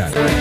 Digital. 0.00 0.40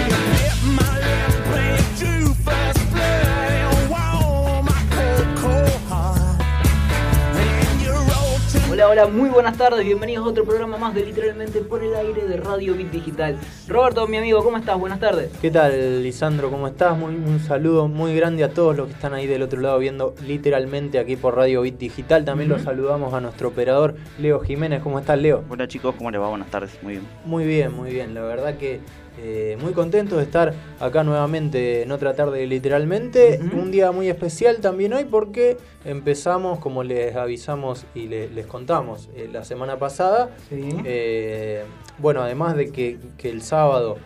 Hola, 8.71 8.87
hola, 8.87 9.07
muy 9.07 9.29
buenas 9.29 9.57
tardes, 9.57 9.83
bienvenidos 9.83 10.25
a 10.25 10.29
otro 10.29 10.45
programa 10.45 10.77
más 10.77 10.95
de 10.95 11.05
Literalmente 11.05 11.59
por 11.59 11.83
el 11.83 11.93
aire 11.95 12.25
de 12.25 12.37
Radio 12.37 12.75
Bit 12.75 12.91
Digital. 12.91 13.37
Roberto, 13.67 14.07
mi 14.07 14.15
amigo, 14.15 14.41
¿cómo 14.41 14.55
estás? 14.55 14.79
Buenas 14.79 15.01
tardes. 15.01 15.29
¿Qué 15.41 15.51
tal, 15.51 16.01
Lisandro? 16.01 16.49
¿Cómo 16.49 16.65
estás? 16.65 16.97
Muy, 16.97 17.13
un 17.13 17.41
saludo 17.41 17.89
muy 17.89 18.15
grande 18.15 18.45
a 18.45 18.53
todos 18.53 18.77
los 18.77 18.87
que 18.87 18.93
están 18.93 19.13
ahí 19.13 19.27
del 19.27 19.41
otro 19.41 19.59
lado 19.59 19.79
viendo 19.79 20.15
literalmente 20.25 20.97
aquí 20.97 21.17
por 21.17 21.35
Radio 21.35 21.63
Bit 21.63 21.77
Digital. 21.77 22.23
También 22.23 22.49
los 22.49 22.61
saludamos 22.61 23.13
a 23.13 23.19
nuestro 23.19 23.49
operador 23.49 23.95
Leo 24.17 24.39
Jiménez. 24.39 24.81
¿Cómo 24.81 24.97
estás, 24.97 25.19
Leo? 25.19 25.43
Hola 25.49 25.67
chicos, 25.67 25.95
¿cómo 25.97 26.09
les 26.09 26.21
va? 26.21 26.29
Buenas 26.29 26.49
tardes, 26.49 26.71
muy 26.81 26.93
bien. 26.93 27.07
Muy 27.25 27.45
bien, 27.45 27.75
muy 27.75 27.91
bien. 27.91 28.13
La 28.13 28.21
verdad 28.21 28.55
que 28.55 28.79
eh, 29.21 29.57
muy 29.59 29.73
contento 29.73 30.15
de 30.17 30.23
estar 30.23 30.53
acá 30.79 31.03
nuevamente 31.03 31.83
en 31.83 31.91
otra 31.91 32.13
tarde 32.13 32.45
literalmente. 32.47 33.39
Un 33.53 33.69
día 33.71 33.91
muy 33.91 34.07
especial 34.07 34.57
también 34.57 34.93
hoy 34.93 35.05
porque 35.05 35.57
empezamos, 35.83 36.59
como 36.59 36.83
les 36.83 37.15
avisamos 37.15 37.85
y 37.93 38.07
les 38.07 38.45
contamos 38.45 39.09
eh, 39.15 39.29
la 39.31 39.43
semana 39.43 39.77
pasada. 39.77 40.29
Eh, 40.51 41.63
bueno, 41.97 42.21
además 42.21 42.55
de 42.55 42.71
que, 42.71 42.97
el 43.23 43.41
sábado, 43.41 43.97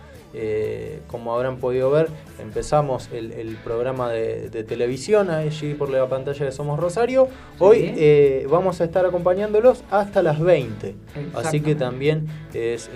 como 1.08 1.36
habrán 1.36 1.58
podido 1.58 1.92
ver, 1.92 2.08
empezamos 2.40 3.10
el, 3.14 3.56
programa 3.64 4.10
de, 4.10 4.64
televisión 4.64 5.30
allí 5.30 5.76
por 5.76 5.90
la 5.90 6.10
pantalla 6.10 6.46
de 6.46 6.52
Somos 6.52 6.80
Rosario. 6.80 7.28
Hoy 7.60 8.46
vamos 8.50 8.82
a 8.82 8.86
estar 8.86 9.06
acompañándolos 9.06 9.84
hasta 9.92 10.24
las 10.24 10.40
20. 10.40 10.96
Así 11.36 11.62
que 11.62 11.76
también 11.76 12.28
es 12.54 12.90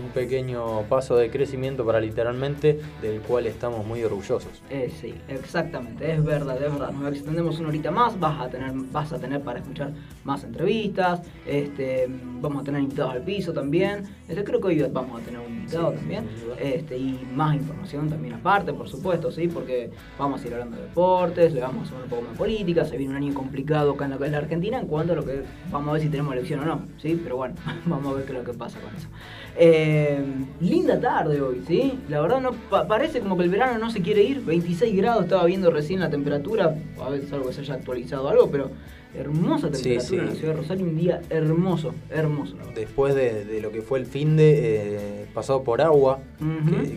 un 0.00 0.10
pequeño 0.10 0.82
paso 0.88 1.16
de 1.16 1.30
crecimiento 1.30 1.84
para 1.84 2.00
literalmente 2.00 2.80
del 3.02 3.20
cual 3.20 3.46
estamos 3.46 3.84
muy 3.84 4.02
orgullosos. 4.02 4.62
Eh, 4.70 4.92
sí, 5.00 5.14
exactamente, 5.28 6.12
es 6.12 6.24
verdad, 6.24 6.56
es 6.62 6.72
verdad. 6.72 6.90
Nos 6.92 7.12
extendemos 7.12 7.58
una 7.58 7.68
horita 7.68 7.90
más, 7.90 8.18
vas 8.18 8.40
a 8.40 8.48
tener, 8.48 8.72
vas 8.92 9.12
a 9.12 9.18
tener 9.18 9.40
para 9.42 9.60
escuchar 9.60 9.92
más 10.24 10.44
entrevistas, 10.44 11.22
este, 11.46 12.06
vamos 12.40 12.62
a 12.62 12.64
tener 12.64 12.82
invitados 12.82 13.14
al 13.14 13.22
piso 13.22 13.52
también. 13.52 14.04
Este, 14.28 14.44
creo 14.44 14.60
que 14.60 14.68
hoy 14.68 14.82
vamos 14.92 15.20
a 15.20 15.24
tener 15.24 15.40
un 15.40 15.52
invitado 15.52 15.92
también. 15.92 16.28
Este, 16.58 16.96
y 16.96 17.26
más 17.34 17.54
información 17.54 18.08
también 18.08 18.34
aparte, 18.34 18.72
por 18.72 18.88
supuesto, 18.88 19.30
sí, 19.30 19.48
porque 19.48 19.90
vamos 20.18 20.42
a 20.42 20.46
ir 20.46 20.54
hablando 20.54 20.76
de 20.76 20.82
deportes, 20.84 21.52
le 21.52 21.60
vamos 21.60 21.88
a 21.88 21.92
hablar 21.92 22.04
un 22.04 22.10
poco 22.10 22.22
más 22.22 22.36
política, 22.36 22.84
se 22.84 22.96
viene 22.96 23.12
un 23.12 23.22
año 23.22 23.34
complicado 23.34 23.92
acá 23.92 24.06
en, 24.06 24.32
la, 24.32 24.38
Argentina 24.38 24.78
en 24.78 24.86
cuanto 24.86 25.12
a 25.12 25.16
lo 25.16 25.24
que 25.24 25.42
vamos 25.70 25.88
a 25.88 25.92
ver 25.92 26.02
si 26.02 26.08
tenemos 26.08 26.32
elección 26.32 26.60
o 26.60 26.64
no, 26.64 26.82
sí, 26.98 27.20
pero 27.22 27.36
bueno, 27.36 27.54
vamos 27.86 28.12
a 28.12 28.16
ver 28.16 28.24
qué 28.24 28.32
es 28.32 28.38
lo 28.38 28.44
que 28.44 28.54
pasa 28.56 28.78
con 28.80 28.94
eso. 28.94 29.08
Eh, 29.56 30.22
linda 30.60 31.00
tarde 31.00 31.40
hoy, 31.40 31.62
¿sí? 31.66 31.98
La 32.08 32.20
verdad 32.20 32.40
no 32.40 32.52
parece 32.86 33.20
como 33.20 33.36
que 33.36 33.44
el 33.44 33.50
verano 33.50 33.78
no 33.78 33.90
se 33.90 34.00
quiere 34.00 34.22
ir. 34.22 34.44
26 34.44 34.96
grados, 34.96 35.24
estaba 35.24 35.44
viendo 35.44 35.70
recién 35.70 36.00
la 36.00 36.10
temperatura. 36.10 36.76
A 37.00 37.10
ver, 37.10 37.22
algo 37.32 37.48
que 37.48 37.54
se 37.54 37.60
haya 37.62 37.74
actualizado 37.74 38.28
algo, 38.28 38.50
pero 38.50 38.70
hermosa 39.14 39.70
temperatura 39.70 40.22
en 40.22 40.28
la 40.28 40.34
ciudad 40.34 40.54
de 40.54 40.60
Rosario. 40.60 40.86
Un 40.86 40.96
día 40.96 41.20
hermoso, 41.30 41.94
hermoso. 42.10 42.56
Después 42.74 43.14
de, 43.14 43.60
lo 43.60 43.72
que 43.72 43.82
fue 43.82 43.98
el 43.98 44.06
fin 44.06 44.36
de 44.36 44.94
eh, 44.96 45.26
pasado 45.34 45.64
por 45.64 45.80
agua 45.80 46.20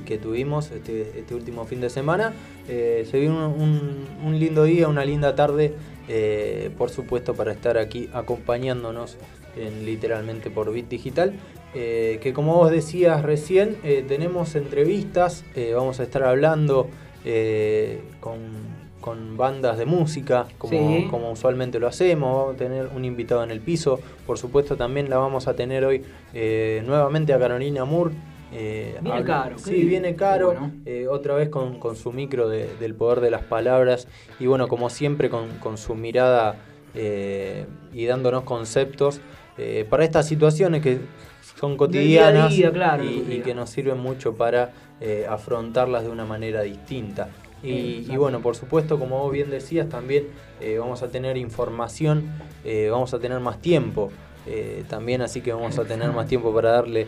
que, 0.05 0.17
tuvimos 0.17 0.71
este, 0.71 1.19
este, 1.19 1.33
último 1.33 1.65
fin 1.65 1.81
de 1.81 1.89
semana, 1.89 2.33
eh, 2.67 3.07
se 3.09 3.19
vio 3.19 3.31
un, 3.31 4.39
lindo 4.39 4.63
día, 4.63 4.87
una 4.87 5.05
linda 5.05 5.35
tarde. 5.35 5.73
por 6.77 6.89
supuesto, 6.89 7.33
para 7.33 7.51
estar 7.51 7.77
aquí 7.77 8.09
acompañándonos 8.13 9.17
en, 9.57 9.85
literalmente 9.85 10.49
por 10.49 10.71
Bit 10.71 10.89
Digital. 10.89 11.33
Eh, 11.75 12.19
que 12.21 12.33
como 12.33 12.55
vos 12.55 12.71
decías 12.71 13.23
recién, 13.23 13.77
eh, 13.83 14.05
tenemos 14.07 14.55
entrevistas, 14.55 15.43
eh, 15.55 15.73
vamos 15.75 15.99
a 15.99 16.03
estar 16.03 16.23
hablando 16.23 16.87
con, 18.19 19.37
bandas 19.37 19.77
de 19.77 19.85
música, 19.85 20.45
como, 20.57 21.09
como, 21.09 21.31
usualmente 21.31 21.79
lo 21.79 21.87
hacemos, 21.87 22.37
vamos 22.37 22.55
a 22.55 22.57
tener 22.57 22.89
un 22.95 23.05
invitado 23.05 23.43
en 23.43 23.51
el 23.51 23.59
piso, 23.59 23.99
por 24.25 24.37
supuesto 24.37 24.75
también 24.75 25.09
la 25.09 25.17
vamos 25.17 25.47
a 25.47 25.55
tener 25.55 25.85
hoy 25.85 26.03
nuevamente 26.85 27.33
a 27.33 27.39
Carolina 27.39 27.85
Moore. 27.85 28.13
viene 28.51 29.23
caro. 29.23 29.57
Sí, 29.57 29.83
viene 29.85 30.15
caro, 30.15 30.53
otra 31.09 31.35
vez 31.35 31.49
con, 31.49 31.95
su 31.95 32.11
micro 32.11 32.49
del 32.49 32.93
poder 32.93 33.21
de 33.21 33.31
las 33.31 33.43
palabras 33.43 34.07
y 34.39 34.45
bueno, 34.45 34.67
como 34.67 34.89
siempre 34.89 35.29
con, 35.29 35.57
con 35.59 35.77
su 35.77 35.95
mirada 35.95 36.57
y 36.93 38.05
dándonos 38.05 38.43
conceptos 38.43 39.21
para 39.89 40.03
estas 40.03 40.27
situaciones 40.27 40.81
que 40.81 40.99
son 41.59 41.77
cotidianas 41.77 42.53
y, 42.53 43.39
que 43.39 43.53
nos 43.53 43.69
sirven 43.69 43.99
mucho 43.99 44.35
para 44.35 44.71
eh, 45.01 45.25
afrontarlas 45.29 46.03
de 46.03 46.09
una 46.09 46.25
manera 46.25 46.61
distinta. 46.61 47.29
Y, 47.65 48.17
bueno, 48.17 48.41
por 48.41 48.57
supuesto, 48.57 48.99
como 48.99 49.19
vos 49.19 49.31
bien 49.31 49.49
decías, 49.49 49.87
también 49.87 50.27
eh, 50.59 50.77
vamos 50.79 51.01
a 51.01 51.07
tener 51.07 51.37
información, 51.37 52.29
eh, 52.65 52.89
vamos 52.91 53.13
a 53.13 53.19
tener 53.19 53.39
más 53.39 53.61
tiempo. 53.61 54.11
también 54.89 55.21
así 55.21 55.39
que 55.39 55.53
vamos 55.53 55.79
a 55.79 55.85
tener 55.85 56.11
más 56.11 56.27
tiempo 56.27 56.53
para 56.53 56.71
darle 56.71 57.07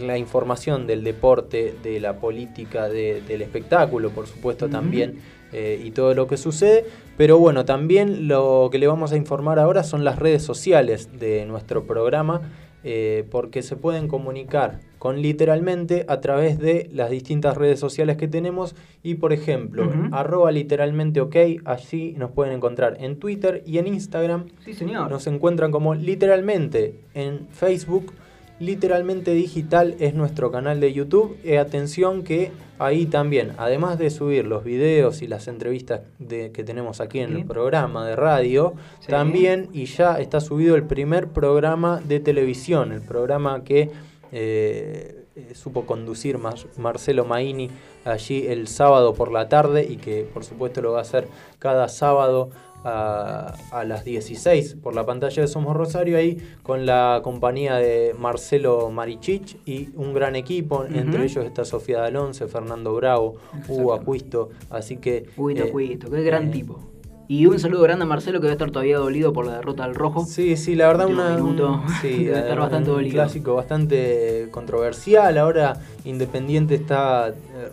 la 0.00 0.18
información 0.18 0.86
del 0.86 1.02
deporte, 1.02 1.74
de 1.82 1.98
la 1.98 2.20
política, 2.20 2.90
del 2.90 3.40
espectáculo, 3.40 4.10
por 4.10 4.26
supuesto 4.26 4.68
también, 4.68 5.20
y 5.52 5.90
todo 5.92 6.12
lo 6.12 6.26
que 6.26 6.36
sucede. 6.36 6.84
Pero 7.16 7.38
bueno, 7.38 7.64
también 7.64 8.28
lo 8.28 8.68
que 8.70 8.78
le 8.78 8.86
vamos 8.86 9.12
a 9.12 9.16
informar 9.16 9.58
ahora 9.58 9.84
son 9.84 10.04
las 10.04 10.18
redes 10.18 10.42
sociales 10.42 11.18
de 11.18 11.46
nuestro 11.46 11.84
programa. 11.84 12.42
Eh, 12.86 13.24
porque 13.30 13.62
se 13.62 13.76
pueden 13.76 14.08
comunicar 14.08 14.80
con 14.98 15.22
literalmente 15.22 16.04
a 16.06 16.20
través 16.20 16.58
de 16.58 16.90
las 16.92 17.10
distintas 17.10 17.56
redes 17.56 17.80
sociales 17.80 18.18
que 18.18 18.28
tenemos 18.28 18.76
y 19.02 19.14
por 19.14 19.32
ejemplo, 19.32 19.90
arroba 20.12 20.52
literalmente 20.52 21.22
ok, 21.22 21.36
allí 21.64 22.14
nos 22.18 22.30
pueden 22.32 22.52
encontrar 22.52 22.98
en 23.00 23.18
Twitter 23.18 23.62
y 23.66 23.78
en 23.78 23.86
Instagram. 23.86 24.48
Sí, 24.64 24.74
señor. 24.74 25.10
Nos 25.10 25.26
encuentran 25.26 25.70
como 25.70 25.94
literalmente 25.94 27.00
en 27.14 27.48
Facebook 27.52 28.12
Literalmente 28.60 29.32
Digital 29.32 29.96
es 29.98 30.14
nuestro 30.14 30.52
canal 30.52 30.78
de 30.78 30.92
YouTube. 30.92 31.36
Y 31.42 31.56
atención 31.56 32.22
que 32.22 32.52
ahí 32.78 33.06
también, 33.06 33.52
además 33.58 33.98
de 33.98 34.10
subir 34.10 34.46
los 34.46 34.64
videos 34.64 35.22
y 35.22 35.26
las 35.26 35.48
entrevistas 35.48 36.00
de, 36.18 36.50
que 36.52 36.64
tenemos 36.64 37.00
aquí 37.00 37.20
en 37.20 37.36
el 37.36 37.44
programa 37.44 38.06
de 38.06 38.16
radio, 38.16 38.74
también 39.06 39.68
y 39.72 39.86
ya 39.86 40.18
está 40.18 40.40
subido 40.40 40.74
el 40.74 40.84
primer 40.84 41.28
programa 41.28 42.00
de 42.00 42.20
televisión, 42.20 42.92
el 42.92 43.02
programa 43.02 43.64
que 43.64 43.90
eh, 44.32 45.24
eh, 45.36 45.54
supo 45.54 45.84
conducir 45.86 46.38
Marcelo 46.76 47.24
Maini 47.24 47.70
allí 48.04 48.46
el 48.46 48.68
sábado 48.68 49.14
por 49.14 49.32
la 49.32 49.48
tarde 49.48 49.84
y 49.88 49.96
que 49.96 50.28
por 50.32 50.44
supuesto 50.44 50.82
lo 50.82 50.92
va 50.92 50.98
a 50.98 51.02
hacer 51.02 51.28
cada 51.58 51.88
sábado 51.88 52.50
a, 52.84 53.84
las 53.86 54.04
16 54.04 54.76
por 54.82 54.94
la 54.94 55.04
pantalla 55.06 55.42
de 55.42 55.48
Somos 55.48 55.76
Rosario, 55.76 56.16
ahí 56.16 56.38
con 56.62 56.86
la 56.86 57.20
compañía 57.22 57.76
de 57.76 58.14
Marcelo 58.18 58.90
Marichich 58.90 59.56
y 59.64 59.88
un 59.96 60.14
gran 60.14 60.36
equipo, 60.36 60.84
entre 60.84 61.24
ellos 61.24 61.44
está 61.44 61.64
Sofía 61.64 62.00
Dalonce, 62.00 62.46
Fernando 62.46 62.94
Bravo, 62.94 63.36
Hugo 63.68 63.94
Acuisto, 63.94 64.50
así 64.70 64.98
que... 64.98 65.26
Hugo 65.36 65.50
eh, 65.50 65.68
Acuisto, 65.68 66.10
qué 66.10 66.22
gran 66.22 66.48
eh, 66.48 66.52
tipo. 66.52 66.94
Y 67.26 67.46
un 67.46 67.58
saludo 67.58 67.82
grande 67.82 68.04
a 68.04 68.06
Marcelo 68.06 68.38
que 68.38 68.44
debe 68.44 68.52
estar 68.52 68.70
todavía 68.70 68.98
dolido 68.98 69.32
por 69.32 69.46
la 69.46 69.56
derrota 69.56 69.84
al 69.84 69.94
rojo. 69.94 70.26
Sí, 70.26 70.56
sí, 70.58 70.74
la 70.74 70.88
verdad 70.88 71.08
una, 71.08 71.42
un, 71.42 71.82
sí, 72.02 72.24
debe 72.24 72.38
estar 72.38 72.58
bastante 72.58 72.90
un 72.90 73.08
clásico 73.08 73.54
bastante 73.54 74.48
controversial. 74.50 75.38
Ahora 75.38 75.80
Independiente 76.04 76.74
está 76.74 77.28
eh, 77.28 77.32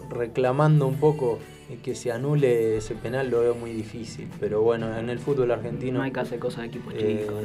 reclamando 0.10 0.88
un 0.88 0.96
poco 0.96 1.40
que 1.78 1.96
se 1.96 2.12
anule 2.12 2.78
ese 2.78 2.96
penal 2.96 3.30
lo 3.30 3.42
veo 3.42 3.56
muy 3.56 3.72
difícil. 3.72 4.28
Pero 4.40 4.62
bueno, 4.62 4.98
en 4.98 5.10
el 5.10 5.20
fútbol 5.20 5.52
argentino. 5.52 6.00
No 6.00 6.04
hay 6.04 6.12
que 6.12 6.20
hacer 6.20 6.40
cosas 6.40 6.62
de 6.62 6.68
equipos 6.68 6.94
eh, 6.96 7.22
chicos, 7.22 7.44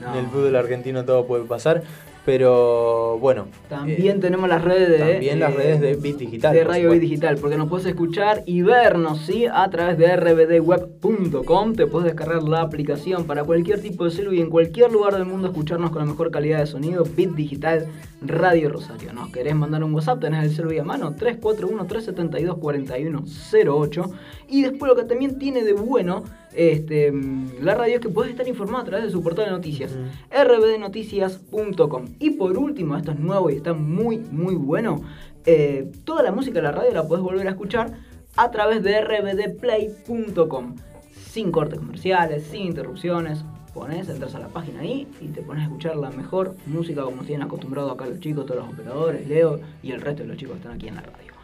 no. 0.00 0.12
en 0.12 0.18
el 0.24 0.26
fútbol 0.30 0.56
argentino 0.56 1.04
todo 1.04 1.26
puede 1.26 1.44
pasar. 1.44 1.82
Pero 2.24 3.18
bueno. 3.18 3.48
También 3.68 4.18
eh, 4.18 4.20
tenemos 4.20 4.48
las 4.48 4.62
redes 4.62 4.88
de. 4.88 4.98
También 4.98 5.40
las 5.40 5.54
redes 5.54 5.80
de 5.80 5.94
Bit 5.94 6.18
Digital. 6.18 6.54
De 6.54 6.64
Radio 6.64 6.90
Bit 6.90 7.00
Digital, 7.00 7.38
porque 7.38 7.56
nos 7.56 7.68
puedes 7.68 7.86
escuchar 7.86 8.42
y 8.46 8.62
vernos, 8.62 9.20
¿sí? 9.20 9.46
A 9.46 9.68
través 9.70 9.98
de 9.98 10.16
rbdweb.com. 10.16 11.74
Te 11.74 11.86
puedes 11.86 12.06
descargar 12.06 12.42
la 12.42 12.60
aplicación 12.60 13.24
para 13.24 13.44
cualquier 13.44 13.80
tipo 13.80 14.04
de 14.04 14.10
celular 14.10 14.34
y 14.34 14.40
en 14.42 14.50
cualquier 14.50 14.92
lugar 14.92 15.14
del 15.14 15.24
mundo 15.24 15.48
escucharnos 15.48 15.90
con 15.90 16.00
la 16.00 16.06
mejor 16.06 16.30
calidad 16.30 16.58
de 16.58 16.66
sonido. 16.66 17.04
Bit 17.04 17.30
Digital 17.30 17.86
Radio 18.20 18.68
Rosario. 18.68 19.12
¿Nos 19.12 19.30
querés 19.30 19.54
mandar 19.54 19.84
un 19.84 19.94
WhatsApp? 19.94 20.18
Tenés 20.20 20.44
el 20.44 20.50
celular 20.50 20.80
a 20.80 20.84
mano 20.84 21.14
341-372-4108. 21.16 24.10
Y 24.48 24.62
después 24.62 24.88
lo 24.88 24.96
que 24.96 25.04
también 25.04 25.38
tiene 25.38 25.62
de 25.62 25.74
bueno 25.74 26.24
este, 26.54 27.12
la 27.60 27.74
radio 27.74 27.96
es 27.96 28.00
que 28.00 28.08
puedes 28.08 28.30
estar 28.32 28.48
informado 28.48 28.82
a 28.82 28.84
través 28.84 29.06
de 29.06 29.12
su 29.12 29.22
portal 29.22 29.44
de 29.44 29.50
noticias, 29.52 29.96
rbdnoticias.com. 30.30 32.06
Y 32.18 32.30
por 32.30 32.56
último, 32.56 32.96
esto 32.96 33.12
es 33.12 33.18
nuevo 33.18 33.50
y 33.50 33.56
está 33.56 33.74
muy, 33.74 34.18
muy 34.18 34.54
bueno, 34.54 35.02
eh, 35.44 35.90
toda 36.04 36.22
la 36.22 36.32
música 36.32 36.56
de 36.56 36.62
la 36.62 36.72
radio 36.72 36.92
la 36.92 37.06
puedes 37.06 37.22
volver 37.22 37.46
a 37.46 37.50
escuchar 37.50 37.92
a 38.36 38.50
través 38.50 38.82
de 38.82 39.00
rbdplay.com. 39.00 40.76
Sin 41.12 41.52
cortes 41.52 41.78
comerciales, 41.78 42.44
sin 42.44 42.62
interrupciones, 42.62 43.44
pones, 43.74 44.08
entras 44.08 44.34
a 44.34 44.40
la 44.40 44.48
página 44.48 44.80
ahí 44.80 45.06
y 45.20 45.28
te 45.28 45.42
pones 45.42 45.62
a 45.62 45.66
escuchar 45.66 45.96
la 45.96 46.10
mejor 46.10 46.56
música 46.66 47.02
como 47.02 47.22
tienen 47.22 47.46
acostumbrado 47.46 47.92
acá 47.92 48.06
los 48.06 48.18
chicos, 48.18 48.46
todos 48.46 48.64
los 48.64 48.74
operadores, 48.74 49.28
Leo 49.28 49.60
y 49.82 49.92
el 49.92 50.00
resto 50.00 50.22
de 50.22 50.28
los 50.28 50.36
chicos 50.36 50.54
que 50.54 50.58
están 50.62 50.72
aquí 50.72 50.88
en 50.88 50.96
la 50.96 51.02
radio. 51.02 51.37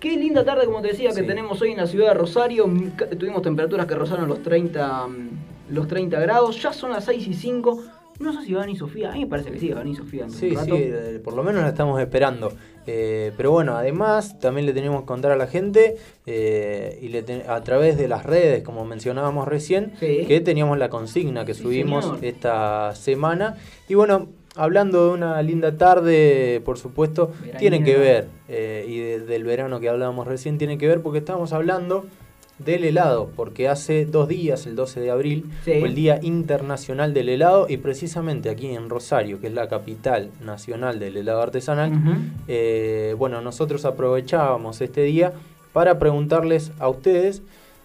Qué 0.00 0.16
linda 0.16 0.44
tarde, 0.44 0.64
como 0.64 0.80
te 0.80 0.88
decía, 0.88 1.10
que 1.12 1.22
tenemos 1.22 1.60
hoy 1.60 1.72
en 1.72 1.76
la 1.76 1.86
ciudad 1.86 2.08
de 2.08 2.14
Rosario. 2.14 2.66
Mm, 2.66 2.92
Tuvimos 3.18 3.42
temperaturas 3.42 3.84
que 3.86 3.94
rozaron 3.94 4.28
los 4.28 4.42
30, 4.42 5.06
mm, 5.06 5.28
los 5.74 5.86
30 5.88 6.18
grados. 6.20 6.60
Ya 6.62 6.72
son 6.72 6.90
las 6.90 7.04
6 7.04 7.28
y 7.28 7.34
5. 7.34 7.82
No 8.18 8.32
sé 8.32 8.46
si 8.46 8.54
van 8.54 8.68
y 8.70 8.76
Sofía. 8.76 9.10
A 9.10 9.12
mí 9.12 9.20
me 9.20 9.26
parece 9.26 9.50
que 9.50 9.58
sí, 9.58 9.70
van 9.72 9.88
y 9.88 9.94
Sofía. 9.96 10.28
Sí, 10.30 10.54
sí, 10.56 10.70
eh, 10.72 11.20
por 11.22 11.34
lo 11.34 11.42
menos 11.42 11.62
la 11.62 11.68
estamos 11.68 12.00
esperando. 12.00 12.52
Eh, 12.86 13.32
pero 13.36 13.50
bueno, 13.52 13.76
además 13.76 14.38
también 14.40 14.66
le 14.66 14.72
tenemos 14.72 15.00
que 15.02 15.06
contar 15.06 15.32
a 15.32 15.36
la 15.36 15.46
gente 15.46 15.96
eh, 16.26 16.98
y 17.02 17.08
le 17.08 17.24
a 17.46 17.60
través 17.62 17.96
de 17.98 18.08
las 18.08 18.24
redes, 18.24 18.62
como 18.62 18.84
mencionábamos 18.86 19.46
recién, 19.48 19.92
Sí. 20.00 20.24
que 20.26 20.40
teníamos 20.40 20.76
la 20.78 20.88
consigna 20.88 21.44
que 21.44 21.54
Sí, 21.54 21.62
subimos 21.62 22.04
señor. 22.06 22.24
esta 22.24 22.94
semana. 22.94 23.56
Y 23.88 23.94
bueno, 23.94 24.28
hablando 24.62 25.08
de 25.08 25.14
una 25.14 25.40
linda 25.42 25.76
tarde, 25.76 26.60
por 26.64 26.78
supuesto, 26.78 27.28
Veraniega. 27.28 27.58
tiene 27.58 27.84
que 27.84 27.96
ver, 27.96 28.28
eh, 28.48 28.84
y 28.88 28.98
de- 28.98 29.20
del 29.20 29.44
verano 29.44 29.80
que 29.80 29.88
hablábamos 29.88 30.26
recién, 30.26 30.58
tiene 30.58 30.78
que 30.78 30.86
ver 30.86 31.00
porque 31.02 31.18
estábamos 31.18 31.52
hablando 31.52 32.04
del 32.58 32.84
helado, 32.84 33.30
porque 33.36 33.68
hace 33.68 34.04
dos 34.04 34.28
días, 34.28 34.66
el 34.66 34.76
12 34.76 35.00
de 35.00 35.10
abril, 35.10 35.46
Sí. 35.64 35.72
fue 35.80 35.88
el 35.88 35.94
Día 35.94 36.18
Internacional 36.22 37.14
del 37.14 37.30
Helado 37.30 37.64
y 37.70 37.78
precisamente 37.78 38.50
aquí 38.50 38.66
en 38.66 38.90
Rosario, 38.90 39.40
que 39.40 39.46
es 39.46 39.54
la 39.54 39.66
capital 39.68 40.30
nacional 40.44 40.98
del 40.98 41.16
helado 41.16 41.40
artesanal, 41.40 41.90
eh, 42.48 43.14
bueno, 43.16 43.40
nosotros 43.40 43.86
aprovechábamos 43.86 44.82
este 44.82 45.02
día 45.04 45.32
para 45.72 45.98
preguntarles 45.98 46.72
a 46.78 46.90
ustedes, 46.90 47.42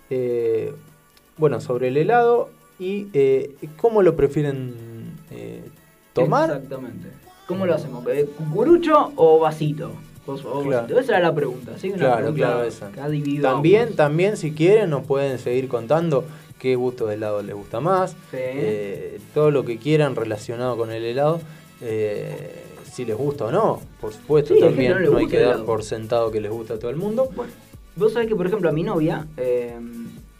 eh, 0.10 0.74
bueno, 1.38 1.62
sobre 1.62 1.88
el 1.88 1.95
helado 1.95 2.50
y 2.77 3.07
eh, 3.13 3.56
cómo 3.77 4.01
lo 4.01 4.18
prefieren 4.18 4.74
tomar. 6.15 6.50
Exactamente. 6.50 7.09
¿Cómo 7.47 7.65
lo 7.67 7.75
hacemos? 7.75 8.06
Eh, 8.07 8.27
¿Cucurucho 8.38 9.12
o 9.15 9.39
vasito? 9.39 9.91
O 10.25 10.35
Claro. 10.63 10.81
vasito. 10.81 11.00
Esa 11.00 11.17
era 11.17 11.27
la 11.27 11.35
pregunta. 11.35 11.73
¿sí? 11.77 11.89
Una 11.89 11.97
Claro, 11.97 12.15
pregunta 12.17 12.45
claro, 12.47 12.63
esa. 12.63 12.91
que 12.91 13.39
También, 13.41 13.95
también, 13.95 14.38
si 14.38 14.51
quieren, 14.53 14.89
nos 14.89 15.06
pueden 15.06 15.38
seguir 15.38 15.67
contando 15.67 16.23
qué 16.57 16.75
gusto 16.75 17.06
de 17.06 17.15
helado 17.15 17.44
les 17.44 17.53
gusta 17.56 17.79
más, 17.79 18.12
Sí. 18.31 18.38
eh, 18.39 19.19
todo 19.35 19.51
lo 19.51 19.63
que 19.65 19.77
quieran 19.77 20.15
relacionado 20.15 20.77
con 20.77 20.91
el 20.91 21.03
helado, 21.06 21.39
eh, 21.81 22.63
si 22.91 23.06
les 23.06 23.15
gusta 23.15 23.45
o 23.45 23.51
no, 23.51 23.81
por 24.01 24.13
supuesto, 24.13 24.56
Sí, 24.56 24.62
también 24.62 24.95
no 25.03 25.17
hay 25.17 25.27
que 25.27 25.41
dar 25.41 25.63
por 25.63 25.83
sentado 25.83 26.31
que 26.31 26.41
les 26.41 26.50
gusta 26.51 26.75
a 26.75 26.79
todo 26.79 26.89
el 26.89 26.97
mundo. 26.97 27.29
Bueno, 27.35 27.51
vos 27.95 28.13
sabés 28.13 28.27
que, 28.27 28.35
por 28.35 28.47
ejemplo, 28.47 28.69
a 28.69 28.71
mi 28.71 28.81
novia, 28.83 29.27
eh, 29.38 29.77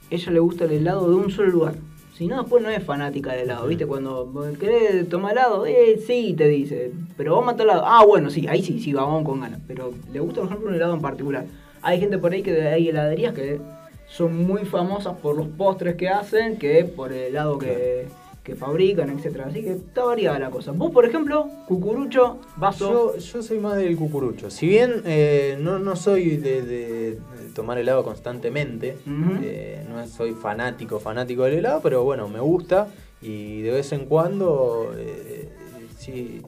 ella 0.10 0.32
le 0.32 0.40
gusta 0.40 0.64
el 0.66 0.72
helado 0.72 1.10
de 1.10 1.16
un 1.16 1.30
solo 1.30 1.50
lugar. 1.52 1.76
Si 2.18 2.28
no, 2.28 2.40
después 2.40 2.64
no 2.64 2.70
es 2.70 2.82
fanática 2.82 3.34
del 3.34 3.42
helado, 3.42 3.68
¿viste? 3.68 3.86
Cuando 3.86 4.32
querés 4.58 5.10
tomar 5.10 5.34
helado, 5.34 5.66
eh, 5.66 6.00
sí, 6.08 6.34
te 6.38 6.48
dice. 6.48 6.94
Pero 7.18 7.36
vamos 7.36 7.54
a 7.54 7.58
tal 7.58 7.68
lado. 7.68 7.84
Ah, 7.86 8.06
bueno, 8.06 8.30
sí, 8.30 8.48
ahí 8.48 8.64
sí, 8.64 8.80
sí, 8.80 8.94
vamos 8.94 9.26
con 9.26 9.42
ganas. 9.42 9.60
Pero 9.68 9.94
le 10.14 10.22
gusta, 10.22 10.40
por 10.40 10.48
ejemplo, 10.48 10.70
un 10.70 10.76
helado 10.76 10.94
en 10.94 11.02
particular. 11.02 11.46
Hay 11.82 12.00
gente 12.00 12.18
por 12.18 12.32
ahí 12.32 12.42
que 12.42 12.62
hay 12.62 12.88
heladerías 12.88 13.34
que 13.34 13.60
son 14.08 14.46
muy 14.46 14.64
famosas 14.64 15.18
por 15.18 15.36
los 15.36 15.48
postres 15.48 15.96
que 15.96 16.08
hacen 16.08 16.58
que 16.58 16.86
por 16.86 17.12
el 17.12 17.20
helado 17.26 17.58
que, 17.58 18.08
que 18.46 18.56
fabrican, 18.56 19.10
etcétera. 19.10 19.48
Así 19.48 19.64
que 19.64 19.72
está 19.72 20.04
variada 20.04 20.38
la 20.38 20.52
cosa. 20.52 20.72
Vos, 20.72 20.92
por 20.92 21.04
ejemplo, 21.04 21.50
cucurucho, 21.68 22.38
vaso. 22.58 23.14
Yo, 23.16 23.18
yo 23.18 23.42
soy 23.42 23.58
más 23.60 23.76
del 23.76 23.98
cucurucho. 23.98 24.52
Si 24.52 24.68
bien 24.68 25.02
eh, 25.04 25.58
no, 25.60 25.80
no 25.80 25.96
soy 25.96 26.38
de, 26.38 26.62
de- 26.62 27.12
de 27.16 27.18
tomar 27.56 27.80
helado 27.80 28.04
constantemente, 28.04 28.98
eh, 29.42 29.84
no 29.90 30.06
soy 30.08 30.34
fanático, 30.34 31.00
fanático 31.00 31.44
del 31.44 31.56
helado, 31.56 31.82
pero 31.82 32.04
bueno, 32.04 32.28
me 32.30 32.40
gusta 32.40 32.88
y 33.20 33.62
de 33.62 33.72
vez 33.72 33.92
en 33.94 34.06
cuando 34.06 34.92
eh, 34.96 35.50
sí 35.98 36.42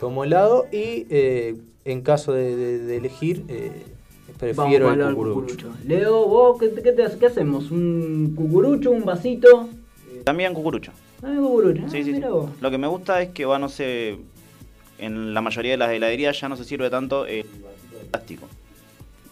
tomo 0.00 0.24
helado 0.24 0.66
y 0.72 1.06
eh, 1.10 1.54
en 1.84 2.00
caso 2.00 2.32
de, 2.32 2.56
de- 2.56 2.78
de 2.78 2.96
elegir 2.96 3.44
eh, 3.48 3.70
prefiero 4.38 4.86
Vamos 4.86 5.06
el 5.10 5.14
cucurucho. 5.14 5.68
Leo, 5.86 6.26
vos, 6.26 6.58
¿qué, 6.58 6.70
qué, 6.82 6.92
te- 6.92 7.18
qué 7.18 7.26
hacemos? 7.26 7.70
¿Un 7.70 8.32
cucurucho, 8.34 8.90
un 8.90 9.04
vasito? 9.04 9.68
También 10.24 10.54
cucurucho. 10.54 10.92
Sí, 11.22 11.28
Ah, 11.84 11.88
sí, 11.90 12.02
sí. 12.04 12.20
Lo 12.60 12.70
que 12.70 12.78
me 12.78 12.86
gusta 12.88 13.22
es 13.22 13.30
que 13.30 13.44
va, 13.44 13.58
no 13.58 13.68
sé, 13.68 14.18
en 14.98 15.32
la 15.34 15.40
mayoría 15.40 15.72
de 15.72 15.76
las 15.78 15.90
heladerías 15.92 16.40
ya 16.40 16.48
no 16.48 16.56
se 16.56 16.64
sirve 16.64 16.90
tanto 16.90 17.26
el 17.26 17.44
vasito 17.44 17.98
de 17.98 18.04
plástico. 18.10 18.46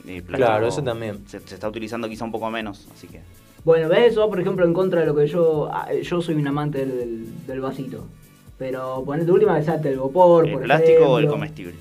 El 0.07 0.23
plástico 0.23 0.37
Claro, 0.37 0.67
eso 0.69 0.83
también. 0.83 1.27
Se, 1.29 1.41
se 1.41 1.55
está 1.55 1.69
utilizando 1.69 2.09
quizá 2.09 2.25
un 2.25 2.33
poco 2.33 2.49
menos, 2.51 2.89
así 2.95 3.07
que... 3.09 3.21
Bueno, 3.65 3.89
¿ves? 3.89 4.13
Eso 4.13 4.21
va, 4.21 4.29
por 4.29 4.41
ejemplo, 4.41 4.65
en 4.65 4.73
contra 4.73 5.01
de 5.01 5.07
lo 5.07 5.15
que 5.15 5.27
yo... 5.27 5.69
ah, 5.73 5.89
Yo 6.01 6.23
soy 6.23 6.37
un 6.37 6.47
amante 6.47 6.79
del, 6.79 6.97
del- 6.97 7.47
del 7.47 7.61
vasito. 7.61 8.07
Pero 8.57 9.03
ponete 9.05 9.31
última 9.33 9.55
vez 9.55 9.67
el 9.69 9.99
vapor, 9.99 10.47
¿El 10.47 10.53
por 10.53 10.63
plástico 10.63 11.05
o 11.11 11.19
el 11.19 11.27
comestible? 11.29 11.75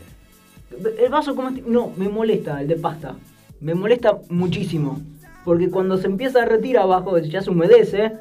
El 0.97 1.09
vaso 1.09 1.35
comestible... 1.35 1.71
No, 1.71 1.91
me 1.97 2.09
molesta, 2.09 2.61
el 2.61 2.67
de 2.67 2.75
pasta. 2.75 3.15
Me 3.61 3.75
molesta 3.75 4.17
muchísimo. 4.29 4.99
Porque 5.45 5.69
cuando 5.69 5.97
se 5.97 6.07
empieza 6.07 6.41
a 6.43 6.45
retirar 6.45 6.83
abajo, 6.83 7.17
ya 7.19 7.41
se 7.41 7.49
humedece. 7.49 8.13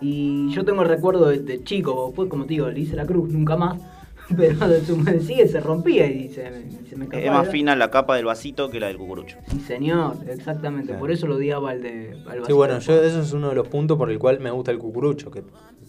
Y 0.00 0.48
yo 0.50 0.64
tengo 0.64 0.82
el 0.82 0.88
recuerdo 0.88 1.26
de, 1.28 1.38
de 1.40 1.62
chico, 1.64 2.12
fue 2.14 2.28
como 2.28 2.44
te 2.44 2.54
digo, 2.54 2.68
le 2.68 2.80
hice 2.80 2.96
la 2.96 3.06
cruz, 3.06 3.30
nunca 3.30 3.56
más. 3.56 3.80
Pero 4.36 4.54
y 4.78 5.48
se 5.48 5.60
rompía 5.60 6.06
y 6.06 6.30
se, 6.30 6.50
me- 6.50 6.88
se 6.88 6.96
me 6.96 7.06
Es 7.12 7.30
más 7.30 7.48
fina 7.48 7.76
la 7.76 7.90
capa 7.90 8.16
del 8.16 8.24
vasito 8.24 8.70
que 8.70 8.80
la 8.80 8.86
del 8.86 8.96
cucurucho. 8.96 9.36
Sí, 9.48 9.60
señor, 9.60 10.16
exactamente. 10.28 10.86
Claro. 10.88 11.00
Por 11.00 11.10
eso 11.10 11.26
lo 11.26 11.36
odiaba 11.36 11.70
al 11.72 11.82
de 11.82 12.12
al 12.26 12.32
Sí, 12.32 12.38
vasito. 12.38 12.56
bueno, 12.56 12.78
yo 12.78 13.02
eso 13.02 13.20
es 13.20 13.32
uno 13.34 13.50
de 13.50 13.54
los 13.54 13.68
puntos 13.68 13.98
por 13.98 14.10
el 14.10 14.18
cual 14.18 14.40
me 14.40 14.50
gusta 14.50 14.70
el 14.70 14.78
cucurucho, 14.78 15.30
que 15.30 15.42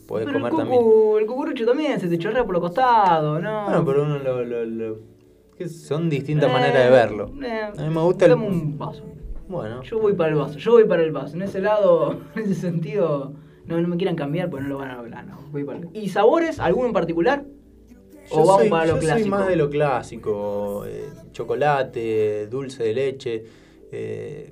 podés 0.06 0.26
Pero 0.26 0.38
comer 0.40 0.52
el, 0.52 0.58
también. 0.58 0.82
el 1.20 1.26
cucurucho 1.26 1.66
también 1.66 2.00
se 2.00 2.10
te 2.10 2.18
chorrea 2.18 2.44
por 2.44 2.54
los 2.54 2.62
costados, 2.62 3.42
¿no? 3.42 3.64
Bueno, 3.66 3.86
pero 3.86 4.04
uno 4.04 4.20
lo, 4.20 4.44
lo- 4.44 4.66
lo- 4.66 4.98
que 5.58 5.70
son 5.70 6.10
distintas 6.10 6.50
Eh, 6.50 6.54
maneras 6.54 6.84
de 6.84 6.90
verlo. 6.90 7.32
eh, 7.42 7.62
A 7.78 7.82
mí 7.84 7.90
me 7.90 8.02
gusta 8.02 8.26
el... 8.26 8.32
dame 8.32 8.48
un 8.48 8.78
vaso. 8.78 9.04
Bueno, 9.48 9.82
Yo 9.84 10.00
voy 10.00 10.12
para 10.14 10.32
el 10.32 10.36
vaso, 10.36 10.58
yo 10.60 10.72
voy 10.74 10.84
para 10.84 11.04
el 11.04 11.12
vaso. 11.14 11.36
En 11.38 11.44
ese 11.44 11.62
lado, 11.62 12.20
en 12.36 12.42
ese 12.44 12.56
sentido, 12.56 13.34
no, 13.68 13.82
no 13.82 13.88
me 13.88 13.98
quieran 13.98 14.16
cambiar 14.16 14.50
porque 14.50 14.64
no 14.64 14.70
lo 14.70 14.78
van 14.80 14.92
a 14.92 15.00
hablar, 15.00 15.26
no. 15.26 15.40
El... 15.58 15.90
¿Y 15.94 16.10
sabores? 16.10 16.60
¿Alguno 16.60 16.88
en 16.88 16.94
particular? 16.94 17.44
yo 18.30 18.36
¿O 18.38 18.46
vamos 18.46 18.62
soy, 18.62 18.70
para 18.70 18.86
lo 18.86 18.96
yo 18.96 18.98
soy 19.02 19.06
clásico? 19.08 19.30
más 19.30 19.48
de 19.48 19.56
lo 19.56 19.70
clásico. 19.70 20.84
eh, 20.88 21.10
chocolate, 21.32 22.48
dulce 22.48 22.84
de 22.84 22.94
leche. 22.94 23.44
eh, 23.92 24.52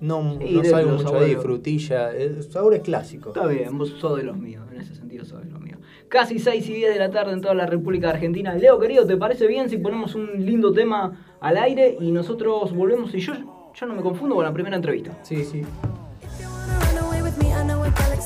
no 0.00 0.36
Sí, 0.40 0.54
no 0.54 0.64
salgo 0.64 0.90
mucho 0.92 1.08
ahí, 1.10 1.12
sabores. 1.30 1.42
frutilla. 1.42 2.12
eh, 2.16 2.42
sabores 2.42 2.80
clásicos. 2.82 3.36
Está 3.36 3.46
bien, 3.48 3.78
vos 3.78 3.90
sos 4.00 4.16
de 4.16 4.24
los 4.24 4.36
míos, 4.36 4.64
en 4.72 4.80
ese 4.80 4.94
sentido 4.96 5.24
sos 5.24 5.44
de 5.44 5.50
los 5.50 5.60
míos. 5.60 5.78
Casi 6.08 6.38
6 6.40 6.68
y 6.68 6.72
10 6.74 6.92
de 6.94 6.98
la 6.98 7.10
tarde 7.10 7.32
en 7.32 7.40
toda 7.40 7.54
la 7.54 7.66
República 7.66 8.10
Argentina. 8.10 8.54
Leo, 8.54 8.78
querido, 8.80 9.06
¿te 9.06 9.16
parece 9.16 9.46
bien 9.46 9.68
si 9.70 9.78
ponemos 9.78 10.14
un 10.16 10.44
lindo 10.44 10.72
tema 10.72 11.36
al 11.40 11.56
aire 11.56 11.96
y 12.00 12.10
nosotros 12.10 12.74
volvemos? 12.74 13.14
Y 13.14 13.20
yo 13.20 13.32
ya 13.74 13.86
no 13.86 13.94
me 13.94 14.02
confundo 14.02 14.34
con 14.34 14.44
la 14.44 14.52
primera 14.52 14.74
entrevista. 14.76 15.16
Sí, 15.22 15.44
sí. 15.44 15.62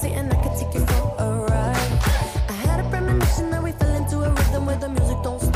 And 0.05 0.33
I 0.33 0.37
can 0.43 0.59
take 0.59 0.75
you 0.75 0.85
for 0.85 1.15
a 1.19 1.31
ride. 1.49 1.93
I 2.49 2.53
had 2.67 2.85
a 2.85 2.88
premonition 2.91 3.50
that 3.50 3.62
we 3.62 3.73
fell 3.73 3.95
into 3.95 4.19
a 4.21 4.31
rhythm 4.31 4.67
where 4.67 4.76
the 4.76 4.88
music 4.88 5.17
don't 5.23 5.41
stop 5.41 5.56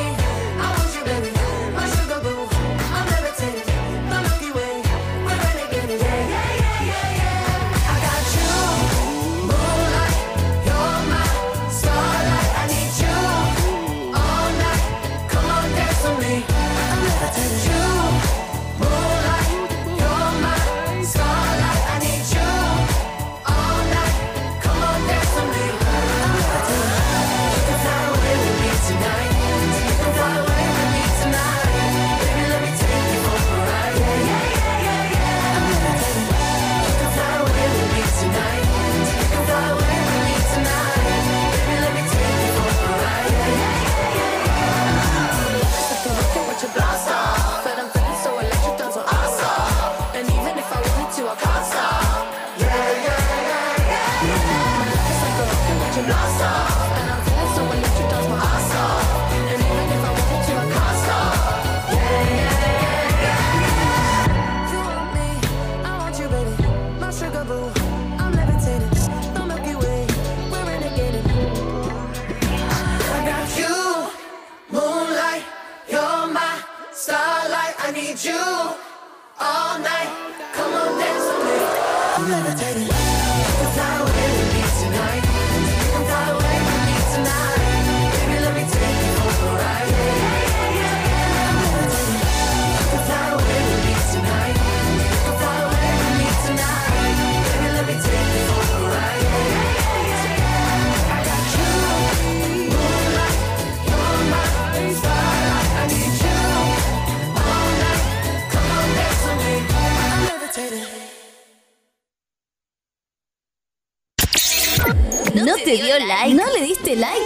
like? 116.11 116.33
¿No 116.35 116.43
le 116.53 116.65
diste 116.65 116.95
like? 116.95 117.19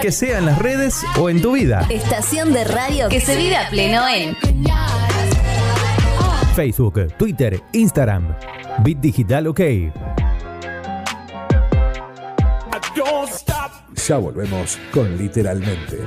Que 0.00 0.12
sea 0.12 0.38
en 0.38 0.46
las 0.46 0.58
redes 0.58 1.04
o 1.18 1.30
en 1.30 1.40
tu 1.40 1.52
vida. 1.52 1.86
Estación 1.90 2.52
de 2.52 2.64
radio 2.64 3.08
que 3.08 3.20
se 3.20 3.36
vive 3.36 3.56
a 3.56 3.68
pleno 3.68 4.06
en 4.08 4.36
Facebook, 6.54 7.14
Twitter, 7.16 7.62
Instagram. 7.72 8.34
Bit 8.82 8.98
Digital 8.98 9.46
OK. 9.46 9.60
Ya 14.06 14.16
volvemos 14.16 14.78
con 14.92 15.16
literalmente. 15.16 15.98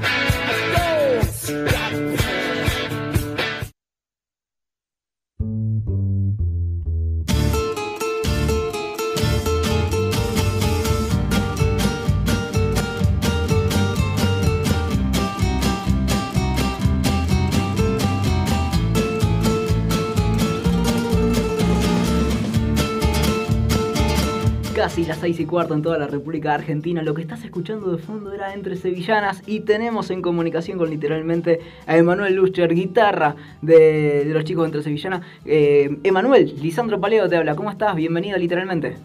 Casi 25.01 25.09
las 25.09 25.17
6 25.17 25.39
y 25.39 25.45
cuarto 25.47 25.73
en 25.73 25.81
toda 25.81 25.97
la 25.97 26.05
República 26.05 26.53
Argentina. 26.53 27.01
Lo 27.01 27.15
que 27.15 27.23
estás 27.23 27.43
escuchando 27.43 27.91
de 27.91 27.97
fondo 27.97 28.31
era 28.33 28.53
Entre 28.53 28.75
Sevillanas 28.75 29.41
y 29.47 29.61
tenemos 29.61 30.11
en 30.11 30.21
comunicación 30.21 30.77
con 30.77 30.91
literalmente 30.91 31.59
a 31.87 31.97
Emanuel 31.97 32.35
Luscher, 32.35 32.71
guitarra 32.75 33.35
de, 33.63 34.25
de 34.25 34.31
los 34.31 34.43
chicos 34.43 34.61
de 34.61 34.65
Entre 34.67 34.83
Sevillanas. 34.83 35.21
Eh, 35.43 35.97
Emanuel, 36.03 36.53
Lisandro 36.61 36.99
Paleo 37.01 37.27
te 37.27 37.35
habla. 37.35 37.55
¿Cómo 37.55 37.71
estás? 37.71 37.95
Bienvenido 37.95 38.37
literalmente. 38.37 38.95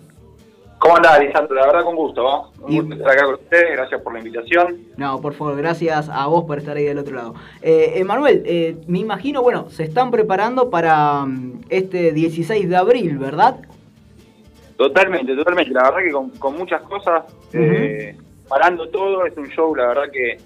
¿Cómo 0.81 0.97
andás, 0.97 1.19
Lisandro? 1.19 1.55
La 1.55 1.65
verdad, 1.67 1.85
con 1.85 1.97
gusto. 1.97 2.23
¿no? 2.23 2.67
Un 2.67 2.73
Y- 2.73 2.81
gusto 2.81 2.95
estar 2.97 3.13
acá 3.13 3.25
con 3.25 3.35
ustedes. 3.37 3.73
Gracias 3.73 4.03
por 4.03 4.13
la 4.13 4.19
invitación. 4.19 4.77
No, 4.99 5.19
por 5.23 5.33
favor, 5.33 5.57
gracias 5.57 6.11
a 6.11 6.27
vos 6.27 6.45
por 6.45 6.59
estar 6.59 6.77
ahí 6.77 6.85
del 6.85 6.99
otro 6.99 7.17
lado. 7.17 7.35
Eh, 7.63 7.93
Emanuel, 7.97 8.43
eh, 8.45 8.77
me 8.87 8.99
imagino, 8.99 9.41
bueno, 9.43 9.71
se 9.71 9.85
están 9.85 10.11
preparando 10.11 10.69
para 10.69 11.25
mm, 11.25 11.61
este 11.71 12.13
16 12.13 12.69
de 12.69 12.77
abril, 12.77 13.17
¿verdad? 13.17 13.61
Totalmente, 14.77 15.35
totalmente. 15.35 15.73
La 15.73 15.85
verdad 15.85 15.99
que 16.05 16.13
con, 16.13 16.31
con 16.31 16.57
muchas 16.57 16.83
cosas, 16.83 17.25
eh, 17.53 18.17
parando 18.49 18.89
todo, 18.89 19.25
es 19.25 19.37
un 19.37 19.49
show, 19.49 19.75
la 19.75 19.89
verdad 19.89 20.11
que, 20.13 20.39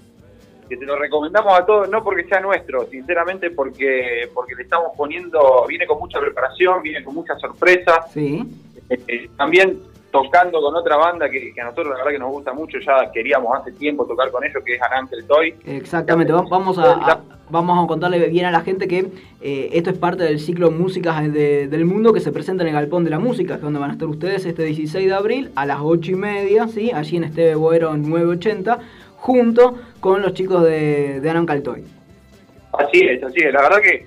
que 0.68 0.76
te 0.76 0.86
lo 0.86 0.96
recomendamos 0.96 1.58
a 1.58 1.66
todos, 1.66 1.88
no 1.88 2.02
porque 2.04 2.24
sea 2.24 2.40
nuestro, 2.40 2.86
sinceramente 2.86 3.50
porque, 3.50 4.28
porque 4.32 4.54
le 4.54 4.62
estamos 4.62 4.92
poniendo, 4.96 5.66
viene 5.66 5.86
con 5.86 5.98
mucha 5.98 6.20
preparación, 6.20 6.82
viene 6.82 7.02
con 7.02 7.14
muchas 7.14 7.40
sorpresas. 7.40 8.12
Sí. 8.12 8.42
Eh, 8.88 9.28
también 9.36 9.80
tocando 10.10 10.60
con 10.60 10.74
otra 10.74 10.96
banda 10.96 11.28
que, 11.30 11.52
que 11.54 11.60
a 11.60 11.64
nosotros 11.64 11.88
la 11.90 11.96
verdad 11.96 12.10
que 12.12 12.18
nos 12.18 12.30
gusta 12.30 12.52
mucho, 12.52 12.78
ya 12.84 13.10
queríamos 13.12 13.56
hace 13.58 13.72
tiempo 13.72 14.04
tocar 14.06 14.30
con 14.30 14.44
ellos, 14.44 14.62
que 14.64 14.74
es 14.74 14.82
Anankel 14.82 15.24
Toy. 15.26 15.54
Exactamente, 15.66 16.32
va- 16.32 16.44
vamos 16.50 16.78
a, 16.78 16.92
a- 16.94 17.20
vamos 17.48 17.82
a 17.84 17.86
contarle 17.86 18.28
bien 18.28 18.46
a 18.46 18.50
la 18.50 18.60
gente 18.60 18.86
que 18.88 19.06
eh, 19.40 19.70
esto 19.72 19.90
es 19.90 19.98
parte 19.98 20.22
del 20.24 20.38
ciclo 20.40 20.70
Músicas 20.70 21.32
de- 21.32 21.68
del 21.68 21.84
Mundo 21.84 22.12
que 22.12 22.20
se 22.20 22.32
presenta 22.32 22.62
en 22.62 22.68
el 22.68 22.74
Galpón 22.74 23.04
de 23.04 23.10
la 23.10 23.18
Música, 23.18 23.54
que 23.54 23.58
es 23.58 23.62
donde 23.62 23.78
van 23.80 23.90
a 23.90 23.92
estar 23.94 24.08
ustedes 24.08 24.44
este 24.46 24.64
16 24.64 25.06
de 25.06 25.14
abril 25.14 25.50
a 25.54 25.66
las 25.66 25.78
8 25.80 26.12
y 26.12 26.14
media, 26.16 26.66
¿sí? 26.68 26.90
allí 26.92 27.16
en 27.16 27.24
Esteve 27.24 27.54
Boero 27.54 27.96
980, 27.96 28.78
junto 29.16 29.76
con 30.00 30.22
los 30.22 30.32
chicos 30.34 30.62
de, 30.64 31.20
de 31.20 31.30
Anon 31.30 31.46
Caltoy. 31.46 31.84
Así 32.72 33.00
es, 33.00 33.22
así 33.22 33.40
es. 33.40 33.52
La 33.52 33.62
verdad 33.62 33.80
que 33.80 34.06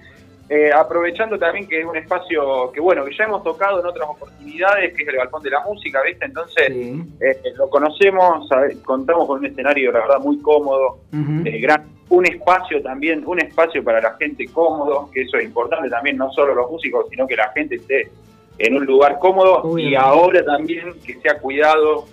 eh, 0.50 0.69
aprovechando 0.73 1.39
también 1.39 1.67
que 1.67 1.79
es 1.79 1.85
un 1.85 1.95
espacio 1.95 2.71
que, 2.73 2.81
bueno, 2.81 3.05
que 3.05 3.15
ya 3.15 3.23
hemos 3.23 3.43
tocado 3.43 3.79
en 3.79 3.85
otras 3.85 4.09
oportunidades, 4.09 4.93
que 4.93 5.03
es 5.03 5.07
el 5.07 5.15
Galpón 5.15 5.41
de 5.41 5.50
la 5.50 5.62
Música, 5.62 6.01
¿viste? 6.05 6.25
Entonces, 6.25 6.69
eh, 6.69 7.53
lo 7.55 7.69
conocemos, 7.69 8.50
contamos 8.83 9.25
con 9.25 9.39
un 9.39 9.45
escenario, 9.45 9.91
la 9.91 10.00
verdad, 10.00 10.19
muy 10.19 10.39
cómodo, 10.39 11.00
eh, 11.45 11.59
gran, 11.59 11.85
un 12.09 12.25
espacio 12.25 12.81
también, 12.81 13.23
un 13.25 13.39
espacio 13.39 13.83
para 13.83 14.01
la 14.01 14.15
gente 14.15 14.45
cómodo, 14.47 15.09
que 15.13 15.21
eso 15.21 15.38
es 15.38 15.45
importante 15.45 15.89
también, 15.89 16.17
no 16.17 16.29
solo 16.33 16.53
los 16.53 16.69
músicos, 16.69 17.05
sino 17.09 17.25
que 17.25 17.38
la 17.38 17.50
gente 17.53 17.75
esté 17.75 18.12
en 18.57 18.75
un 18.75 18.85
lugar 18.85 19.19
cómodo 19.19 19.77
y 19.79 19.95
ahora 19.95 20.43
también 20.43 20.93
que 21.05 21.15
sea 21.21 21.39
cuidado 21.39 22.05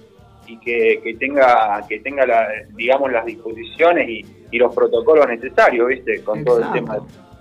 y 0.46 0.56
que, 0.58 1.00
que 1.02 1.14
tenga 1.14 1.84
que 1.87 2.00
tenga 2.00 2.25
la, 2.25 2.49
digamos 2.70 3.12
las 3.12 3.26
disposiciones 3.26 4.08
y, 4.08 4.25
y 4.50 4.58
los 4.58 4.75
protocolos 4.75 5.28
necesarios, 5.28 5.88
¿viste? 5.88 6.22
Con 6.22 6.44
todo 6.44 6.60
el 6.60 6.72
tema. 6.72 6.99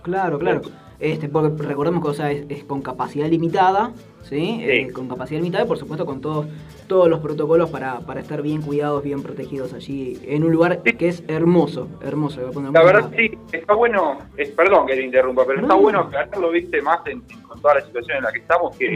Claro, 0.09 0.39
claro. 0.39 0.61
Este, 0.99 1.29
porque 1.29 1.63
recordemos 1.63 2.03
que 2.03 2.09
o 2.09 2.13
sea, 2.13 2.29
es, 2.31 2.45
es 2.49 2.65
con 2.65 2.81
capacidad 2.81 3.27
limitada, 3.29 3.93
¿sí? 4.23 4.59
Eh, 4.61 4.91
con 4.91 5.07
capacidad 5.07 5.39
limitada 5.39 5.63
y 5.63 5.67
por 5.67 5.77
supuesto 5.77 6.05
con 6.05 6.19
todos, 6.19 6.45
todos 6.87 7.07
los 7.07 7.21
protocolos 7.21 7.69
para, 7.69 7.99
para 8.01 8.19
estar 8.19 8.41
bien 8.41 8.61
cuidados, 8.61 9.01
bien 9.01 9.23
protegidos 9.23 9.71
allí, 9.73 10.19
en 10.25 10.43
un 10.43 10.51
lugar 10.51 10.81
que 10.81 11.07
es 11.07 11.23
hermoso, 11.29 11.87
hermoso. 12.01 12.41
voy 12.41 12.49
a 12.49 12.53
poner 12.53 12.71
La 12.73 12.83
verdad 12.83 13.11
sí, 13.15 13.31
está 13.53 13.75
bueno, 13.75 14.17
es, 14.35 14.49
perdón 14.49 14.87
que 14.87 14.95
te 14.95 15.05
interrumpa, 15.05 15.43
pero 15.47 15.61
está 15.61 15.73
No. 15.73 15.79
bueno 15.81 15.99
aclararlo, 16.01 16.49
viste, 16.51 16.81
más 16.81 16.99
en, 17.05 17.23
en- 17.29 17.41
con 17.43 17.61
toda 17.61 17.75
la 17.75 17.81
situación 17.85 18.17
en 18.17 18.23
la 18.23 18.31
que 18.33 18.39
estamos, 18.39 18.75
que 18.75 18.95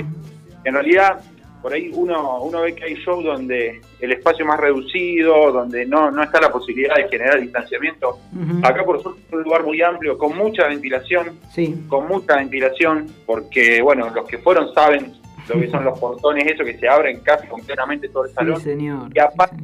en 0.65 0.73
realidad 0.73 1.21
por 1.63 1.73
ahí 1.73 1.89
uno, 1.95 2.41
uno 2.43 2.61
ve 2.61 2.75
que 2.75 2.83
hay 2.83 2.93
shows 2.95 3.23
donde 3.23 3.81
el 4.01 4.11
espacio 4.11 4.43
es 4.43 4.47
más 4.49 4.59
reducido, 4.59 5.51
donde 5.53 5.85
no, 5.85 6.11
no 6.11 6.21
está 6.21 6.41
la 6.41 6.51
posibilidad 6.51 6.95
de 6.95 7.07
generar 7.07 7.39
distanciamiento. 7.39 8.19
Acá 8.61 8.83
por 8.83 9.01
suerte 9.01 9.21
es 9.25 9.33
un 9.33 9.43
lugar 9.43 9.63
muy 9.63 9.81
amplio, 9.81 10.17
con 10.17 10.37
mucha 10.37 10.67
ventilación, 10.67 11.39
Sí. 11.53 11.73
con 11.87 12.07
mucha 12.07 12.35
ventilación, 12.35 13.07
porque 13.25 13.81
bueno, 13.81 14.09
los 14.13 14.25
que 14.27 14.37
fueron 14.39 14.73
saben 14.73 15.13
lo 15.47 15.59
que 15.59 15.69
son 15.69 15.85
los 15.85 15.97
portones, 15.99 16.45
eso 16.51 16.63
que 16.65 16.77
se 16.77 16.87
abren 16.87 17.21
casi 17.21 17.47
completamente 17.47 18.09
todo 18.09 18.25
el 18.25 18.31
salón. 18.31 18.57
Sí, 18.57 18.63
señor. 18.65 19.09
Y 19.15 19.19
aparte, 19.19 19.63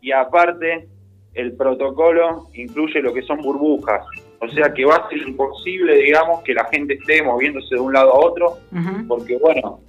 y 0.00 0.12
aparte, 0.12 0.88
el 1.34 1.52
protocolo 1.52 2.48
incluye 2.54 3.00
lo 3.00 3.14
que 3.14 3.22
son 3.22 3.38
burbujas. 3.40 4.04
O 4.40 4.48
sea 4.48 4.72
que 4.74 4.84
va 4.84 4.96
a 4.96 5.08
ser 5.08 5.18
imposible, 5.18 5.94
digamos, 5.96 6.42
que 6.42 6.54
la 6.54 6.64
gente 6.64 6.94
esté 6.94 7.22
moviéndose 7.22 7.74
de 7.74 7.80
un 7.80 7.92
lado 7.92 8.12
a 8.14 8.18
otro, 8.18 8.58
porque 9.06 9.36
bueno, 9.38 9.80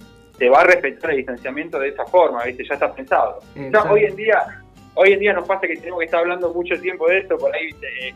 se 0.42 0.50
va 0.50 0.62
a 0.62 0.64
respetar 0.64 1.12
el 1.12 1.18
distanciamiento 1.18 1.78
de 1.78 1.90
esa 1.90 2.04
forma, 2.04 2.42
¿viste? 2.42 2.64
Ya 2.64 2.74
está 2.74 2.92
pensado. 2.92 3.38
Exacto. 3.54 3.92
hoy 3.92 4.06
en 4.06 4.16
día, 4.16 4.60
hoy 4.94 5.12
en 5.12 5.20
día 5.20 5.32
nos 5.34 5.46
pasa 5.46 5.68
que 5.68 5.76
tenemos 5.76 6.00
que 6.00 6.06
estar 6.06 6.18
hablando 6.18 6.52
mucho 6.52 6.74
tiempo 6.80 7.08
de 7.08 7.18
esto, 7.18 7.38
por 7.38 7.54
ahí, 7.54 7.70
eh, 7.80 8.12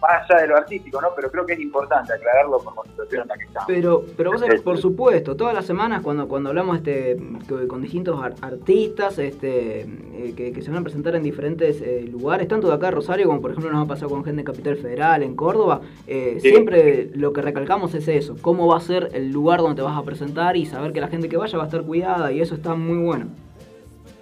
más 0.00 0.28
allá 0.30 0.42
de 0.42 0.48
lo 0.48 0.56
artístico, 0.56 1.00
¿no? 1.00 1.08
Pero 1.16 1.30
creo 1.30 1.46
que 1.46 1.54
es 1.54 1.60
importante 1.60 2.12
aclararlo 2.12 2.58
por 2.58 2.76
la 2.76 2.82
situación 2.90 3.22
en 3.22 3.28
la 3.28 3.36
que 3.36 3.44
estamos. 3.44 3.66
Pero, 3.66 4.04
pero 4.16 4.32
vos 4.32 4.40
sabés, 4.40 4.60
por 4.60 4.76
supuesto, 4.78 5.34
todas 5.36 5.54
las 5.54 5.64
semanas 5.64 6.02
cuando, 6.02 6.28
cuando 6.28 6.50
hablamos 6.50 6.76
este, 6.76 7.16
con 7.68 7.80
distintos 7.82 8.22
ar- 8.22 8.34
artistas 8.42 9.18
este, 9.18 9.80
eh, 9.82 10.34
que, 10.36 10.52
que 10.52 10.62
se 10.62 10.70
van 10.70 10.80
a 10.80 10.82
presentar 10.82 11.14
en 11.16 11.22
diferentes 11.22 11.80
eh, 11.80 12.06
lugares, 12.10 12.48
tanto 12.48 12.68
de 12.68 12.74
acá 12.74 12.86
de 12.86 12.92
Rosario 12.92 13.26
como 13.26 13.40
por 13.40 13.50
ejemplo 13.52 13.72
nos 13.72 13.84
ha 13.84 13.88
pasado 13.88 14.10
con 14.10 14.24
gente 14.24 14.42
de 14.42 14.44
Capital 14.44 14.76
Federal, 14.76 15.22
en 15.22 15.34
Córdoba, 15.36 15.80
eh, 16.06 16.38
Sí. 16.40 16.50
siempre 16.50 17.10
lo 17.14 17.32
que 17.32 17.40
recalcamos 17.42 17.94
es 17.94 18.06
eso, 18.08 18.36
cómo 18.42 18.66
va 18.66 18.76
a 18.76 18.80
ser 18.80 19.08
el 19.14 19.30
lugar 19.32 19.60
donde 19.60 19.76
te 19.76 19.82
vas 19.82 19.96
a 19.96 20.02
presentar 20.02 20.56
y 20.56 20.66
saber 20.66 20.92
que 20.92 21.00
la 21.00 21.08
gente 21.08 21.28
que 21.28 21.36
vaya 21.36 21.56
va 21.56 21.64
a 21.64 21.66
estar 21.66 21.82
cuidada 21.82 22.30
y 22.32 22.40
eso 22.40 22.54
está 22.54 22.74
muy 22.74 22.98
bueno. 22.98 23.26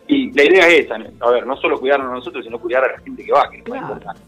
Y 0.09 0.31
la 0.33 0.45
idea 0.45 0.69
es 0.69 0.85
esa, 0.85 0.97
a 1.21 1.31
ver, 1.31 1.47
no 1.47 1.57
solo 1.57 1.79
cuidarnos 1.81 2.11
a 2.11 2.14
nosotros, 2.14 2.45
sino 2.45 2.59
cuidar 2.59 2.85
a 2.85 2.93
la 2.93 2.99
gente 2.99 3.25
que 3.25 3.33
va, 3.33 3.49
que 3.50 3.59
es 3.59 3.64
lo 3.69 3.75
más 3.75 3.81
Claro. 3.81 3.95
importante. 3.95 4.23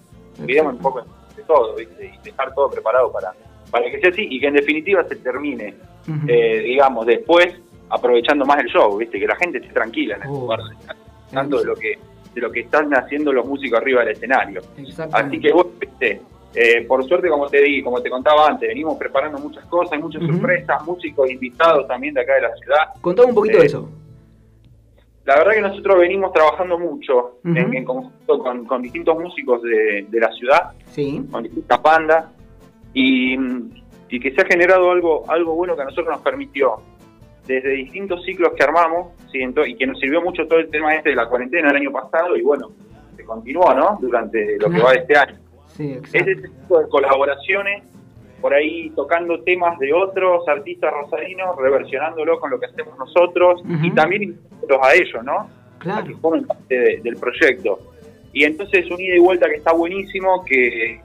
Cuidemos 0.44 0.72
un 0.74 0.78
poco 0.80 1.04
todo, 1.46 1.74
¿viste? 1.76 2.06
Y 2.14 2.24
dejar 2.24 2.54
todo 2.54 2.70
preparado 2.70 3.10
para, 3.12 3.32
para 3.70 3.90
que 3.90 4.00
sea 4.00 4.10
así 4.10 4.26
y 4.30 4.40
que 4.40 4.46
en 4.48 4.54
definitiva 4.54 5.04
se 5.08 5.16
termine, 5.16 5.74
eh, 6.28 6.58
digamos, 6.64 7.06
después 7.06 7.54
aprovechando 7.90 8.44
más 8.44 8.58
el 8.60 8.66
show, 8.66 8.96
¿viste? 8.96 9.18
Que 9.20 9.26
la 9.26 9.36
gente 9.36 9.58
esté 9.58 9.72
tranquila 9.72 10.16
en 10.16 10.22
el 10.22 10.28
lugar, 10.28 10.60
tanto 11.32 11.58
de 11.58 11.64
lo 11.66 11.74
que 11.76 11.98
de 12.34 12.40
lo 12.40 12.50
que 12.50 12.60
están 12.60 12.92
haciendo 12.94 13.32
los 13.32 13.46
músicos 13.46 13.78
arriba 13.78 14.00
del 14.00 14.14
escenario. 14.14 14.60
Así 15.12 15.38
que 15.38 15.52
vos, 15.52 15.66
¿viste? 15.78 16.20
Eh, 16.52 16.82
por 16.82 17.04
suerte, 17.06 17.28
como 17.28 17.46
te 17.48 17.62
di, 17.62 17.80
como 17.80 18.00
te 18.02 18.10
contaba 18.10 18.48
antes, 18.48 18.68
venimos 18.68 18.96
preparando 18.98 19.38
muchas 19.38 19.64
cosas, 19.66 20.00
muchas 20.00 20.20
sorpresas, 20.26 20.84
músicos 20.84 21.30
invitados 21.30 21.86
también 21.86 22.12
de 22.14 22.22
acá 22.22 22.34
de 22.34 22.40
la 22.42 22.54
ciudad. 22.56 22.78
Contame 23.00 23.28
un 23.28 23.34
poquito 23.36 23.58
Eh, 23.58 23.60
de 23.60 23.66
eso. 23.66 23.88
La 25.26 25.36
verdad 25.36 25.52
que 25.52 25.60
nosotros 25.62 25.98
venimos 25.98 26.32
trabajando 26.34 26.78
mucho 26.78 27.38
en, 27.44 27.74
en 27.74 27.84
conjunto 27.84 28.38
con, 28.40 28.64
con 28.66 28.82
distintos 28.82 29.18
músicos 29.18 29.62
de, 29.62 30.06
de 30.08 30.20
la 30.20 30.30
ciudad, 30.32 30.72
Sí. 30.86 31.24
con 31.30 31.42
distintas 31.44 31.80
bandas, 31.82 32.26
y, 32.92 33.34
y 34.10 34.20
que 34.20 34.32
se 34.34 34.42
ha 34.42 34.44
generado 34.44 34.90
algo, 34.90 35.24
algo 35.30 35.54
bueno 35.54 35.74
que 35.76 35.82
a 35.82 35.86
nosotros 35.86 36.08
nos 36.08 36.20
permitió, 36.20 36.74
desde 37.46 37.70
distintos 37.70 38.22
ciclos 38.24 38.52
que 38.56 38.64
armamos, 38.64 39.08
¿sí? 39.32 39.38
Ento- 39.38 39.66
y 39.68 39.76
que 39.76 39.86
nos 39.86 39.98
sirvió 39.98 40.20
mucho 40.22 40.46
todo 40.46 40.58
el 40.58 40.70
tema 40.70 40.94
este 40.94 41.10
de 41.10 41.16
la 41.16 41.26
cuarentena 41.28 41.70
el 41.70 41.76
año 41.76 41.90
pasado, 41.90 42.36
y 42.36 42.42
bueno, 42.42 42.70
se 43.16 43.24
continuó, 43.24 43.72
¿no? 43.74 43.98
Durante 44.00 44.58
lo 44.58 44.68
que 44.70 44.78
va 44.80 44.92
de 44.92 44.98
este 44.98 45.16
año. 45.16 45.38
Sí, 45.68 45.98
Es 46.04 46.14
ese 46.14 46.36
tipo 46.36 46.78
de 46.80 46.88
colaboraciones, 46.88 47.82
por 48.44 48.52
ahí 48.52 48.90
tocando 48.90 49.40
temas 49.42 49.78
de 49.78 49.90
otros 49.94 50.46
artistas 50.48 50.92
rosarinos, 50.92 51.56
reversionándolo 51.56 52.38
con 52.38 52.50
lo 52.50 52.60
que 52.60 52.66
hacemos 52.66 52.98
nosotros 52.98 53.62
y 53.82 53.90
también 53.92 54.38
a 54.82 54.92
ellos, 54.94 55.24
¿no? 55.24 55.32
A 55.38 55.48
Claro. 55.78 56.06
que 56.06 56.14
formen 56.16 56.46
parte 56.46 56.78
de- 56.78 57.00
del 57.02 57.16
proyecto. 57.16 57.78
Y 58.34 58.44
entonces 58.44 58.90
un 58.90 59.00
ida 59.00 59.16
y 59.16 59.18
vuelta 59.18 59.48
que 59.48 59.54
está 59.54 59.72
buenísimo, 59.72 60.44
que, 60.44 61.00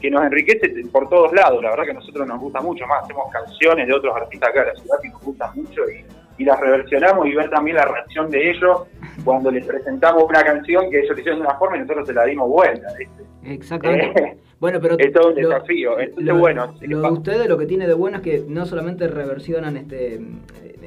que 0.00 0.10
nos 0.10 0.22
enriquece 0.24 0.72
por 0.90 1.10
todos 1.10 1.30
lados. 1.34 1.62
La 1.62 1.68
verdad 1.72 1.84
que 1.84 1.90
a 1.90 1.94
nosotros 1.94 2.26
nos 2.26 2.40
gusta 2.40 2.62
mucho 2.62 2.86
más. 2.86 3.04
Hacemos 3.04 3.30
canciones 3.30 3.86
de 3.86 3.92
otros 3.92 4.16
artistas 4.16 4.48
acá 4.48 4.60
de 4.64 4.66
la 4.72 4.80
ciudad 4.80 4.96
que 5.02 5.08
nos 5.10 5.22
gustan 5.22 5.50
mucho 5.56 5.82
y, 5.90 6.42
y 6.42 6.44
las 6.46 6.58
reversionamos 6.58 7.26
y 7.26 7.34
ver 7.34 7.50
también 7.50 7.76
la 7.76 7.84
reacción 7.84 8.30
de 8.30 8.50
ellos 8.50 8.84
cuando 9.26 9.50
les 9.50 9.66
presentamos 9.66 10.24
una 10.26 10.42
canción 10.42 10.90
que 10.90 11.00
ellos 11.00 11.14
le 11.14 11.20
hicieron 11.20 11.40
de 11.42 11.46
una 11.48 11.58
forma 11.58 11.76
y 11.76 11.80
nosotros 11.80 12.06
se 12.06 12.14
la 12.14 12.24
dimos 12.24 12.48
vuelta. 12.48 12.86
¿viste? 12.98 13.24
Exactamente. 13.44 14.22
Eh, 14.24 14.36
Bueno, 14.60 14.80
pero 14.80 14.96
es 14.98 15.12
todo 15.12 15.28
un 15.32 15.40
lo- 15.42 15.48
desafío. 15.50 15.98
Entonces, 16.00 16.24
lo, 16.24 16.38
bueno, 16.38 16.74
lo 16.80 17.00
de 17.02 17.10
ustedes 17.10 17.48
lo 17.48 17.56
que 17.58 17.66
tiene 17.66 17.86
de 17.86 17.94
bueno 17.94 18.16
es 18.18 18.22
que 18.22 18.44
no 18.48 18.66
solamente 18.66 19.06
reversionan 19.08 19.76
este 19.76 20.20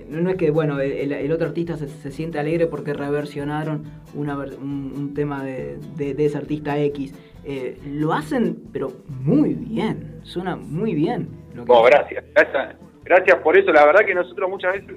no, 0.10 0.30
es 0.30 0.36
que 0.36 0.52
bueno 0.52 0.80
el, 0.82 1.12
el 1.14 1.32
otro 1.32 1.48
artista 1.48 1.78
se, 1.78 1.88
se 1.88 2.12
siente 2.12 2.38
alegre 2.38 2.68
porque 2.68 2.94
reversionaron 2.94 3.84
una 4.14 4.38
un, 4.38 4.94
un 4.96 5.14
tema 5.14 5.44
de, 5.44 5.78
de- 5.96 6.14
de 6.14 6.26
ese 6.26 6.38
artista 6.38 6.78
X 6.80 7.14
Eh, 7.44 7.78
lo 7.88 8.12
hacen 8.14 8.58
pero 8.74 8.92
muy 9.08 9.54
bien 9.56 10.20
suena 10.24 10.56
muy 10.58 10.94
bien 10.94 11.30
lo 11.56 11.64
que 11.66 11.72
Oh, 11.72 11.84
gracias, 11.84 12.24
gracias. 12.36 12.76
Gracias 13.04 13.36
por 13.42 13.58
eso. 13.58 13.72
La 13.74 13.84
verdad 13.86 14.06
que 14.06 14.14
nosotros 14.14 14.48
muchas 14.50 14.74
veces 14.74 14.96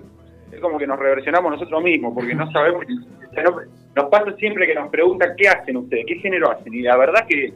es 0.53 0.61
como 0.61 0.79
que 0.79 0.87
nos 0.87 0.99
reversionamos 0.99 1.51
nosotros 1.53 1.83
mismos, 1.83 2.13
porque 2.15 2.35
no 2.35 2.51
sabemos. 2.53 2.85
nos 3.97 4.05
pasa 4.11 4.37
siempre 4.37 4.67
que 4.67 4.75
nos 4.75 4.91
preguntan 4.91 5.31
qué 5.37 5.49
hacen 5.49 5.77
ustedes, 5.79 6.05
qué 6.07 6.17
género 6.17 6.51
hacen. 6.51 6.73
Y 6.75 6.83
la 6.83 6.97
verdad 6.97 7.27
que 7.29 7.53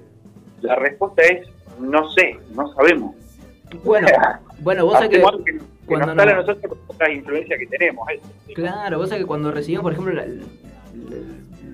la 0.62 0.76
respuesta 0.76 1.22
es 1.22 1.46
no 1.80 2.10
sé, 2.12 2.38
no 2.54 2.72
sabemos. 2.74 3.14
bueno 3.84 4.08
bueno 4.60 4.84
vos 4.84 4.94
sabés 4.94 5.10
que 5.10 5.16
que, 5.18 5.58
cuando 5.86 6.06
nos 6.06 6.16
sale 6.16 6.32
a 6.32 6.36
nos- 6.36 6.46
nosotros 6.46 6.72
por 6.86 6.94
otras 6.94 7.10
influencias 7.10 7.58
que 7.58 7.66
tenemos. 7.66 8.08
eso. 8.10 8.22
Claro, 8.54 8.98
vos 8.98 9.08
sabés 9.08 9.22
que 9.24 9.26
cuando 9.28 9.50
recibimos, 9.52 9.82
por 9.84 9.92
ejemplo, 9.92 10.12
la- 10.14 10.26
la- 10.26 10.36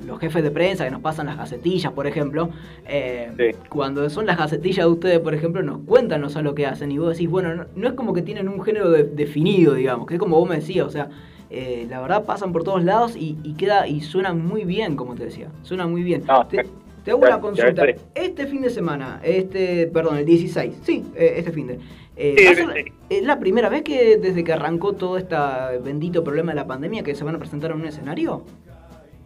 los 0.06 0.20
jefes 0.20 0.42
de 0.42 0.50
prensa 0.50 0.84
que 0.84 0.90
nos 0.90 1.00
pasan 1.00 1.24
las 1.26 1.38
gacetillas, 1.38 1.90
por 1.92 2.06
ejemplo, 2.06 2.50
eh, 2.86 3.56
cuando 3.70 4.08
son 4.10 4.26
las 4.26 4.36
gacetillas 4.36 4.84
de 4.84 4.92
ustedes, 4.92 5.18
por 5.20 5.32
ejemplo, 5.34 5.62
nos 5.62 5.78
cuentan 5.86 6.20
no 6.20 6.28
sé 6.28 6.42
lo 6.42 6.54
que 6.54 6.66
hacen 6.66 6.92
y 6.92 6.98
vos 6.98 7.12
decís, 7.16 7.28
bueno, 7.30 7.54
no, 7.54 7.64
no 7.74 7.88
es 7.88 7.94
como 7.94 8.12
que 8.12 8.20
tienen 8.20 8.48
un 8.48 8.62
género 8.62 8.90
de- 8.90 9.04
definido, 9.04 9.72
digamos, 9.74 10.06
que 10.06 10.14
es 10.14 10.20
como 10.20 10.38
vos 10.38 10.46
me 10.48 10.56
decías, 10.56 10.86
o 10.86 10.90
sea, 10.90 11.08
eh, 11.48 11.86
la 11.88 12.00
verdad 12.02 12.24
pasan 12.24 12.52
por 12.52 12.64
todos 12.64 12.84
lados 12.84 13.16
y, 13.16 13.38
y 13.44 13.54
queda 13.54 13.86
y 13.88 14.02
suena 14.02 14.34
muy 14.34 14.64
bien, 14.64 14.94
como 14.96 15.14
te 15.14 15.24
decía, 15.24 15.48
suena 15.62 15.86
muy 15.86 16.02
bien. 16.02 16.22
te, 16.50 16.66
te 17.04 17.10
hago 17.10 17.20
una 17.20 17.30
ya- 17.30 17.40
consulta. 17.40 17.84
Este 18.14 18.46
fin 18.46 18.62
de 18.62 18.70
semana, 18.70 19.20
este, 19.22 19.86
perdón, 19.88 20.18
el 20.18 20.24
16, 20.24 20.78
sí, 20.82 21.04
eh, 21.14 21.34
este 21.36 21.52
fin 21.52 21.66
de. 21.66 21.78
eh, 22.16 22.34
Sí, 22.38 22.44
¿va 22.44 22.50
a 22.50 22.54
ser- 22.54 22.84
sí. 22.84 22.92
¿Es 23.10 23.22
la 23.24 23.38
primera 23.38 23.68
vez 23.68 23.82
que 23.82 24.16
desde 24.16 24.42
que 24.44 24.52
arrancó 24.52 24.94
todo 24.94 25.18
este 25.18 25.36
bendito 25.84 26.24
problema 26.24 26.52
de 26.52 26.56
la 26.56 26.66
pandemia 26.66 27.02
que 27.02 27.14
se 27.14 27.24
van 27.24 27.34
a 27.34 27.38
presentar 27.38 27.70
en 27.72 27.78
un 27.80 27.86
escenario? 27.86 28.44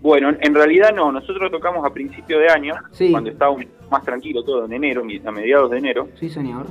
Bueno, 0.01 0.31
en 0.41 0.55
realidad 0.55 0.93
no. 0.95 1.11
Nosotros 1.13 1.51
tocamos 1.51 1.85
a 1.85 1.91
principio 1.93 2.39
de 2.39 2.49
año, 2.49 2.75
Sí. 2.93 3.11
cuando 3.11 3.31
estaba 3.31 3.57
más 3.91 4.05
tranquilo 4.05 4.43
todo, 4.45 4.65
en 4.65 4.73
enero, 4.73 5.03
a 5.25 5.31
mediados 5.33 5.71
de 5.71 5.79
enero. 5.79 6.09
Sí, 6.19 6.29
señor. 6.29 6.67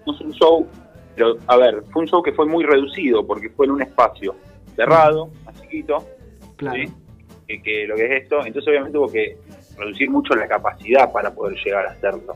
Hicimos 0.00 0.20
un 0.20 0.32
show, 0.32 0.66
pero 1.14 1.36
a 1.46 1.56
ver, 1.56 1.82
fue 1.92 2.02
un 2.02 2.08
show 2.08 2.22
que 2.22 2.32
fue 2.32 2.46
muy 2.46 2.64
reducido 2.64 3.24
porque 3.26 3.48
fue 3.50 3.66
en 3.66 3.72
un 3.72 3.82
espacio 3.82 4.34
cerrado, 4.76 5.30
más 5.44 5.60
chiquito, 5.62 5.98
Claro. 6.56 6.76
¿sí? 6.82 6.92
que, 7.46 7.62
que 7.62 7.86
lo 7.86 7.94
que 7.94 8.06
es 8.06 8.22
esto, 8.22 8.38
entonces 8.44 8.66
obviamente 8.68 8.96
hubo 8.98 9.06
que 9.12 9.36
reducir 9.78 10.10
mucho 10.10 10.34
la 10.34 10.46
capacidad 10.46 11.10
para 11.12 11.34
poder 11.34 11.56
llegar 11.64 11.86
a 11.86 11.90
hacerlo. 11.90 12.34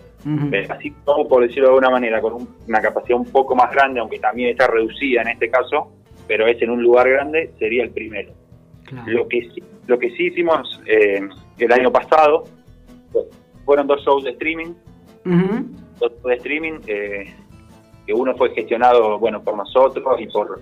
Eh, 0.54 0.66
Así 0.70 0.90
como 1.04 1.28
por 1.28 1.42
decirlo 1.42 1.64
de 1.68 1.74
alguna 1.74 1.90
manera, 1.90 2.20
con 2.20 2.32
un- 2.34 2.48
una 2.66 2.80
capacidad 2.80 3.18
un 3.18 3.26
poco 3.30 3.54
más 3.54 3.70
grande, 3.72 4.00
aunque 4.00 4.18
también 4.18 4.50
está 4.50 4.66
reducida 4.66 5.22
en 5.22 5.28
este 5.28 5.48
caso, 5.50 5.92
pero 6.26 6.46
es 6.46 6.60
en 6.62 6.70
un 6.70 6.82
lugar 6.82 7.08
grande, 7.08 7.52
sería 7.58 7.84
el 7.84 7.90
primero. 7.90 8.32
Lo 9.06 9.28
que 9.28 9.42
sí, 9.54 9.62
lo 9.86 9.98
que 9.98 10.10
sí 10.10 10.26
hicimos 10.28 10.80
eh, 10.86 11.20
el 11.58 11.72
año 11.72 11.90
pasado 11.92 12.44
fue- 13.12 13.24
fueron 13.64 13.86
dos 13.86 14.02
shows 14.04 14.24
de 14.24 14.30
streaming, 14.30 14.74
dos 16.00 16.10
shows 16.12 16.22
de 16.24 16.34
streaming, 16.34 16.80
eh, 16.86 17.34
que 18.06 18.12
uno 18.14 18.34
fue 18.36 18.50
gestionado 18.54 19.18
bueno 19.18 19.42
por 19.42 19.56
nosotros 19.56 20.04
y 20.20 20.26
por, 20.28 20.60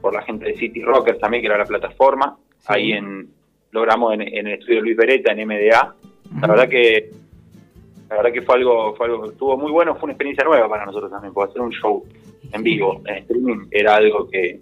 por 0.00 0.12
la 0.14 0.22
gente 0.22 0.46
de 0.46 0.56
City 0.56 0.82
Rockers 0.82 1.18
también, 1.20 1.40
que 1.42 1.46
era 1.46 1.58
la 1.58 1.64
plataforma. 1.66 2.36
Ahí 2.66 2.92
en 2.92 3.30
logramos 3.70 4.14
en, 4.14 4.22
en 4.22 4.46
el 4.48 4.54
estudio 4.58 4.80
Luis 4.80 4.96
Beretta, 4.96 5.32
en 5.32 5.46
MDA. 5.46 5.94
La 6.40 6.46
verdad 6.48 6.68
que 6.68 7.10
la 8.10 8.16
verdad 8.16 8.32
que 8.32 8.42
fue 8.42 8.54
algo, 8.56 8.94
fue 8.96 9.06
algo, 9.06 9.26
estuvo 9.30 9.56
muy 9.58 9.70
bueno, 9.70 9.94
fue 9.96 10.04
una 10.04 10.12
experiencia 10.12 10.42
nueva 10.44 10.66
para 10.68 10.86
nosotros 10.86 11.10
también, 11.10 11.34
porque 11.34 11.50
hacer 11.50 11.60
un 11.62 11.70
show 11.72 12.04
en 12.52 12.62
vivo, 12.62 13.02
en 13.06 13.16
streaming, 13.16 13.66
era 13.70 13.96
algo 13.96 14.26
que, 14.28 14.60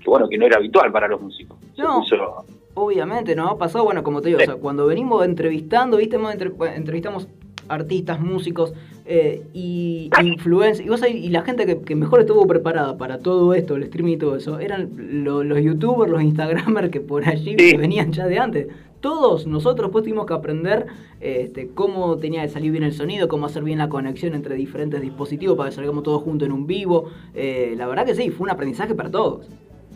que 0.00 0.10
bueno, 0.10 0.28
que 0.28 0.36
no 0.36 0.46
era 0.46 0.56
habitual 0.56 0.90
para 0.90 1.06
los 1.06 1.20
músicos. 1.20 1.56
No. 1.78 2.00
puso- 2.00 2.44
Obviamente, 2.76 3.36
nos 3.36 3.52
ha 3.52 3.56
pasado, 3.56 3.84
bueno, 3.84 4.02
como 4.02 4.20
te 4.20 4.30
digo, 4.30 4.40
o 4.40 4.44
sea, 4.44 4.56
cuando 4.56 4.86
venimos 4.86 5.24
entrevistando, 5.24 5.96
viste, 5.98 6.16
entre- 6.16 6.50
entrevistamos 6.74 7.28
artistas, 7.68 8.18
músicos 8.20 8.74
eh, 9.06 9.42
y 9.54 10.10
influencers, 10.22 10.84
y, 10.84 10.88
vos 10.88 11.00
y 11.08 11.28
la 11.30 11.42
gente 11.42 11.66
que, 11.66 11.80
que 11.82 11.94
mejor 11.94 12.20
estuvo 12.20 12.44
preparada 12.48 12.98
para 12.98 13.18
todo 13.20 13.54
esto, 13.54 13.76
el 13.76 13.84
streaming 13.84 14.14
y 14.14 14.16
todo 14.16 14.34
eso, 14.36 14.58
eran 14.58 14.90
lo- 15.22 15.44
los 15.44 15.60
youtubers, 15.62 16.10
los 16.10 16.22
instagramers 16.22 16.90
que 16.90 17.00
por 17.00 17.24
allí 17.28 17.54
venían 17.76 18.10
ya 18.12 18.26
de 18.26 18.38
antes. 18.40 18.66
Todos 19.04 19.46
nosotros 19.46 19.90
pues 19.92 20.02
tuvimos 20.02 20.24
que 20.24 20.32
aprender 20.32 20.86
este, 21.20 21.68
cómo 21.74 22.16
tenía 22.16 22.40
que 22.40 22.48
salir 22.48 22.72
bien 22.72 22.84
el 22.84 22.94
sonido, 22.94 23.28
cómo 23.28 23.44
hacer 23.44 23.62
bien 23.62 23.78
la 23.78 23.90
conexión 23.90 24.32
entre 24.32 24.54
diferentes 24.54 24.98
dispositivos 25.02 25.58
para 25.58 25.68
que 25.68 25.76
salgamos 25.76 26.04
todos 26.04 26.22
juntos 26.22 26.46
en 26.46 26.52
un 26.52 26.66
vivo. 26.66 27.10
Eh, 27.34 27.74
la 27.76 27.86
verdad 27.86 28.06
que 28.06 28.14
sí, 28.14 28.30
fue 28.30 28.46
un 28.46 28.52
aprendizaje 28.52 28.94
para 28.94 29.10
todos. 29.10 29.46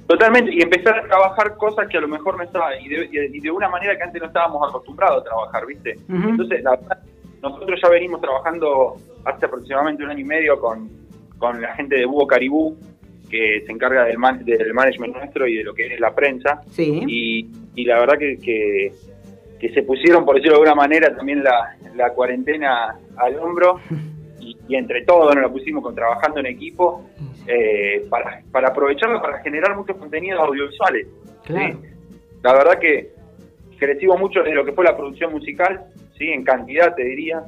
Totalmente, 0.06 0.52
y 0.52 0.60
empezar 0.60 0.98
a 0.98 1.08
trabajar 1.08 1.56
cosas 1.56 1.88
que 1.88 1.96
a 1.96 2.02
lo 2.02 2.08
mejor 2.08 2.36
no 2.36 2.42
estaba, 2.42 2.78
y 2.78 2.86
de, 2.86 3.30
y 3.32 3.40
de 3.40 3.50
una 3.50 3.70
manera 3.70 3.96
que 3.96 4.02
antes 4.02 4.20
no 4.20 4.28
estábamos 4.28 4.68
acostumbrados 4.68 5.22
a 5.22 5.24
trabajar, 5.24 5.64
¿viste? 5.64 5.98
Entonces, 6.06 6.62
la 6.62 6.72
verdad, 6.72 6.98
nosotros 7.42 7.80
ya 7.82 7.88
venimos 7.88 8.20
trabajando 8.20 8.96
hace 9.24 9.46
aproximadamente 9.46 10.04
un 10.04 10.10
año 10.10 10.20
y 10.20 10.24
medio 10.24 10.60
con, 10.60 10.90
con 11.38 11.62
la 11.62 11.74
gente 11.76 11.96
de 11.96 12.04
Búho 12.04 12.26
Caribú, 12.26 12.76
que 13.28 13.62
se 13.66 13.72
encarga 13.72 14.04
del, 14.04 14.18
man- 14.18 14.44
del 14.44 14.72
management 14.74 15.16
nuestro 15.16 15.46
y 15.46 15.56
de 15.56 15.64
lo 15.64 15.74
que 15.74 15.86
es 15.94 16.00
la 16.00 16.14
prensa. 16.14 16.62
Sí. 16.70 17.02
Y, 17.06 17.48
y 17.74 17.84
la 17.84 18.00
verdad 18.00 18.18
que, 18.18 18.38
que, 18.38 18.92
que 19.60 19.68
se 19.74 19.82
pusieron, 19.82 20.24
por 20.24 20.36
decirlo 20.36 20.58
de 20.58 20.62
alguna 20.68 20.74
manera, 20.82 21.14
también 21.14 21.42
la, 21.44 21.76
la 21.96 22.10
cuarentena 22.10 22.96
al 23.16 23.36
hombro 23.38 23.80
y, 24.40 24.56
y 24.68 24.74
entre 24.76 25.04
todos 25.04 25.34
nos 25.34 25.42
la 25.44 25.50
pusimos 25.50 25.82
con 25.82 25.94
trabajando 25.94 26.40
en 26.40 26.46
equipo 26.46 27.08
eh, 27.46 28.06
para, 28.10 28.42
para 28.50 28.68
aprovecharlo 28.68 29.20
para 29.20 29.38
generar 29.42 29.76
muchos 29.76 29.96
contenidos 29.96 30.40
audiovisuales. 30.40 31.06
Claro. 31.44 31.78
¿sí? 31.82 31.88
La 32.42 32.52
verdad 32.54 32.78
que 32.78 33.10
crecimos 33.78 34.18
mucho 34.18 34.42
de 34.42 34.52
lo 34.54 34.64
que 34.64 34.72
fue 34.72 34.84
la 34.84 34.96
producción 34.96 35.32
musical, 35.32 35.84
sí, 36.16 36.28
en 36.28 36.42
cantidad 36.44 36.94
te 36.94 37.04
diría, 37.04 37.42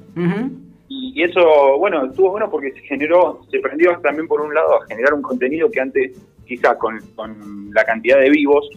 y 0.92 1.22
eso, 1.22 1.78
bueno, 1.78 2.04
estuvo 2.06 2.30
bueno 2.30 2.50
porque 2.50 2.72
se 2.72 2.80
generó, 2.80 3.40
se 3.50 3.60
prendió 3.60 3.96
también 4.02 4.26
por 4.26 4.40
un 4.40 4.52
lado 4.52 4.82
a 4.82 4.86
generar 4.86 5.14
un 5.14 5.22
contenido 5.22 5.70
que 5.70 5.80
antes, 5.80 6.18
quizá 6.44 6.76
con, 6.76 6.98
con 7.14 7.70
la 7.72 7.84
cantidad 7.84 8.18
de 8.18 8.28
vivos, 8.28 8.68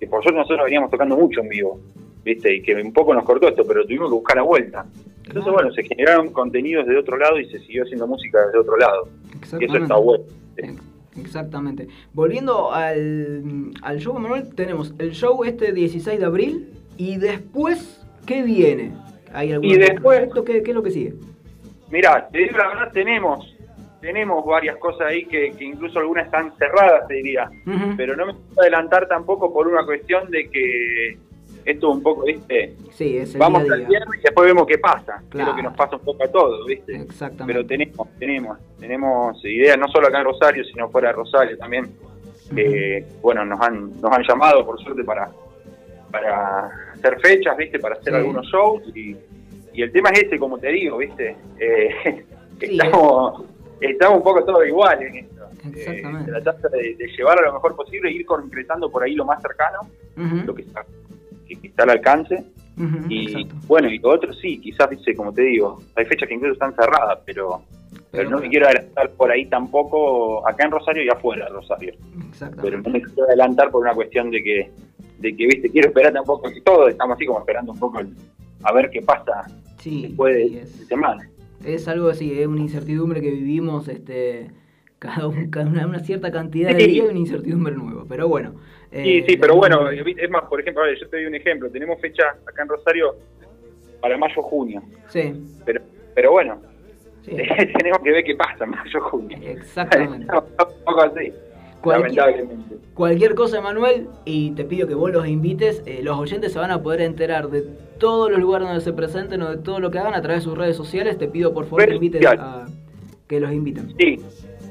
que 0.00 0.06
por 0.08 0.20
suerte 0.22 0.38
nosotros 0.40 0.64
veníamos 0.64 0.90
tocando 0.90 1.16
mucho 1.16 1.40
en 1.40 1.48
vivo, 1.48 1.78
¿viste? 2.24 2.56
Y 2.56 2.60
que 2.62 2.74
un 2.74 2.92
poco 2.92 3.14
nos 3.14 3.22
cortó 3.24 3.48
esto, 3.48 3.64
pero 3.66 3.84
tuvimos 3.84 4.08
que 4.10 4.14
buscar 4.14 4.36
la 4.36 4.42
vuelta. 4.42 4.84
Entonces, 5.26 5.52
bueno, 5.52 5.72
se 5.72 5.84
generaron 5.84 6.30
contenidos 6.32 6.86
de 6.86 6.98
otro 6.98 7.16
lado 7.16 7.38
y 7.38 7.48
se 7.48 7.58
siguió 7.60 7.84
haciendo 7.84 8.06
música 8.08 8.44
desde 8.46 8.58
otro 8.58 8.76
lado. 8.76 9.08
Y 9.60 9.64
eso 9.64 9.76
está 9.76 9.94
bueno. 9.96 10.24
Exactamente. 11.18 11.86
Volviendo 12.12 12.72
al, 12.72 13.70
al 13.82 13.98
show, 14.00 14.18
Manuel, 14.18 14.52
tenemos 14.54 14.92
el 14.98 15.12
show 15.12 15.44
este 15.44 15.72
16 15.72 16.18
de 16.18 16.24
abril 16.26 16.68
y 16.96 17.16
después, 17.16 18.04
¿qué 18.26 18.42
viene? 18.42 18.92
¿Hay 19.32 19.52
algún 19.52 19.70
Y 19.70 19.76
después- 19.76 20.00
proyecto? 20.18 20.44
¿Qué, 20.44 20.62
¿Qué 20.62 20.70
es 20.72 20.74
lo 20.74 20.82
que 20.82 20.90
sigue? 20.90 21.14
Mira, 21.94 22.26
te 22.30 22.38
digo 22.38 22.58
la 22.58 22.68
verdad, 22.68 22.90
tenemos 22.92 23.50
tenemos 24.00 24.44
varias 24.44 24.76
cosas 24.78 25.06
ahí 25.06 25.24
que, 25.26 25.52
que 25.52 25.64
incluso 25.64 25.98
algunas 26.00 26.26
están 26.26 26.52
cerradas, 26.58 27.06
te 27.06 27.14
diría. 27.14 27.48
Pero 27.96 28.16
no 28.16 28.26
me 28.26 28.34
puedo 28.34 28.60
adelantar 28.62 29.06
tampoco 29.08 29.50
por 29.52 29.66
una 29.68 29.82
cuestión 29.86 30.28
de 30.30 30.50
que 30.50 31.16
esto 31.64 31.90
un 31.90 32.02
poco, 32.02 32.24
¿viste? 32.24 32.74
Sí, 32.90 33.16
es 33.16 33.32
el 33.34 33.38
Vamos 33.40 33.62
día 33.62 33.72
a 33.72 33.74
al 33.76 33.80
día. 33.80 33.88
viernes 33.90 34.18
y 34.18 34.22
después 34.22 34.46
vemos 34.46 34.66
qué 34.66 34.76
pasa. 34.78 35.18
Que 35.20 35.24
es 35.24 35.30
Claro. 35.30 35.50
lo 35.52 35.56
que 35.56 35.62
nos 35.62 35.74
pasa 35.76 35.96
un 35.96 36.02
poco 36.02 36.22
a 36.24 36.28
todos, 36.28 36.66
¿viste? 36.66 36.96
Exactamente. 36.96 37.44
Pero 37.54 37.66
tenemos, 37.66 38.08
tenemos, 38.18 38.58
tenemos 38.78 39.44
ideas 39.44 39.78
no 39.78 39.88
solo 39.88 40.08
acá 40.08 40.18
en 40.18 40.24
Rosario, 40.24 40.64
sino 40.64 40.90
fuera 40.90 41.08
de 41.08 41.14
Rosario 41.14 41.56
también. 41.56 41.90
que, 42.54 43.06
bueno, 43.22 43.44
nos 43.46 43.58
han, 43.62 43.90
nos 44.02 44.12
han 44.12 44.22
llamado 44.28 44.66
por 44.66 44.78
suerte 44.82 45.02
para, 45.04 45.30
para 46.10 46.66
hacer 46.92 47.18
fechas, 47.20 47.56
¿viste? 47.56 47.78
Para 47.78 47.94
hacer 47.94 48.12
Sí. 48.12 48.18
algunos 48.18 48.46
shows 48.48 48.82
y, 48.94 49.16
y 49.74 49.82
el 49.82 49.92
tema 49.92 50.10
es 50.10 50.22
ese, 50.24 50.38
como 50.38 50.58
te 50.58 50.68
digo, 50.68 50.98
¿viste? 50.98 51.36
Eh, 51.58 52.24
Sí, 52.60 52.78
estamos, 52.78 53.44
estamos 53.80 54.18
un 54.18 54.22
poco 54.22 54.44
todos 54.44 54.66
iguales 54.66 55.10
en 55.10 55.24
esto. 55.24 55.44
Exactamente. 55.72 56.30
Eh, 56.30 56.42
tratar 56.42 56.70
de, 56.70 56.94
de 56.94 57.06
llevar 57.16 57.38
a 57.38 57.46
lo 57.46 57.54
mejor 57.54 57.76
posible, 57.76 58.10
ir 58.10 58.24
concretando 58.26 58.90
por 58.90 59.02
ahí 59.02 59.14
lo 59.14 59.24
más 59.24 59.40
cercano, 59.42 59.80
lo 60.44 60.54
que 60.54 60.62
está, 60.62 60.84
que 61.48 61.66
está 61.66 61.82
al 61.84 61.90
alcance. 61.90 62.44
Y 63.08 63.28
exacto. 63.28 63.54
bueno, 63.66 63.88
y 63.88 63.98
lo 63.98 64.10
otro 64.10 64.32
sí, 64.32 64.60
quizás 64.60 64.90
dice, 64.90 65.14
como 65.14 65.32
te 65.32 65.42
digo, 65.42 65.80
hay 65.94 66.04
fechas 66.06 66.28
que 66.28 66.34
incluso 66.34 66.54
están 66.54 66.74
cerradas, 66.74 67.20
pero, 67.24 67.62
pero, 67.92 68.04
Pero 68.10 68.30
no 68.30 68.38
me 68.38 68.48
quiero 68.48 68.66
adelantar 68.66 69.10
por 69.10 69.30
ahí 69.30 69.46
tampoco, 69.46 70.46
acá 70.46 70.64
en 70.64 70.72
Rosario 70.72 71.04
y 71.04 71.08
afuera 71.08 71.46
de 71.46 71.52
Rosario. 71.52 71.94
Pero 72.60 72.80
no 72.80 72.90
me 72.90 73.00
quiero 73.00 73.24
adelantar 73.24 73.70
por 73.70 73.82
una 73.82 73.94
cuestión 73.94 74.30
de 74.30 74.42
que, 74.42 74.70
de 75.18 75.36
que 75.36 75.46
viste, 75.46 75.70
quiero 75.70 75.88
esperar 75.88 76.12
tampoco, 76.12 76.50
que 76.50 76.60
todos 76.60 76.90
estamos 76.90 77.16
así 77.16 77.26
como 77.26 77.38
esperando 77.40 77.72
un 77.72 77.78
poco 77.78 78.00
el- 78.00 78.14
a 78.62 78.72
ver 78.72 78.90
qué 78.90 79.02
pasa 79.02 79.46
Sí, 79.78 80.02
después 80.08 80.34
de, 80.34 80.48
sí, 80.48 80.58
es. 80.58 80.78
de 80.80 80.84
semana. 80.86 81.28
Es 81.64 81.88
algo 81.88 82.08
así, 82.08 82.38
es 82.40 82.46
una 82.46 82.60
incertidumbre 82.60 83.20
que 83.20 83.30
vivimos 83.30 83.88
este 83.88 84.50
cada, 84.98 85.26
un- 85.28 85.50
cada 85.50 85.66
una, 85.68 85.86
una 85.86 86.00
cierta 86.00 86.30
cantidad 86.32 86.70
de 86.74 86.86
días, 86.86 87.08
una 87.10 87.18
incertidumbre 87.18 87.74
nueva. 87.74 88.04
Pero 88.08 88.26
bueno. 88.28 88.54
Sí, 88.90 89.18
eh, 89.18 89.24
sí, 89.28 89.36
pero 89.36 89.56
bueno, 89.56 89.90
es 89.90 90.30
más, 90.30 90.44
por 90.44 90.60
ejemplo, 90.60 90.82
a 90.82 90.86
ver, 90.86 90.98
yo 90.98 91.08
te 91.08 91.16
doy 91.16 91.26
un 91.26 91.34
ejemplo, 91.34 91.68
tenemos 91.70 92.00
fecha 92.00 92.22
acá 92.46 92.62
en 92.62 92.68
Rosario 92.68 93.14
para 94.00 94.16
mayo-junio, 94.16 94.82
Sí, 95.08 95.32
pero, 95.64 95.82
pero 96.14 96.30
bueno, 96.32 96.60
sí. 97.22 97.32
tenemos 97.76 97.98
que 98.04 98.10
ver 98.12 98.24
qué 98.24 98.34
pasa 98.36 98.64
en 98.64 98.70
mayo-junio. 98.70 99.38
Exactamente. 99.42 100.26
un 100.36 100.84
poco 100.84 101.02
así, 101.02 101.32
Cualquier- 101.84 102.16
lamentablemente. 102.16 102.74
Cualquier 102.94 103.34
cosa, 103.34 103.60
Manuel, 103.60 104.06
y 104.24 104.52
te 104.52 104.64
pido 104.64 104.86
que 104.86 104.94
vos 104.94 105.10
los 105.12 105.26
invites, 105.26 105.82
eh, 105.86 106.00
los 106.02 106.18
oyentes 106.18 106.52
se 106.52 106.58
van 106.58 106.70
a 106.70 106.82
poder 106.82 107.00
enterar 107.00 107.48
de 107.48 107.62
todos 107.98 108.30
los 108.30 108.38
lugares 108.40 108.68
donde 108.68 108.82
se 108.82 108.92
presenten 108.92 109.42
o 109.42 109.50
de 109.50 109.56
todo 109.58 109.80
lo 109.80 109.90
que 109.90 109.98
hagan 109.98 110.14
a 110.14 110.22
través 110.22 110.42
de 110.42 110.50
sus 110.50 110.56
redes 110.58 110.76
sociales. 110.76 111.18
Te 111.18 111.26
pido 111.28 111.52
por 111.52 111.64
favor 111.64 111.86
que 111.86 112.28
a 112.28 112.66
que 113.28 113.40
los 113.40 113.52
inviten. 113.52 113.94
Sí, 113.98 114.20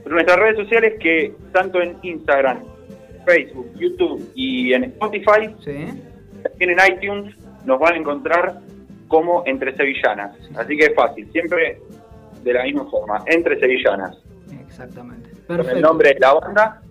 nuestras 0.10 0.38
redes 0.38 0.56
sociales 0.58 0.94
que 1.00 1.34
tanto 1.52 1.82
en 1.82 1.98
Instagram, 2.04 2.60
Facebook, 3.26 3.68
YouTube 3.76 4.32
y 4.36 4.74
en 4.74 4.86
Spotify, 4.86 5.54
Sí, 5.64 5.86
también 6.44 6.78
en 6.80 6.94
iTunes, 6.94 7.36
nos 7.66 7.80
van 7.80 7.94
a 7.94 7.98
encontrar 7.98 8.60
como 9.08 9.44
Entre 9.46 9.76
Sevillanas. 9.76 10.36
Así 10.56 10.78
que 10.78 10.86
es 10.86 10.96
fácil, 10.96 11.30
siempre 11.32 11.80
de 12.44 12.54
la 12.54 12.64
misma 12.64 12.86
forma, 12.90 13.24
Entre 13.28 13.60
Sevillanas. 13.60 14.18
exactamente. 14.66 15.30
Con 15.48 15.58
Perfecto. 15.58 15.76
el 15.78 15.82
nombre 15.82 16.14
de 16.14 16.20
la 16.20 16.34
banda. 16.34 16.82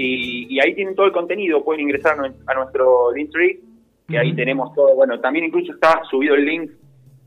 Y, 0.00 0.46
y 0.54 0.60
ahí 0.60 0.74
tienen 0.74 0.94
todo 0.94 1.06
el 1.06 1.12
contenido, 1.12 1.64
pueden 1.64 1.80
ingresar 1.82 2.14
a 2.18 2.22
nue- 2.22 2.34
a 2.46 2.54
nuestro 2.54 3.12
Linktree, 3.12 3.60
que 4.08 4.18
ahí 4.18 4.32
tenemos 4.34 4.72
todo. 4.74 4.94
Bueno, 4.94 5.18
también 5.20 5.46
incluso 5.46 5.72
está 5.72 6.00
subido 6.10 6.34
el 6.36 6.44
link 6.44 6.70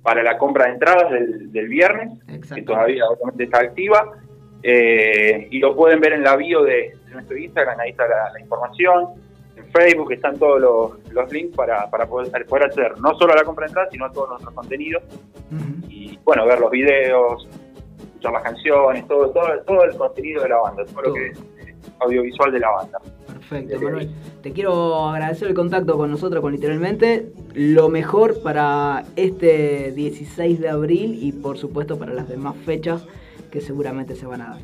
para 0.02 0.24
la 0.24 0.38
compra 0.38 0.66
de 0.66 0.72
entradas 0.72 1.12
del, 1.12 1.52
del 1.52 1.68
viernes, 1.68 2.18
que 2.56 2.62
todavía 2.64 3.04
obviamente 3.08 3.44
está 3.44 3.60
activa. 3.60 4.14
Eh, 4.64 5.48
y 5.52 5.60
lo 5.60 5.76
pueden 5.76 6.00
ver 6.00 6.14
en 6.14 6.24
la 6.24 6.36
bio 6.36 6.64
de, 6.64 6.94
de 7.06 7.14
nuestro 7.14 7.36
Instagram, 7.38 7.80
ahí 7.80 7.90
está 7.92 8.08
la, 8.08 8.32
la 8.32 8.40
información. 8.40 9.10
En 9.58 9.66
Facebook 9.72 10.12
están 10.14 10.38
todos 10.40 10.62
los, 10.62 11.14
los 11.14 11.32
links 11.34 11.56
para, 11.56 11.90
para 11.90 12.08
poder, 12.08 12.46
poder 12.46 12.66
acceder 12.66 13.00
no 13.00 13.14
solo 13.18 13.34
a 13.34 13.36
la 13.38 13.44
compra 13.44 13.66
de 13.66 13.70
entradas, 13.72 13.92
sino 13.92 14.06
a 14.06 14.12
todos 14.12 14.30
nuestros 14.30 14.54
contenidos. 14.54 15.04
Y 15.90 16.18
bueno, 16.24 16.46
ver 16.46 16.60
los 16.60 16.72
videos, 16.72 17.48
escuchar 18.00 18.32
las 18.34 18.44
canciones, 18.44 19.08
todo, 19.08 19.30
todo, 19.32 19.60
todo 19.68 19.84
el 19.84 19.96
contenido 19.98 20.44
de 20.44 20.50
la 20.50 20.58
banda, 20.58 20.86
todo, 20.86 21.02
Todo. 21.04 21.08
lo 21.10 21.14
que 21.16 21.32
audiovisual 22.00 22.52
de 22.52 22.60
la 22.60 22.70
banda. 22.72 23.00
Perfecto, 23.28 23.80
Manuel. 23.82 24.10
Te 24.42 24.52
quiero 24.52 25.08
agradecer 25.10 25.48
el 25.48 25.54
contacto 25.54 25.98
con 25.98 26.10
nosotros, 26.12 26.42
con 26.42 26.52
literalmente 26.54 27.32
lo 27.54 27.90
mejor 27.90 28.42
para 28.42 29.04
este 29.16 29.92
16 29.92 30.60
de 30.60 30.70
abril 30.70 31.18
y 31.22 31.32
por 31.32 31.58
supuesto 31.58 31.98
para 31.98 32.14
las 32.14 32.28
demás 32.30 32.56
fechas 32.66 33.06
que 33.52 33.62
seguramente 33.62 34.16
se 34.16 34.26
van 34.26 34.42
a 34.42 34.46
dar. 34.52 34.60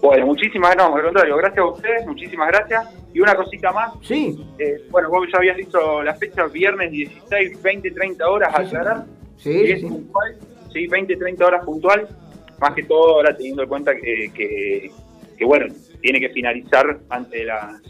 Bueno, 0.00 0.26
muchísimas 0.26 0.74
no, 0.76 0.94
al 0.96 1.02
contrario, 1.02 1.36
gracias 1.36 1.58
a 1.58 1.66
ustedes, 1.66 2.06
muchísimas 2.06 2.48
gracias. 2.48 2.88
Y 3.12 3.20
una 3.20 3.34
cosita 3.34 3.70
más, 3.72 3.92
Sí, 4.02 4.40
eh, 4.58 4.86
bueno, 4.90 5.10
vos 5.10 5.26
ya 5.30 5.38
habías 5.38 5.56
dicho 5.56 6.02
la 6.02 6.14
fecha 6.14 6.46
viernes 6.46 6.90
16, 6.92 7.60
20, 7.60 7.90
30 7.90 8.28
horas, 8.30 8.54
Sí, 8.56 8.62
aclarar. 8.76 9.04
sí, 9.36 9.52
sí, 9.52 9.72
es 9.72 9.80
sí. 9.80 9.86
puntual, 9.88 10.36
sí, 10.72 10.86
20, 10.86 11.16
30 11.16 11.44
horas 11.46 11.64
puntual, 11.64 12.08
más 12.60 12.72
que 12.74 12.84
todo 12.84 13.16
ahora 13.16 13.36
teniendo 13.36 13.62
en 13.64 13.68
cuenta 13.68 13.94
que, 13.94 14.30
que, 14.32 14.90
que, 15.40 15.46
bueno, 15.46 15.66
tiene 16.02 16.20
que 16.20 16.28
finalizar 16.28 16.98
antes 17.08 17.32
de 17.40 17.44
las 17.46 17.82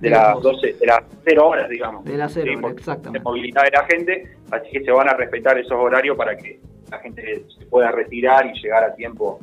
de 0.00 0.10
las 0.10 0.34
las 0.34 0.42
12, 0.42 0.72
de 0.74 0.86
las 0.86 1.00
0 1.24 1.46
horas, 1.48 1.68
digamos. 1.68 2.04
De 2.04 2.16
las 2.16 2.32
cero 2.32 2.46
Sí, 2.46 2.50
horas, 2.50 2.62
por- 2.62 2.72
exactamente. 2.72 3.18
De 3.18 3.22
movilidad 3.24 3.62
de 3.64 3.70
la 3.70 3.84
gente, 3.84 4.36
así 4.50 4.70
que 4.72 4.84
se 4.84 4.90
van 4.92 5.08
a 5.08 5.14
respetar 5.14 5.56
esos 5.58 5.72
horarios 5.72 6.16
para 6.16 6.36
que 6.36 6.60
la 6.90 6.98
gente 6.98 7.44
se 7.58 7.66
pueda 7.66 7.90
retirar 7.92 8.46
y 8.46 8.52
llegar 8.60 8.82
a 8.84 8.94
tiempo, 8.94 9.40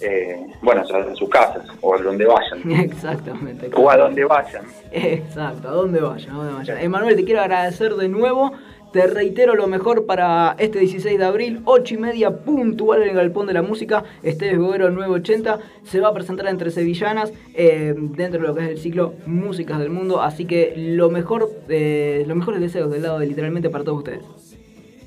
eh, 0.00 0.40
bueno, 0.62 0.82
a 0.82 1.14
sus 1.14 1.28
casas 1.30 1.66
o 1.80 1.94
a 1.94 1.98
donde 1.98 2.24
vayan, 2.26 2.70
Exactamente. 2.80 3.70
o 3.74 3.90
a 3.90 3.96
donde 3.96 4.24
vayan. 4.24 4.64
Exacto, 4.92 5.68
a 5.68 5.72
dónde 5.72 6.00
vayan, 6.00 6.30
a 6.30 6.34
dónde 6.38 6.52
vayan. 6.54 6.78
Emanuel, 6.78 7.16
te 7.16 7.24
quiero 7.24 7.40
agradecer 7.42 7.94
de 7.94 8.08
nuevo. 8.08 8.52
Te 8.94 9.08
reitero 9.08 9.56
lo 9.56 9.66
mejor 9.66 10.06
para 10.06 10.54
este 10.56 10.78
16 10.78 11.18
de 11.18 11.24
abril, 11.24 11.62
8 11.64 11.94
y 11.94 11.98
media 11.98 12.30
puntual 12.30 13.02
en 13.02 13.08
el 13.08 13.16
Galpón 13.16 13.48
de 13.48 13.52
la 13.52 13.60
Música. 13.60 14.04
Esteves 14.22 14.56
Bogero 14.56 14.88
980 14.88 15.58
se 15.82 15.98
va 15.98 16.10
a 16.10 16.14
presentar 16.14 16.46
entre 16.46 16.70
sevillanas 16.70 17.32
eh, 17.56 17.92
dentro 17.96 18.40
de 18.40 18.46
lo 18.46 18.54
que 18.54 18.62
es 18.62 18.70
el 18.70 18.78
ciclo 18.78 19.14
Músicas 19.26 19.80
del 19.80 19.90
Mundo. 19.90 20.22
Así 20.22 20.46
que 20.46 20.74
lo 20.76 21.10
mejor, 21.10 21.50
eh, 21.68 22.22
los 22.28 22.36
mejores 22.36 22.60
deseos 22.60 22.88
del 22.88 23.02
lado 23.02 23.18
de 23.18 23.26
literalmente 23.26 23.68
para 23.68 23.82
todos 23.82 23.98
ustedes. 23.98 24.22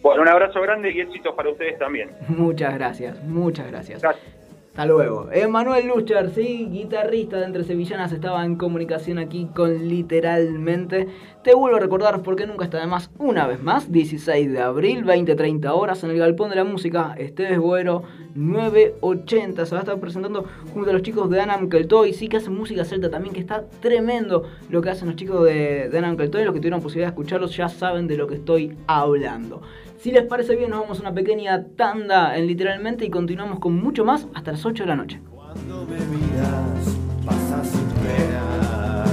Bueno, 0.01 0.21
un 0.21 0.27
abrazo 0.27 0.59
grande 0.59 0.91
y 0.91 0.99
éxitos 0.99 1.33
para 1.33 1.49
ustedes 1.49 1.79
también. 1.79 2.09
Muchas 2.27 2.73
gracias, 2.73 3.23
muchas 3.23 3.67
gracias. 3.71 4.01
Gracias. 4.01 4.36
Hasta 4.77 4.85
luego. 4.85 5.27
Emanuel 5.31 5.87
Lucher, 5.87 6.29
sí, 6.35 6.67
guitarrista 6.69 7.37
de 7.37 7.45
Entre 7.45 7.63
Sevillanas, 7.63 8.11
estaba 8.11 8.45
en 8.45 8.57
comunicación 8.57 9.17
aquí 9.17 9.47
con 9.55 9.87
literalmente. 9.87 11.07
Te 11.43 11.55
vuelvo 11.55 11.77
a 11.77 11.79
recordar 11.79 12.21
porque 12.21 12.45
nunca 12.45 12.65
está 12.65 12.79
de 12.79 12.85
más, 12.85 13.09
una 13.17 13.47
vez 13.47 13.59
más, 13.59 13.91
16 13.91 14.51
de 14.51 14.61
abril, 14.61 15.03
20-30 15.03 15.71
horas 15.71 16.03
en 16.03 16.11
el 16.11 16.19
Galpón 16.19 16.51
de 16.51 16.57
la 16.57 16.63
Música, 16.63 17.15
Esteves 17.17 17.57
Güero, 17.57 18.03
980. 18.35 19.65
Se 19.65 19.71
va 19.71 19.79
a 19.79 19.81
estar 19.81 19.99
presentando 19.99 20.45
junto 20.71 20.91
a 20.91 20.93
los 20.93 21.01
chicos 21.01 21.27
de 21.31 21.41
Anam 21.41 21.69
Keltoy, 21.69 22.13
sí 22.13 22.27
que 22.27 22.37
hacen 22.37 22.53
música 22.53 22.85
celta 22.85 23.09
también, 23.09 23.33
que 23.33 23.39
está 23.39 23.65
tremendo 23.81 24.43
lo 24.69 24.83
que 24.83 24.91
hacen 24.91 25.07
los 25.07 25.15
chicos 25.15 25.43
de, 25.43 25.89
de 25.89 25.97
Anam 25.97 26.17
Keltoy. 26.17 26.43
Los 26.43 26.53
que 26.53 26.59
tuvieron 26.59 26.83
posibilidad 26.83 27.07
de 27.07 27.13
escucharlos 27.13 27.57
ya 27.57 27.67
saben 27.67 28.05
de 28.05 28.15
lo 28.15 28.27
que 28.27 28.35
estoy 28.35 28.77
hablando. 28.85 29.63
Si 29.99 30.11
les 30.11 30.23
parece 30.25 30.55
bien, 30.55 30.69
nos 30.69 30.81
vamos 30.81 30.99
a 30.99 31.01
una 31.01 31.13
pequeña 31.13 31.65
tanda 31.75 32.37
en 32.37 32.45
literalmente 32.45 33.03
y 33.03 33.09
continuamos 33.09 33.59
con 33.59 33.75
mucho 33.75 34.05
más 34.05 34.27
hasta 34.35 34.51
las 34.51 34.63
8 34.63 34.83
de 34.83 34.87
la 34.87 34.95
noche. 34.95 35.19
Cuando 35.33 35.87
me 35.87 35.97
miras, 35.97 36.95
pasas 37.25 37.67
sin 37.67 37.87
penas. 38.05 39.09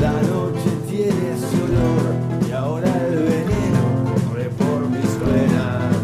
La 0.00 0.12
noche 0.12 0.70
tiene 0.88 1.30
ese 1.32 1.62
olor 1.62 2.48
y 2.48 2.52
ahora 2.52 2.88
el 3.06 3.18
veneno 3.22 4.14
corre 4.28 4.50
por 4.50 4.88
mis 4.90 5.20
venas. 5.20 5.94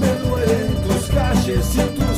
Me 0.00 0.12
duelen 0.28 0.82
tus 0.86 1.10
calles 1.10 1.76
y 1.76 1.98
tus 1.98 2.11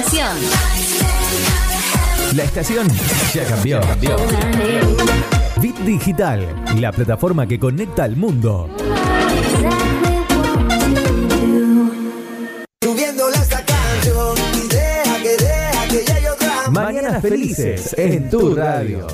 estación. 0.00 0.36
La 2.34 2.44
estación 2.44 2.88
ya 3.34 3.44
cambió. 3.44 3.80
Bit 5.60 5.76
Digital, 5.80 6.64
la 6.78 6.90
plataforma 6.90 7.46
que 7.46 7.58
conecta 7.58 8.04
al 8.04 8.16
mundo. 8.16 8.70
Subiéndole 12.82 13.36
esta 13.36 13.62
canción 13.64 14.36
y 14.54 14.68
deja 14.68 15.22
que 15.22 15.36
deja 15.36 15.88
que 15.88 16.04
ya 16.06 16.14
hay 16.14 16.26
otra 16.26 16.70
Mañanas 16.70 17.20
felices 17.20 17.94
en 17.98 18.30
tu 18.30 18.54
radio. 18.54 19.06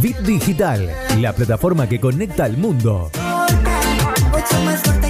Bit 0.00 0.18
Digital, 0.18 0.90
la 1.18 1.32
plataforma 1.32 1.88
que 1.88 1.98
conecta 1.98 2.44
al 2.44 2.56
mundo. 2.56 3.10
Mucho 4.30 4.64
más 4.64 4.80
fuerte 4.82 5.09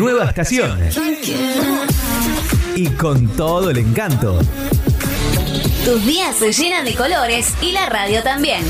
Nueva 0.00 0.24
estación. 0.24 0.80
Y 2.74 2.88
con 2.88 3.28
todo 3.36 3.68
el 3.68 3.76
encanto. 3.76 4.38
Tus 5.84 6.06
días 6.06 6.34
se 6.36 6.52
llenan 6.52 6.86
de 6.86 6.94
colores 6.94 7.52
y 7.60 7.72
la 7.72 7.84
radio 7.84 8.22
también. 8.22 8.64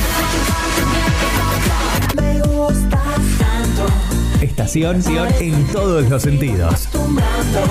Estación 4.43 5.05
en 5.39 5.69
todos 5.69 6.11
los 6.11 6.21
sentidos. 6.21 6.89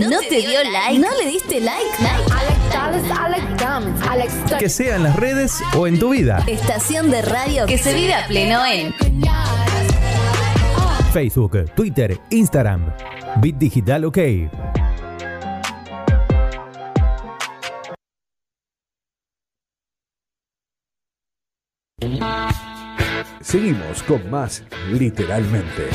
¿No 0.00 0.18
te 0.28 0.42
dio 0.42 0.64
like? 0.64 0.98
¿No 0.98 1.06
le 1.16 1.26
diste 1.30 1.60
like? 1.60 2.02
Que 4.58 4.68
sea 4.68 4.96
en 4.96 5.04
las 5.04 5.16
redes 5.16 5.62
o 5.76 5.86
en 5.86 5.98
tu 5.98 6.10
vida. 6.10 6.44
Estación 6.46 7.10
de 7.10 7.22
radio 7.22 7.66
que 7.66 7.78
se 7.78 7.94
vive 7.94 8.14
a 8.14 8.26
pleno 8.26 8.64
en 8.66 8.94
Facebook, 11.12 11.70
Twitter, 11.74 12.18
Instagram. 12.30 12.92
Bit 13.40 13.56
Digital 13.56 14.04
OK. 14.06 14.18
Seguimos 23.40 24.02
con 24.04 24.30
más 24.30 24.62
literalmente. 24.90 25.88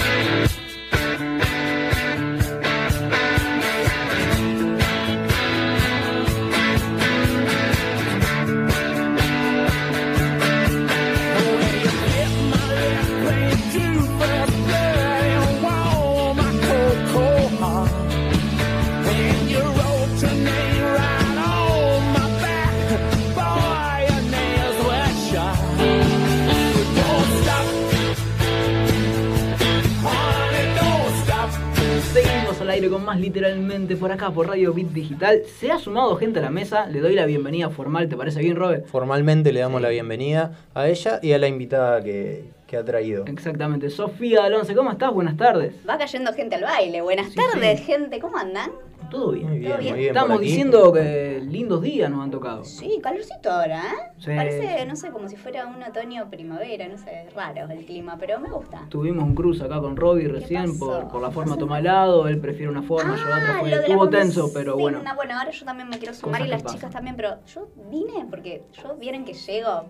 Literalmente 33.37 33.95
por 33.95 34.11
acá, 34.11 34.31
por 34.31 34.47
Radio 34.47 34.73
Bit 34.73 34.89
Digital. 34.89 35.43
Se 35.59 35.71
ha 35.71 35.77
sumado 35.77 36.15
gente 36.15 36.39
a 36.39 36.41
la 36.41 36.49
mesa, 36.49 36.87
le 36.87 37.01
doy 37.01 37.13
la 37.13 37.27
bienvenida 37.27 37.69
formal, 37.69 38.09
¿te 38.09 38.17
parece 38.17 38.39
bien, 38.39 38.55
Robert? 38.55 38.87
Formalmente 38.87 39.53
le 39.53 39.59
damos 39.59 39.79
la 39.79 39.89
bienvenida 39.89 40.53
a 40.73 40.87
ella 40.87 41.19
y 41.21 41.33
a 41.33 41.37
la 41.37 41.47
invitada 41.47 42.03
que, 42.03 42.45
que 42.65 42.77
ha 42.77 42.83
traído. 42.83 43.25
Exactamente. 43.27 43.91
Sofía 43.91 44.43
Alonso, 44.43 44.73
¿cómo 44.73 44.91
estás? 44.91 45.13
Buenas 45.13 45.37
tardes. 45.37 45.75
Va 45.87 45.99
cayendo 45.99 46.33
gente 46.33 46.55
al 46.55 46.63
baile. 46.63 47.01
Buenas 47.01 47.31
tardes, 47.35 47.85
gente. 47.85 48.19
¿Cómo 48.19 48.37
andan? 48.37 48.71
Todo 49.09 49.31
bien. 49.31 49.47
Muy 49.47 49.59
bien, 49.59 49.71
¿Todo 49.71 49.79
bien? 49.79 49.91
muy 49.93 49.99
bien. 50.01 50.15
Estamos 50.15 50.39
diciendo 50.41 50.91
que 50.93 51.41
lindos 51.45 51.81
días 51.81 52.09
nos 52.11 52.23
han 52.23 52.31
tocado. 52.31 52.63
Sí, 52.65 52.99
calorcito 53.01 53.49
ahora, 53.51 53.77
¿eh? 53.79 54.11
Sí. 54.17 54.31
Parece, 54.35 54.85
no 54.85 54.95
sé, 54.95 55.11
como 55.11 55.29
si 55.29 55.35
fuera 55.37 55.65
un 55.67 55.81
otoño 55.81 56.29
primavera, 56.29 56.87
no 56.87 56.97
sé, 56.97 57.29
raro 57.35 57.69
el 57.71 57.85
clima, 57.85 58.17
pero 58.19 58.39
me 58.39 58.49
gusta. 58.49 58.85
Tuvimos 58.89 59.23
un 59.23 59.33
cruce 59.35 59.63
acá 59.63 59.79
con 59.79 59.95
Robbie 59.95 60.27
recién 60.27 60.77
por, 60.77 61.07
por 61.07 61.21
la 61.21 61.29
¿Qué 61.29 61.33
forma 61.35 61.51
pasó? 61.55 61.59
toma 61.59 61.79
helado, 61.79 62.27
él 62.27 62.39
prefiere 62.39 62.69
una 62.69 62.81
forma, 62.83 63.15
yo 63.15 63.29
la 63.29 63.37
otra 63.37 63.55
Ah, 63.55 63.59
fue, 63.59 63.71
estuvo 63.73 64.09
tenso, 64.09 64.51
pero 64.53 64.75
bueno. 64.77 65.01
Bueno, 65.15 65.37
ahora 65.39 65.51
yo 65.51 65.65
también 65.65 65.89
me 65.89 65.97
quiero 65.97 66.13
sumar 66.13 66.41
y 66.41 66.47
las 66.47 66.57
que 66.59 66.63
pasan. 66.65 66.77
chicas 66.79 66.91
también, 66.93 67.15
pero 67.15 67.37
yo 67.45 67.69
vine 67.89 68.25
porque 68.29 68.63
yo 68.83 68.95
vieron 68.97 69.23
que 69.25 69.33
llego 69.33 69.85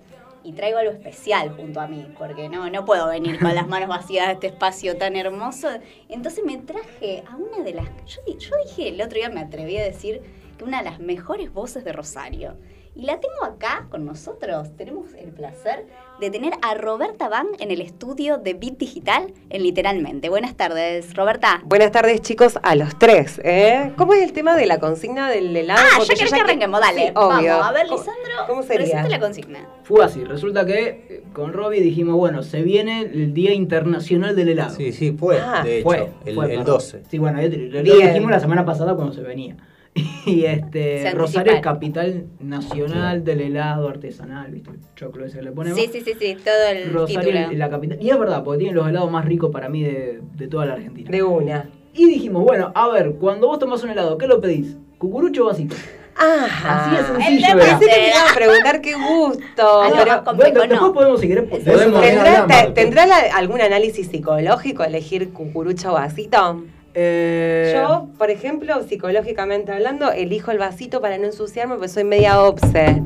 y 0.48 0.54
traigo 0.54 0.78
algo 0.78 0.94
especial 0.94 1.54
junto 1.58 1.82
a 1.82 1.88
mí, 1.88 2.08
porque 2.18 2.48
no, 2.48 2.70
no 2.70 2.86
puedo 2.86 3.10
venir 3.10 3.38
con 3.38 3.54
las 3.54 3.68
manos 3.68 3.90
vacías 3.90 4.28
de 4.28 4.34
este 4.36 4.48
espacio 4.48 4.96
tan 4.96 5.18
hermoso. 5.18 5.68
Entonces 6.08 6.42
me 6.46 6.56
traje 6.56 7.22
a 7.30 7.36
una 7.36 7.66
de 7.66 7.74
las... 7.74 7.86
Yo, 8.06 8.22
yo 8.26 8.52
dije, 8.66 8.88
el 8.88 9.02
otro 9.02 9.18
día 9.18 9.30
me 9.30 9.42
atreví 9.42 9.76
a 9.76 9.84
decir 9.84 10.22
que 10.58 10.64
una 10.64 10.78
de 10.78 10.86
las 10.86 11.02
mejores 11.02 11.52
voces 11.52 11.84
de 11.84 11.92
Rosario. 11.92 12.56
Y 13.00 13.04
la 13.06 13.20
tengo 13.20 13.44
acá 13.46 13.86
con 13.92 14.06
nosotros. 14.06 14.76
Tenemos 14.76 15.14
el 15.14 15.30
placer 15.30 15.86
de 16.20 16.32
tener 16.32 16.54
a 16.64 16.74
Roberta 16.74 17.30
Van 17.30 17.46
en 17.60 17.70
el 17.70 17.80
estudio 17.80 18.40
de 18.40 18.56
Bit 18.56 18.80
Digital 18.80 19.32
en 19.52 19.62
Literalmente. 19.62 20.30
Buenas 20.30 20.56
tardes, 20.56 21.14
Roberta. 21.14 21.62
Buenas 21.64 21.92
tardes, 21.92 22.22
chicos, 22.22 22.58
a 22.64 22.74
los 22.74 22.98
tres. 22.98 23.40
¿eh? 23.44 23.94
¿Cómo 23.98 24.16
es 24.16 24.24
el 24.24 24.34
tema 24.34 24.56
de 24.56 24.66
la 24.66 24.80
consigna 24.80 25.30
del 25.30 25.56
helado? 25.56 25.80
Ah, 25.80 25.98
Porque 25.98 26.16
ya 26.16 26.18
querés 26.18 26.32
que 26.32 26.38
que- 26.38 26.44
arranquemos, 26.44 26.80
dale. 26.82 27.02
Sí, 27.06 27.12
obvio. 27.14 27.50
Vamos, 27.52 27.68
a 27.68 27.72
ver, 27.72 27.86
¿Cómo- 27.88 28.00
Lisandro, 28.00 28.48
¿Cómo 28.48 28.64
sería? 28.64 29.08
la 29.08 29.20
consigna. 29.20 29.60
Fue 29.84 30.04
así, 30.04 30.24
resulta 30.24 30.66
que 30.66 30.80
eh, 30.88 31.24
con 31.34 31.54
Robbie 31.54 31.82
dijimos, 31.82 32.16
bueno, 32.16 32.42
se 32.42 32.64
viene 32.64 33.02
el 33.02 33.32
Día 33.36 33.54
Internacional 33.54 34.36
del 34.36 34.50
Helado. 34.50 34.76
Sí, 34.76 34.92
sí, 34.92 35.12
fue, 35.12 35.38
Ah, 35.40 35.62
de 35.64 35.78
hecho, 35.80 35.84
Fue, 35.88 36.10
el, 36.26 36.34
fue, 36.34 36.46
el 36.46 36.50
perdón. 36.52 36.66
12. 36.66 37.04
Sí, 37.12 37.20
bueno, 37.20 37.40
lo, 37.44 37.48
lo 37.48 37.84
dijimos 37.84 38.32
la 38.32 38.40
semana 38.40 38.66
pasada 38.66 38.96
cuando 38.96 39.14
se 39.14 39.22
venía. 39.22 39.56
Y 40.26 40.44
este, 40.46 41.12
Rosario 41.14 41.54
es 41.54 41.62
capital 41.62 42.26
nacional 42.40 43.24
del 43.24 43.42
helado 43.42 43.88
artesanal, 43.88 44.52
¿viste? 44.52 44.72
El 44.72 44.80
choclo 44.96 45.26
ese 45.26 45.38
que 45.38 45.44
le 45.46 45.52
ponemos. 45.52 45.80
Sí, 45.80 45.90
sí, 45.92 46.02
sí, 46.02 46.14
sí, 46.20 46.36
todo 46.44 46.68
el 46.72 46.92
Rosario 46.94 47.30
título. 47.32 47.52
es 47.52 47.58
la 47.58 47.70
capital. 47.70 47.98
Y 48.02 48.10
es 48.10 48.20
verdad, 48.20 48.44
porque 48.44 48.60
tiene 48.60 48.74
los 48.74 48.88
helados 48.88 49.10
más 49.12 49.26
ricos 49.26 49.52
para 49.52 49.70
mí 49.70 49.84
de, 49.84 50.20
de 50.36 50.48
toda 50.48 50.66
la 50.66 50.74
Argentina. 50.74 51.10
De 51.10 51.24
una. 51.24 51.70
Y 51.94 52.06
dijimos, 52.06 52.44
bueno, 52.44 52.72
a 52.76 52.88
ver, 52.90 53.14
cuando 53.20 53.48
vos 53.48 53.58
tomás 53.60 53.84
un 53.84 53.90
helado, 53.92 54.18
¿qué 54.18 54.28
lo 54.28 54.40
pedís? 54.42 54.78
¿Cucurucho 54.98 55.44
o 55.44 55.48
vasito? 55.48 55.76
Ajá. 56.16 56.92
Así 56.92 56.96
El 56.98 57.06
sencillo 57.40 57.48
tema 57.48 57.64
era. 57.64 57.80
Pensé 57.80 57.94
que 57.96 58.02
me 58.02 58.08
iban 58.08 58.28
a 58.32 58.36
preguntar 58.36 58.82
qué 58.82 58.94
gusto. 58.96 59.82
Algo 59.82 59.96
pero 59.98 60.08
más 60.12 60.22
complejo, 60.22 60.56
Bueno, 60.56 60.76
no. 60.76 60.94
podemos, 60.94 61.22
si 61.22 61.28
querés, 61.28 61.44
podemos- 61.50 62.04
es- 62.04 62.12
¿Tendrá. 62.12 62.74
¿tendrá 62.74 63.06
la- 63.06 63.36
algún 63.36 63.62
análisis 63.62 64.08
psicológico 64.08 64.84
elegir 64.84 65.30
cucurucho 65.32 65.92
o 65.92 65.94
vasito? 65.94 66.64
Eh, 67.00 67.74
Yo, 67.76 68.08
por 68.18 68.32
ejemplo, 68.32 68.82
psicológicamente 68.88 69.72
hablando, 69.72 70.12
elijo 70.12 70.50
el 70.50 70.58
vasito 70.58 71.00
para 71.00 71.20
no 71.20 71.26
ensuciarme 71.26 71.76
porque 71.76 71.90
soy 71.90 72.04
media 72.04 72.42
obse. 72.42 73.04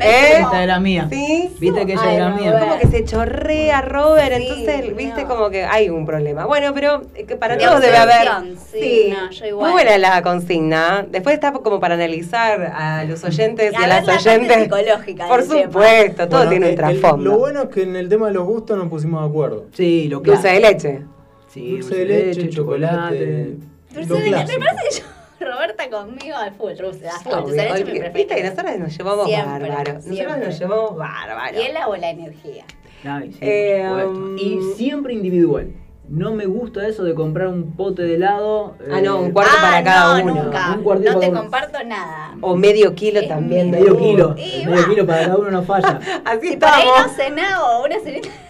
¿Eh? 0.00 0.38
Esta 0.40 0.62
es 0.62 0.66
la 0.68 0.78
mía. 0.80 1.08
¿Sí? 1.10 1.50
Viste 1.58 1.84
que 1.84 1.92
ella 1.94 2.02
Ay, 2.04 2.16
era 2.16 2.28
mía. 2.30 2.52
bueno. 2.52 2.66
Como 2.68 2.78
que 2.78 2.86
se 2.86 3.04
chorrea 3.04 3.82
Robert, 3.82 4.32
Sí, 4.36 4.46
entonces, 4.48 4.96
viste, 4.96 5.24
como 5.24 5.50
que 5.50 5.64
hay 5.64 5.90
un 5.90 6.06
problema. 6.06 6.46
Bueno, 6.46 6.72
pero 6.72 7.02
eh, 7.16 7.24
que 7.24 7.34
para 7.36 7.56
De 7.56 7.64
todos 7.66 7.80
debe 7.82 7.96
haber. 7.98 8.28
sí, 8.72 9.12
no, 9.12 9.28
yo 9.30 9.44
igual. 9.46 9.72
Muy 9.72 9.82
buena 9.82 9.98
la 9.98 10.22
consigna. 10.22 11.04
Después 11.10 11.34
está 11.34 11.52
como 11.52 11.80
para 11.80 11.94
analizar 11.94 12.72
a 12.74 13.04
los 13.04 13.24
oyentes 13.24 13.72
y 13.72 13.76
A 13.84 13.88
las 13.88 14.06
la 14.06 14.14
oyentes. 14.14 14.62
psicológica 14.62 15.26
Por 15.26 15.42
supuesto, 15.42 16.28
todo 16.28 16.38
Bueno, 16.46 16.50
tiene 16.50 16.66
un 16.66 16.70
el- 16.70 16.76
trasfondo. 16.78 17.30
Lo 17.32 17.38
bueno 17.38 17.62
es 17.64 17.68
que 17.68 17.82
en 17.82 17.96
el 17.96 18.08
tema 18.08 18.28
de 18.28 18.34
los 18.34 18.46
gustos 18.46 18.78
nos 18.78 18.88
pusimos 18.88 19.20
de 19.22 19.28
acuerdo. 19.28 19.66
Sí, 19.72 20.06
lo 20.08 20.22
que 20.22 20.30
Dulce 20.30 20.48
de 20.48 20.60
leche. 20.60 21.00
Sí, 21.48 21.78
dulce 21.78 21.94
de 21.96 22.04
leche, 22.04 22.48
chocolate. 22.50 23.56
Dulce 23.94 24.14
de 24.14 24.30
leche. 24.30 24.58
Me 24.58 24.64
parece 24.66 24.88
que 24.88 24.96
yo, 25.00 25.04
Roberta 25.52 25.88
conmigo 25.90 26.36
al 26.36 26.52
full, 26.54 26.72
dulce, 26.74 27.08
a 27.08 27.12
full. 27.20 27.32
Dulce 27.32 27.56
de 27.56 27.84
leche 27.84 28.10
Viste 28.10 28.34
que 28.36 28.42
nosotros 28.44 28.78
nos 28.78 28.96
llevamos 28.98 29.26
Siempre, 29.26 29.68
bárbaros. 29.68 29.94
Nosotros 29.94 30.14
siempre. 30.16 30.46
nos 30.46 30.58
llevamos 30.58 30.96
bárbaros. 30.96 31.56
¿Y 31.62 31.66
el 31.66 31.76
o 31.86 31.96
la 31.96 32.10
energía? 32.10 32.64
Ay, 33.04 33.32
sí, 33.32 33.38
Eh, 33.40 33.86
por 33.88 34.00
supuesto. 34.02 34.20
um, 34.24 34.38
Y 34.38 34.60
siempre 34.76 35.12
individual. 35.14 35.72
No 36.10 36.32
me 36.34 36.46
gusta 36.46 36.88
eso 36.88 37.04
de 37.04 37.14
comprar 37.14 37.48
un 37.48 37.76
pote 37.76 38.02
de 38.02 38.14
helado. 38.14 38.76
Ah, 38.90 39.00
no, 39.02 39.18
eh, 39.18 39.20
un 39.24 39.30
cuarto 39.32 39.52
ah, 39.58 39.60
para 39.62 39.84
cada 39.84 40.18
no, 40.18 40.24
uno. 40.32 40.42
nunca. 40.44 40.72
Un 40.76 40.82
cuartito 40.82 41.12
no 41.12 41.18
te 41.20 41.26
para 41.26 41.30
uno. 41.32 41.40
comparto 41.42 41.84
nada. 41.84 42.34
O 42.40 42.56
medio 42.56 42.94
kilo 42.94 43.20
Es 43.20 43.28
también. 43.28 43.70
de 43.70 43.78
medio 43.78 43.94
uno. 43.94 44.34
kilo. 44.34 44.34
Y 44.38 44.64
medio 44.66 44.82
va. 44.82 44.88
kilo 44.88 45.06
para 45.06 45.20
cada 45.24 45.36
uno 45.36 45.50
no 45.50 45.62
falla. 45.64 46.00
Así 46.24 46.48
Si 46.52 46.56
para 46.56 46.76
ahí 46.76 46.86
estamos. 46.88 47.06
no 47.12 47.14
cenás 47.14 47.60
o 47.60 47.84
una 47.84 48.00
cenita 48.00 48.28
y 48.28 48.47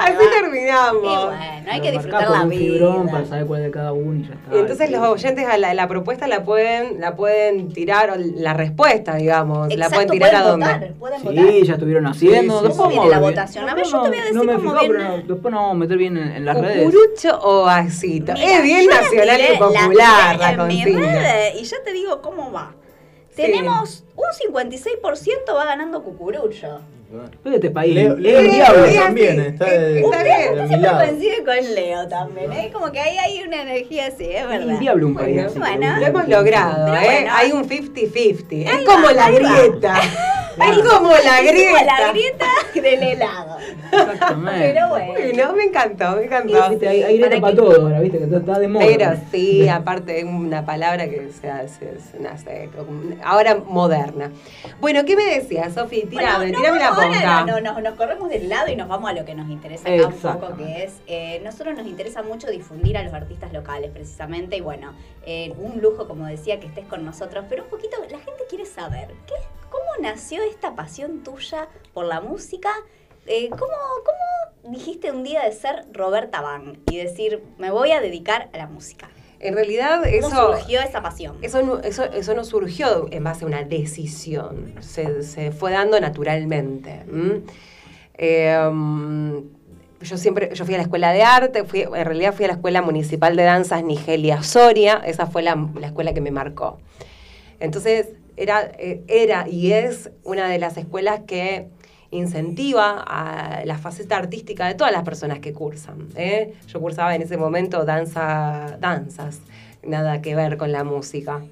Así 0.00 0.24
terminamos. 0.40 1.02
Y 1.02 1.06
bueno, 1.06 1.70
hay 1.70 1.80
que 1.80 1.92
disfrutar 1.92 2.30
la 2.30 2.42
un 2.44 2.50
fibrón 2.50 3.02
vida. 3.02 3.12
para 3.12 3.26
saber 3.26 3.46
cuál 3.46 3.62
de 3.62 3.70
cada 3.70 3.92
uno 3.92 4.14
y 4.20 4.22
ya 4.28 4.34
está. 4.34 4.54
Y 4.54 4.58
entonces 4.58 4.90
los 4.90 5.00
oyentes 5.02 5.46
a 5.46 5.56
la, 5.58 5.74
la 5.74 5.88
propuesta 5.88 6.26
la 6.26 6.42
pueden, 6.44 7.00
la 7.00 7.16
pueden 7.16 7.72
tirar, 7.72 8.10
o 8.10 8.14
la 8.16 8.54
respuesta, 8.54 9.16
digamos, 9.16 9.68
la 9.68 9.74
Exacto, 9.86 9.94
pueden 9.94 10.10
tirar 10.10 10.34
a 10.34 10.42
dónde. 10.42 10.66
votar, 10.66 10.92
pueden 10.94 11.22
votar. 11.22 11.44
Sí, 11.48 11.62
ya 11.64 11.72
estuvieron 11.74 12.06
haciendo. 12.06 12.54
Sí, 12.54 12.58
sí, 12.60 12.66
Después 12.68 12.76
¿Cómo 12.76 12.88
viene 12.88 12.98
vamos 13.08 13.10
la 13.10 13.18
votación? 13.20 13.68
A 13.68 13.74
ver, 13.74 13.84
yo 13.84 14.02
te 14.02 14.08
voy 14.08 14.18
a 14.18 14.20
decir 14.20 14.34
no 14.36 14.44
me 14.44 14.54
cómo 14.54 14.70
fijó, 14.70 14.80
viene. 14.80 14.94
pero 14.98 15.16
después 15.34 15.52
nos 15.52 15.60
vamos 15.60 15.70
a 15.70 15.78
meter 15.78 15.98
bien 15.98 16.16
en, 16.16 16.28
en 16.32 16.44
las 16.44 16.60
redes. 16.60 16.84
¿Cucurucho 16.84 17.38
o 17.42 17.64
vasito? 17.64 18.32
Mira, 18.32 18.56
es 18.56 18.62
bien 18.62 18.86
la 18.88 19.00
nacional 19.02 19.40
y 19.40 19.58
popular 19.58 20.38
la, 20.38 20.64
mis 20.66 20.84
consigna. 20.84 21.50
y 21.54 21.64
ya 21.64 21.76
te 21.84 21.92
digo 21.92 22.22
cómo 22.22 22.52
va. 22.52 22.72
Tenemos 23.34 24.04
un 24.16 24.54
56% 24.54 25.54
va 25.54 25.64
ganando 25.66 26.02
Cucurucho. 26.02 26.80
Pero 27.42 27.54
este 27.56 27.70
país 27.70 27.94
Leo, 27.94 28.14
es 28.14 28.18
Leo 28.18 28.38
el 28.40 28.50
diablo. 28.50 28.84
también 28.94 29.40
está 29.40 29.64
de, 29.66 30.00
Está 30.00 30.22
bien. 30.24 30.82
lado. 30.82 31.06
coincide 31.06 31.44
con 31.44 31.74
Leo 31.74 32.08
también, 32.08 32.52
¿eh? 32.52 32.70
Como 32.72 32.90
que 32.90 33.00
ahí 33.00 33.16
hay 33.16 33.42
una 33.42 33.62
energía 33.62 34.06
así, 34.06 34.24
es 34.24 34.42
Es 34.42 34.48
verdad. 34.48 34.70
el 34.70 34.78
diablo 34.80 35.06
un 35.06 35.14
país. 35.14 35.36
Bueno, 35.36 35.48
así, 35.50 35.58
bueno. 35.58 36.00
Lo 36.00 36.06
hemos 36.06 36.28
logrado, 36.28 36.86
Pero 36.86 36.96
¿eh? 36.96 37.04
bueno. 37.04 37.30
Hay 37.32 37.52
un 37.52 37.68
50-50. 37.68 38.46
Es 38.50 38.86
como 38.86 39.06
va, 39.06 39.12
la 39.12 39.26
ahí 39.26 39.38
va. 39.40 40.00
grieta. 40.56 40.88
Es 40.88 40.88
como 40.94 41.10
la 41.10 41.16
Es 41.16 41.22
como 41.38 41.50
grieta. 41.52 41.84
la 41.84 42.10
grieta 42.12 42.46
del 42.74 43.02
helado. 43.02 43.56
Exactamente. 43.92 44.72
Pero 44.72 44.88
bueno. 44.88 45.12
Bueno, 45.12 45.52
me 45.54 45.62
encantó, 45.64 46.16
me 46.16 46.24
encantó. 46.24 46.70
Viste, 46.70 46.88
hay, 46.88 47.02
hay 47.02 47.18
grieta 47.18 47.40
¿Para 47.40 47.56
todo 47.56 47.82
ahora, 47.82 48.00
viste, 48.00 48.18
que 48.18 48.26
todo 48.26 48.38
está 48.38 48.58
de 48.58 48.68
moda. 48.68 48.86
Pero 48.86 49.10
sí, 49.30 49.68
aparte 49.68 50.18
es 50.18 50.24
una 50.24 50.64
palabra 50.64 51.08
que 51.08 51.30
se 51.32 51.50
hace, 51.50 51.98
se 52.00 52.18
nace 52.20 52.70
como- 52.76 53.14
ahora 53.24 53.56
moderna. 53.56 54.30
Bueno, 54.80 55.04
¿qué 55.04 55.16
me 55.16 55.24
decías, 55.24 55.74
Sofi? 55.74 56.02
Tírame, 56.06 56.36
Bueno, 56.36 56.52
no, 56.52 56.58
tírame 56.58 56.78
la 56.78 56.90
ponca. 56.94 57.44
No, 57.44 57.60
no, 57.60 57.80
nos 57.80 57.94
corremos 57.94 58.28
del 58.28 58.48
lado 58.48 58.68
y 58.70 58.76
nos 58.76 58.88
vamos 58.88 59.10
a 59.10 59.12
lo 59.14 59.24
que 59.24 59.34
nos 59.34 59.48
interesa 59.50 59.88
acá 59.88 60.06
un 60.06 60.12
Exacto. 60.12 60.40
poco, 60.40 60.56
que 60.58 60.84
es, 60.84 60.94
eh, 61.06 61.40
nosotros 61.44 61.76
nos 61.76 61.86
interesa 61.86 62.22
mucho 62.22 62.48
difundir 62.48 62.96
a 62.96 63.02
los 63.02 63.12
artistas 63.12 63.52
locales, 63.52 63.90
precisamente, 63.92 64.56
y 64.56 64.60
bueno, 64.60 64.92
eh, 65.26 65.52
un 65.58 65.80
lujo, 65.80 66.06
como 66.08 66.26
decía, 66.26 66.60
que 66.60 66.66
estés 66.66 66.86
con 66.86 67.04
nosotros, 67.04 67.44
pero 67.48 67.64
un 67.64 67.70
poquito, 67.70 67.96
la 68.10 68.18
gente 68.18 68.42
quiere 68.48 68.64
saber, 68.66 69.08
¿qué, 69.26 69.34
¿cómo 69.70 69.84
nació 70.00 70.42
esta 70.42 70.74
pasión 70.74 71.22
tuya 71.22 71.68
por 71.94 72.06
la 72.06 72.20
música? 72.20 72.70
Eh, 73.26 73.48
¿cómo, 73.50 73.72
¿Cómo 74.04 74.72
dijiste 74.72 75.10
un 75.10 75.24
día 75.24 75.42
de 75.42 75.52
ser 75.52 75.84
Roberta 75.92 76.40
Van 76.40 76.78
y 76.90 76.96
decir, 76.96 77.42
me 77.58 77.70
voy 77.70 77.92
a 77.92 78.00
dedicar 78.00 78.48
a 78.52 78.58
la 78.58 78.66
música? 78.66 79.08
En 79.38 79.54
realidad 79.54 80.02
¿Cómo 80.20 80.28
eso... 80.28 80.56
surgió 80.56 80.80
esa 80.80 81.02
pasión? 81.02 81.36
Eso 81.42 81.62
no, 81.62 81.80
eso, 81.80 82.04
eso 82.04 82.34
no 82.34 82.44
surgió 82.44 83.08
en 83.10 83.24
base 83.24 83.44
a 83.44 83.48
una 83.48 83.64
decisión, 83.64 84.74
se, 84.80 85.22
se 85.22 85.50
fue 85.50 85.72
dando 85.72 86.00
naturalmente. 86.00 87.02
¿m? 87.08 87.42
Eh, 88.14 88.58
mm, 88.72 89.38
yo 90.00 90.16
siempre, 90.16 90.54
yo 90.54 90.64
fui 90.64 90.74
a 90.74 90.78
la 90.78 90.84
escuela 90.84 91.12
de 91.12 91.22
arte, 91.22 91.64
fui, 91.64 91.82
en 91.82 91.92
realidad 92.04 92.34
fui 92.34 92.44
a 92.44 92.48
la 92.48 92.54
escuela 92.54 92.80
municipal 92.80 93.36
de 93.36 93.42
danzas 93.42 93.82
Nigelia 93.82 94.42
Soria, 94.42 95.02
esa 95.04 95.26
fue 95.26 95.42
la, 95.42 95.68
la 95.78 95.88
escuela 95.88 96.14
que 96.14 96.20
me 96.20 96.30
marcó. 96.30 96.78
Entonces, 97.60 98.08
era, 98.36 98.70
eh, 98.78 99.02
era 99.08 99.48
y 99.48 99.72
es 99.72 100.10
una 100.24 100.48
de 100.48 100.58
las 100.58 100.76
escuelas 100.76 101.20
que 101.26 101.68
incentiva 102.10 103.02
a 103.06 103.64
la 103.64 103.78
faceta 103.78 104.16
artística 104.16 104.66
de 104.66 104.74
todas 104.74 104.92
las 104.92 105.02
personas 105.02 105.40
que 105.40 105.52
cursan. 105.52 106.08
¿eh? 106.16 106.54
Yo 106.68 106.80
cursaba 106.80 107.14
en 107.14 107.22
ese 107.22 107.36
momento 107.36 107.84
danza, 107.84 108.78
danzas, 108.80 109.40
nada 109.82 110.22
que 110.22 110.34
ver 110.34 110.56
con 110.56 110.72
la 110.72 110.84
música. 110.84 111.42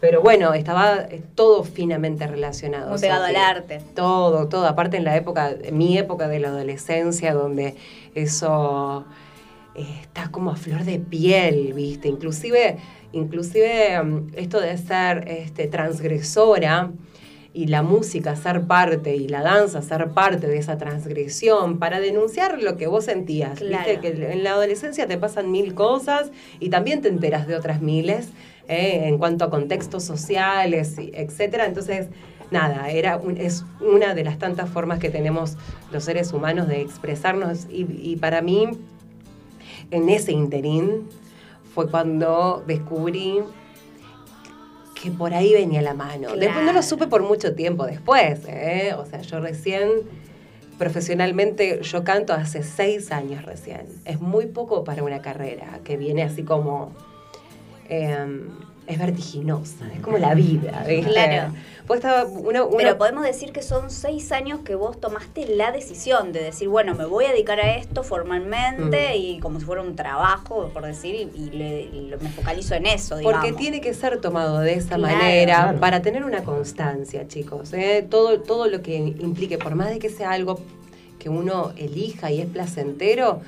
Pero 0.00 0.22
bueno, 0.22 0.54
estaba 0.54 0.98
eh, 1.10 1.22
todo 1.34 1.64
finamente 1.64 2.26
relacionado. 2.26 2.90
Muy 2.90 3.00
pegado 3.00 3.24
al 3.24 3.36
arte. 3.36 3.80
Todo, 3.94 4.48
todo. 4.48 4.66
Aparte 4.66 4.96
en 4.96 5.04
la 5.04 5.16
época, 5.16 5.50
en 5.50 5.76
mi 5.76 5.98
época 5.98 6.28
de 6.28 6.38
la 6.38 6.48
adolescencia, 6.48 7.34
donde 7.34 7.74
eso 8.14 9.04
está 9.74 10.30
como 10.30 10.50
a 10.50 10.56
flor 10.56 10.84
de 10.84 10.98
piel, 10.98 11.72
¿viste? 11.72 12.08
Inclusive, 12.08 12.78
inclusive 13.12 14.02
mm, 14.02 14.28
esto 14.36 14.60
de 14.60 14.76
ser 14.78 15.26
este, 15.28 15.66
transgresora 15.66 16.90
y 17.54 17.66
la 17.66 17.82
música 17.82 18.36
ser 18.36 18.62
parte 18.66 19.16
y 19.16 19.26
la 19.26 19.42
danza 19.42 19.80
ser 19.82 20.08
parte 20.10 20.46
de 20.46 20.58
esa 20.58 20.76
transgresión 20.78 21.78
para 21.78 21.98
denunciar 21.98 22.62
lo 22.62 22.76
que 22.76 22.86
vos 22.86 23.06
sentías. 23.06 23.58
Claro. 23.58 23.84
Viste 23.88 24.00
que 24.00 24.32
en 24.32 24.44
la 24.44 24.52
adolescencia 24.52 25.06
te 25.06 25.16
pasan 25.16 25.50
mil 25.50 25.74
cosas 25.74 26.30
y 26.60 26.68
también 26.68 27.00
te 27.00 27.08
enteras 27.08 27.46
de 27.48 27.56
otras 27.56 27.80
miles 27.80 28.28
¿eh? 28.68 29.04
en 29.08 29.18
cuanto 29.18 29.44
a 29.46 29.50
contextos 29.50 30.04
sociales, 30.04 30.96
etcétera. 30.98 31.64
Entonces, 31.66 32.08
nada, 32.50 32.90
era 32.90 33.16
un- 33.16 33.38
es 33.38 33.64
una 33.80 34.14
de 34.14 34.24
las 34.24 34.38
tantas 34.38 34.68
formas 34.68 34.98
que 34.98 35.08
tenemos 35.08 35.56
los 35.90 36.04
seres 36.04 36.32
humanos 36.34 36.68
de 36.68 36.82
expresarnos 36.82 37.66
y, 37.70 37.86
y 38.00 38.16
para 38.16 38.40
mí, 38.42 38.68
en 39.90 40.08
ese 40.10 40.32
interín, 40.32 41.08
fue 41.74 41.90
cuando 41.90 42.62
descubrí 42.66 43.40
que 45.00 45.10
por 45.10 45.32
ahí 45.34 45.52
venía 45.52 45.80
la 45.82 45.94
mano. 45.94 46.34
Después 46.36 46.64
no 46.64 46.72
lo 46.72 46.82
supe 46.82 47.06
por 47.06 47.22
mucho 47.22 47.54
tiempo 47.54 47.86
después, 47.86 48.40
¿eh? 48.48 48.94
O 48.98 49.06
sea, 49.06 49.20
yo 49.20 49.40
recién, 49.40 49.88
profesionalmente, 50.76 51.80
yo 51.82 52.02
canto 52.04 52.32
hace 52.32 52.62
seis 52.62 53.12
años 53.12 53.44
recién. 53.44 53.86
Es 54.04 54.20
muy 54.20 54.46
poco 54.46 54.84
para 54.84 55.02
una 55.02 55.22
carrera 55.22 55.80
que 55.84 55.96
viene 55.96 56.22
así 56.22 56.42
como... 56.42 56.92
eh, 57.88 58.48
es 58.88 58.98
vertiginosa, 58.98 59.84
es 59.94 60.00
como 60.00 60.18
la 60.18 60.34
vida, 60.34 60.82
¿viste? 60.88 61.10
Claro. 61.12 61.52
Pues 61.86 62.02
Pero 62.76 62.98
podemos 62.98 63.24
decir 63.24 63.52
que 63.52 63.62
son 63.62 63.90
seis 63.90 64.30
años 64.32 64.60
que 64.60 64.74
vos 64.74 65.00
tomaste 65.00 65.46
la 65.56 65.72
decisión 65.72 66.32
de 66.32 66.42
decir, 66.42 66.68
bueno, 66.68 66.94
me 66.94 67.06
voy 67.06 67.24
a 67.26 67.30
dedicar 67.32 67.60
a 67.60 67.76
esto 67.76 68.02
formalmente 68.02 69.10
Mm. 69.14 69.16
y 69.16 69.40
como 69.40 69.58
si 69.60 69.64
fuera 69.66 69.82
un 69.82 69.96
trabajo, 69.96 70.70
por 70.74 70.84
decir, 70.84 71.14
y, 71.14 71.38
y 71.40 71.50
le- 71.50 71.82
y 71.82 72.08
lo- 72.08 72.18
me 72.18 72.28
focalizo 72.30 72.74
en 72.74 72.86
eso, 72.86 73.16
digamos. 73.16 73.40
Porque 73.40 73.56
tiene 73.56 73.80
que 73.80 73.94
ser 73.94 74.20
tomado 74.20 74.60
de 74.60 74.74
esa 74.74 74.96
Claro. 74.96 75.16
manera 75.16 75.62
Claro. 75.62 75.80
para 75.80 76.02
tener 76.02 76.24
una 76.24 76.44
constancia, 76.44 77.26
chicos. 77.28 77.72
¿eh? 77.72 78.06
Todo, 78.08 78.40
todo 78.40 78.66
lo 78.68 78.82
que 78.82 78.96
implique, 78.96 79.56
por 79.58 79.74
más 79.74 79.88
de 79.90 79.98
que 79.98 80.10
sea 80.10 80.32
algo 80.32 80.60
que 81.18 81.28
uno 81.30 81.72
elija 81.76 82.30
y 82.30 82.40
es 82.42 82.46
placentero, 82.46 83.40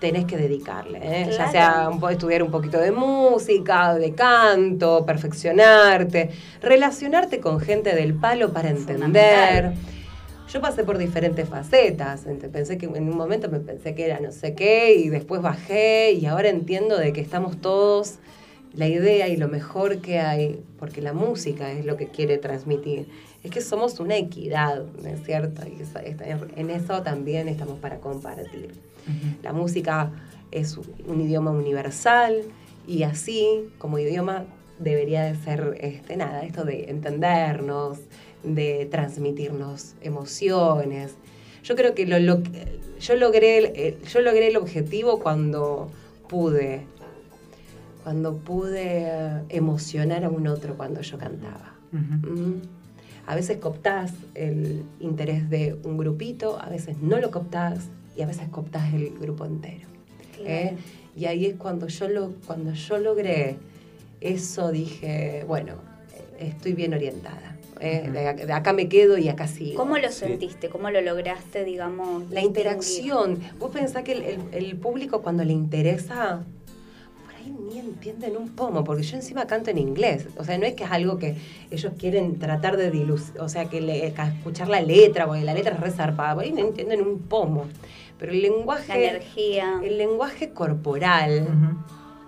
tenés 0.00 0.24
que 0.24 0.36
dedicarle. 0.36 0.98
¿eh? 1.02 1.30
Ya 1.36 1.50
sea 1.50 1.88
un 1.90 2.10
estudiar 2.10 2.42
un 2.42 2.50
poquito 2.50 2.78
de 2.78 2.90
música, 2.90 3.94
de 3.94 4.14
canto, 4.14 5.04
perfeccionarte, 5.06 6.30
relacionarte 6.60 7.38
con 7.40 7.60
gente 7.60 7.94
del 7.94 8.14
palo 8.14 8.52
para 8.52 8.70
entender. 8.70 9.74
Yo 10.52 10.60
pasé 10.60 10.82
por 10.82 10.98
diferentes 10.98 11.48
facetas. 11.48 12.26
Pensé 12.52 12.76
que 12.76 12.86
en 12.86 13.08
un 13.08 13.16
momento 13.16 13.48
me 13.48 13.60
pensé 13.60 13.94
que 13.94 14.06
era 14.06 14.18
no 14.18 14.32
sé 14.32 14.54
qué 14.54 14.94
y 14.94 15.08
después 15.08 15.42
bajé 15.42 16.12
y 16.12 16.26
ahora 16.26 16.48
entiendo 16.48 16.98
de 16.98 17.12
que 17.12 17.20
estamos 17.20 17.60
todos 17.60 18.18
la 18.72 18.86
idea 18.86 19.28
y 19.28 19.36
lo 19.36 19.48
mejor 19.48 19.98
que 19.98 20.20
hay, 20.20 20.62
porque 20.78 21.02
la 21.02 21.12
música 21.12 21.72
es 21.72 21.84
lo 21.84 21.96
que 21.96 22.06
quiere 22.06 22.38
transmitir, 22.38 23.08
es 23.42 23.50
que 23.50 23.60
somos 23.60 24.00
una 24.00 24.16
equidad, 24.16 24.84
¿no 25.02 25.08
es 25.08 25.22
cierto? 25.24 25.62
Y 25.66 25.80
en 26.60 26.70
eso 26.70 27.02
también 27.02 27.48
estamos 27.48 27.78
para 27.78 27.98
compartir. 27.98 28.72
La 29.42 29.52
música 29.52 30.12
es 30.50 30.76
un 31.06 31.20
idioma 31.20 31.50
universal 31.50 32.42
y 32.86 33.02
así 33.04 33.70
como 33.78 33.98
idioma 33.98 34.44
debería 34.78 35.22
de 35.24 35.34
ser 35.36 35.76
este 35.80 36.16
nada, 36.16 36.42
esto 36.42 36.64
de 36.64 36.90
entendernos, 36.90 37.98
de 38.42 38.86
transmitirnos 38.90 39.94
emociones. 40.02 41.12
Yo 41.64 41.76
creo 41.76 41.94
que 41.94 42.06
lo, 42.06 42.18
lo- 42.18 42.42
yo 43.00 43.16
logré 43.16 43.58
el- 43.58 43.76
el- 43.76 44.02
yo 44.02 44.20
logré 44.20 44.48
el 44.48 44.56
objetivo 44.56 45.20
cuando 45.20 45.90
pude 46.28 46.86
cuando 48.02 48.38
pude 48.38 49.10
emocionar 49.50 50.24
a 50.24 50.30
un 50.30 50.46
otro 50.46 50.74
cuando 50.76 51.00
yo 51.02 51.18
cantaba. 51.18 51.74
Mm. 51.92 52.79
A 53.30 53.36
veces 53.36 53.58
cooptás 53.58 54.10
el 54.34 54.82
interés 54.98 55.48
de 55.48 55.76
un 55.84 55.96
grupito, 55.96 56.60
a 56.60 56.68
veces 56.68 56.96
no 57.00 57.20
lo 57.20 57.30
cooptás 57.30 57.86
y 58.16 58.22
a 58.22 58.26
veces 58.26 58.48
cooptás 58.48 58.92
el 58.92 59.10
grupo 59.20 59.44
entero. 59.44 59.86
¿eh? 60.44 60.74
Y 61.16 61.26
ahí 61.26 61.46
es 61.46 61.54
cuando 61.54 61.86
yo, 61.86 62.08
lo, 62.08 62.32
cuando 62.48 62.72
yo 62.72 62.98
logré 62.98 63.54
eso, 64.20 64.72
dije, 64.72 65.44
bueno, 65.46 65.74
estoy 66.40 66.72
bien 66.72 66.92
orientada. 66.92 67.56
¿eh? 67.80 68.10
de, 68.12 68.26
ac- 68.26 68.46
de 68.46 68.52
acá 68.52 68.72
me 68.72 68.88
quedo 68.88 69.16
y 69.16 69.28
acá 69.28 69.46
sigo. 69.46 69.76
¿Cómo 69.76 69.96
lo 69.96 70.10
sentiste? 70.10 70.68
¿Cómo 70.68 70.90
lo 70.90 71.00
lograste, 71.00 71.64
digamos? 71.64 72.28
La 72.32 72.40
interacción. 72.42 73.38
Vos 73.60 73.70
pensás 73.70 74.02
que 74.02 74.10
el, 74.10 74.22
el- 74.24 74.40
el 74.50 74.76
público 74.76 75.22
cuando 75.22 75.44
le 75.44 75.52
interesa, 75.52 76.42
ahí 77.40 77.54
ni 77.68 77.78
entienden 77.78 78.36
un 78.36 78.50
pomo, 78.50 78.84
porque 78.84 79.02
yo 79.02 79.16
encima 79.16 79.46
canto 79.46 79.70
en 79.70 79.78
inglés. 79.78 80.26
O 80.36 80.44
sea, 80.44 80.56
no 80.58 80.66
es 80.66 80.74
que 80.74 80.84
es 80.84 80.90
algo 80.90 81.18
que 81.18 81.36
ellos 81.70 81.92
quieren 81.98 82.38
tratar 82.38 82.76
de 82.76 82.90
dilucidar, 82.90 83.42
o 83.42 83.48
sea, 83.48 83.64
que, 83.66 83.80
le- 83.80 84.12
que 84.12 84.22
escuchar 84.22 84.68
la 84.68 84.80
letra, 84.80 85.26
porque 85.26 85.42
la 85.44 85.54
letra 85.54 85.74
es 85.74 85.80
resarpada, 85.80 86.34
por 86.34 86.44
ahí 86.44 86.52
no 86.52 86.60
entienden 86.60 87.00
un 87.02 87.18
pomo. 87.20 87.64
Pero 88.18 88.32
el 88.32 88.42
lenguaje... 88.42 88.88
La 88.88 88.96
energía. 89.10 89.80
El 89.82 89.96
lenguaje 89.98 90.50
corporal 90.50 91.48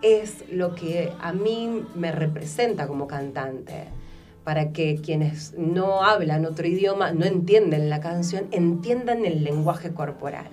es 0.01 0.45
lo 0.51 0.75
que 0.75 1.13
a 1.21 1.33
mí 1.33 1.83
me 1.95 2.11
representa 2.13 2.87
como 2.89 3.07
cantante. 3.07 3.85
Para 4.43 4.73
que 4.73 4.97
quienes 4.97 5.55
no 5.57 6.03
hablan 6.03 6.47
otro 6.47 6.67
idioma, 6.67 7.13
no 7.13 7.25
entienden 7.27 7.89
la 7.91 8.01
canción, 8.01 8.47
entiendan 8.51 9.25
el 9.25 9.45
lenguaje 9.45 9.93
corporal. 9.93 10.49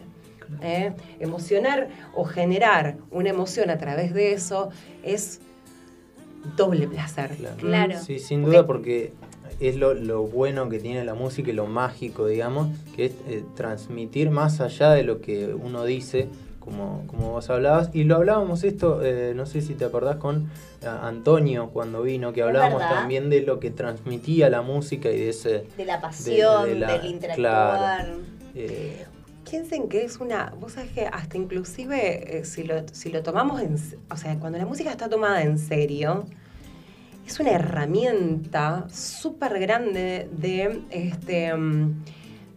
¿Eh? 0.62 0.94
Emocionar 1.20 1.90
o 2.16 2.26
generar 2.26 2.98
una 3.12 3.30
emoción 3.30 3.70
a 3.70 3.78
través 3.78 4.14
de 4.14 4.34
eso 4.34 4.70
es 5.04 5.42
doble 6.56 6.88
placer. 6.88 7.32
Claro. 7.58 8.00
Sí, 8.00 8.20
sin 8.20 8.44
duda 8.46 8.66
porque 8.66 9.14
es 9.60 9.76
lo, 9.76 9.94
lo 9.94 10.24
bueno 10.24 10.70
que 10.70 10.80
tiene 10.80 11.04
la 11.04 11.14
música 11.14 11.50
y 11.50 11.54
lo 11.54 11.68
mágico, 11.68 12.28
digamos, 12.28 12.70
que 12.96 13.06
es 13.06 13.12
eh, 13.28 13.44
transmitir 13.56 14.30
más 14.30 14.62
allá 14.62 14.92
de 14.92 15.04
lo 15.04 15.20
que 15.20 15.54
uno 15.54 15.84
dice, 15.84 16.30
como, 16.60 17.04
como 17.08 17.32
vos 17.32 17.50
hablabas. 17.50 17.90
Y 17.94 18.06
lo 18.06 18.16
hablábamos 18.16 18.64
esto, 18.64 19.04
eh, 19.04 19.34
no 19.36 19.46
sé 19.46 19.62
si 19.62 19.74
te 19.74 19.84
acordás 19.86 20.16
con 20.16 20.50
Antonio 20.86 21.72
cuando 21.74 22.02
vino, 22.04 22.32
que 22.32 22.42
hablábamos 22.42 22.82
también 22.82 23.30
de 23.30 23.42
lo 23.42 23.60
que 23.60 23.70
transmitía 23.70 24.50
la 24.50 24.62
música 24.62 25.10
y 25.12 25.20
de 25.20 25.30
ese... 25.30 25.66
De 25.76 25.86
la 25.86 26.00
pasión, 26.00 26.66
de 26.70 26.76
la- 26.76 26.98
del 26.98 27.06
interactuar. 27.12 27.78
claro. 27.78 28.18
eh, 28.56 29.06
Piensen 29.50 29.90
que 29.90 30.04
es 30.04 30.18
una, 30.20 30.54
vos 30.60 30.74
sabés 30.74 30.92
que 30.92 31.08
hasta 31.08 31.38
inclusive 31.38 32.38
eh, 32.40 32.46
si, 32.46 32.64
lo, 32.64 32.88
si 32.92 33.10
lo 33.10 33.24
tomamos 33.24 33.62
en, 33.62 33.76
o 34.12 34.18
sea, 34.18 34.38
cuando 34.38 34.58
la 34.60 34.66
música 34.66 34.92
está 34.92 35.10
tomada 35.10 35.42
en 35.42 35.58
serio, 35.58 36.26
es 37.26 37.40
una 37.40 37.52
herramienta 37.52 38.86
súper 38.92 39.60
grande 39.60 40.30
de, 40.32 40.82
este, 40.92 41.54
mm, 41.56 42.04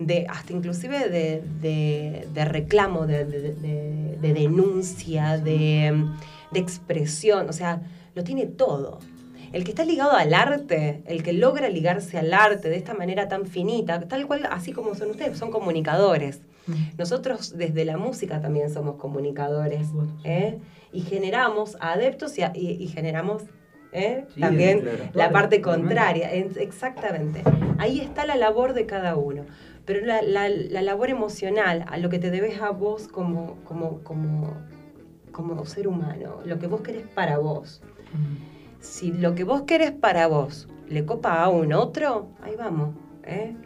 de 0.01 0.26
hasta 0.28 0.53
inclusive 0.53 1.09
de, 1.09 1.43
de- 1.62 2.45
reclamo, 2.45 3.07
de, 3.07 3.24
de- 3.24 3.55
de- 3.55 4.18
de 4.20 4.34
denuncia, 4.34 5.38
de, 5.38 6.05
de 6.51 6.61
expresión, 6.61 7.49
o 7.49 7.53
sea, 7.53 7.80
lo 8.14 8.22
tiene 8.22 8.47
todo. 8.47 8.99
El 9.53 9.64
que 9.64 9.70
está 9.70 9.84
ligado 9.84 10.12
al 10.12 10.32
arte, 10.34 11.03
el 11.07 11.22
que 11.22 11.32
logra 11.32 11.68
ligarse 11.68 12.18
al 12.18 12.32
arte 12.34 12.68
de 12.68 12.76
esta 12.76 12.95
manera 12.95 13.28
tan 13.28 13.47
finita, 13.47 14.01
tal 14.09 14.26
cual, 14.26 14.47
así 14.51 14.72
como 14.72 14.95
son 14.95 15.11
ustedes, 15.11 15.38
son 15.38 15.51
comunicadores. 15.51 16.40
Nosotros 16.99 17.57
desde 17.57 17.85
la 17.85 17.97
música 17.97 18.41
también 18.41 18.71
somos 18.71 18.97
comunicadores 18.97 19.89
¿eh? 20.25 20.59
y 20.93 21.01
generamos 21.01 21.77
adeptos 21.81 22.39
y, 22.39 22.43
a- 22.43 22.53
y- 22.55 22.83
y 22.83 22.87
generamos 22.89 23.43
¿eh? 23.93 24.25
Sí, 24.35 24.41
también 24.41 24.79
la 25.15 25.31
parte 25.33 25.61
contraria. 25.61 26.33
Exactamente. 26.33 27.43
Ahí 27.79 28.01
está 28.01 28.25
la 28.25 28.37
labor 28.37 28.73
de 28.75 28.87
cada 28.87 29.17
uno. 29.17 29.45
Pero 29.85 30.07
la, 30.07 30.23
la- 30.23 30.49
la 30.49 30.81
labor 30.83 31.11
emocional, 31.11 31.85
a 31.89 31.97
lo 31.99 32.09
que 32.09 32.19
te 32.19 32.31
debes 32.31 32.61
a 32.61 32.71
vos 32.71 33.09
como, 33.09 33.57
como, 33.65 33.99
como 34.05 34.55
como 35.33 35.65
ser 35.65 35.89
humano, 35.89 36.41
lo 36.45 36.59
que 36.59 36.67
vos 36.67 36.83
querés 36.83 37.07
para 37.15 37.39
vos. 37.39 37.81
Si 38.81 39.13
lo 39.13 39.35
que 39.35 39.45
vos 39.45 39.63
querés 39.63 39.91
para 39.93 40.27
vos 40.27 40.69
le 40.89 41.07
copa 41.07 41.43
a 41.43 41.49
un 41.49 41.73
otro, 41.73 42.29
ahí 42.43 42.55
vamos. 42.57 42.95
¿eh? 43.25 43.57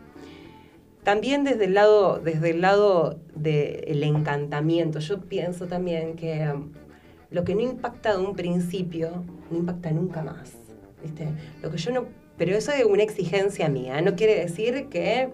También 1.07 1.44
desde 1.44 1.66
el 1.66 1.74
lado, 1.74 2.18
desde 2.18 2.50
el 2.50 2.62
lado 2.62 3.20
del 3.36 4.02
encantamiento, 4.02 4.98
yo 4.98 5.20
pienso 5.20 5.68
también 5.68 6.16
que 6.16 6.50
um, 6.52 6.72
lo 7.30 7.44
que 7.44 7.54
no 7.54 7.61
impacta 7.61 8.16
de 8.16 8.26
un 8.26 8.34
principio, 8.34 9.22
no 9.48 9.57
impacta 9.57 9.92
nunca 9.92 10.24
más. 10.24 10.57
¿viste? 11.00 11.28
Lo 11.62 11.70
que 11.70 11.78
yo 11.78 11.92
no, 11.92 12.07
pero 12.36 12.57
eso 12.57 12.72
es 12.72 12.84
una 12.84 13.04
exigencia 13.04 13.68
mía, 13.68 14.00
no 14.00 14.16
quiere 14.16 14.34
decir 14.34 14.88
que, 14.88 15.28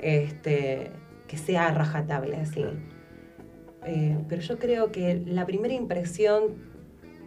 este, 0.00 0.92
que 1.26 1.38
sea 1.38 1.74
rajatable 1.74 2.36
así. 2.36 2.64
Eh, 3.84 4.16
pero 4.28 4.42
yo 4.42 4.60
creo 4.60 4.92
que 4.92 5.24
la 5.26 5.44
primera 5.44 5.74
impresión 5.74 6.54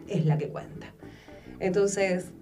es 0.08 0.24
la 0.24 0.38
que 0.38 0.48
cuenta. 0.48 0.94
Entonces, 1.58 2.32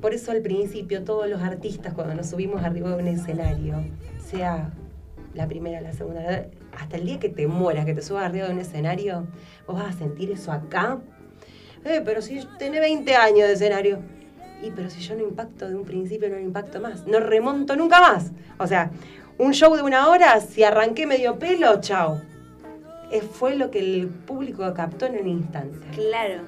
por 0.00 0.12
eso 0.12 0.32
al 0.32 0.42
principio 0.42 1.04
todos 1.04 1.30
los 1.30 1.40
artistas 1.40 1.94
cuando 1.94 2.16
nos 2.16 2.30
subimos 2.30 2.64
arriba 2.64 2.96
de 2.96 3.00
un 3.00 3.06
escenario, 3.06 3.84
sea 4.18 4.72
la 5.38 5.46
primera, 5.46 5.80
la 5.80 5.92
segunda, 5.92 6.46
hasta 6.76 6.96
el 6.96 7.06
día 7.06 7.20
que 7.20 7.28
te 7.28 7.46
mueras, 7.46 7.86
que 7.86 7.94
te 7.94 8.02
subas 8.02 8.24
arriba 8.24 8.48
de 8.48 8.54
un 8.54 8.58
escenario, 8.58 9.26
vos 9.68 9.78
vas 9.78 9.94
a 9.94 9.98
sentir 9.98 10.32
eso 10.32 10.50
acá. 10.50 10.98
Eh, 11.84 12.02
pero 12.04 12.20
si 12.20 12.40
tenés 12.58 12.80
20 12.80 13.14
años 13.14 13.46
de 13.46 13.52
escenario. 13.52 14.00
Y 14.60 14.72
pero 14.72 14.90
si 14.90 15.00
yo 15.00 15.14
no 15.14 15.22
impacto 15.22 15.68
de 15.68 15.76
un 15.76 15.84
principio, 15.84 16.28
no 16.28 16.40
impacto 16.40 16.80
más. 16.80 17.06
No 17.06 17.20
remonto 17.20 17.76
nunca 17.76 18.00
más. 18.00 18.32
O 18.58 18.66
sea, 18.66 18.90
un 19.38 19.54
show 19.54 19.76
de 19.76 19.82
una 19.82 20.08
hora, 20.08 20.40
si 20.40 20.64
arranqué 20.64 21.06
medio 21.06 21.38
pelo, 21.38 21.80
chao. 21.80 22.20
Eh, 23.12 23.20
fue 23.20 23.54
lo 23.54 23.70
que 23.70 23.78
el 23.78 24.08
público 24.08 24.74
captó 24.74 25.06
en 25.06 25.20
un 25.20 25.28
instante. 25.28 25.86
Claro. 25.94 26.42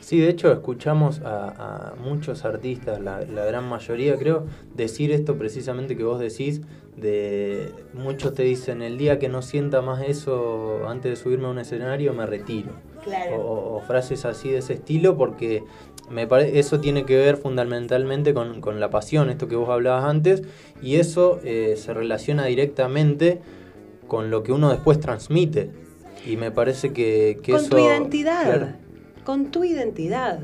Sí, 0.00 0.20
de 0.20 0.30
hecho 0.30 0.50
escuchamos 0.52 1.20
a, 1.20 1.90
a 1.90 1.94
muchos 1.96 2.46
artistas, 2.46 2.98
la, 3.00 3.20
la, 3.22 3.44
gran 3.44 3.68
mayoría 3.68 4.16
creo, 4.16 4.46
decir 4.74 5.10
esto 5.10 5.36
precisamente 5.36 5.96
que 5.96 6.04
vos 6.04 6.20
decís, 6.20 6.62
de 6.96 7.72
muchos 7.92 8.34
te 8.34 8.42
dicen, 8.42 8.82
el 8.82 8.96
día 8.96 9.18
que 9.18 9.28
no 9.28 9.42
sienta 9.42 9.82
más 9.82 10.02
eso 10.02 10.88
antes 10.88 11.10
de 11.10 11.16
subirme 11.16 11.46
a 11.46 11.50
un 11.50 11.58
escenario 11.58 12.14
me 12.14 12.26
retiro. 12.26 12.70
Claro. 13.04 13.36
O, 13.36 13.76
o 13.76 13.80
frases 13.82 14.24
así 14.24 14.50
de 14.50 14.58
ese 14.58 14.72
estilo 14.72 15.16
porque 15.16 15.62
me 16.10 16.26
parece 16.26 16.58
eso 16.58 16.80
tiene 16.80 17.04
que 17.04 17.16
ver 17.16 17.36
fundamentalmente 17.36 18.34
con, 18.34 18.60
con, 18.60 18.80
la 18.80 18.90
pasión, 18.90 19.30
esto 19.30 19.48
que 19.48 19.56
vos 19.56 19.68
hablabas 19.68 20.04
antes, 20.04 20.42
y 20.80 20.96
eso 20.96 21.40
eh, 21.44 21.74
se 21.76 21.94
relaciona 21.94 22.46
directamente 22.46 23.40
con 24.06 24.30
lo 24.30 24.42
que 24.42 24.52
uno 24.52 24.70
después 24.70 25.00
transmite. 25.00 25.70
Y 26.24 26.36
me 26.36 26.50
parece 26.50 26.92
que, 26.92 27.38
que 27.42 27.52
con 27.52 27.60
eso... 27.60 27.70
tu 27.70 27.78
identidad. 27.78 28.44
Claro, 28.44 28.68
con 29.24 29.50
tu 29.50 29.64
identidad. 29.64 30.40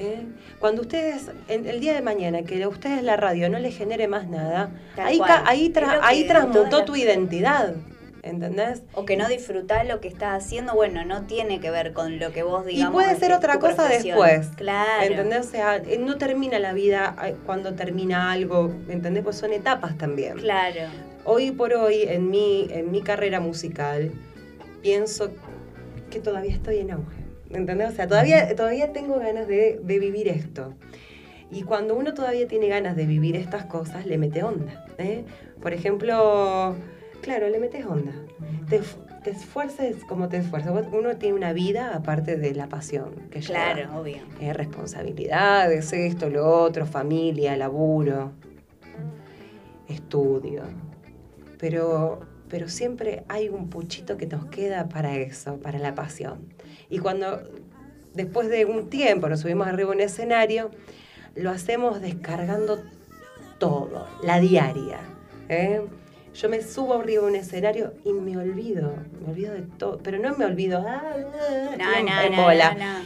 ¿Eh? 0.00 0.26
Cuando 0.58 0.82
ustedes, 0.82 1.30
en 1.48 1.66
el 1.66 1.80
día 1.80 1.92
de 1.94 2.02
mañana, 2.02 2.42
que 2.42 2.62
a 2.62 2.68
ustedes 2.68 3.02
la 3.02 3.16
radio 3.16 3.48
no 3.50 3.58
les 3.58 3.76
genere 3.76 4.08
más 4.08 4.26
nada, 4.28 4.70
Tal 4.96 5.06
ahí, 5.06 5.20
ahí, 5.46 5.72
tra- 5.72 5.98
ahí 6.02 6.26
transmutó 6.26 6.84
tu 6.84 6.92
las- 6.92 7.02
identidad. 7.02 7.74
¿Entendés? 8.22 8.82
O 8.92 9.06
que 9.06 9.16
no 9.16 9.26
disfrutás 9.28 9.88
lo 9.88 10.02
que 10.02 10.08
estás 10.08 10.44
haciendo, 10.44 10.74
bueno, 10.74 11.06
no 11.06 11.22
tiene 11.22 11.58
que 11.58 11.70
ver 11.70 11.94
con 11.94 12.18
lo 12.18 12.32
que 12.32 12.42
vos 12.42 12.64
Y 12.68 12.74
digamos. 12.74 12.92
puede 13.02 13.16
ser 13.18 13.32
otra 13.32 13.58
cosa 13.58 13.76
profesión. 13.86 14.18
después. 14.18 14.48
Claro. 14.56 15.04
¿Entendés? 15.04 15.46
O 15.46 15.50
sea, 15.50 15.76
eh, 15.76 15.96
no 15.98 16.18
termina 16.18 16.58
la 16.58 16.74
vida 16.74 17.16
cuando 17.46 17.72
termina 17.72 18.30
algo, 18.30 18.74
¿entendés? 18.90 19.24
Pues 19.24 19.36
son 19.36 19.54
etapas 19.54 19.96
también. 19.96 20.36
Claro. 20.36 20.80
Hoy 21.24 21.50
por 21.52 21.72
hoy, 21.72 22.02
en 22.02 22.28
mi, 22.28 22.68
en 22.70 22.90
mi 22.90 23.00
carrera 23.00 23.40
musical, 23.40 24.12
pienso 24.82 25.30
que 26.10 26.20
todavía 26.20 26.52
estoy 26.52 26.80
en 26.80 26.90
auge. 26.90 27.19
¿Entendés? 27.50 27.90
O 27.90 27.92
sea, 27.92 28.06
todavía, 28.06 28.54
todavía 28.54 28.92
tengo 28.92 29.18
ganas 29.18 29.48
de, 29.48 29.80
de 29.82 29.98
vivir 29.98 30.28
esto. 30.28 30.74
Y 31.50 31.62
cuando 31.62 31.96
uno 31.96 32.14
todavía 32.14 32.46
tiene 32.46 32.68
ganas 32.68 32.94
de 32.94 33.06
vivir 33.06 33.34
estas 33.34 33.64
cosas, 33.64 34.06
le 34.06 34.18
mete 34.18 34.42
onda. 34.44 34.86
¿eh? 34.98 35.24
Por 35.60 35.72
ejemplo, 35.72 36.76
claro, 37.22 37.48
le 37.48 37.58
metes 37.58 37.84
onda. 37.84 38.12
Te, 38.68 38.80
te 39.24 39.30
esfuerces 39.30 40.04
como 40.04 40.28
te 40.28 40.36
esfuerzas. 40.36 40.86
Uno 40.92 41.16
tiene 41.16 41.34
una 41.34 41.52
vida 41.52 41.92
aparte 41.94 42.36
de 42.36 42.54
la 42.54 42.68
pasión 42.68 43.14
que 43.30 43.40
lleva. 43.40 43.72
Claro, 43.72 44.00
obvio. 44.00 44.18
Eh, 44.40 44.52
responsabilidades, 44.52 45.92
esto, 45.92 46.30
lo 46.30 46.46
otro, 46.48 46.86
familia, 46.86 47.56
laburo, 47.56 48.30
estudio. 49.88 50.62
Pero, 51.58 52.20
pero 52.48 52.68
siempre 52.68 53.24
hay 53.28 53.48
un 53.48 53.68
puchito 53.68 54.16
que 54.16 54.26
nos 54.26 54.46
queda 54.46 54.88
para 54.88 55.16
eso, 55.16 55.56
para 55.58 55.80
la 55.80 55.96
pasión. 55.96 56.46
Y 56.90 56.98
cuando 56.98 57.40
después 58.14 58.48
de 58.48 58.64
un 58.66 58.90
tiempo 58.90 59.28
nos 59.28 59.40
subimos 59.40 59.66
arriba 59.68 59.90
a 59.90 59.94
un 59.94 60.00
escenario, 60.00 60.70
lo 61.36 61.50
hacemos 61.50 62.00
descargando 62.00 62.82
todo, 63.58 64.06
la 64.22 64.40
diaria. 64.40 64.98
¿eh? 65.48 65.80
Yo 66.34 66.48
me 66.48 66.62
subo 66.62 66.94
arriba 66.94 67.22
de 67.22 67.28
un 67.28 67.36
escenario 67.36 67.94
y 68.04 68.12
me 68.12 68.36
olvido, 68.36 68.94
me 69.24 69.32
olvido 69.32 69.52
de 69.54 69.62
todo, 69.62 69.98
pero 70.02 70.18
no 70.18 70.36
me 70.36 70.44
olvido, 70.44 70.84
ah, 70.86 71.02
ah, 71.04 71.76
No, 71.78 71.94
en- 71.94 72.06
no, 72.06 72.20
en 72.22 72.32
no, 72.36 72.42
bola. 72.42 73.02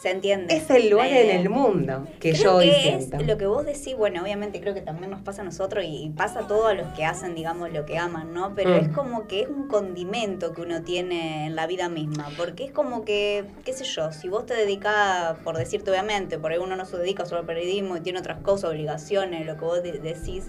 Se 0.00 0.10
entiende. 0.10 0.56
Es 0.56 0.70
el 0.70 0.88
lugar 0.88 1.08
en 1.08 1.28
el 1.28 1.50
mundo 1.50 2.06
que 2.20 2.32
Creo 2.32 2.54
yo 2.54 2.58
que 2.60 2.94
es 2.94 3.10
lo 3.26 3.36
que 3.36 3.46
vos 3.46 3.66
decís, 3.66 3.94
bueno, 3.98 4.22
obviamente 4.22 4.58
creo 4.58 4.72
que 4.72 4.80
también 4.80 5.10
nos 5.10 5.20
pasa 5.20 5.42
a 5.42 5.44
nosotros 5.44 5.84
y 5.86 6.10
pasa 6.16 6.40
a 6.40 6.46
todos 6.46 6.74
los 6.74 6.86
que 6.94 7.04
hacen, 7.04 7.34
digamos, 7.34 7.70
lo 7.70 7.84
que 7.84 7.98
aman, 7.98 8.32
¿no? 8.32 8.54
Pero 8.54 8.70
Mm. 8.70 8.74
es 8.78 8.88
como 8.88 9.26
que 9.26 9.42
es 9.42 9.48
un 9.50 9.68
condimento 9.68 10.54
que 10.54 10.62
uno 10.62 10.80
tiene 10.84 11.44
en 11.48 11.54
la 11.54 11.66
vida 11.66 11.90
misma, 11.90 12.30
porque 12.38 12.64
es 12.64 12.72
como 12.72 13.04
que, 13.04 13.44
qué 13.62 13.74
sé 13.74 13.84
yo, 13.84 14.10
si 14.10 14.30
vos 14.30 14.46
te 14.46 14.54
dedicás, 14.54 15.36
por 15.44 15.58
decirte 15.58 15.90
obviamente, 15.90 16.38
por 16.38 16.52
ahí 16.52 16.58
uno 16.58 16.76
no 16.76 16.86
se 16.86 16.96
dedica 16.96 17.26
solo 17.26 17.40
al 17.42 17.46
periodismo 17.46 17.98
y 17.98 18.00
tiene 18.00 18.20
otras 18.20 18.38
cosas, 18.38 18.70
obligaciones, 18.70 19.44
lo 19.44 19.56
que 19.58 19.64
vos 19.66 19.82
de- 19.82 19.98
decís, 19.98 20.48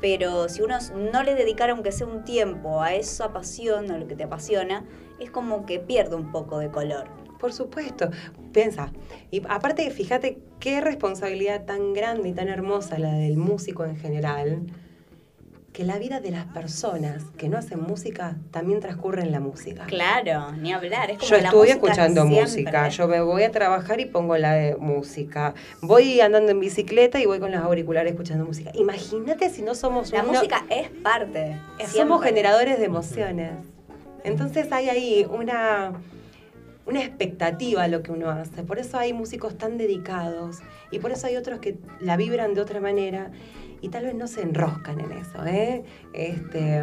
pero 0.00 0.48
si 0.48 0.62
uno 0.62 0.78
no 1.12 1.22
le 1.22 1.34
dedicara 1.34 1.72
aunque 1.72 1.92
sea 1.92 2.06
un 2.06 2.24
tiempo 2.24 2.80
a 2.80 2.94
esa 2.94 3.30
pasión, 3.34 3.90
a 3.90 3.98
lo 3.98 4.06
que 4.06 4.14
te 4.16 4.24
apasiona, 4.24 4.84
es 5.20 5.30
como 5.30 5.66
que 5.66 5.80
pierde 5.80 6.16
un 6.16 6.32
poco 6.32 6.58
de 6.58 6.70
color. 6.70 7.08
Por 7.38 7.52
supuesto, 7.52 8.10
piensa. 8.52 8.90
Y 9.30 9.42
aparte, 9.48 9.90
fíjate 9.90 10.38
qué 10.60 10.80
responsabilidad 10.80 11.64
tan 11.64 11.92
grande 11.92 12.28
y 12.30 12.32
tan 12.32 12.48
hermosa 12.48 12.98
la 12.98 13.12
del 13.12 13.36
músico 13.36 13.84
en 13.84 13.96
general, 13.96 14.62
que 15.72 15.84
la 15.84 15.98
vida 15.98 16.20
de 16.20 16.30
las 16.30 16.46
personas 16.46 17.22
que 17.36 17.50
no 17.50 17.58
hacen 17.58 17.82
música 17.82 18.38
también 18.50 18.80
transcurre 18.80 19.20
en 19.20 19.30
la 19.30 19.40
música. 19.40 19.84
Claro, 19.84 20.52
ni 20.52 20.72
hablar. 20.72 21.10
Es 21.10 21.18
como 21.18 21.28
Yo 21.28 21.36
estudio 21.36 21.72
escuchando 21.74 22.22
siempre. 22.22 22.40
música, 22.44 22.88
yo 22.88 23.06
me 23.08 23.20
voy 23.20 23.42
a 23.42 23.50
trabajar 23.52 24.00
y 24.00 24.06
pongo 24.06 24.38
la 24.38 24.54
de 24.54 24.76
música. 24.76 25.52
Voy 25.82 26.18
andando 26.22 26.50
en 26.50 26.60
bicicleta 26.60 27.20
y 27.20 27.26
voy 27.26 27.40
con 27.40 27.52
los 27.52 27.60
auriculares 27.60 28.12
escuchando 28.12 28.46
música. 28.46 28.70
Imagínate 28.72 29.50
si 29.50 29.60
no 29.60 29.74
somos 29.74 30.10
La 30.12 30.22
uno- 30.22 30.32
música 30.32 30.64
es 30.70 30.88
parte. 30.88 31.58
somos 31.80 31.90
siempre. 31.92 32.28
generadores 32.28 32.78
de 32.78 32.84
emociones. 32.86 33.50
Entonces 34.24 34.72
hay 34.72 34.88
ahí 34.88 35.26
una, 35.30 35.92
una 36.86 37.00
expectativa 37.00 37.82
a 37.82 37.88
lo 37.88 38.02
que 38.02 38.12
uno 38.12 38.30
hace. 38.30 38.62
Por 38.62 38.78
eso 38.78 38.98
hay 38.98 39.12
músicos 39.12 39.58
tan 39.58 39.76
dedicados 39.76 40.60
y 40.90 40.98
por 41.00 41.10
eso 41.10 41.26
hay 41.26 41.36
otros 41.36 41.58
que 41.58 41.78
la 42.00 42.16
vibran 42.16 42.54
de 42.54 42.60
otra 42.60 42.80
manera 42.80 43.30
y 43.80 43.88
tal 43.88 44.04
vez 44.04 44.14
no 44.14 44.26
se 44.26 44.42
enroscan 44.42 45.00
en 45.00 45.12
eso, 45.12 45.44
¿eh? 45.44 45.84
este, 46.12 46.82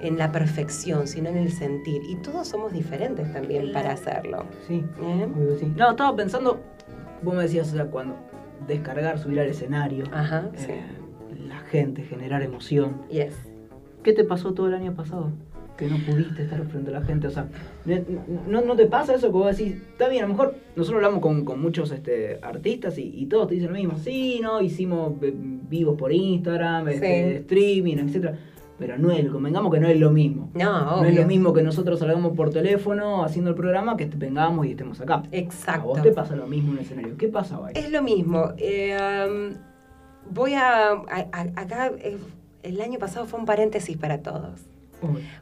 en 0.00 0.18
la 0.18 0.30
perfección, 0.30 1.08
sino 1.08 1.30
en 1.30 1.36
el 1.36 1.50
sentir. 1.50 2.02
Y 2.08 2.16
todos 2.16 2.48
somos 2.48 2.72
diferentes 2.72 3.32
también 3.32 3.72
para 3.72 3.92
hacerlo. 3.92 4.46
Sí, 4.68 4.84
¿eh? 5.02 5.28
sí. 5.58 5.72
No, 5.76 5.90
estaba 5.90 6.14
pensando, 6.14 6.60
vos 7.22 7.34
me 7.34 7.42
decías, 7.42 7.72
o 7.72 7.76
sea, 7.76 7.86
cuando 7.86 8.16
descargar, 8.66 9.18
subir 9.18 9.40
al 9.40 9.48
escenario, 9.48 10.04
Ajá, 10.12 10.50
eh, 10.68 10.82
la 11.48 11.58
gente, 11.60 12.02
generar 12.02 12.42
emoción. 12.42 13.02
Yes. 13.08 13.34
¿Qué 14.02 14.12
te 14.12 14.24
pasó 14.24 14.52
todo 14.54 14.68
el 14.68 14.74
año 14.74 14.94
pasado? 14.94 15.32
Que 15.82 15.88
no 15.90 15.96
pudiste 16.06 16.42
estar 16.44 16.64
frente 16.66 16.90
a 16.90 17.00
la 17.00 17.02
gente, 17.04 17.26
o 17.26 17.30
sea, 17.30 17.46
ne- 17.84 18.04
¿no, 18.46 18.60
no 18.60 18.76
te 18.76 18.86
pasa 18.86 19.14
eso 19.14 19.26
que 19.28 19.32
vos 19.32 19.56
decís? 19.56 19.74
Está 19.74 20.08
bien, 20.08 20.22
a 20.24 20.26
lo 20.28 20.34
mejor 20.34 20.54
nosotros 20.76 21.02
hablamos 21.02 21.20
con, 21.20 21.44
con 21.44 21.60
muchos 21.60 21.90
este, 21.90 22.38
artistas 22.40 22.98
y, 22.98 23.02
y 23.16 23.26
todos 23.26 23.48
te 23.48 23.54
dicen 23.54 23.70
lo 23.72 23.78
mismo, 23.78 23.98
sí, 23.98 24.38
no, 24.40 24.60
hicimos 24.60 25.14
eh, 25.22 25.32
vivos 25.34 25.96
por 25.98 26.12
Instagram, 26.12 26.88
este, 26.88 27.36
streaming, 27.38 27.96
etcétera. 27.96 28.38
Pero 28.78 28.96
no 28.98 29.10
es, 29.10 29.28
convengamos 29.28 29.72
que 29.72 29.78
no 29.80 29.88
es 29.88 29.98
lo 29.98 30.10
mismo. 30.10 30.50
No, 30.54 30.80
No 30.96 31.04
es 31.04 31.10
obvio. 31.10 31.22
lo 31.22 31.26
mismo 31.28 31.52
que 31.52 31.62
nosotros 31.62 31.98
salgamos 32.00 32.34
por 32.36 32.50
teléfono 32.50 33.24
haciendo 33.24 33.50
el 33.50 33.56
programa 33.56 33.96
que 33.96 34.06
vengamos 34.06 34.66
y 34.66 34.70
estemos 34.70 35.00
acá. 35.00 35.22
Exacto. 35.32 35.82
A 35.82 35.84
vos 35.84 36.02
te 36.02 36.10
pasa 36.12 36.34
lo 36.36 36.46
mismo 36.46 36.70
en 36.72 36.78
un 36.78 36.82
escenario. 36.84 37.16
¿Qué 37.16 37.28
ahí? 37.66 37.72
Es 37.74 37.90
lo 37.90 38.02
mismo. 38.02 38.52
eh, 38.56 38.96
um, 39.28 40.32
voy 40.32 40.54
a, 40.54 40.90
a- 40.92 41.28
a- 41.32 41.60
Acá 41.60 41.92
eh, 41.98 42.16
el 42.64 42.80
año 42.80 42.98
pasado 42.98 43.26
fue 43.26 43.38
un 43.40 43.46
paréntesis 43.46 43.96
para 43.96 44.18
todos. 44.22 44.62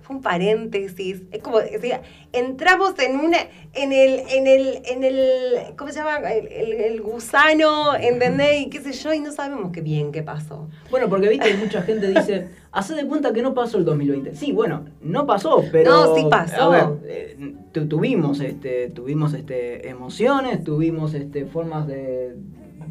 Fue 0.02 0.16
un 0.16 0.22
paréntesis. 0.22 1.22
Es 1.30 1.42
como, 1.42 1.58
decía, 1.60 2.02
entramos 2.32 2.98
en 2.98 3.16
una, 3.20 3.38
en 3.74 3.92
el, 3.92 4.20
en 4.28 4.46
el, 4.46 4.82
en 4.86 5.04
el, 5.04 5.74
¿cómo 5.76 5.90
se 5.90 5.98
llama? 5.98 6.18
El, 6.32 6.46
el- 6.48 6.72
el 6.72 7.00
gusano, 7.02 7.94
¿entendés? 7.96 8.62
Y 8.62 8.70
qué 8.70 8.80
sé 8.80 8.92
yo, 8.92 9.12
y 9.12 9.20
no 9.20 9.32
sabemos 9.32 9.70
qué 9.72 9.80
bien 9.80 10.12
qué 10.12 10.22
pasó. 10.22 10.68
Bueno, 10.90 11.08
porque 11.08 11.28
viste, 11.28 11.54
mucha 11.54 11.82
gente 11.82 12.08
dice, 12.08 12.48
hace 12.72 12.94
de 12.94 13.06
cuenta 13.06 13.32
que 13.32 13.42
no 13.42 13.54
pasó 13.54 13.78
el 13.78 13.84
2020. 13.84 14.34
Sí, 14.34 14.52
bueno, 14.52 14.84
no 15.00 15.26
pasó, 15.26 15.62
pero. 15.70 15.90
No, 15.90 16.14
sí 16.16 16.24
pasó. 16.30 16.62
A 16.62 16.68
ver, 16.68 16.84
eh, 17.06 17.54
tu- 17.72 17.86
tuvimos, 17.86 18.40
este, 18.40 18.88
tuvimos 18.90 19.34
este, 19.34 19.88
emociones, 19.88 20.64
tuvimos 20.64 21.14
este, 21.14 21.44
formas 21.46 21.86
de 21.86 22.34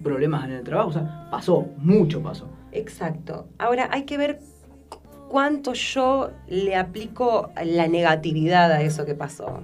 problemas 0.03 0.45
en 0.45 0.51
el 0.51 0.63
trabajo. 0.63 0.89
O 0.89 0.93
sea, 0.93 1.27
pasó, 1.31 1.67
mucho 1.77 2.21
pasó. 2.21 2.47
Exacto. 2.71 3.47
Ahora 3.57 3.89
hay 3.91 4.03
que 4.03 4.17
ver 4.17 4.39
cuánto 5.29 5.73
yo 5.73 6.31
le 6.47 6.75
aplico 6.75 7.51
la 7.63 7.87
negatividad 7.87 8.71
a 8.71 8.81
eso 8.81 9.05
que 9.05 9.15
pasó. 9.15 9.61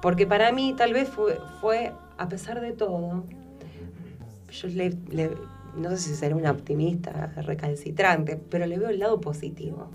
Porque 0.00 0.26
para 0.26 0.52
mí 0.52 0.74
tal 0.76 0.92
vez 0.92 1.08
fue, 1.08 1.38
fue 1.60 1.92
a 2.18 2.28
pesar 2.28 2.60
de 2.60 2.72
todo, 2.72 3.24
yo 4.52 4.68
le, 4.68 4.94
le- 5.10 5.30
no 5.76 5.90
sé 5.90 5.96
si 5.98 6.14
seré 6.14 6.34
una 6.34 6.52
optimista 6.52 7.32
recalcitrante, 7.44 8.38
pero 8.50 8.66
le 8.66 8.78
veo 8.78 8.90
el 8.90 9.00
lado 9.00 9.20
positivo. 9.20 9.88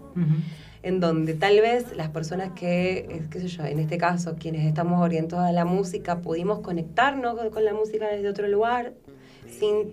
En 0.82 1.00
donde 1.00 1.34
tal 1.34 1.60
vez 1.62 1.96
las 1.96 2.10
personas 2.10 2.52
que, 2.54 3.00
eh, 3.00 3.22
qué 3.30 3.40
sé 3.42 3.48
yo, 3.50 3.66
en 3.66 3.80
este 3.80 3.98
caso, 3.98 4.36
quienes 4.40 4.66
estamos 4.66 5.02
orientados 5.02 5.46
a 5.46 5.52
la 5.52 5.66
música, 5.66 6.20
pudimos 6.20 6.60
conectarnos 6.60 7.36
con- 7.36 7.50
con 7.50 7.66
la 7.66 7.74
música 7.74 8.08
desde 8.08 8.28
otro 8.30 8.48
lugar, 8.48 8.94
sin, 9.50 9.92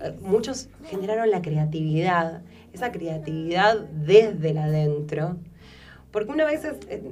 eh, 0.00 0.14
muchos 0.22 0.68
generaron 0.86 1.30
la 1.30 1.42
creatividad, 1.42 2.42
esa 2.72 2.92
creatividad 2.92 3.78
desde 3.78 4.50
el 4.50 4.58
adentro, 4.58 5.36
porque 6.10 6.32
una 6.32 6.44
vez, 6.44 6.64
eh, 6.64 7.02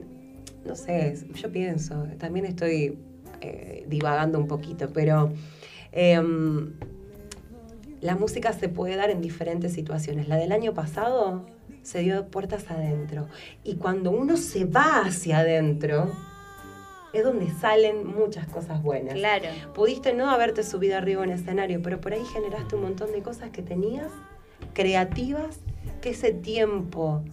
no 0.64 0.76
sé, 0.76 1.16
yo 1.34 1.50
pienso, 1.50 2.06
también 2.18 2.46
estoy 2.46 2.98
eh, 3.40 3.84
divagando 3.88 4.38
un 4.38 4.46
poquito, 4.46 4.90
pero 4.92 5.32
em, 5.92 6.72
la 8.00 8.16
música 8.16 8.52
se 8.52 8.68
puede 8.68 8.96
dar 8.96 9.10
en 9.10 9.20
diferentes 9.20 9.72
situaciones. 9.72 10.28
La 10.28 10.36
del 10.36 10.52
año 10.52 10.74
pasado 10.74 11.46
se 11.82 12.00
dio 12.00 12.16
de 12.16 12.22
puertas 12.22 12.70
adentro, 12.70 13.28
y 13.62 13.76
cuando 13.76 14.10
uno 14.10 14.36
se 14.36 14.64
va 14.64 15.02
hacia 15.02 15.38
adentro, 15.38 16.10
es 17.12 17.24
donde 17.24 17.50
salen 17.50 18.06
muchas 18.06 18.46
cosas 18.48 18.82
buenas. 18.82 19.14
Claro. 19.14 19.48
Pudiste 19.74 20.12
no 20.12 20.30
haberte 20.30 20.62
subido 20.62 20.96
arriba 20.96 21.24
en 21.24 21.30
escenario, 21.30 21.80
pero 21.82 22.00
por 22.00 22.12
ahí 22.12 22.24
generaste 22.24 22.76
un 22.76 22.82
montón 22.82 23.12
de 23.12 23.22
cosas 23.22 23.50
que 23.50 23.62
tenías, 23.62 24.10
creativas, 24.76 25.60
que 26.02 26.10
ese 26.10 26.32
tiempo 26.32 27.24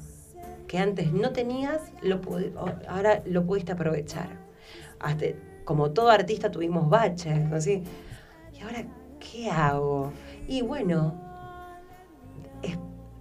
que 0.65 0.77
antes 0.77 1.11
no 1.11 1.33
tenías, 1.33 1.81
lo 2.01 2.21
ahora 2.87 3.21
lo 3.25 3.45
pudiste 3.45 3.73
aprovechar. 3.73 4.29
Hasta, 5.01 5.25
como 5.65 5.91
todo 5.91 6.09
artista 6.09 6.49
tuvimos 6.49 6.89
baches, 6.89 7.51
así. 7.51 7.83
¿Y 8.57 8.61
ahora 8.61 8.85
qué 9.19 9.49
hago? 9.49 10.13
Y 10.47 10.61
bueno, 10.61 11.19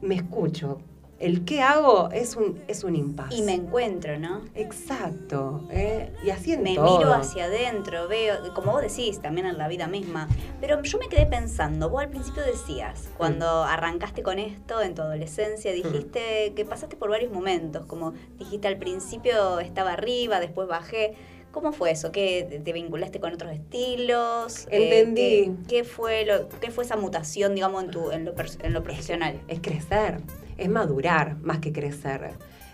me 0.00 0.14
escucho. 0.14 0.80
El 1.22 1.44
qué 1.44 1.62
hago 1.62 2.10
es 2.10 2.34
un, 2.34 2.60
es 2.66 2.82
un 2.82 2.96
impasse. 2.96 3.36
Y 3.36 3.42
me 3.42 3.54
encuentro, 3.54 4.18
¿no? 4.18 4.42
Exacto. 4.56 5.68
¿eh? 5.70 6.12
Y 6.24 6.30
así 6.30 6.52
en 6.52 6.64
Me 6.64 6.74
todo. 6.74 6.98
miro 6.98 7.14
hacia 7.14 7.44
adentro, 7.44 8.08
veo, 8.08 8.52
como 8.54 8.72
vos 8.72 8.82
decís, 8.82 9.20
también 9.22 9.46
en 9.46 9.56
la 9.56 9.68
vida 9.68 9.86
misma. 9.86 10.26
Pero 10.60 10.82
yo 10.82 10.98
me 10.98 11.08
quedé 11.08 11.26
pensando, 11.26 11.90
vos 11.90 12.02
al 12.02 12.08
principio 12.10 12.42
decías, 12.42 13.08
cuando 13.16 13.46
arrancaste 13.62 14.24
con 14.24 14.40
esto 14.40 14.80
en 14.82 14.96
tu 14.96 15.02
adolescencia, 15.02 15.72
dijiste 15.72 16.54
que 16.56 16.64
pasaste 16.64 16.96
por 16.96 17.10
varios 17.10 17.32
momentos, 17.32 17.86
como 17.86 18.14
dijiste 18.36 18.66
al 18.66 18.78
principio 18.78 19.60
estaba 19.60 19.92
arriba, 19.92 20.40
después 20.40 20.66
bajé. 20.66 21.14
¿Cómo 21.52 21.72
fue 21.72 21.90
eso? 21.90 22.10
¿Que 22.12 22.46
te- 22.48 22.58
te 22.58 22.72
vinculaste 22.72 23.20
con 23.20 23.32
otros 23.34 23.52
estilos? 23.52 24.66
Eh, 24.70 25.00
Entendí. 25.00 25.20
¿qué, 25.68 25.76
qué 25.78 25.84
fue 25.84 26.24
lo, 26.24 26.48
¿Qué 26.60 26.70
fue 26.70 26.84
esa 26.84 26.96
mutación, 26.96 27.54
digamos, 27.54 27.84
en, 27.84 27.90
tu, 27.90 28.10
en, 28.10 28.24
lo, 28.24 28.34
en 28.62 28.72
lo 28.72 28.82
profesional? 28.82 29.38
Es 29.48 29.60
crecer, 29.60 30.20
es 30.56 30.68
madurar 30.68 31.36
más 31.42 31.58
que 31.58 31.72
crecer. 31.72 32.30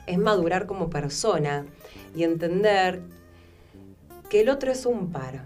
Es 0.07 0.17
madurar 0.17 0.67
como 0.67 0.89
persona 0.89 1.67
y 2.17 2.23
entender 2.23 3.03
que 4.31 4.41
el 4.43 4.49
otro 4.49 4.71
es 4.73 4.87
un 4.87 5.11
par. 5.11 5.45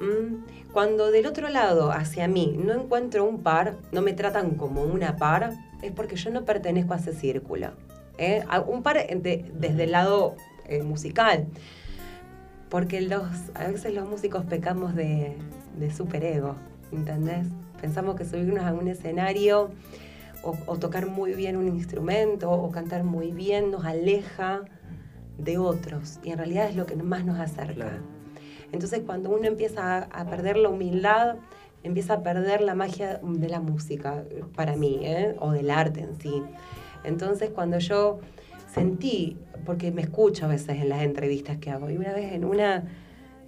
¿m? 0.00 0.38
Cuando 0.72 1.10
del 1.10 1.26
otro 1.26 1.48
lado, 1.48 1.92
hacia 1.92 2.26
mí, 2.28 2.56
no 2.58 2.72
encuentro 2.72 3.24
un 3.24 3.42
par, 3.42 3.76
no 3.92 4.02
me 4.02 4.12
tratan 4.14 4.52
como 4.54 4.82
una 4.82 5.16
par, 5.16 5.52
es 5.82 5.92
porque 5.92 6.16
yo 6.16 6.30
no 6.30 6.44
pertenezco 6.44 6.94
a 6.94 6.96
ese 6.96 7.12
círculo. 7.12 7.72
¿eh? 8.18 8.42
A- 8.48 8.60
Un 8.60 8.82
par 8.82 8.96
de- 9.06 9.44
desde 9.52 9.84
el 9.84 9.92
lado 9.92 10.36
eh, 10.66 10.82
musical. 10.82 11.46
Porque 12.70 13.00
los, 13.00 13.26
a 13.54 13.66
veces 13.68 13.92
los 13.94 14.08
músicos 14.08 14.44
pecamos 14.44 14.94
de, 14.94 15.36
de 15.78 15.90
superego, 15.90 16.56
¿entendés? 16.92 17.46
Pensamos 17.80 18.16
que 18.16 18.24
subirnos 18.24 18.64
a 18.64 18.72
un 18.72 18.88
escenario 18.88 19.70
o, 20.42 20.56
o 20.66 20.78
tocar 20.78 21.06
muy 21.06 21.34
bien 21.34 21.56
un 21.56 21.68
instrumento 21.68 22.50
o 22.50 22.70
cantar 22.70 23.04
muy 23.04 23.32
bien 23.32 23.70
nos 23.70 23.84
aleja 23.84 24.62
de 25.36 25.58
otros 25.58 26.18
y 26.22 26.30
en 26.30 26.38
realidad 26.38 26.68
es 26.68 26.76
lo 26.76 26.86
que 26.86 26.96
más 26.96 27.24
nos 27.24 27.38
acerca. 27.38 27.98
Entonces 28.72 29.02
cuando 29.04 29.30
uno 29.30 29.46
empieza 29.46 29.98
a, 29.98 30.02
a 30.02 30.24
perder 30.26 30.56
la 30.56 30.68
humildad, 30.68 31.36
empieza 31.82 32.14
a 32.14 32.22
perder 32.22 32.60
la 32.60 32.74
magia 32.74 33.20
de 33.22 33.48
la 33.48 33.60
música, 33.60 34.22
para 34.54 34.76
mí, 34.76 35.00
¿eh? 35.02 35.34
o 35.40 35.52
del 35.52 35.70
arte 35.70 36.00
en 36.00 36.20
sí. 36.20 36.42
Entonces 37.04 37.50
cuando 37.50 37.78
yo 37.78 38.20
sentí, 38.72 39.36
porque 39.64 39.90
me 39.90 40.02
escucho 40.02 40.46
a 40.46 40.48
veces 40.48 40.80
en 40.80 40.88
las 40.88 41.02
entrevistas 41.02 41.58
que 41.58 41.70
hago, 41.70 41.90
y 41.90 41.96
una 41.96 42.12
vez 42.12 42.32
en 42.32 42.44
una 42.44 42.84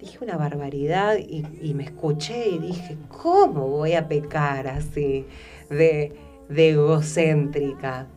dije 0.03 0.17
una 0.21 0.35
barbaridad 0.35 1.17
y, 1.17 1.73
me 1.73 1.83
escuché 1.83 2.49
y 2.49 2.59
dije, 2.59 2.97
¿cómo 3.07 3.69
voy 3.69 3.93
a 3.93 4.07
pecar 4.07 4.67
así 4.67 5.25
de, 5.69 6.13
de 6.49 6.69
egocéntrica? 6.71 8.07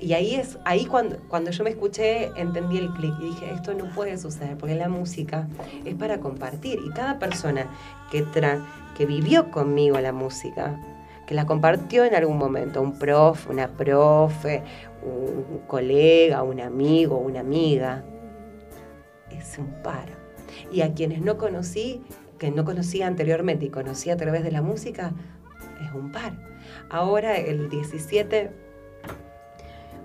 Y 0.00 0.12
ahí 0.12 0.34
es, 0.34 0.58
ahí 0.64 0.84
cuando, 0.86 1.16
cuando 1.28 1.50
yo 1.50 1.64
me 1.64 1.70
escuché, 1.70 2.30
entendí 2.36 2.78
el 2.78 2.90
clic 2.92 3.14
y 3.20 3.24
dije, 3.26 3.50
esto 3.54 3.74
no 3.74 3.86
puede 3.94 4.18
suceder, 4.18 4.56
porque 4.56 4.74
la 4.74 4.88
música 4.88 5.48
es 5.84 5.94
para 5.94 6.20
compartir. 6.20 6.80
Y 6.86 6.90
cada 6.90 7.18
persona 7.18 7.66
que, 8.10 8.22
tra 8.22 8.60
que 8.96 9.06
vivió 9.06 9.50
conmigo 9.50 9.98
la 10.00 10.12
música, 10.12 10.78
que 11.26 11.34
la 11.34 11.46
compartió 11.46 12.04
en 12.04 12.14
algún 12.14 12.36
momento, 12.38 12.82
un 12.82 12.98
profe, 12.98 13.50
una 13.50 13.68
profe, 13.68 14.62
un 15.06 15.60
colega, 15.66 16.42
un 16.42 16.60
amigo, 16.60 17.16
una 17.18 17.40
amiga, 17.40 18.04
es 19.30 19.58
un 19.58 19.72
par. 19.82 20.08
Y 20.72 20.80
a 20.82 20.94
quienes 20.94 21.20
no 21.22 21.36
conocí, 21.38 22.02
que 22.38 22.50
no 22.50 22.64
conocía 22.64 23.06
anteriormente 23.06 23.66
y 23.66 23.70
conocí 23.70 24.10
a 24.10 24.16
través 24.16 24.42
de 24.42 24.50
la 24.52 24.62
música, 24.62 25.12
es 25.84 25.92
un 25.94 26.12
par. 26.12 26.32
Ahora 26.90 27.36
el 27.36 27.68
17 27.68 28.50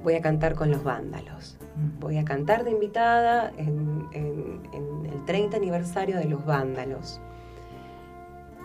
voy 0.03 0.15
a 0.15 0.21
cantar 0.21 0.55
con 0.55 0.71
los 0.71 0.83
vándalos. 0.83 1.57
Voy 1.99 2.17
a 2.17 2.25
cantar 2.25 2.63
de 2.63 2.71
invitada 2.71 3.51
en, 3.57 4.07
en- 4.13 4.61
en 4.73 5.05
el 5.05 5.25
30 5.25 5.57
aniversario 5.57 6.17
de 6.17 6.25
los 6.25 6.45
vándalos. 6.45 7.21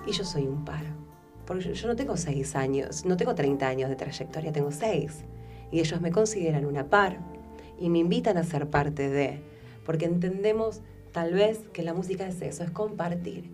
Y 0.06 0.12
yo 0.12 0.24
soy 0.24 0.46
un 0.46 0.64
par. 0.64 0.82
Porque 1.46 1.64
yo, 1.64 1.72
yo 1.72 1.88
no 1.88 1.96
tengo 1.96 2.16
6 2.16 2.56
años, 2.56 3.04
no 3.04 3.16
tengo 3.16 3.34
30 3.34 3.68
años 3.68 3.88
de 3.90 3.96
trayectoria, 3.96 4.52
tengo 4.52 4.70
6. 4.72 5.24
Y 5.70 5.80
ellos 5.80 6.00
me 6.00 6.10
consideran 6.10 6.64
una 6.64 6.88
par 6.88 7.18
y 7.78 7.88
me 7.88 7.98
invitan 7.98 8.36
a 8.36 8.44
ser 8.44 8.68
parte 8.68 9.08
de. 9.08 9.40
Porque 9.84 10.04
entendemos 10.04 10.80
tal 11.12 11.32
vez 11.32 11.60
que 11.72 11.82
la 11.82 11.94
música 11.94 12.26
es 12.26 12.40
eso, 12.42 12.64
es 12.64 12.70
compartir. 12.70 13.50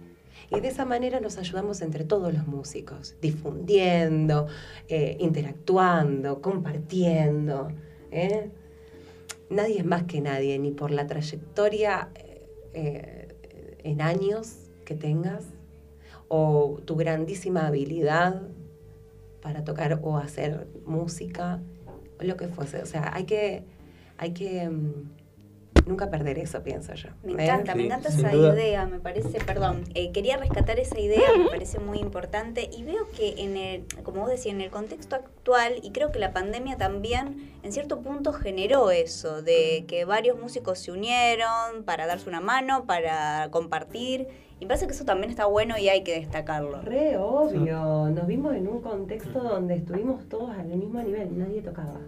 Y 0.50 0.60
de 0.60 0.68
esa 0.68 0.84
manera 0.84 1.20
nos 1.20 1.38
ayudamos 1.38 1.80
entre 1.80 2.04
todos 2.04 2.32
los 2.34 2.46
músicos, 2.46 3.14
difundiendo, 3.22 4.46
eh, 4.88 5.16
interactuando, 5.20 6.42
compartiendo. 6.42 7.68
¿eh? 8.10 8.50
Nadie 9.48 9.78
es 9.78 9.84
más 9.84 10.04
que 10.04 10.20
nadie, 10.20 10.58
ni 10.58 10.70
por 10.70 10.90
la 10.90 11.06
trayectoria 11.06 12.08
eh, 12.14 12.48
eh, 12.74 13.28
en 13.84 14.00
años 14.00 14.70
que 14.84 14.94
tengas, 14.94 15.44
o 16.28 16.80
tu 16.84 16.96
grandísima 16.96 17.66
habilidad 17.66 18.42
para 19.42 19.64
tocar 19.64 20.00
o 20.02 20.16
hacer 20.16 20.66
música, 20.86 21.60
lo 22.24 22.36
que 22.36 22.48
fuese. 22.48 22.82
O 22.82 22.86
sea, 22.86 23.10
hay 23.14 23.24
que, 23.24 23.64
hay 24.18 24.32
que 24.32 24.68
mm, 24.68 24.92
nunca 25.86 26.10
perder 26.10 26.38
eso, 26.38 26.62
pienso 26.62 26.94
yo. 26.94 27.10
Me 27.22 27.32
¿eh? 27.32 27.46
encanta, 27.46 27.74
me 27.74 27.84
encanta 27.84 28.08
esa 28.08 28.34
idea, 28.34 28.86
me 28.86 29.00
parece, 29.00 29.40
perdón, 29.40 29.84
eh, 29.94 30.12
quería 30.12 30.36
rescatar 30.36 30.78
esa 30.78 30.98
idea, 30.98 31.28
me 31.36 31.48
parece 31.48 31.78
muy 31.78 31.98
importante 31.98 32.68
y 32.72 32.84
veo 32.84 33.08
que 33.16 33.34
en 33.38 33.56
el, 33.56 33.86
como 34.02 34.20
vos 34.20 34.30
decías, 34.30 34.54
en 34.54 34.60
el 34.60 34.70
contexto 34.70 35.16
actual, 35.16 35.80
y 35.82 35.90
creo 35.90 36.12
que 36.12 36.18
la 36.18 36.32
pandemia 36.32 36.76
también 36.76 37.52
en 37.62 37.72
cierto 37.72 38.00
punto 38.00 38.32
generó 38.32 38.90
eso, 38.90 39.42
de 39.42 39.84
que 39.88 40.04
varios 40.04 40.38
músicos 40.38 40.78
se 40.78 40.92
unieron 40.92 41.84
para 41.84 42.06
darse 42.06 42.28
una 42.28 42.40
mano, 42.40 42.86
para 42.86 43.48
compartir, 43.50 44.28
y 44.62 44.64
me 44.64 44.68
parece 44.68 44.86
que 44.86 44.92
eso 44.92 45.04
también 45.04 45.28
está 45.28 45.46
bueno 45.46 45.76
y 45.76 45.88
hay 45.88 46.04
que 46.04 46.14
destacarlo. 46.20 46.80
Re 46.82 47.16
obvio, 47.16 48.08
nos 48.10 48.26
vimos 48.28 48.54
en 48.54 48.68
un 48.68 48.80
contexto 48.80 49.40
donde 49.42 49.74
estuvimos 49.74 50.28
todos 50.28 50.50
al 50.50 50.66
mismo 50.68 51.02
nivel, 51.02 51.36
nadie 51.36 51.62
tocaba, 51.62 51.98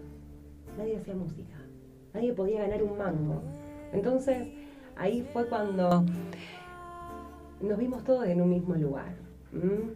nadie 0.78 0.96
hacía 0.98 1.14
música. 1.14 1.52
nadie 2.12 2.32
podía 2.32 2.62
ganar 2.62 2.80
un 2.84 2.96
mango. 2.96 3.42
Entonces, 3.92 4.46
ahí 4.94 5.26
fue 5.32 5.48
cuando 5.48 6.05
nos 7.61 7.76
vimos 7.76 8.05
todos 8.05 8.24
en 8.28 8.40
un 8.40 8.50
mismo 8.50 8.76
lugar. 8.76 9.14
¿m? 9.52 9.90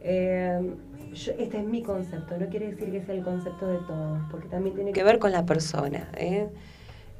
Eh, 0.00 0.72
yo- 1.12 1.32
este 1.40 1.58
es 1.58 1.64
mi 1.66 1.82
concepto, 1.82 2.38
no 2.38 2.46
quiere 2.50 2.70
decir 2.70 2.92
que 2.92 3.02
sea 3.02 3.16
el 3.16 3.24
concepto 3.24 3.66
de 3.66 3.78
todos, 3.78 4.20
porque 4.30 4.46
también 4.46 4.76
tiene 4.76 4.92
que 4.92 5.02
ver 5.02 5.18
con 5.18 5.32
la 5.32 5.44
persona. 5.44 6.08
¿eh? 6.16 6.48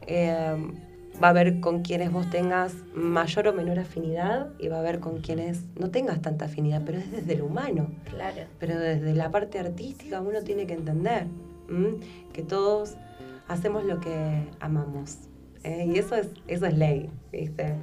Eh, 0.07 0.73
va 1.23 1.29
a 1.29 1.31
haber 1.31 1.61
con 1.61 1.83
quienes 1.83 2.11
vos 2.11 2.29
tengas 2.31 2.75
mayor 2.95 3.49
o 3.49 3.53
menor 3.53 3.79
afinidad 3.79 4.49
y 4.59 4.69
va 4.69 4.77
a 4.77 4.81
haber 4.81 5.01
con 5.01 5.21
quienes 5.21 5.65
no 5.79 5.91
tengas 5.91 6.23
tanta 6.23 6.47
afinidad, 6.47 6.83
pero 6.85 6.99
es 6.99 7.11
desde 7.11 7.37
lo 7.37 7.47
humano. 7.47 7.91
Claro. 8.11 8.43
Pero 8.59 8.79
desde 8.79 9.15
la 9.15 9.31
parte 9.31 9.59
artística 9.59 10.21
uno 10.21 10.43
tiene 10.43 10.67
que 10.67 10.75
entender 10.75 11.27
¿m? 11.69 11.97
que 12.33 12.43
todos 12.43 12.97
hacemos 13.49 13.85
lo 13.85 14.01
que 14.01 14.49
amamos. 14.61 15.19
¿eh? 15.65 15.87
Y 15.93 15.99
eso 15.99 16.15
es, 16.17 16.29
eso 16.47 16.67
es 16.67 16.77
ley, 16.77 17.11
¿viste? 17.33 17.75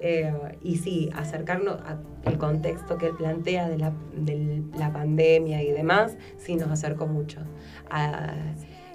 Eh, 0.00 0.32
y 0.62 0.78
sí, 0.78 1.10
acercarnos 1.14 1.78
al 2.24 2.38
contexto 2.38 2.98
que 2.98 3.06
él 3.06 3.16
plantea 3.16 3.68
de 3.68 3.78
la, 3.78 3.92
de 4.16 4.64
la 4.76 4.92
pandemia 4.92 5.62
y 5.62 5.70
demás, 5.70 6.16
sí 6.38 6.56
nos 6.56 6.68
acercó 6.70 7.06
mucho. 7.06 7.38
Ah, 7.88 8.34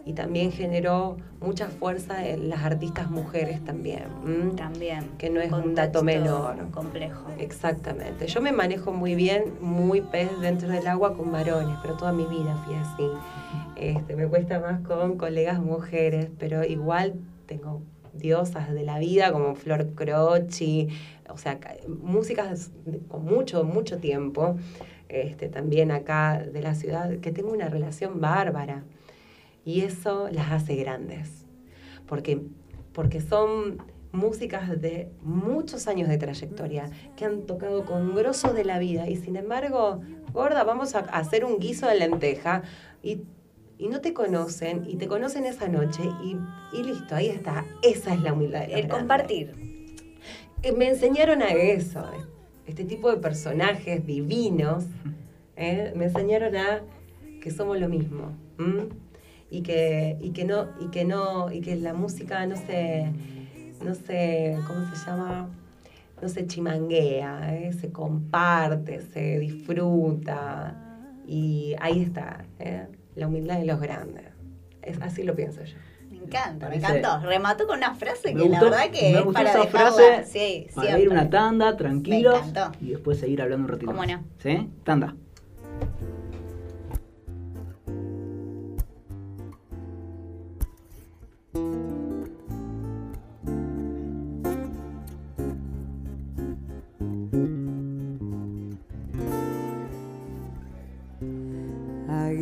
y 0.07 0.13
también 0.13 0.51
generó 0.53 1.17
mucha 1.41 1.67
fuerza 1.67 2.25
en 2.25 2.49
las 2.49 2.63
artistas 2.63 3.11
mujeres 3.11 3.63
también. 3.65 4.03
¿m? 4.25 4.53
También. 4.55 5.09
Que 5.17 5.29
no 5.29 5.41
es 5.41 5.51
un 5.51 5.75
dato 5.75 6.01
menor. 6.01 6.55
Complejo. 6.71 7.25
Exactamente. 7.37 8.25
Yo 8.27 8.41
me 8.41 8.53
manejo 8.53 8.93
muy 8.93 9.15
bien, 9.15 9.53
muy 9.59 9.99
pez 10.01 10.29
dentro 10.39 10.69
del 10.69 10.87
agua 10.87 11.15
con 11.17 11.31
varones, 11.31 11.77
pero 11.81 11.95
toda 11.97 12.13
mi 12.13 12.25
vida 12.25 12.55
fui 12.65 12.75
así. 12.75 13.07
Este, 13.75 14.15
me 14.15 14.25
cuesta 14.27 14.59
más 14.61 14.79
con 14.81 15.17
colegas 15.17 15.59
mujeres, 15.59 16.29
pero 16.39 16.63
igual 16.63 17.15
tengo 17.45 17.81
diosas 18.13 18.71
de 18.73 18.83
la 18.83 18.97
vida 18.97 19.31
como 19.33 19.55
Flor 19.55 19.89
Croci, 19.93 20.87
o 21.29 21.37
sea, 21.37 21.59
ca- 21.59 21.75
músicas 21.87 22.71
con 23.09 23.25
mucho, 23.25 23.63
mucho 23.65 23.97
tiempo. 23.97 24.55
Este, 25.09 25.47
también 25.49 25.91
acá 25.91 26.39
de 26.39 26.61
la 26.61 26.75
ciudad, 26.75 27.09
que 27.19 27.31
tengo 27.31 27.51
una 27.51 27.67
relación 27.69 28.19
bárbara. 28.21 28.83
Y 29.67 29.81
eso 29.81 30.29
las 30.31 30.49
hace 30.49 30.77
grandes. 30.77 31.45
Porque, 32.05 32.41
porque 32.93 33.19
son 33.19 33.79
músicas 34.13 34.79
de 34.79 35.11
muchos 35.21 35.87
años 35.89 36.07
de 36.07 36.17
trayectoria 36.17 36.89
que 37.17 37.25
han 37.25 37.41
tocado 37.45 37.83
con 37.83 38.15
grosso 38.15 38.53
de 38.53 38.63
la 38.63 38.79
vida 38.79 39.09
y 39.09 39.17
sin 39.17 39.35
embargo, 39.35 39.99
gorda, 40.31 40.63
vamos 40.63 40.95
a 40.95 40.99
hacer 40.99 41.43
un 41.43 41.59
guiso 41.59 41.85
de 41.85 41.95
lenteja 41.99 42.63
y, 43.03 43.23
y 43.77 43.89
no 43.89 43.99
te 43.99 44.13
conocen 44.13 44.85
y 44.87 44.95
te 44.95 45.09
conocen 45.09 45.43
esa 45.43 45.67
noche 45.67 46.01
y, 46.23 46.37
y 46.71 46.83
listo, 46.83 47.13
ahí 47.15 47.27
está. 47.27 47.65
Esa 47.83 48.13
es 48.13 48.21
la 48.21 48.31
humildad. 48.31 48.67
de 48.67 48.73
El 48.79 48.87
compartir. 48.87 49.51
Eh, 50.63 50.71
Me 50.71 50.87
enseñaron 50.87 51.41
a 51.41 51.49
eso, 51.49 52.09
este 52.65 52.85
tipo 52.85 53.11
de 53.11 53.17
personajes 53.17 54.05
divinos, 54.05 54.85
eh, 55.57 55.91
me 55.93 56.05
enseñaron 56.05 56.55
a 56.55 56.83
que 57.41 57.51
somos 57.51 57.77
lo 57.81 57.89
mismo. 57.89 58.31
Y 59.49 59.61
que, 59.61 60.17
y 60.19 60.31
que 60.31 60.43
no, 60.45 60.67
y 60.79 60.87
que 60.89 61.05
no, 61.05 61.51
y 61.51 61.61
que 61.61 61.75
la 61.77 61.93
música 61.93 62.45
no 62.45 62.55
se, 62.57 63.11
no 63.83 63.95
se, 63.95 64.57
¿cómo 64.67 64.85
se 64.93 65.05
llama? 65.05 65.49
No 66.21 66.27
se 66.29 66.47
chimanguea, 66.47 67.55
eh, 67.55 67.71
se 67.73 67.91
comparte, 67.91 69.01
se 69.01 69.39
disfruta. 69.39 70.75
Y 71.27 71.75
ahí 71.79 72.01
está, 72.03 72.45
eh, 72.59 72.87
la 73.15 73.27
humildad 73.27 73.59
de 73.59 73.65
los 73.65 73.79
grandes. 73.79 74.25
Es, 74.81 74.99
así 75.01 75.23
lo 75.23 75.35
pienso 75.35 75.63
yo. 75.63 75.77
Me 76.09 76.17
encanta, 76.23 76.67
me 76.69 76.75
encantó. 76.77 77.19
Remató 77.21 77.67
con 77.67 77.77
una 77.77 77.93
frase 77.95 78.33
Me 78.33 78.41
que 78.43 78.47
gustó, 78.49 78.65
la 78.65 78.71
verdad 78.71 78.91
que 78.91 79.11
me 79.11 79.19
es 79.19 79.23
gustó 79.25 79.33
para 79.33 79.49
esa 79.51 79.59
dejarla. 79.59 79.91
frase 79.91 80.25
sí, 80.25 80.67
para 80.75 80.99
ir 80.99 81.09
una 81.09 81.29
tanda, 81.29 81.77
tranquilos, 81.77 82.41
Me 82.41 82.49
encantó. 82.49 82.77
y 82.83 82.89
después 82.89 83.19
seguir 83.19 83.41
hablando 83.41 83.65
un 83.65 83.69
ratito 83.71 83.91
¿Cómo 83.91 84.05
no? 84.05 84.23
¿Sí? 84.39 84.69
Tanda. 84.83 85.15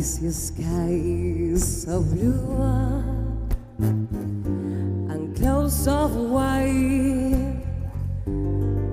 I 0.00 0.02
see 0.02 0.30
skies 0.30 1.84
of 1.86 2.10
blue 2.10 2.56
and 5.12 5.36
clouds 5.36 5.86
of 5.86 6.16
white. 6.16 7.60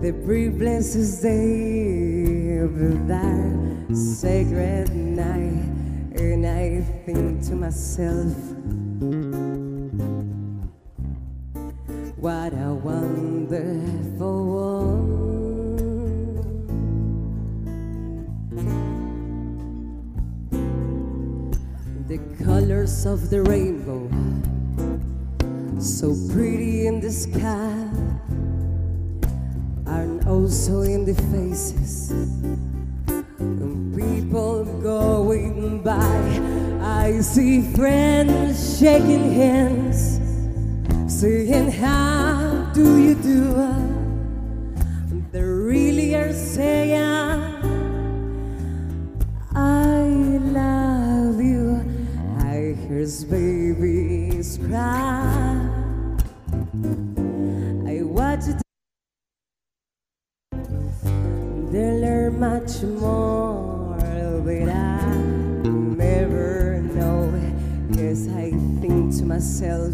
The 0.02 0.12
places 0.58 1.22
they 1.22 2.58
of 2.58 3.08
that 3.08 3.96
sacred 3.96 4.94
night, 4.94 5.64
and 6.20 6.46
I 6.46 6.82
think 7.06 7.42
to 7.46 7.56
myself, 7.56 8.36
what 12.18 12.52
a 12.52 12.74
wonderful 12.74 13.97
colors 22.88 23.06
of 23.06 23.30
the 23.30 23.42
rainbow, 23.42 24.08
so 25.80 26.16
pretty 26.32 26.88
in 26.88 27.02
the 27.02 27.12
sky, 27.12 27.90
and 29.86 30.26
also 30.28 30.82
in 30.82 31.06
the 31.06 31.14
faces 31.32 32.12
of 33.10 33.74
people 33.96 34.64
going 34.82 35.82
by. 35.84 35.96
I 36.82 37.20
see 37.22 37.62
friends 37.74 38.80
shaking 38.80 39.34
hands, 39.34 40.20
saying, 41.12 41.72
How 41.72 42.72
do 42.74 42.98
you 42.98 43.16
do? 43.16 43.54
They 45.32 45.42
really 45.42 46.16
are 46.16 46.34
saying, 46.34 47.07
Hear 52.98 53.06
babies 53.30 54.58
cry. 54.58 55.70
I 57.86 58.02
watch 58.02 58.48
it. 58.48 58.60
They 61.72 61.92
learn 62.02 62.40
much 62.40 62.82
more, 62.82 63.98
but 64.44 64.70
I 64.70 65.16
never 65.16 66.82
know. 66.96 67.30
Cause 67.94 68.28
I 68.30 68.50
think 68.82 69.16
to 69.18 69.26
myself, 69.26 69.94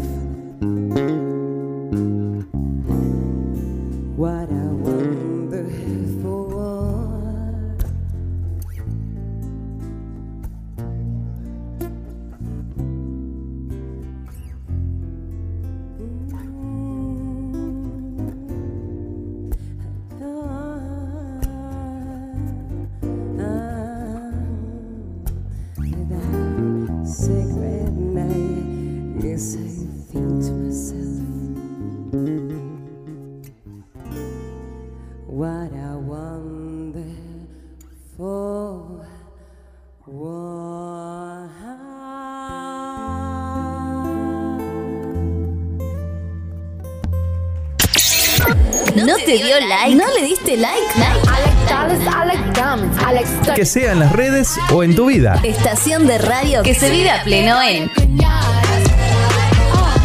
¿No 49.16 49.24
te 49.24 49.32
dio 49.38 49.60
like? 49.68 49.94
¿No 49.94 50.04
le 50.12 50.26
diste 50.26 50.56
like? 50.56 50.82
Que 53.54 53.64
sea 53.64 53.92
en 53.92 54.00
las 54.00 54.10
redes 54.10 54.58
o 54.72 54.82
en 54.82 54.96
tu 54.96 55.06
vida. 55.06 55.40
Estación 55.44 56.08
de 56.08 56.18
radio 56.18 56.64
que 56.64 56.74
se 56.74 56.90
vive 56.90 57.10
a 57.10 57.22
pleno 57.22 57.62
en 57.62 57.92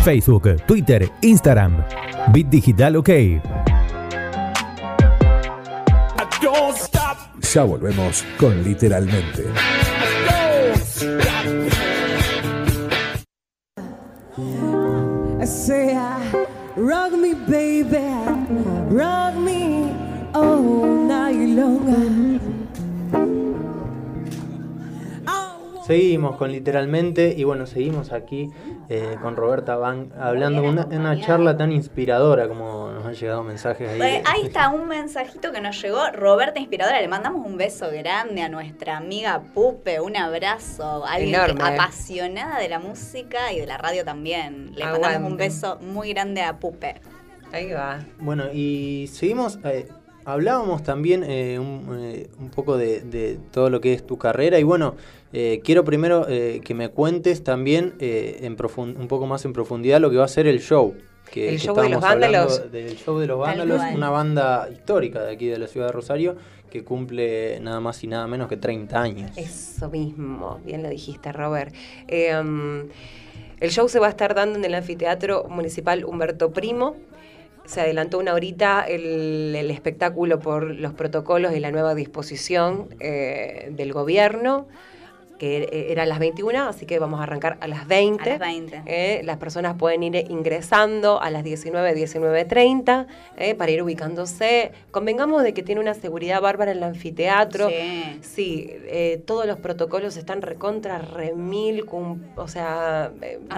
Facebook, 0.04 0.64
Twitter, 0.68 1.10
Instagram. 1.22 1.84
Bit 2.32 2.50
Digital 2.50 2.98
OK. 2.98 3.10
Ya 7.52 7.64
volvemos 7.64 8.24
con 8.38 8.64
literalmente. 8.64 9.46
Seguimos 26.30 26.38
con 26.38 26.52
literalmente 26.52 27.34
y 27.36 27.44
bueno, 27.44 27.66
seguimos 27.66 28.12
aquí 28.12 28.50
eh, 28.88 29.16
con 29.22 29.36
Roberta 29.36 29.76
Van 29.76 30.12
hablando 30.20 30.64
una, 30.64 30.86
una 30.86 31.20
charla 31.20 31.58
tan 31.58 31.72
inspiradora 31.72 32.48
como 32.48 32.92
nos 32.92 33.06
han 33.06 33.14
llegado 33.14 33.44
mensajes 33.44 33.90
ahí. 33.90 34.02
Eh, 34.02 34.24
ahí 34.26 34.42
está 34.44 34.70
un 34.70 34.88
mensajito 34.88 35.52
que 35.52 35.60
nos 35.62 35.82
llegó. 35.82 36.00
Roberta 36.14 36.60
Inspiradora, 36.60 37.02
le 37.02 37.08
mandamos 37.08 37.46
un 37.46 37.58
beso 37.58 37.90
grande 37.92 38.42
a 38.42 38.50
nuestra 38.50 38.98
amiga 38.98 39.42
Pupe, 39.54 40.00
un 40.00 40.18
abrazo. 40.18 41.06
Alguien 41.06 41.36
Enorme. 41.36 41.64
apasionada 41.64 42.60
de 42.60 42.70
la 42.70 42.80
música 42.80 43.52
y 43.52 43.60
de 43.60 43.66
la 43.66 43.78
radio 43.78 44.06
también. 44.06 44.72
Le 44.76 44.86
mandamos 44.86 45.32
un 45.32 45.38
beso 45.38 45.78
muy 45.82 46.14
grande 46.14 46.42
a 46.42 46.60
Pupe. 46.60 47.02
Ahí 47.52 47.72
va. 47.72 48.00
Bueno, 48.20 48.46
y 48.54 49.10
seguimos, 49.12 49.60
eh, 49.64 49.88
hablábamos 50.26 50.84
también 50.84 51.24
eh, 51.24 51.58
un, 51.58 51.98
eh, 52.00 52.30
un 52.40 52.50
poco 52.50 52.78
de, 52.78 53.02
de 53.02 53.40
todo 53.52 53.70
lo 53.70 53.82
que 53.82 53.94
es 53.94 54.06
tu 54.06 54.18
carrera 54.18 54.60
y 54.60 54.64
bueno, 54.64 54.96
eh, 55.34 55.62
quiero 55.64 55.84
primero 55.84 56.28
eh, 56.28 56.62
que 56.64 56.74
me 56.74 56.90
cuentes 56.90 57.44
también 57.44 57.96
eh, 58.00 58.40
en 58.42 58.58
un 58.78 59.08
poco 59.08 59.28
más 59.28 59.46
en 59.46 59.54
profundidad 59.54 60.00
lo 60.00 60.10
que 60.10 60.18
va 60.18 60.26
a 60.26 60.30
ser 60.30 60.48
el 60.48 60.62
show. 60.62 60.96
Que, 61.32 61.50
El 61.50 61.60
que 61.60 61.68
show 61.68 61.76
de 61.76 61.90
los 61.90 62.02
Vándalos. 62.02 62.72
Del 62.72 62.98
show 62.98 63.20
de 63.20 63.28
los 63.28 63.38
Vándalos, 63.38 63.82
una 63.94 64.10
banda 64.10 64.68
histórica 64.72 65.22
de 65.22 65.34
aquí 65.34 65.48
de 65.48 65.60
la 65.60 65.68
ciudad 65.68 65.88
de 65.88 65.92
Rosario 65.92 66.36
que 66.70 66.84
cumple 66.84 67.60
nada 67.60 67.80
más 67.80 68.04
y 68.04 68.08
nada 68.08 68.28
menos 68.28 68.48
que 68.48 68.58
30 68.58 69.02
años. 69.02 69.32
Eso 69.36 69.90
mismo, 69.90 70.60
bien 70.64 70.84
lo 70.84 70.90
dijiste, 70.90 71.32
Robert. 71.32 71.74
Eh, 72.08 72.38
um, 72.38 72.88
el 73.60 73.72
show 73.72 73.90
se 73.90 74.00
va 74.00 74.08
a 74.08 74.10
estar 74.10 74.36
dando 74.36 74.58
en 74.58 74.66
el 74.66 74.74
anfiteatro 74.74 75.46
municipal 75.50 76.06
Humberto 76.06 76.52
Primo. 76.52 76.96
Se 77.66 77.82
adelantó 77.82 78.18
una 78.18 78.34
horita 78.34 78.84
el, 78.88 79.54
el 79.56 79.70
espectáculo 79.70 80.40
por 80.40 80.74
los 80.74 80.94
protocolos 80.94 81.54
y 81.54 81.60
la 81.60 81.72
nueva 81.72 81.94
disposición 81.94 82.88
eh, 83.00 83.70
del 83.72 83.94
gobierno, 83.94 84.68
que 85.40 85.64
eh, 85.64 85.92
era 85.92 86.04
a 86.04 86.06
las 86.06 86.20
21, 86.20 86.68
así 86.68 86.86
que 86.86 87.00
vamos 87.00 87.20
a 87.20 87.24
arrancar 87.24 87.58
a 87.62 87.68
las 87.68 87.88
20. 87.88 88.24
A 88.24 88.28
las 88.28 88.40
20. 88.40 88.84
Eh, 88.86 89.22
las 89.24 89.38
personas 89.38 89.76
pueden 89.78 90.04
ir 90.04 90.16
ingresando 90.30 91.20
a 91.20 91.32
las 91.32 91.44
19, 91.44 91.96
19.30 91.96 93.08
eh, 93.38 93.56
para 93.56 93.72
ir 93.72 93.82
ubicándose. 93.82 94.72
Convengamos 94.92 95.42
de 95.42 95.54
que 95.54 95.64
tiene 95.64 95.82
una 95.82 95.96
seguridad 95.96 96.42
bárbara 96.42 96.74
el 96.74 96.84
anfiteatro. 96.84 97.70
Sí. 97.70 98.20
Sí, 98.22 98.68
eh, 98.70 99.22
todos 99.26 99.46
los 99.46 99.60
protocolos 99.60 100.18
están 100.18 100.42
recontra, 100.42 101.00
remil, 101.00 101.86
o 102.36 102.48
sea, 102.48 103.12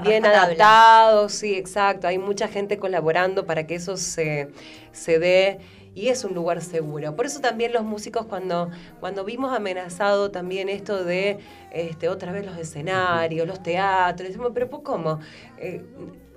bien 0.03 0.25
adaptados, 0.25 1.33
sí, 1.33 1.55
exacto. 1.55 2.07
Hay 2.07 2.19
mucha 2.19 2.47
gente 2.47 2.77
colaborando 2.77 3.45
para 3.45 3.65
que 3.65 3.75
eso 3.75 3.97
se, 3.97 4.49
se 4.91 5.19
dé 5.19 5.59
y 5.93 6.07
es 6.07 6.23
un 6.23 6.33
lugar 6.33 6.61
seguro. 6.61 7.15
Por 7.15 7.25
eso 7.25 7.41
también 7.41 7.73
los 7.73 7.83
músicos 7.83 8.25
cuando, 8.25 8.69
cuando 8.99 9.23
vimos 9.25 9.53
amenazado 9.55 10.31
también 10.31 10.69
esto 10.69 11.03
de 11.03 11.39
este, 11.71 12.07
otra 12.09 12.31
vez 12.31 12.45
los 12.45 12.57
escenarios, 12.57 13.47
los 13.47 13.61
teatros, 13.61 14.27
decimos, 14.29 14.51
pero 14.53 14.69
pues, 14.69 14.83
¿cómo? 14.83 15.19
Eh, 15.57 15.83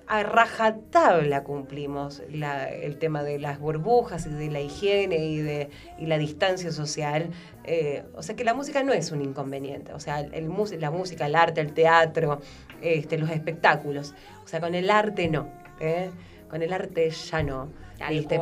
a 0.06 0.22
rajatabla 0.22 1.44
cumplimos 1.44 2.20
el 2.28 2.98
tema 2.98 3.22
de 3.22 3.38
las 3.38 3.58
burbujas 3.58 4.26
y 4.26 4.30
de 4.30 4.50
la 4.50 4.60
higiene 4.60 5.16
y 5.16 5.38
de 5.38 5.70
y 5.98 6.04
la 6.04 6.18
distancia 6.18 6.70
social. 6.72 7.30
Eh, 7.64 8.04
o 8.14 8.22
sea 8.22 8.36
que 8.36 8.44
la 8.44 8.52
música 8.52 8.82
no 8.82 8.92
es 8.92 9.12
un 9.12 9.22
inconveniente. 9.22 9.94
O 9.94 10.00
sea, 10.00 10.20
el, 10.20 10.50
mus- 10.50 10.72
la 10.78 10.90
música, 10.90 11.24
el 11.24 11.34
arte, 11.34 11.62
el 11.62 11.72
teatro, 11.72 12.40
este, 12.82 13.16
los 13.16 13.30
espectáculos. 13.30 14.14
O 14.44 14.48
sea, 14.48 14.60
con 14.60 14.74
el 14.74 14.90
arte 14.90 15.28
no. 15.28 15.48
¿eh? 15.80 16.10
Con 16.50 16.60
el 16.62 16.74
arte 16.74 17.08
ya 17.08 17.42
no. 17.42 17.68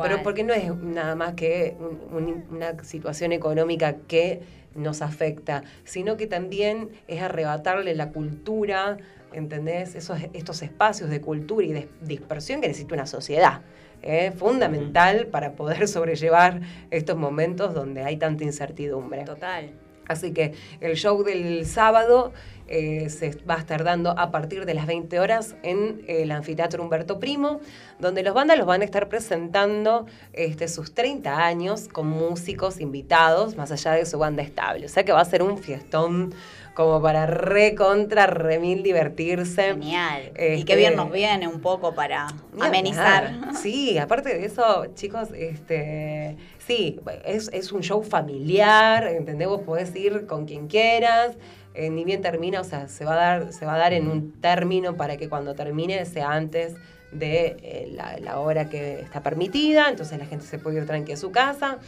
Pero 0.01 0.23
porque 0.23 0.43
no 0.43 0.53
es 0.53 0.73
nada 0.75 1.15
más 1.15 1.33
que 1.33 1.75
un- 1.79 2.15
un- 2.15 2.45
una 2.51 2.83
situación 2.83 3.31
económica 3.31 3.95
que 4.07 4.41
nos 4.75 5.01
afecta, 5.01 5.63
sino 5.83 6.17
que 6.17 6.25
también 6.27 6.89
es 7.07 7.21
arrebatarle 7.21 7.93
la 7.95 8.09
cultura, 8.09 8.97
¿entendés? 9.31 9.93
Esos, 9.95 10.17
estos 10.33 10.61
espacios 10.63 11.09
de 11.09 11.21
cultura 11.21 11.65
y 11.65 11.73
de 11.73 11.87
dispersión 12.01 12.61
que 12.61 12.67
necesita 12.67 12.95
una 12.95 13.05
sociedad. 13.05 13.61
¿eh? 14.01 14.31
Fundamental 14.35 15.27
para 15.27 15.53
poder 15.53 15.87
sobrellevar 15.87 16.59
estos 16.91 17.15
momentos 17.17 17.73
donde 17.73 18.03
hay 18.03 18.17
tanta 18.17 18.43
incertidumbre. 18.43 19.23
Total. 19.23 19.71
Así 20.07 20.33
que 20.33 20.53
el 20.81 20.95
show 20.97 21.23
del 21.23 21.65
sábado 21.65 22.33
eh, 22.75 23.07
se 23.11 23.29
va 23.47 23.53
a 23.53 23.59
estar 23.59 23.83
dando 23.83 24.17
a 24.17 24.31
partir 24.31 24.65
de 24.65 24.73
las 24.73 24.87
20 24.87 25.19
horas 25.19 25.55
en 25.61 26.03
el 26.07 26.31
anfiteatro 26.31 26.81
Humberto 26.81 27.19
Primo, 27.19 27.59
donde 27.99 28.23
los 28.23 28.33
bandas 28.33 28.57
los 28.57 28.65
van 28.65 28.81
a 28.81 28.85
estar 28.85 29.09
presentando 29.09 30.07
este, 30.33 30.67
sus 30.67 30.95
30 30.95 31.45
años 31.45 31.87
con 31.87 32.07
músicos 32.07 32.79
invitados, 32.79 33.55
más 33.57 33.71
allá 33.71 33.91
de 33.91 34.07
su 34.07 34.17
banda 34.17 34.41
estable. 34.41 34.87
O 34.87 34.89
sea 34.89 35.05
que 35.05 35.11
va 35.11 35.21
a 35.21 35.25
ser 35.25 35.43
un 35.43 35.59
fiestón 35.59 36.33
como 36.73 36.99
para 36.99 37.27
recontra, 37.27 38.25
remil 38.25 38.81
divertirse. 38.81 39.73
Genial. 39.73 40.31
y 40.35 40.41
Este, 40.41 40.65
qué 40.65 40.75
bien 40.75 40.95
nos 40.95 41.11
viene 41.11 41.47
un 41.47 41.61
poco 41.61 41.93
para 41.93 42.25
Ni 42.53 42.65
amenizar. 42.65 43.25
hablar. 43.27 43.55
Sí, 43.55 43.99
aparte 43.99 44.29
de 44.35 44.45
eso, 44.45 44.87
chicos, 44.95 45.29
este, 45.35 46.37
sí, 46.57 46.99
es, 47.23 47.51
es 47.53 47.71
un 47.71 47.81
show 47.83 48.01
familiar, 48.01 49.05
¿entendés? 49.07 49.47
Vos 49.47 49.61
podés 49.61 49.95
ir 49.95 50.25
con 50.25 50.45
quien 50.47 50.65
quieras, 50.67 51.37
eh, 51.73 51.89
ni 51.89 52.03
bien 52.05 52.21
termina, 52.21 52.61
o 52.61 52.63
sea, 52.63 52.87
se 52.87 53.05
va, 53.05 53.13
a 53.13 53.15
dar, 53.15 53.53
se 53.53 53.65
va 53.65 53.75
a 53.75 53.77
dar 53.77 53.93
en 53.93 54.07
un 54.07 54.33
término 54.39 54.95
para 54.95 55.17
que 55.17 55.29
cuando 55.29 55.55
termine 55.55 56.05
sea 56.05 56.31
antes 56.31 56.75
de 57.11 57.57
eh, 57.61 57.89
la, 57.91 58.17
la 58.17 58.39
hora 58.39 58.69
que 58.69 58.99
está 58.99 59.21
permitida, 59.21 59.89
entonces 59.89 60.17
la 60.17 60.25
gente 60.25 60.45
se 60.45 60.59
puede 60.59 60.77
ir 60.77 60.85
tranqui 60.85 61.13
a 61.13 61.17
su 61.17 61.31
casa. 61.31 61.79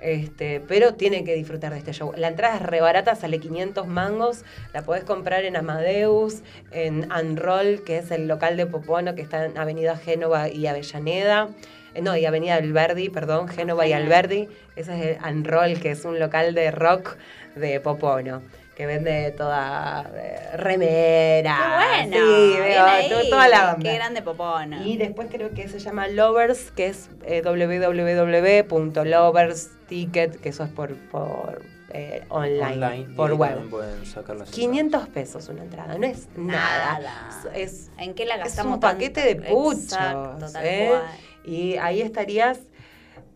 Este, 0.00 0.60
pero 0.60 0.94
tiene 0.94 1.24
que 1.24 1.34
disfrutar 1.34 1.72
de 1.72 1.78
este 1.78 1.92
show. 1.92 2.12
La 2.16 2.28
entrada 2.28 2.56
es 2.56 2.62
re 2.62 2.80
barata, 2.80 3.14
sale 3.16 3.40
500 3.40 3.86
mangos. 3.86 4.44
La 4.72 4.82
podés 4.82 5.04
comprar 5.04 5.44
en 5.44 5.56
Amadeus, 5.56 6.42
en 6.70 7.10
Unroll, 7.10 7.82
que 7.84 7.98
es 7.98 8.10
el 8.10 8.28
local 8.28 8.56
de 8.56 8.66
Popono 8.66 9.14
que 9.14 9.22
está 9.22 9.44
en 9.44 9.58
Avenida 9.58 9.96
Génova 9.96 10.48
y 10.48 10.66
Avellaneda. 10.66 11.48
Eh, 11.94 12.02
No, 12.02 12.16
y 12.16 12.26
Avenida 12.26 12.54
Alberdi, 12.54 13.08
perdón, 13.08 13.48
Génova 13.48 13.86
y 13.86 13.92
Alberdi. 13.92 14.48
Ese 14.76 14.94
es 14.94 15.18
el 15.18 15.24
Unroll, 15.24 15.80
que 15.80 15.90
es 15.90 16.04
un 16.04 16.18
local 16.18 16.54
de 16.54 16.70
rock 16.70 17.16
de 17.56 17.80
Popono. 17.80 18.42
Que 18.78 18.86
vende 18.86 19.32
toda 19.32 20.08
eh, 20.14 20.56
remera. 20.56 21.58
Qué 21.58 21.66
bueno. 22.12 22.16
Sí, 22.16 22.56
veo, 22.60 22.86
ahí. 22.86 23.10
toda 23.28 23.48
la 23.48 23.74
onda. 23.74 23.90
Qué 23.90 23.96
grande 23.96 24.22
popona. 24.22 24.86
Y 24.86 24.96
después 24.96 25.26
creo 25.32 25.50
que 25.50 25.66
se 25.66 25.80
llama 25.80 26.06
Lovers, 26.06 26.70
que 26.70 26.86
es 26.86 27.10
eh, 27.24 27.42
www.loversticket, 27.42 30.40
que 30.40 30.50
eso 30.50 30.62
es 30.62 30.70
por, 30.70 30.94
por 31.10 31.62
eh, 31.90 32.22
online, 32.28 32.86
Online, 32.86 33.08
por 33.16 33.32
web. 33.32 33.50
también 33.50 33.70
pueden 33.70 34.06
sacar 34.06 34.36
las 34.36 34.48
500 34.50 35.08
pesos 35.08 35.48
una 35.48 35.64
entrada, 35.64 35.98
no 35.98 36.06
es 36.06 36.28
nada. 36.36 37.00
Nada. 37.00 37.40
Es, 37.56 37.90
¿En 37.98 38.14
qué 38.14 38.26
la 38.26 38.36
es 38.36 38.44
gastamos 38.44 38.74
un 38.74 38.80
paquete 38.80 39.22
de 39.22 39.34
puchos. 39.36 39.92
Exacto, 39.92 40.52
tal 40.52 40.64
¿eh? 40.64 40.86
cual. 40.88 41.02
Y 41.44 41.76
ahí 41.78 42.00
estarías 42.00 42.60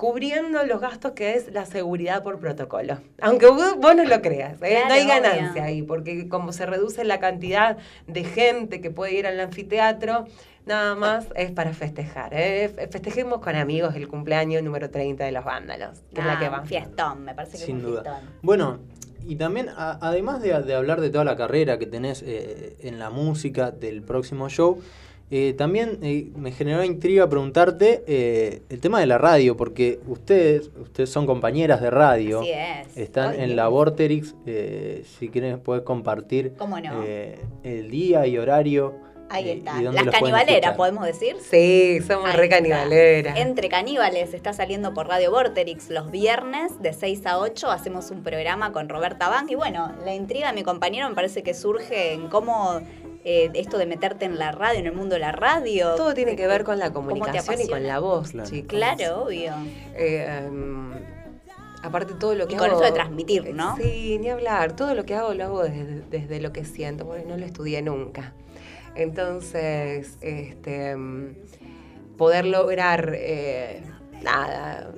cubriendo 0.02 0.64
los 0.66 0.80
gastos 0.80 1.12
que 1.12 1.36
es 1.36 1.52
la 1.52 1.64
seguridad 1.64 2.24
por 2.24 2.40
protocolo. 2.40 2.98
Aunque 3.20 3.46
vos, 3.46 3.76
vos 3.78 3.94
no 3.94 4.02
lo 4.04 4.20
creas, 4.20 4.60
¿eh? 4.60 4.80
no 4.88 4.94
hay 4.94 5.06
ganancia 5.06 5.52
obvio. 5.52 5.62
ahí, 5.62 5.82
porque 5.82 6.28
como 6.28 6.52
se 6.52 6.66
reduce 6.66 7.04
la 7.04 7.20
cantidad 7.20 7.76
de 8.08 8.24
gente 8.24 8.80
que 8.80 8.90
puede 8.90 9.14
ir 9.14 9.28
al 9.28 9.38
anfiteatro, 9.38 10.26
nada 10.66 10.96
más 10.96 11.26
es 11.36 11.52
para 11.52 11.72
festejar. 11.72 12.34
¿eh? 12.34 12.68
Fe- 12.74 12.88
Festejemos 12.88 13.38
con 13.38 13.54
amigos 13.54 13.94
el 13.94 14.08
cumpleaños 14.08 14.60
número 14.64 14.90
30 14.90 15.22
de 15.24 15.30
los 15.30 15.44
vándalos, 15.44 16.00
que 16.12 16.18
es 16.20 16.26
la 16.26 16.32
Ah, 16.32 16.38
que 16.40 16.48
va. 16.48 16.60
un 16.62 16.66
fiestón, 16.66 17.22
me 17.24 17.32
parece 17.36 17.58
que 17.58 17.64
Sin 17.64 17.78
es 17.78 17.84
un 17.84 17.90
duda. 17.92 18.02
fiestón. 18.02 18.28
Bueno, 18.42 18.78
y 19.24 19.36
también, 19.36 19.68
a- 19.68 19.98
además 20.00 20.42
de, 20.42 20.60
de 20.64 20.74
hablar 20.74 21.00
de 21.00 21.10
toda 21.10 21.22
la 21.22 21.36
carrera 21.36 21.78
que 21.78 21.86
tenés 21.86 22.24
eh, 22.26 22.74
en 22.80 22.98
la 22.98 23.10
música 23.10 23.70
del 23.70 24.02
próximo 24.02 24.48
show, 24.48 24.82
eh, 25.34 25.54
también 25.54 25.98
eh, 26.02 26.30
me 26.36 26.52
generó 26.52 26.84
intriga 26.84 27.26
preguntarte 27.26 28.04
eh, 28.06 28.60
el 28.68 28.80
tema 28.80 29.00
de 29.00 29.06
la 29.06 29.16
radio, 29.16 29.56
porque 29.56 29.98
ustedes, 30.06 30.70
ustedes 30.78 31.08
son 31.08 31.24
compañeras 31.24 31.80
de 31.80 31.88
radio. 31.88 32.40
Así 32.40 32.50
es. 32.50 32.98
Están 32.98 33.40
en 33.40 33.56
la 33.56 33.68
Vorterix, 33.68 34.34
eh, 34.44 35.04
si 35.18 35.30
quieres 35.30 35.56
puedes 35.56 35.84
compartir 35.84 36.52
eh, 37.06 37.38
el 37.64 37.90
día 37.90 38.26
y 38.26 38.36
horario 38.36 38.94
Ahí 39.32 39.48
¿Y- 39.48 39.50
está. 39.52 39.80
Las 39.80 40.04
canibaleras, 40.06 40.76
podemos 40.76 41.06
decir. 41.06 41.36
Sí, 41.40 42.00
somos 42.06 42.30
Ahí 42.30 42.36
re 42.36 42.48
canibaleras. 42.48 43.38
Entre 43.38 43.68
Caníbales 43.68 44.34
está 44.34 44.52
saliendo 44.52 44.92
por 44.92 45.08
Radio 45.08 45.30
Vorterix 45.30 45.88
los 45.88 46.10
viernes 46.10 46.72
de 46.82 46.92
6 46.92 47.24
a 47.26 47.38
8. 47.38 47.70
Hacemos 47.70 48.10
un 48.10 48.22
programa 48.22 48.72
con 48.72 48.88
Roberta 48.90 49.28
Bank. 49.28 49.50
Y 49.50 49.54
bueno, 49.54 49.92
la 50.04 50.14
intriga 50.14 50.48
de 50.48 50.54
mi 50.54 50.62
compañero 50.62 51.08
me 51.08 51.14
parece 51.14 51.42
que 51.42 51.54
surge 51.54 52.12
en 52.12 52.28
cómo 52.28 52.80
eh, 53.24 53.50
esto 53.54 53.78
de 53.78 53.86
meterte 53.86 54.24
en 54.26 54.38
la 54.38 54.52
radio, 54.52 54.80
en 54.80 54.86
el 54.86 54.92
mundo 54.92 55.14
de 55.14 55.20
la 55.20 55.32
radio. 55.32 55.94
Todo 55.94 56.12
tiene 56.12 56.36
que 56.36 56.46
ver 56.46 56.64
con 56.64 56.78
la 56.78 56.92
¿Cómo 56.92 57.08
te 57.08 57.18
comunicación 57.20 57.60
y 57.60 57.68
con 57.68 57.86
la 57.86 58.00
voz, 58.00 58.32
Claro. 58.32 58.50
chicos. 58.50 58.68
Claro, 58.76 59.22
obvio. 59.24 59.52
Eh, 59.94 60.26
em, 60.46 60.92
aparte 61.82 62.14
todo 62.14 62.34
lo 62.34 62.46
que 62.48 62.54
Y 62.54 62.56
con 62.58 62.68
hago... 62.68 62.76
eso 62.80 62.84
de 62.84 62.92
transmitir, 62.92 63.54
¿no? 63.54 63.76
Sí, 63.76 64.18
ni 64.20 64.28
hablar. 64.28 64.76
Todo 64.76 64.94
lo 64.94 65.04
que 65.04 65.14
hago 65.14 65.32
lo 65.34 65.44
hago 65.44 65.62
desde, 65.62 66.02
desde 66.10 66.40
lo 66.40 66.52
que 66.52 66.64
siento, 66.64 67.06
porque 67.06 67.24
no 67.24 67.36
lo 67.36 67.46
estudié 67.46 67.80
nunca. 67.80 68.32
Entonces, 68.94 70.18
este, 70.20 70.96
poder 72.16 72.44
lograr, 72.46 73.14
eh, 73.14 73.82
nada, 74.22 74.92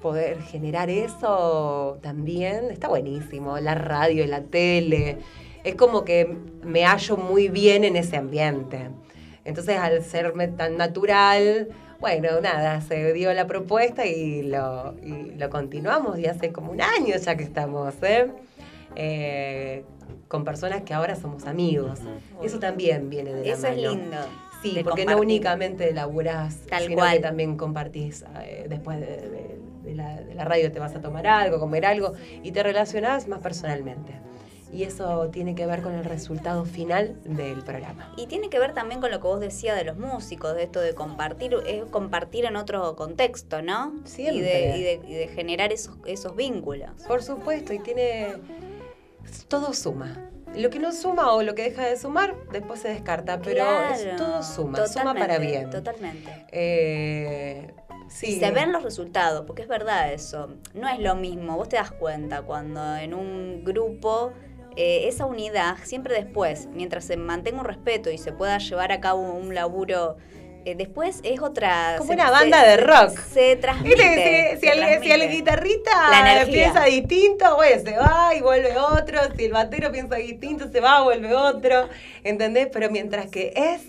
poder 0.00 0.40
generar 0.42 0.90
eso 0.90 1.98
también 2.02 2.70
está 2.70 2.88
buenísimo. 2.88 3.58
La 3.58 3.74
radio, 3.74 4.26
la 4.26 4.42
tele. 4.42 5.18
Es 5.64 5.74
como 5.74 6.04
que 6.04 6.36
me 6.62 6.84
hallo 6.84 7.16
muy 7.16 7.48
bien 7.48 7.84
en 7.84 7.96
ese 7.96 8.16
ambiente. 8.16 8.88
Entonces, 9.44 9.76
al 9.78 10.02
serme 10.02 10.48
tan 10.48 10.76
natural, 10.76 11.68
bueno, 12.00 12.40
nada, 12.40 12.80
se 12.80 13.12
dio 13.12 13.32
la 13.34 13.46
propuesta 13.46 14.06
y 14.06 14.42
lo, 14.42 14.94
y 15.02 15.32
lo 15.36 15.50
continuamos. 15.50 16.18
Y 16.18 16.26
hace 16.26 16.50
como 16.50 16.72
un 16.72 16.80
año 16.80 17.16
ya 17.16 17.36
que 17.36 17.44
estamos, 17.44 17.94
¿eh? 18.02 18.30
Eh, 18.96 19.84
con 20.30 20.44
personas 20.44 20.82
que 20.82 20.94
ahora 20.94 21.16
somos 21.16 21.44
amigos. 21.46 21.98
Eso 22.40 22.60
también 22.60 23.10
viene 23.10 23.34
de 23.34 23.44
la 23.44 23.52
Eso 23.52 23.66
es 23.66 23.76
lindo. 23.76 24.16
Sí, 24.62 24.78
porque 24.84 25.04
no 25.04 25.18
únicamente 25.18 25.92
laburás, 25.92 26.58
Tal 26.68 26.84
sino 26.84 26.94
cual. 26.96 27.14
que 27.14 27.20
también 27.20 27.56
compartís 27.56 28.24
eh, 28.44 28.66
después 28.68 29.00
de, 29.00 29.06
de- 29.06 29.60
de 29.82 29.94
la, 29.96 30.20
de 30.20 30.34
la 30.34 30.44
radio 30.44 30.70
te 30.70 30.78
vas 30.78 30.94
a 30.94 31.00
tomar 31.00 31.26
algo, 31.26 31.58
comer 31.58 31.84
algo 31.86 32.12
y 32.44 32.52
te 32.52 32.62
relacionás 32.62 33.26
más 33.26 33.40
personalmente. 33.40 34.12
Y 34.72 34.84
eso 34.84 35.30
tiene 35.30 35.56
que 35.56 35.66
ver 35.66 35.82
con 35.82 35.94
el 35.94 36.04
resultado 36.04 36.64
final 36.64 37.16
del 37.24 37.64
programa. 37.64 38.12
Y 38.16 38.26
tiene 38.26 38.50
que 38.50 38.60
ver 38.60 38.72
también 38.72 39.00
con 39.00 39.10
lo 39.10 39.18
que 39.20 39.26
vos 39.26 39.40
decías 39.40 39.74
de 39.76 39.82
los 39.84 39.96
músicos, 39.96 40.54
de 40.54 40.62
esto 40.62 40.78
de 40.80 40.94
compartir, 40.94 41.56
es 41.66 41.82
compartir 41.86 42.44
en 42.44 42.54
otro 42.54 42.94
contexto, 42.94 43.62
¿no? 43.62 43.94
Siempre. 44.04 44.76
y 44.76 44.82
de- 44.82 45.00
y 45.08 45.14
de 45.14 45.26
generar 45.28 45.72
esos, 45.72 45.96
esos 46.04 46.36
vínculos. 46.36 46.90
Por 47.08 47.22
supuesto, 47.24 47.72
y 47.72 47.80
tiene. 47.80 48.28
Todo 49.48 49.72
suma. 49.72 50.16
Lo 50.54 50.68
que 50.70 50.78
no 50.80 50.92
suma 50.92 51.32
o 51.32 51.42
lo 51.42 51.54
que 51.54 51.62
deja 51.62 51.86
de 51.86 51.96
sumar, 51.96 52.34
después 52.50 52.80
se 52.80 52.88
descarta, 52.88 53.40
pero 53.40 53.64
es- 53.92 54.16
todo 54.16 54.42
suma, 54.42 54.86
suma 54.88 55.14
para 55.14 55.38
bien. 55.38 55.70
Totalmente. 55.70 56.46
Eh, 56.50 57.72
sí. 58.08 58.38
Se 58.40 58.50
ven 58.50 58.72
los 58.72 58.82
resultados, 58.82 59.44
porque 59.46 59.62
es 59.62 59.68
verdad 59.68 60.12
eso. 60.12 60.48
No 60.74 60.88
es 60.88 60.98
lo 60.98 61.14
mismo, 61.14 61.56
vos 61.56 61.68
te 61.68 61.76
das 61.76 61.92
cuenta 61.92 62.42
cuando 62.42 62.96
en 62.96 63.14
un 63.14 63.62
grupo 63.64 64.32
eh, 64.76 65.08
esa 65.08 65.26
unidad, 65.26 65.76
siempre 65.82 66.14
después, 66.14 66.68
mientras 66.72 67.04
se 67.04 67.16
mantenga 67.16 67.58
un 67.60 67.64
respeto 67.66 68.08
y 68.10 68.18
se 68.18 68.32
pueda 68.32 68.56
llevar 68.58 68.92
a 68.92 69.00
cabo 69.00 69.20
un 69.34 69.52
laburo, 69.54 70.16
eh, 70.64 70.74
después 70.74 71.20
es 71.22 71.40
otra... 71.40 71.94
Como 71.98 72.08
se- 72.08 72.14
una 72.14 72.26
se- 72.26 72.30
banda 72.32 72.62
de 72.64 72.76
rock. 72.78 73.18
Se 73.32 73.56
transmite. 73.56 74.58
Si, 74.60 74.66
el, 74.66 75.02
si 75.02 75.10
el 75.12 75.30
guitarrista 75.30 75.90
La 76.10 76.44
piensa 76.46 76.84
distinto, 76.84 77.56
bueno, 77.56 77.82
se 77.82 77.96
va 77.96 78.34
y 78.36 78.40
vuelve 78.40 78.76
otro. 78.76 79.18
Si 79.36 79.44
el 79.44 79.52
batero 79.52 79.90
piensa 79.92 80.16
distinto, 80.16 80.68
se 80.70 80.80
va, 80.80 81.02
vuelve 81.02 81.34
otro. 81.34 81.88
¿Entendés? 82.24 82.68
Pero 82.72 82.90
mientras 82.90 83.30
que 83.30 83.52
es, 83.56 83.82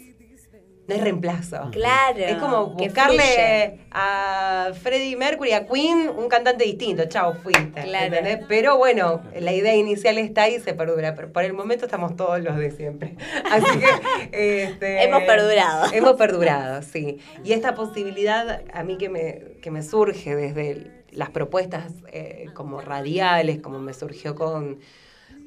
no 0.87 0.95
hay 0.95 1.01
reemplazo. 1.01 1.69
Claro. 1.71 2.17
Es 2.19 2.35
como 2.35 2.67
buscarle 2.71 3.79
a 3.91 4.71
Freddie 4.81 5.15
Mercury, 5.15 5.53
a 5.53 5.65
Queen, 5.67 6.09
un 6.09 6.27
cantante 6.27 6.63
distinto. 6.65 7.05
Chao, 7.05 7.33
fuiste. 7.35 7.81
Claro. 7.83 8.05
¿entendés? 8.15 8.39
Pero 8.47 8.77
bueno, 8.77 9.21
la 9.39 9.53
idea 9.53 9.75
inicial 9.75 10.17
está 10.17 10.43
ahí 10.43 10.55
y 10.55 10.59
se 10.59 10.73
perdura. 10.73 11.15
Pero 11.15 11.31
por 11.31 11.43
el 11.43 11.53
momento 11.53 11.85
estamos 11.85 12.15
todos 12.15 12.41
los 12.41 12.57
de 12.57 12.71
siempre. 12.71 13.15
Así 13.51 13.79
que. 13.79 14.63
este, 14.63 15.03
Hemos 15.03 15.23
perdurado. 15.23 15.93
Hemos 15.93 16.13
perdurado, 16.13 16.81
sí. 16.81 17.19
Y 17.43 17.53
esta 17.53 17.73
posibilidad 17.75 18.61
a 18.73 18.83
mí 18.83 18.97
que 18.97 19.09
me, 19.09 19.41
que 19.61 19.71
me 19.71 19.83
surge 19.83 20.35
desde 20.35 20.71
el- 20.71 20.91
las 21.11 21.29
propuestas 21.29 21.91
eh, 22.13 22.45
como 22.53 22.79
radiales, 22.79 23.59
como 23.61 23.79
me 23.79 23.93
surgió 23.93 24.33
con, 24.33 24.79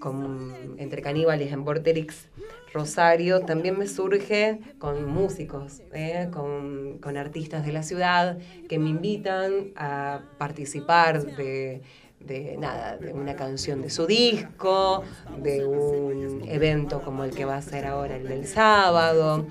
con 0.04 0.76
Entre 0.76 1.00
Caníbales 1.00 1.50
en 1.50 1.64
Vorterix 1.64 2.28
Rosario, 2.74 3.40
también 3.40 3.78
me 3.78 3.86
surge 3.86 4.60
con 4.78 5.08
músicos, 5.08 5.80
eh, 5.94 6.28
con, 6.30 6.98
con 6.98 7.16
artistas 7.16 7.64
de 7.64 7.72
la 7.72 7.82
ciudad 7.82 8.36
que 8.68 8.78
me 8.78 8.90
invitan 8.90 9.72
a 9.76 10.20
participar 10.36 11.24
de, 11.24 11.80
de 12.20 12.58
nada, 12.58 12.98
de 12.98 13.14
una 13.14 13.34
canción 13.34 13.80
de 13.80 13.88
su 13.88 14.06
disco, 14.06 15.04
de 15.38 15.64
un 15.64 16.42
evento 16.48 17.00
como 17.00 17.24
el 17.24 17.30
que 17.30 17.46
va 17.46 17.56
a 17.56 17.62
ser 17.62 17.86
ahora 17.86 18.16
el 18.16 18.28
del 18.28 18.46
sábado, 18.46 19.46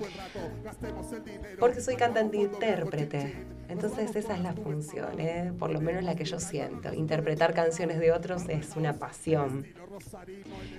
porque 1.60 1.82
soy 1.82 1.95
cantante 1.95 2.38
intérprete. 2.38 3.53
Entonces 3.70 4.16
esa 4.16 4.36
es 4.36 4.41
la 4.41 4.53
función, 4.53 5.20
¿eh? 5.20 5.51
por 5.57 5.72
lo 5.72 5.82
menos 5.82 6.03
la 6.03 6.16
que 6.16 6.26
yo 6.26 6.39
siento. 6.39 6.93
Interpretar 6.93 7.53
canciones 7.53 7.99
de 7.99 8.11
otros 8.11 8.43
es 8.49 8.76
una 8.76 8.93
pasión. 8.93 9.66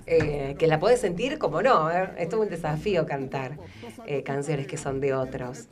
Eh, 0.06 0.54
que 0.58 0.66
la 0.66 0.78
podés 0.78 1.00
sentir 1.00 1.38
como 1.38 1.62
no, 1.62 1.90
¿eh? 1.90 2.10
es 2.18 2.28
todo 2.28 2.42
un 2.42 2.48
desafío 2.50 3.06
cantar 3.06 3.56
eh, 4.06 4.22
canciones 4.22 4.66
que 4.66 4.76
son 4.76 5.00
de 5.00 5.14
otros. 5.14 5.66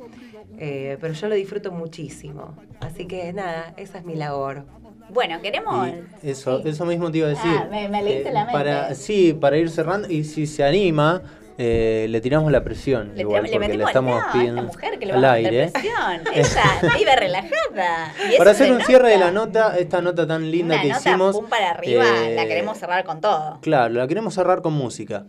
Eh, 0.58 0.96
pero 1.00 1.12
yo 1.14 1.28
lo 1.28 1.34
disfruto 1.34 1.70
muchísimo. 1.72 2.54
Así 2.80 3.06
que 3.06 3.32
nada, 3.32 3.74
esa 3.76 3.98
es 3.98 4.04
mi 4.04 4.14
labor. 4.16 4.64
Bueno, 5.10 5.40
queremos... 5.42 5.88
Y 6.22 6.30
eso, 6.30 6.64
eso 6.64 6.86
mismo 6.86 7.10
te 7.10 7.18
iba 7.18 7.26
a 7.26 7.30
decir. 7.30 7.50
Ah, 7.54 7.68
me- 7.70 7.88
me 7.88 8.02
leíste 8.02 8.32
la 8.32 8.40
mente. 8.44 8.52
Para, 8.52 8.94
sí, 8.94 9.34
para 9.38 9.58
ir 9.58 9.68
cerrando, 9.68 10.08
y 10.10 10.24
si 10.24 10.46
se 10.46 10.64
anima, 10.64 11.22
eh, 11.58 12.06
le 12.08 12.20
tiramos 12.20 12.50
la 12.50 12.62
presión. 12.64 13.12
Le, 13.14 13.20
igual, 13.22 13.44
tiramos- 13.44 13.66
porque 13.66 13.78
le 13.78 13.84
estamos 13.84 14.22
no, 14.26 14.32
pidiendo 14.32 14.62
esta 14.62 14.72
mujer 14.76 14.98
que 14.98 15.06
le 15.06 15.12
al 15.12 15.24
aire. 15.24 15.70
presión. 15.70 16.20
Ella 16.34 16.94
vive 16.98 17.16
relajada. 17.16 18.14
Y 18.32 18.36
Para 18.38 18.50
hacer 18.52 18.72
un 18.72 18.80
cierre 18.82 19.10
de 19.10 19.18
la 19.18 19.30
nota, 19.30 19.78
esta 19.78 20.00
nota 20.02 20.26
tan 20.26 20.50
linda 20.50 20.74
Una 20.74 20.82
que 20.82 20.88
nota 20.88 21.00
hicimos. 21.10 21.36
pum 21.36 21.48
para 21.48 21.70
arriba, 21.70 22.04
eh, 22.04 22.34
la 22.34 22.46
queremos 22.46 22.78
cerrar 22.78 23.04
con 23.04 23.20
todo. 23.20 23.58
Claro, 23.60 23.92
la 23.94 24.06
queremos 24.08 24.34
cerrar 24.34 24.62
con 24.62 24.72
música. 24.72 25.26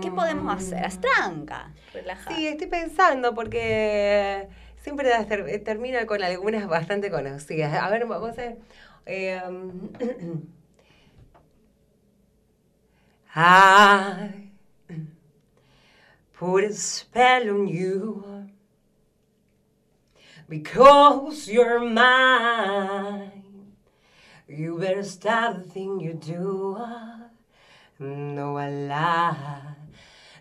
¿Qué 0.00 0.10
podemos 0.10 0.54
hacer? 0.56 0.84
Astranca, 0.84 1.72
relajada. 1.92 2.34
Sí, 2.36 2.46
estoy 2.46 2.68
pensando 2.68 3.34
porque 3.34 4.48
siempre 4.80 5.10
ter- 5.28 5.62
termina 5.62 6.06
con 6.06 6.22
algunas 6.22 6.66
bastante 6.66 7.10
conocidas. 7.10 7.74
A 7.74 7.90
ver, 7.90 8.06
vamos 8.06 8.30
a 8.30 8.32
ver. 8.42 8.56
Eh, 9.04 9.40
I 13.34 14.41
put 16.42 16.64
a 16.64 16.74
spell 16.74 17.48
on 17.50 17.68
you 17.68 18.48
because 20.48 21.48
you're 21.48 21.78
mine. 21.78 23.30
You 24.48 24.76
better 24.76 25.04
stop 25.04 25.58
the 25.58 25.62
thing 25.62 26.00
you 26.00 26.14
do. 26.14 26.84
No, 28.00 28.56
I 28.56 28.70
lie. 28.70 29.76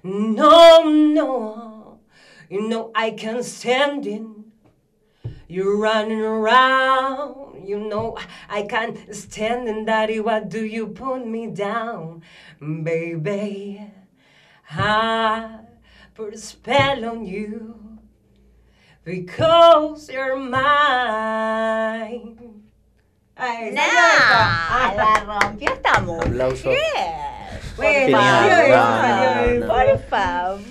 No, 0.02 0.89
no. 0.89 1.99
You 2.49 2.68
know 2.68 2.91
I 2.95 3.12
can't 3.12 3.45
stand 3.45 4.08
it. 4.08 4.24
You're 5.47 5.78
running 5.78 6.22
around. 6.22 7.64
You 7.64 7.78
know 7.78 8.18
I 8.49 8.64
can't 8.64 8.97
stand 9.16 9.70
it, 9.70 9.86
Daddy. 9.86 10.20
Why 10.20 10.39
do 10.39 10.66
you 10.66 10.88
put 10.88 11.28
me 11.28 11.45
down, 11.45 12.24
baby? 12.60 13.86
I 14.72 15.60
put 16.14 16.34
a 16.34 16.38
spell 16.38 17.05
on 17.05 17.26
you 17.26 17.76
because 19.03 20.09
you're 20.12 20.36
mine. 20.38 20.62
Ay, 23.36 23.72
No, 23.74 23.82
salió 23.82 24.18
esta. 24.18 24.93
la 24.95 25.24
rompió 25.39 25.74
esta 25.74 26.01
mujer. 26.01 26.28
Aplauso. 26.28 26.70
Bueno, 27.82 28.17
No, 28.19 29.59
no. 29.59 29.67
Por 29.67 29.99
favor. 30.09 30.61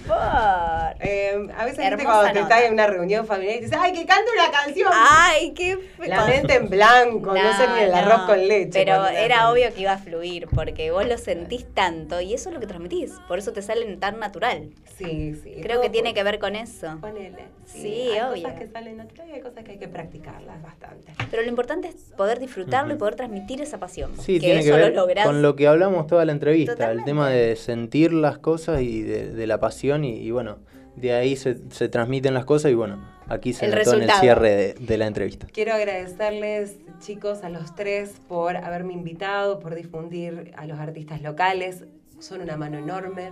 Eh, 1.00 1.48
a 1.56 1.64
veces 1.64 1.84
Hermosa 1.84 2.04
cuando 2.04 2.32
te 2.32 2.40
estás 2.40 2.62
en 2.62 2.74
una 2.74 2.86
reunión 2.86 3.26
familiar 3.26 3.56
y 3.56 3.60
dices, 3.60 3.78
¡ay, 3.80 3.92
que 3.92 4.04
cante 4.04 4.30
una 4.32 4.50
canción! 4.50 4.90
Ay, 4.92 5.52
qué 5.52 5.78
La 5.98 6.26
mente 6.26 6.54
en 6.54 6.68
blanco, 6.68 7.32
no, 7.32 7.56
sé 7.56 7.68
ni 7.68 7.80
el 7.84 7.94
arroz 7.94 8.22
con 8.22 8.46
leche. 8.46 8.70
Pero 8.72 9.06
era 9.06 9.50
obvio 9.50 9.72
que 9.74 9.82
iba 9.82 9.92
a 9.92 9.98
fluir 9.98 10.46
porque 10.48 10.90
vos 10.90 11.06
lo 11.06 11.16
sentís 11.18 11.66
tanto 11.74 12.20
y 12.20 12.34
eso 12.34 12.50
es 12.50 12.54
lo 12.54 12.60
que 12.60 12.66
transmitís. 12.66 13.12
Por 13.28 13.38
eso 13.38 13.52
te 13.52 13.62
salen 13.62 13.98
tan 13.98 14.18
natural. 14.18 14.70
Sí, 14.98 15.34
sí. 15.42 15.60
Creo 15.62 15.80
que 15.80 15.88
tiene 15.88 16.12
que 16.12 16.22
ver 16.22 16.38
con 16.38 16.56
eso. 16.56 16.98
Ponele. 17.00 17.59
Sí, 17.72 18.10
hay 18.12 18.20
obvio. 18.20 18.42
cosas 18.42 18.58
que 18.58 18.66
salen 18.68 18.96
naturales 18.96 19.32
y 19.32 19.36
hay 19.36 19.42
cosas 19.42 19.64
que 19.64 19.72
hay 19.72 19.78
que 19.78 19.88
practicarlas 19.88 20.62
bastante. 20.62 21.12
Pero 21.30 21.42
lo 21.42 21.48
importante 21.48 21.88
es 21.88 21.94
poder 22.16 22.38
disfrutarlo 22.38 22.94
y 22.94 22.96
poder 22.96 23.14
transmitir 23.14 23.60
esa 23.62 23.78
pasión. 23.78 24.12
Sí, 24.18 24.34
que 24.34 24.40
tiene 24.40 24.60
eso 24.60 24.70
que 24.72 24.76
ver 24.76 24.90
lo 24.94 25.02
lográs. 25.02 25.26
con 25.26 25.42
lo 25.42 25.56
que 25.56 25.66
hablamos 25.68 26.06
toda 26.06 26.24
la 26.24 26.32
entrevista, 26.32 26.72
Totalmente. 26.72 27.00
el 27.02 27.04
tema 27.04 27.28
de 27.30 27.56
sentir 27.56 28.12
las 28.12 28.38
cosas 28.38 28.82
y 28.82 29.02
de, 29.02 29.30
de 29.32 29.46
la 29.46 29.60
pasión 29.60 30.04
y, 30.04 30.16
y 30.18 30.30
bueno, 30.30 30.58
de 30.96 31.12
ahí 31.12 31.36
se, 31.36 31.58
se 31.70 31.88
transmiten 31.88 32.34
las 32.34 32.44
cosas 32.44 32.72
y 32.72 32.74
bueno, 32.74 32.98
aquí 33.28 33.52
se 33.52 33.66
El 33.66 33.70
notó 33.70 33.80
en 33.82 33.94
el 33.94 34.00
resultado. 34.00 34.20
cierre 34.20 34.56
de, 34.56 34.74
de 34.74 34.98
la 34.98 35.06
entrevista. 35.06 35.46
Quiero 35.52 35.72
agradecerles, 35.72 36.76
chicos, 36.98 37.44
a 37.44 37.48
los 37.48 37.74
tres 37.76 38.14
por 38.28 38.56
haberme 38.56 38.92
invitado, 38.94 39.60
por 39.60 39.74
difundir 39.76 40.52
a 40.56 40.66
los 40.66 40.78
artistas 40.78 41.22
locales. 41.22 41.84
Son 42.18 42.40
una 42.42 42.56
mano 42.56 42.76
enorme. 42.78 43.30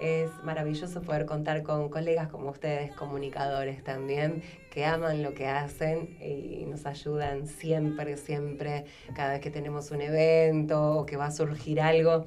Es 0.00 0.30
maravilloso 0.44 1.02
poder 1.02 1.26
contar 1.26 1.62
con 1.62 1.90
colegas 1.90 2.28
como 2.28 2.48
ustedes, 2.48 2.94
comunicadores 2.94 3.84
también, 3.84 4.42
que 4.70 4.86
aman 4.86 5.22
lo 5.22 5.34
que 5.34 5.46
hacen 5.46 6.16
y 6.22 6.64
nos 6.64 6.86
ayudan 6.86 7.46
siempre, 7.46 8.16
siempre, 8.16 8.86
cada 9.14 9.32
vez 9.32 9.40
que 9.40 9.50
tenemos 9.50 9.90
un 9.90 10.00
evento 10.00 10.92
o 10.92 11.04
que 11.04 11.18
va 11.18 11.26
a 11.26 11.30
surgir 11.30 11.82
algo, 11.82 12.24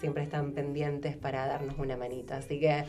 siempre 0.00 0.22
están 0.22 0.52
pendientes 0.52 1.16
para 1.16 1.46
darnos 1.46 1.78
una 1.78 1.96
manita. 1.96 2.36
Así 2.36 2.60
que 2.60 2.84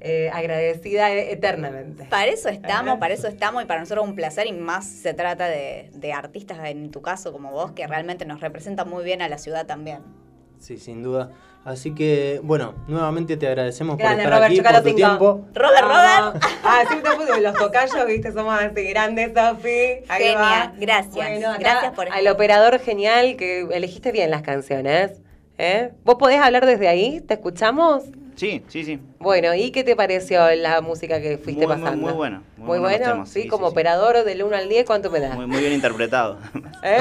eh, 0.00 0.30
agradecida 0.34 1.10
eternamente. 1.10 2.04
Para 2.04 2.26
eso 2.26 2.50
estamos, 2.50 2.98
para 2.98 3.14
eso 3.14 3.26
estamos 3.26 3.62
y 3.62 3.66
para 3.66 3.80
nosotros 3.80 4.06
un 4.06 4.14
placer 4.14 4.46
y 4.46 4.52
más 4.52 4.86
se 4.86 5.14
trata 5.14 5.48
de, 5.48 5.90
de 5.94 6.12
artistas 6.12 6.58
en 6.64 6.90
tu 6.90 7.00
caso 7.00 7.32
como 7.32 7.52
vos 7.52 7.72
que 7.72 7.86
realmente 7.86 8.26
nos 8.26 8.40
representan 8.40 8.88
muy 8.90 9.02
bien 9.02 9.22
a 9.22 9.28
la 9.28 9.38
ciudad 9.38 9.66
también. 9.66 10.02
Sí, 10.58 10.76
sin 10.76 11.02
duda. 11.02 11.30
Así 11.68 11.94
que, 11.94 12.40
bueno, 12.42 12.72
nuevamente 12.86 13.36
te 13.36 13.46
agradecemos 13.46 13.98
Grande, 13.98 14.24
por 14.24 14.32
estar 14.32 14.38
Robert, 14.38 14.52
aquí, 14.52 14.62
por 14.62 14.82
tu 14.82 14.88
cinco. 14.88 14.96
tiempo. 14.96 15.48
Robert, 15.52 15.82
Robert. 15.82 16.44
Ah, 16.64 16.82
siempre 16.88 17.10
te 17.26 17.40
los 17.42 17.54
tocayos, 17.54 18.06
viste, 18.06 18.32
somos 18.32 18.58
así 18.58 18.84
grandes, 18.84 19.32
Sofi. 19.34 20.00
Va. 20.34 20.72
gracias. 20.78 21.14
Bueno, 21.14 21.50
acá 21.50 21.58
Gracias 21.58 21.92
por 21.92 22.10
Al 22.10 22.26
operador 22.28 22.78
genial 22.78 23.36
que 23.36 23.68
elegiste 23.70 24.12
bien 24.12 24.30
las 24.30 24.40
canciones. 24.40 25.20
¿eh? 25.58 25.90
¿Vos 26.04 26.14
podés 26.14 26.40
hablar 26.40 26.64
desde 26.64 26.88
ahí? 26.88 27.20
¿Te 27.20 27.34
escuchamos? 27.34 28.04
Sí, 28.38 28.62
sí, 28.68 28.84
sí. 28.84 29.00
Bueno, 29.18 29.52
¿y 29.52 29.72
qué 29.72 29.82
te 29.82 29.96
pareció 29.96 30.48
la 30.54 30.80
música 30.80 31.20
que 31.20 31.38
fuiste 31.38 31.66
Muy, 31.66 31.76
muy, 31.76 31.82
pasando? 31.84 32.06
muy 32.06 32.12
buena, 32.14 32.42
muy 32.56 32.66
Muy, 32.66 32.78
bueno, 32.78 33.04
temas, 33.04 33.28
sí, 33.30 33.42
sí, 33.42 33.48
como 33.48 33.66
sí, 33.66 33.70
sí. 33.70 33.72
operador 33.72 34.24
del 34.24 34.44
1 34.44 34.56
al 34.56 34.68
10, 34.68 34.84
¿cuánto 34.86 35.10
me 35.10 35.18
das? 35.18 35.34
Muy, 35.34 35.46
muy 35.46 35.58
bien 35.60 35.72
interpretado. 35.72 36.38
¿Eh? 36.84 36.98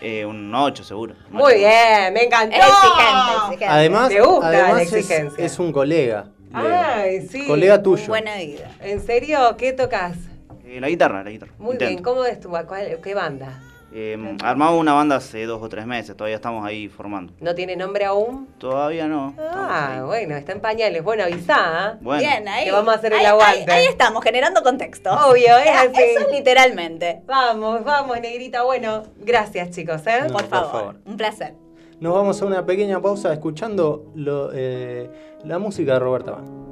Eh, 0.00 0.24
un 0.24 0.54
8 0.54 0.82
seguro. 0.84 1.14
Muy 1.30 1.56
bien, 1.56 2.14
me 2.14 2.24
encantó. 2.24 2.56
Exigente, 2.56 3.32
exigente. 3.36 3.66
Además, 3.66 4.08
Me 4.10 4.20
gusta 4.22 4.50
la 4.50 4.58
además 4.64 4.82
es, 4.82 4.92
exigencia. 4.94 5.44
es 5.44 5.58
un 5.58 5.72
colega. 5.72 6.24
Ay, 6.54 7.26
sí. 7.28 7.46
Colega 7.46 7.82
tuyo. 7.82 8.06
Buena 8.08 8.36
vida. 8.36 8.70
¿En 8.80 9.02
serio? 9.02 9.56
¿Qué 9.58 9.74
tocas? 9.74 10.16
Eh, 10.64 10.80
la 10.80 10.88
guitarra, 10.88 11.22
la 11.22 11.28
guitarra. 11.30 11.52
Muy 11.58 11.72
Intento. 11.72 11.90
bien, 11.90 12.02
¿cómo 12.02 12.24
es 12.24 12.40
tu 12.40 12.48
cuál- 12.48 12.98
qué 13.02 13.14
banda? 13.14 13.60
Eh, 13.90 14.36
armamos 14.44 14.78
una 14.78 14.92
banda 14.92 15.16
hace 15.16 15.46
dos 15.46 15.62
o 15.62 15.68
tres 15.70 15.86
meses, 15.86 16.14
todavía 16.14 16.36
estamos 16.36 16.64
ahí 16.66 16.88
formando. 16.88 17.32
¿No 17.40 17.54
tiene 17.54 17.74
nombre 17.74 18.04
aún? 18.04 18.46
Todavía 18.58 19.06
no. 19.08 19.34
Ah, 19.38 20.02
bueno, 20.04 20.36
está 20.36 20.52
en 20.52 20.60
pañales. 20.60 21.02
Bueno, 21.02 21.24
avisá. 21.24 21.54
¿ah? 21.58 21.98
Bueno. 22.02 22.20
Bien, 22.20 22.46
ahí. 22.48 22.66
Que 22.66 22.72
vamos 22.72 22.92
a 22.92 22.96
hacer 22.98 23.14
el 23.14 23.20
ahí- 23.20 23.24
aguante. 23.26 23.72
Ahí, 23.72 23.80
ahí 23.80 23.86
estamos, 23.86 24.22
generando 24.22 24.62
contexto. 24.62 25.10
Obvio, 25.10 25.56
es 25.56 25.70
así. 25.74 26.02
Eso 26.02 26.26
literalmente. 26.30 27.22
Vamos, 27.26 27.82
vamos, 27.82 28.20
negrita. 28.20 28.62
Bueno, 28.62 29.04
gracias, 29.20 29.70
chicos, 29.70 30.06
¿eh? 30.06 30.20
No, 30.26 30.32
Por 30.34 30.42
por 30.42 30.48
favor. 30.50 30.70
favor. 30.70 30.96
Un 31.06 31.16
placer. 31.16 31.54
Nos 32.00 32.12
vamos 32.14 32.40
a 32.42 32.44
una 32.44 32.66
pequeña 32.66 33.00
pausa 33.00 33.32
escuchando 33.32 34.12
lo, 34.14 34.50
eh, 34.52 35.10
la 35.44 35.58
música 35.58 35.94
de 35.94 35.98
Roberta 35.98 36.32
Ban. 36.32 36.68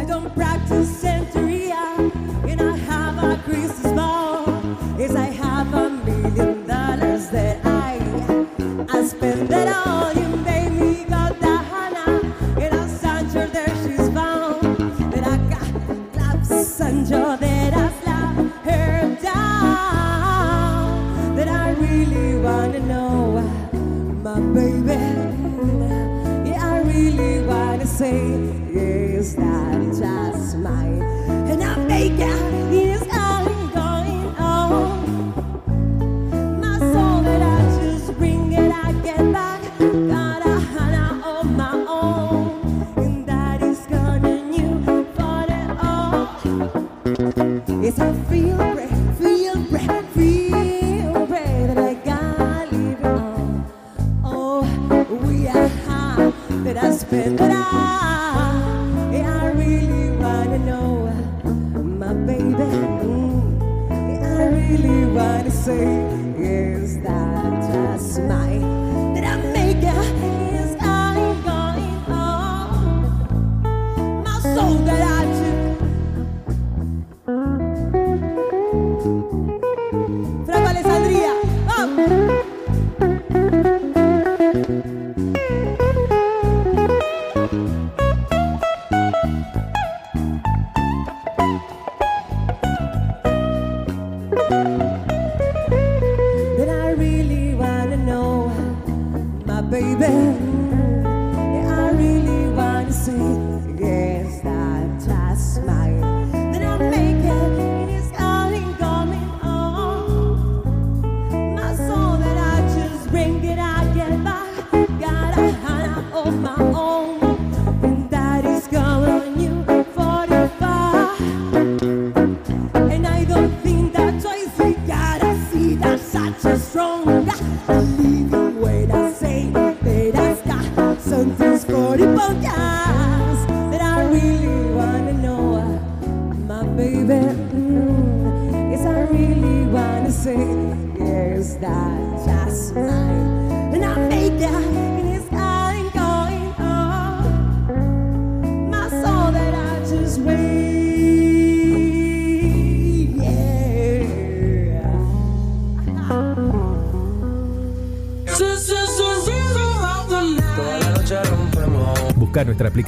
I 0.00 0.04
don't 0.06 0.32
practice 0.34 0.86
Santeria, 0.86 1.07
and 2.48 2.60
I 2.60 2.76
have 2.76 3.22
a 3.22 3.42
Christmas 3.42 3.92
ball. 3.92 4.44
Yes, 4.98 5.14
I 5.14 5.26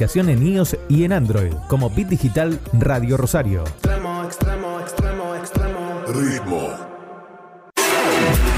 aplicación 0.01 0.29
en 0.29 0.47
iOS 0.47 0.77
y 0.89 1.03
en 1.03 1.13
Android 1.13 1.53
como 1.67 1.91
Bit 1.91 2.07
Digital 2.07 2.59
Radio 2.73 3.17
Rosario. 3.17 3.63
Extremo, 3.65 4.23
extremo, 4.23 4.79
extremo, 4.79 5.35
extremo. 5.35 6.01
Ritmo. 6.07 6.69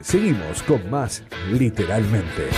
Seguimos 0.00 0.62
con 0.64 0.90
más 0.90 1.22
literalmente. 1.50 2.48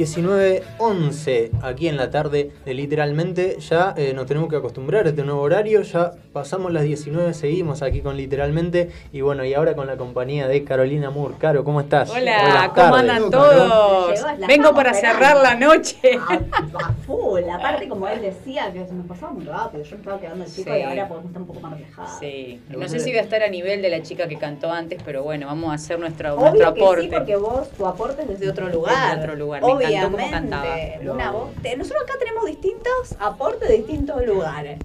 ...19.11 0.00 1.50
aquí 1.62 1.88
en 1.88 1.96
la 1.96 2.10
tarde 2.10 2.50
de 2.64 2.74
literalmente 2.74 3.58
ya 3.60 3.94
eh, 3.96 4.12
nos 4.14 4.26
tenemos 4.26 4.48
que 4.48 4.56
acostumbrar 4.56 5.06
a 5.06 5.10
este 5.10 5.22
nuevo 5.24 5.40
horario, 5.42 5.82
ya 5.82 6.12
pasamos 6.32 6.72
las 6.72 6.84
19, 6.84 7.34
seguimos 7.34 7.82
aquí 7.82 8.00
con 8.00 8.16
literalmente 8.16 8.90
y 9.12 9.20
bueno, 9.20 9.44
y 9.44 9.52
ahora 9.54 9.74
con 9.74 9.86
la 9.86 9.96
compañía 9.96 10.48
de 10.48 10.64
Carolina 10.64 11.10
Moore. 11.10 11.34
Caro, 11.38 11.64
¿cómo 11.64 11.80
estás? 11.80 12.10
Hola, 12.10 12.40
Buenas 12.42 12.68
¿cómo 12.68 12.74
tardes. 12.74 13.10
andan 13.10 13.30
todos? 13.30 14.24
Vengo 14.48 14.74
para 14.74 14.94
cerrar 14.94 15.36
la 15.36 15.54
noche. 15.54 15.98
A 16.18 16.92
full. 17.06 17.42
Aparte, 17.52 17.88
como 17.88 18.08
él 18.08 18.22
decía, 18.22 18.72
que 18.72 18.86
se 18.86 18.94
nos 18.94 19.06
pasaba 19.06 19.32
muy 19.32 19.44
rápido. 19.44 19.82
Yo 19.84 19.90
me 19.92 19.96
estaba 19.98 20.20
quedando 20.20 20.44
el 20.44 20.50
chico 20.50 20.70
Sí. 20.72 20.78
y 20.78 20.82
ahora 20.82 21.08
podemos 21.08 21.26
estar 21.28 21.42
un 21.42 21.48
poco 21.48 21.60
más 21.60 21.72
relajados. 21.74 22.10
Sí. 22.20 22.60
No 22.68 22.88
sé 22.88 23.00
si 23.00 23.10
voy 23.10 23.18
a 23.18 23.22
estar 23.22 23.42
a 23.42 23.48
nivel 23.48 23.82
de 23.82 23.90
la 23.90 24.02
chica 24.02 24.28
que 24.28 24.36
cantó 24.38 24.70
antes, 24.72 25.00
pero 25.04 25.22
bueno, 25.22 25.46
vamos 25.46 25.70
a 25.70 25.74
hacer 25.74 25.98
nuestro, 25.98 26.36
nuestro 26.36 26.50
Obvio 26.50 26.74
que 26.74 26.80
aporte. 26.82 27.02
sí, 27.02 27.08
porque 27.12 27.36
vos, 27.36 27.68
tu 27.70 27.86
aporte 27.86 28.22
es 28.22 28.28
desde 28.28 28.50
otro 28.50 28.68
lugar. 28.68 28.94
Desde 29.10 29.22
otro 29.24 29.34
lugar. 29.36 29.62
Me 29.62 29.89
encantó 29.96 30.12
cómo 30.16 30.26
Obviamente. 30.28 30.50
cantaba. 30.50 31.14
Una 31.14 31.30
voz. 31.30 31.50
Nosotros 31.78 32.02
acá 32.02 32.14
tenemos 32.18 32.46
distintos 32.46 33.16
aportes 33.18 33.68
de 33.68 33.76
distintos 33.76 34.26
lugares. 34.26 34.78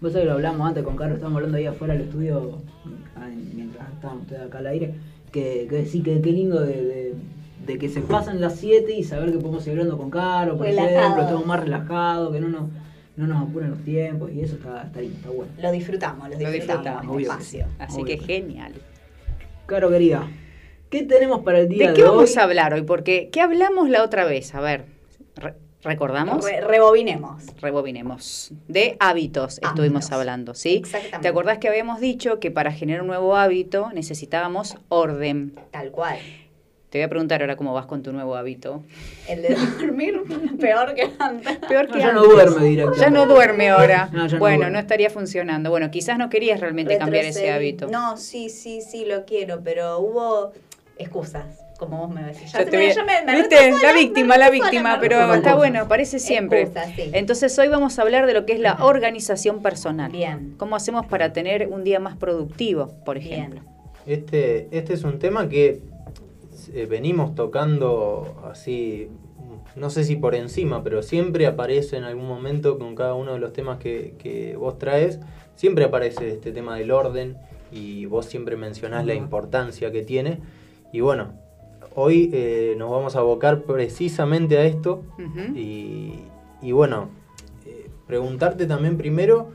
Vos 0.00 0.12
sabés 0.12 0.24
que 0.24 0.28
lo 0.30 0.32
hablamos 0.34 0.66
antes 0.68 0.82
con 0.82 0.96
Carlos, 0.96 1.16
estábamos 1.16 1.36
hablando 1.38 1.58
ahí 1.58 1.66
afuera 1.66 1.92
del 1.94 2.04
estudio, 2.04 2.58
ah, 3.16 3.28
mientras 3.54 3.86
estábamos 3.92 4.22
ustedes 4.22 4.42
acá 4.42 4.58
al 4.58 4.66
aire, 4.68 4.94
que, 5.30 5.66
que 5.68 5.84
sí, 5.86 6.02
que 6.02 6.20
qué 6.22 6.32
lindo 6.32 6.60
de, 6.60 6.72
de- 6.84 7.14
de 7.66 7.78
que 7.78 7.90
se 7.90 8.00
pasan 8.00 8.40
las 8.40 8.56
7 8.56 8.90
y 8.94 9.04
saber 9.04 9.30
que 9.30 9.38
podemos 9.38 9.62
seguir 9.62 9.80
hablando 9.80 9.98
con 9.98 10.10
Caro, 10.10 10.56
por 10.56 10.64
Relajado. 10.66 10.96
ejemplo, 10.98 11.22
estamos 11.24 11.46
más 11.46 11.60
relajados, 11.60 12.32
que 12.32 12.40
no 12.40 12.48
nos, 12.48 12.62
no 13.16 13.26
nos 13.26 13.42
apuran 13.48 13.70
los 13.72 13.84
tiempos 13.84 14.30
y 14.32 14.40
eso 14.40 14.54
está, 14.56 14.84
está 14.84 15.00
lindo, 15.02 15.16
está 15.18 15.28
bueno. 15.30 15.52
Lo 15.60 15.70
disfrutamos, 15.70 16.30
lo 16.30 16.38
Lo 16.40 16.50
disfrutamos. 16.50 17.02
obvio 17.06 17.16
que 17.18 17.22
espacio. 17.24 17.66
Así 17.78 18.00
Obvio. 18.00 18.06
que 18.18 18.24
genial. 18.24 18.72
Caro 19.66 19.90
querida, 19.90 20.26
¿qué 20.90 21.02
tenemos 21.04 21.40
para 21.42 21.60
el 21.60 21.68
día 21.68 21.86
¿De 21.86 21.90
de, 21.92 21.96
qué 21.96 22.02
hoy? 22.04 22.08
vamos 22.10 22.36
a 22.36 22.42
hablar 22.42 22.74
hoy? 22.74 22.82
Porque, 22.82 23.28
¿qué 23.32 23.40
hablamos 23.40 23.88
la 23.88 24.02
otra 24.02 24.24
vez? 24.24 24.54
A 24.54 24.60
ver, 24.60 24.84
re- 25.36 25.54
¿recordamos? 25.82 26.44
Re- 26.44 26.60
rebobinemos. 26.60 27.44
Rebobinemos. 27.60 28.50
De 28.68 28.96
hábitos 29.00 29.58
estuvimos 29.62 30.10
hablando, 30.12 30.54
¿sí? 30.54 30.76
Exactamente. 30.76 31.18
¿Te 31.20 31.28
acordás 31.28 31.58
que 31.58 31.68
habíamos 31.68 32.00
dicho 32.00 32.38
que 32.40 32.50
para 32.50 32.72
generar 32.72 33.02
un 33.02 33.08
nuevo 33.08 33.36
hábito 33.36 33.90
necesitábamos 33.94 34.76
orden? 34.88 35.54
Tal 35.70 35.90
cual. 35.90 36.18
Te 36.90 36.98
voy 36.98 37.04
a 37.04 37.08
preguntar 37.08 37.40
ahora 37.40 37.54
cómo 37.54 37.72
vas 37.72 37.86
con 37.86 38.02
tu 38.02 38.12
nuevo 38.12 38.34
hábito. 38.34 38.82
El 39.28 39.42
de 39.42 39.54
dormir 39.80 40.22
peor 40.60 40.92
que 40.96 41.08
antes. 41.20 41.56
Peor 41.68 41.86
que 41.86 41.92
No, 41.92 41.98
ya 42.00 42.12
no 42.12 42.24
duerme 42.24 42.64
directamente. 42.64 43.00
Ya 43.00 43.10
no 43.10 43.26
duerme 43.26 43.68
ahora. 43.70 44.08
No, 44.12 44.26
ya 44.26 44.32
no 44.34 44.38
bueno, 44.40 44.56
duerme. 44.56 44.72
no 44.72 44.78
estaría 44.80 45.08
funcionando. 45.08 45.70
Bueno, 45.70 45.92
quizás 45.92 46.18
no 46.18 46.28
querías 46.28 46.58
realmente 46.58 46.98
cambiar 46.98 47.26
ese 47.26 47.52
hábito. 47.52 47.86
No, 47.86 48.16
sí, 48.16 48.48
sí, 48.50 48.80
sí, 48.82 49.04
lo 49.04 49.24
quiero, 49.24 49.60
pero 49.62 50.00
hubo 50.00 50.50
excusas, 51.00 51.64
como 51.78 51.98
vos 51.98 52.10
me 52.10 52.22
decís. 52.22 52.52
Ya 52.52 52.64
te 52.64 52.76
me- 52.76 52.86
voy 52.94 53.04
me- 53.04 53.24
me 53.32 53.38
¿Viste? 53.38 53.56
La 53.82 53.92
me 53.92 53.98
víctima, 54.00 54.36
la 54.38 54.50
víctima, 54.50 54.98
pero 55.00 55.34
está 55.34 55.54
bueno, 55.54 55.80
aparece 55.80 56.18
siempre. 56.18 56.62
Excusas, 56.62 56.90
sí. 56.94 57.10
Entonces 57.12 57.58
hoy 57.58 57.68
vamos 57.68 57.98
a 57.98 58.02
hablar 58.02 58.26
de 58.26 58.34
lo 58.34 58.44
que 58.46 58.52
es 58.52 58.60
la 58.60 58.84
organización 58.84 59.62
personal. 59.62 60.12
Bien. 60.12 60.54
¿Cómo 60.58 60.76
hacemos 60.76 61.06
para 61.06 61.32
tener 61.32 61.68
un 61.68 61.82
día 61.84 61.98
más 62.00 62.16
productivo, 62.16 62.92
por 63.04 63.16
ejemplo? 63.16 63.60
Este, 64.06 64.68
este 64.70 64.94
es 64.94 65.04
un 65.04 65.18
tema 65.18 65.48
que 65.48 65.80
eh, 66.74 66.86
venimos 66.86 67.34
tocando 67.34 68.42
así, 68.50 69.08
no 69.76 69.90
sé 69.90 70.04
si 70.04 70.16
por 70.16 70.34
encima, 70.34 70.82
pero 70.82 71.02
siempre 71.02 71.46
aparece 71.46 71.96
en 71.96 72.04
algún 72.04 72.26
momento 72.26 72.78
con 72.78 72.94
cada 72.94 73.14
uno 73.14 73.32
de 73.34 73.38
los 73.38 73.52
temas 73.52 73.78
que, 73.78 74.14
que 74.18 74.56
vos 74.56 74.78
traes, 74.78 75.18
siempre 75.54 75.84
aparece 75.84 76.30
este 76.30 76.52
tema 76.52 76.76
del 76.76 76.90
orden 76.90 77.36
y 77.72 78.06
vos 78.06 78.26
siempre 78.26 78.56
mencionás 78.56 79.06
la 79.06 79.14
importancia 79.14 79.92
que 79.92 80.02
tiene. 80.02 80.38
Y 80.92 81.00
bueno, 81.00 81.32
hoy 81.94 82.30
eh, 82.32 82.74
nos 82.78 82.90
vamos 82.90 83.16
a 83.16 83.20
abocar 83.20 83.62
precisamente 83.62 84.58
a 84.58 84.64
esto 84.64 85.02
y 86.62 86.72
bueno, 86.72 87.08
eh, 87.66 87.88
preguntarte 88.06 88.66
también 88.66 88.96
primero, 88.96 89.50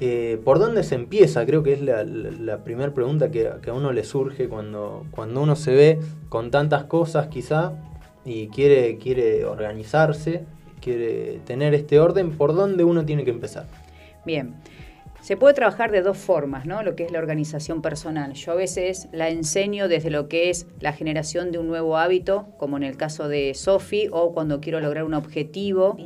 eh, 0.00 0.40
¿por 0.44 0.60
dónde 0.60 0.84
se 0.84 0.94
empieza? 0.94 1.44
Creo 1.44 1.62
que 1.64 1.72
es 1.72 1.82
la, 1.82 2.58
primera 2.62 2.94
pregunta 2.94 3.30
que, 3.30 3.50
que 3.62 3.70
a 3.70 3.74
uno 3.74 3.92
le 3.92 4.04
surge 4.04 4.48
cuando, 4.48 5.04
cuando 5.10 5.42
uno 5.42 5.56
se 5.56 5.74
ve 5.74 5.98
con 6.28 6.50
tantas 6.52 6.84
cosas 6.84 7.26
quizá 7.26 7.72
y 8.24 8.46
quiere, 8.48 8.98
quiere 8.98 9.44
organizarse, 9.44 10.44
quiere 10.80 11.40
tener 11.44 11.74
este 11.74 11.98
orden, 11.98 12.30
¿por 12.30 12.54
dónde 12.54 12.84
uno 12.84 13.04
tiene 13.04 13.24
que 13.24 13.30
empezar? 13.30 13.66
Bien. 14.24 14.54
Se 15.28 15.36
puede 15.36 15.52
trabajar 15.52 15.90
de 15.90 16.00
dos 16.00 16.16
formas, 16.16 16.64
¿no? 16.64 16.82
Lo 16.82 16.96
que 16.96 17.04
es 17.04 17.12
la 17.12 17.18
organización 17.18 17.82
personal. 17.82 18.32
Yo 18.32 18.52
a 18.52 18.54
veces 18.54 19.08
la 19.12 19.28
enseño 19.28 19.86
desde 19.86 20.08
lo 20.08 20.26
que 20.26 20.48
es 20.48 20.66
la 20.80 20.94
generación 20.94 21.52
de 21.52 21.58
un 21.58 21.66
nuevo 21.68 21.98
hábito, 21.98 22.46
como 22.56 22.78
en 22.78 22.82
el 22.82 22.96
caso 22.96 23.28
de 23.28 23.52
Sofi, 23.52 24.08
o 24.10 24.32
cuando 24.32 24.62
quiero 24.62 24.80
lograr 24.80 25.04
un 25.04 25.12
objetivo 25.12 25.98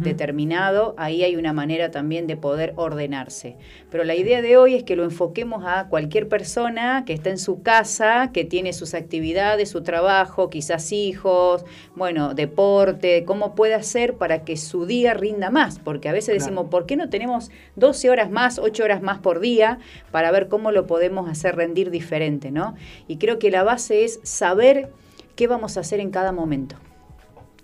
determinado, 0.00 0.96
ahí 0.98 1.22
hay 1.22 1.36
una 1.36 1.52
manera 1.52 1.92
también 1.92 2.26
de 2.26 2.36
poder 2.36 2.72
ordenarse. 2.74 3.56
Pero 3.92 4.02
la 4.02 4.16
idea 4.16 4.42
de 4.42 4.56
hoy 4.56 4.74
es 4.74 4.82
que 4.82 4.96
lo 4.96 5.04
enfoquemos 5.04 5.62
a 5.64 5.86
cualquier 5.88 6.28
persona 6.28 7.04
que 7.06 7.12
está 7.12 7.30
en 7.30 7.38
su 7.38 7.62
casa, 7.62 8.32
que 8.32 8.44
tiene 8.44 8.72
sus 8.72 8.94
actividades, 8.94 9.70
su 9.70 9.84
trabajo, 9.84 10.50
quizás 10.50 10.90
hijos, 10.90 11.64
bueno, 11.94 12.34
deporte, 12.34 13.24
cómo 13.24 13.54
puede 13.54 13.74
hacer 13.74 14.14
para 14.14 14.42
que 14.42 14.56
su 14.56 14.84
día 14.84 15.14
rinda 15.14 15.50
más, 15.50 15.78
porque 15.78 16.08
a 16.08 16.12
veces 16.12 16.34
decimos, 16.34 16.66
¿por 16.70 16.86
qué 16.86 16.96
no 16.96 17.08
tenemos 17.08 17.52
12 17.76 18.10
horas 18.10 18.32
más, 18.32 18.58
8 18.64 18.82
horas 18.82 19.02
más 19.02 19.18
por 19.18 19.40
día 19.40 19.78
para 20.10 20.30
ver 20.30 20.48
cómo 20.48 20.72
lo 20.72 20.86
podemos 20.86 21.28
hacer 21.28 21.56
rendir 21.56 21.90
diferente, 21.90 22.50
¿no? 22.50 22.74
Y 23.06 23.18
creo 23.18 23.38
que 23.38 23.50
la 23.50 23.62
base 23.62 24.04
es 24.04 24.20
saber 24.22 24.90
qué 25.36 25.46
vamos 25.46 25.76
a 25.76 25.80
hacer 25.80 26.00
en 26.00 26.10
cada 26.10 26.32
momento 26.32 26.76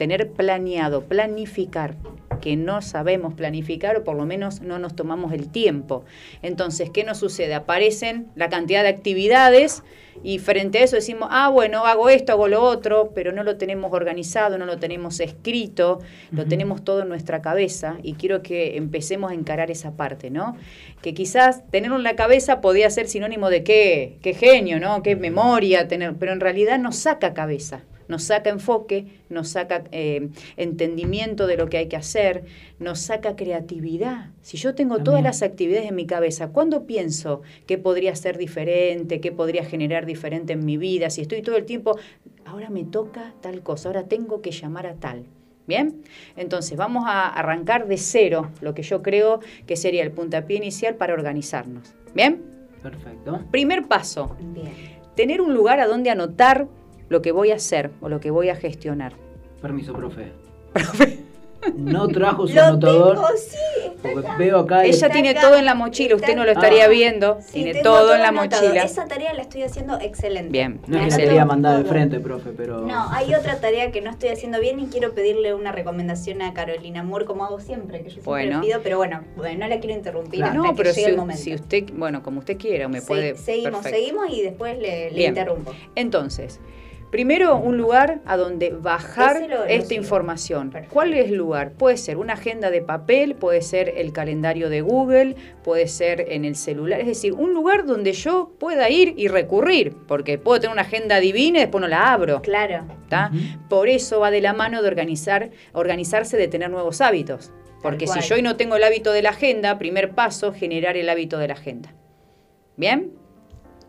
tener 0.01 0.31
planeado, 0.31 1.05
planificar, 1.05 1.95
que 2.41 2.57
no 2.57 2.81
sabemos 2.81 3.35
planificar 3.35 3.99
o 3.99 4.03
por 4.03 4.17
lo 4.17 4.25
menos 4.25 4.63
no 4.63 4.79
nos 4.79 4.97
tomamos 4.97 5.35
el 5.35 5.51
tiempo. 5.51 6.07
Entonces, 6.41 6.89
¿qué 6.89 7.05
nos 7.05 7.19
sucede? 7.19 7.53
Aparecen 7.53 8.29
la 8.35 8.49
cantidad 8.49 8.83
de 8.83 8.89
actividades 8.89 9.83
y 10.23 10.39
frente 10.39 10.79
a 10.79 10.85
eso 10.85 10.97
decimos, 10.97 11.29
ah, 11.31 11.51
bueno, 11.51 11.85
hago 11.85 12.09
esto, 12.09 12.33
hago 12.33 12.49
lo 12.49 12.63
otro, 12.63 13.13
pero 13.15 13.33
no 13.33 13.43
lo 13.43 13.59
tenemos 13.59 13.93
organizado, 13.93 14.57
no 14.57 14.65
lo 14.65 14.79
tenemos 14.79 15.21
escrito, 15.21 16.01
lo 16.31 16.47
tenemos 16.47 16.83
todo 16.83 17.03
en 17.03 17.11
nuestra 17.11 17.43
cabeza 17.43 17.99
y 18.03 18.15
quiero 18.15 18.41
que 18.41 18.79
empecemos 18.79 19.33
a 19.33 19.35
encarar 19.35 19.71
esa 19.71 19.99
parte, 19.99 20.31
¿no? 20.31 20.57
Que 21.03 21.13
quizás 21.13 21.71
tenerlo 21.71 21.99
en 21.99 22.05
la 22.05 22.17
cabeza 22.17 22.63
podía 22.63 22.89
ser 22.89 23.07
sinónimo 23.07 23.51
de 23.51 23.65
qué, 23.65 24.17
qué 24.23 24.33
genio, 24.33 24.81
¿no? 24.81 25.03
Qué 25.03 25.15
memoria 25.15 25.89
tener, 25.89 26.15
pero 26.15 26.33
en 26.33 26.41
realidad 26.41 26.79
nos 26.79 26.97
saca 26.97 27.35
cabeza 27.35 27.83
nos 28.11 28.25
saca 28.25 28.51
enfoque, 28.51 29.07
nos 29.29 29.51
saca 29.51 29.85
eh, 29.93 30.29
entendimiento 30.57 31.47
de 31.47 31.57
lo 31.57 31.69
que 31.69 31.79
hay 31.79 31.87
que 31.87 31.97
hacer, 31.97 32.45
nos 32.81 32.99
saca 32.99 33.37
creatividad. 33.37 34.31
Si 34.43 34.57
yo 34.57 34.75
tengo 34.75 34.99
todas 34.99 35.23
las 35.23 35.43
actividades 35.43 35.89
en 35.89 35.95
mi 35.95 36.07
cabeza, 36.07 36.49
¿cuándo 36.49 36.87
pienso 36.87 37.43
qué 37.67 37.79
podría 37.79 38.15
ser 38.17 38.37
diferente, 38.37 39.21
qué 39.21 39.31
podría 39.31 39.65
generar 39.65 40.07
diferente 40.07 40.55
en 40.55 40.65
mi 40.65 40.77
vida? 40.77 41.09
Si 41.09 41.23
estoy 41.23 41.41
todo 41.41 41.57
el 41.57 41.65
tiempo, 41.65 41.99
ahora 42.45 42.69
me 42.69 42.85
toca 42.85 43.33
tal 43.41 43.63
cosa, 43.63 43.89
ahora 43.89 44.09
tengo 44.09 44.43
que 44.43 44.51
llamar 44.51 44.87
a 44.87 44.95
tal. 44.95 45.25
Bien, 45.69 46.03
entonces 46.37 46.77
vamos 46.77 47.05
a 47.07 47.29
arrancar 47.29 47.87
de 47.87 47.97
cero 47.97 48.51
lo 48.61 48.75
que 48.75 48.83
yo 48.83 49.03
creo 49.03 49.39
que 49.67 49.77
sería 49.77 50.03
el 50.03 50.11
puntapié 50.11 50.57
inicial 50.57 50.97
para 50.97 51.15
organizarnos. 51.15 51.95
Bien, 52.13 52.43
Perfecto. 52.83 53.45
primer 53.53 53.87
paso, 53.87 54.35
tener 55.15 55.41
un 55.41 55.55
lugar 55.55 55.79
a 55.79 55.87
donde 55.87 56.11
anotar 56.11 56.67
lo 57.11 57.21
que 57.21 57.33
voy 57.33 57.51
a 57.51 57.57
hacer 57.57 57.91
o 58.01 58.09
lo 58.09 58.21
que 58.21 58.31
voy 58.31 58.49
a 58.49 58.57
gestionar. 58.57 59.13
Permiso, 59.61 59.93
profe. 59.93 60.33
No 61.77 62.09
trajo 62.09 62.49
su 62.49 62.59
anotador. 62.59 63.19
porque 64.01 64.29
veo 64.39 64.61
acá. 64.61 64.83
el- 64.83 64.95
Ella 64.95 65.11
tiene 65.11 65.35
todo 65.35 65.57
en 65.57 65.67
la 65.67 65.75
mochila, 65.75 66.17
usted 66.17 66.35
no 66.35 66.45
lo 66.47 66.53
estaría 66.53 66.87
Ah. 66.87 66.89
viendo, 66.89 67.37
Sí, 67.43 67.53
tiene 67.53 67.75
tengo 67.75 67.85
todo 67.97 68.15
en 68.15 68.23
la 68.23 68.33
mochila. 68.33 68.83
Esa 68.83 69.05
tarea 69.05 69.35
la 69.35 69.43
estoy 69.43 69.65
haciendo 69.65 70.01
excelente. 70.01 70.51
Bien, 70.51 70.81
No 70.87 70.97
es 70.99 71.05
que 71.05 71.11
se 71.11 71.25
quería 71.25 71.45
mandar 71.45 71.77
al 71.77 71.83
todo. 71.83 71.93
frente, 71.93 72.19
profe, 72.19 72.53
pero. 72.57 72.81
No, 72.81 73.11
hay 73.11 73.35
otra 73.35 73.61
tarea 73.61 73.93
que 73.93 74.01
no 74.01 74.09
estoy 74.11 74.31
haciendo 74.31 74.59
bien 74.59 74.81
y 74.81 74.87
quiero 74.87 75.13
pedirle 75.13 75.53
una 75.53 75.71
recomendación 75.71 76.41
a 76.41 76.55
Carolina 76.55 77.03
Moore, 77.03 77.27
como 77.27 77.45
hago 77.45 77.61
siempre, 77.61 77.99
que 77.99 78.05
yo 78.05 78.11
siempre 78.13 78.31
Bueno. 78.31 78.61
le 78.63 78.67
pido, 78.67 78.81
pero 78.83 78.97
bueno, 78.97 79.23
bueno, 79.37 79.59
no 79.59 79.69
la 79.69 79.81
quiero 79.81 79.95
interrumpir 79.95 80.43
hasta 80.43 80.55
no, 80.57 80.63
que 80.63 80.73
pero 80.77 80.91
llegue 80.93 81.05
si, 81.05 81.11
el 81.11 81.17
momento. 81.19 81.43
si 81.43 81.55
usted, 81.55 81.85
bueno, 81.93 82.23
como 82.23 82.39
usted 82.39 82.57
quiera, 82.57 82.89
me 82.89 83.03
Se- 83.03 83.07
puede. 83.07 83.37
seguimos, 83.37 83.83
perfecto. 83.83 83.99
seguimos 83.99 84.31
y 84.31 84.41
después 84.41 84.79
le, 84.79 85.11
le 85.11 85.15
Bien. 85.17 85.29
interrumpo. 85.33 85.75
Entonces, 85.95 86.59
primero 87.11 87.57
un 87.57 87.77
lugar 87.77 88.21
a 88.25 88.37
donde 88.37 88.71
bajar 88.71 89.67
esta 89.69 89.95
información. 89.95 90.73
¿Cuál 90.91 91.15
es 91.15 91.31
el 91.31 91.37
lugar? 91.37 91.73
Puede 91.73 91.97
ser 91.97 92.17
una 92.17 92.35
agenda 92.35 92.71
de 92.71 92.81
papel, 92.81 93.35
puede 93.35 93.63
ser 93.63 93.95
el 93.97 94.13
calendario 94.13 94.71
de 94.71 94.81
Google, 94.81 95.37
puede 95.63 95.89
ser 95.89 96.27
en 96.29 96.45
el 96.45 96.57
celular, 96.57 97.01
es 97.01 97.07
decir, 97.07 97.33
un 97.33 97.53
lugar 97.53 97.87
donde 97.87 98.13
yo 98.13 98.53
pueda 98.59 98.89
ir 98.91 99.15
y 99.17 99.29
recurrir, 99.29 99.95
porque 100.07 100.39
puedo 100.39 100.61
tener 100.61 100.73
una 100.73 100.83
agenda 100.83 101.21
divina 101.21 101.59
y 101.59 101.63
después 101.63 101.83
no 101.83 101.89
la 101.89 102.13
abro. 102.13 102.43
Claro. 102.43 102.87
¿tá? 103.09 103.31
Por 103.69 103.89
eso 103.89 104.21
va 104.21 104.31
de 104.31 104.41
la 104.41 104.53
mano 104.53 104.83
de 104.83 104.89
organizar, 104.89 105.51
organizarse 105.73 106.37
de 106.37 106.49
tener 106.49 106.71
nuevos 106.71 107.01
hábitos. 107.01 107.53
Porque 107.83 108.07
si 108.07 108.21
yo 108.21 108.35
hoy 108.35 108.43
no 108.43 108.57
tengo 108.57 108.77
el 108.77 108.85
hábito 108.85 109.11
de 109.11 109.23
la 109.23 109.31
agenda, 109.31 109.79
primer 109.79 110.11
paso, 110.11 110.53
generar 110.53 110.97
el 110.99 111.09
hábito 111.09 111.39
de 111.39 111.49
la 111.49 111.55
agenda. 111.55 111.95
¿Bien? 112.77 113.13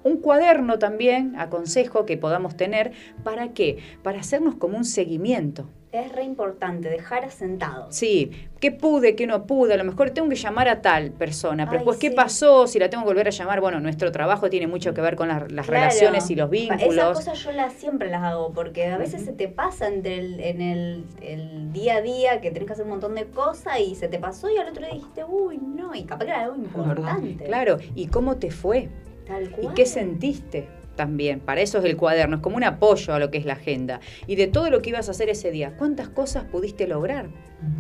Un 0.04 0.18
cuaderno 0.18 0.80
también, 0.80 1.36
aconsejo 1.38 2.06
que 2.06 2.18
podamos 2.18 2.56
tener, 2.58 2.92
¿para 3.24 3.50
qué? 3.50 3.78
Para 4.04 4.20
hacernos 4.20 4.56
como 4.56 4.78
un 4.78 4.86
seguimiento. 4.86 5.70
Es 5.92 6.10
re 6.14 6.24
importante 6.24 6.88
dejar 6.88 7.26
asentado. 7.26 7.88
Sí, 7.92 8.32
¿qué 8.62 8.72
pude, 8.72 9.14
qué 9.14 9.28
no 9.28 9.46
pude? 9.46 9.74
A 9.74 9.78
lo 9.78 9.84
mejor 9.84 10.12
tengo 10.12 10.30
que 10.30 10.36
llamar 10.38 10.70
a 10.70 10.82
tal 10.82 11.12
persona, 11.12 11.66
pero 11.66 11.74
Ay, 11.74 11.78
después, 11.80 11.98
¿qué 12.00 12.10
sí. 12.12 12.16
pasó? 12.16 12.66
Si 12.66 12.80
la 12.80 12.90
tengo 12.90 13.04
que 13.04 13.10
volver 13.10 13.28
a 13.28 13.32
llamar, 13.32 13.60
bueno, 13.60 13.82
nuestro 13.82 14.10
trabajo 14.10 14.50
tiene 14.50 14.68
mucho 14.68 14.94
que 14.94 15.02
ver 15.02 15.18
con 15.18 15.28
las, 15.28 15.52
las 15.52 15.68
Claro. 15.68 15.82
relaciones 15.84 16.32
y 16.32 16.36
los 16.36 16.50
Esas 16.54 16.78
vínculos. 16.80 17.18
cosas 17.18 17.44
yo 17.44 17.52
las 17.52 17.74
siempre 17.74 18.10
las 18.10 18.24
hago 18.24 18.54
porque 18.54 18.86
a 18.88 18.98
veces 18.98 19.26
se 19.26 19.34
te 19.34 19.50
pasa 19.50 19.90
entre 19.90 20.18
el, 20.20 20.40
en 20.40 20.62
el, 20.62 21.04
el 21.22 21.74
día 21.74 21.98
a 21.98 22.02
día 22.02 22.40
que 22.40 22.52
tenés 22.52 22.68
que 22.68 22.74
hacer 22.74 22.86
un 22.86 22.92
montón 22.92 23.14
de 23.14 23.26
cosas 23.26 23.78
y 23.82 23.96
se 23.96 24.08
te 24.08 24.18
pasó 24.18 24.50
y 24.50 24.56
al 24.58 24.70
otro 24.70 24.86
día 24.86 24.94
dijiste, 24.94 25.26
uy, 25.26 25.58
no, 25.58 25.94
y 25.94 26.06
capaz 26.06 26.24
que 26.24 26.32
era 26.32 26.44
algo 26.44 26.56
importante. 26.56 27.44
Claro, 27.44 27.78
¿y 27.96 28.08
cómo 28.08 28.38
te 28.38 28.50
fue? 28.50 28.88
Tal 29.32 29.56
¿Y 29.62 29.68
qué 29.74 29.86
sentiste? 29.86 30.68
También, 30.96 31.40
para 31.40 31.62
eso 31.62 31.80
es 31.80 31.86
el 31.86 31.96
cuaderno, 31.96 32.36
es 32.36 32.42
como 32.42 32.58
un 32.58 32.66
apoyo 32.66 33.14
a 33.14 33.20
lo 33.20 33.32
que 33.32 33.38
es 33.38 33.46
la 33.46 33.54
agenda. 33.54 34.02
Y 34.28 34.36
de 34.36 34.48
todo 34.48 34.70
lo 34.70 34.82
que 34.82 34.90
ibas 34.90 35.08
a 35.08 35.12
hacer 35.12 35.30
ese 35.30 35.50
día, 35.50 35.76
¿cuántas 35.78 36.10
cosas 36.10 36.44
pudiste 36.44 36.86
lograr? 36.86 37.30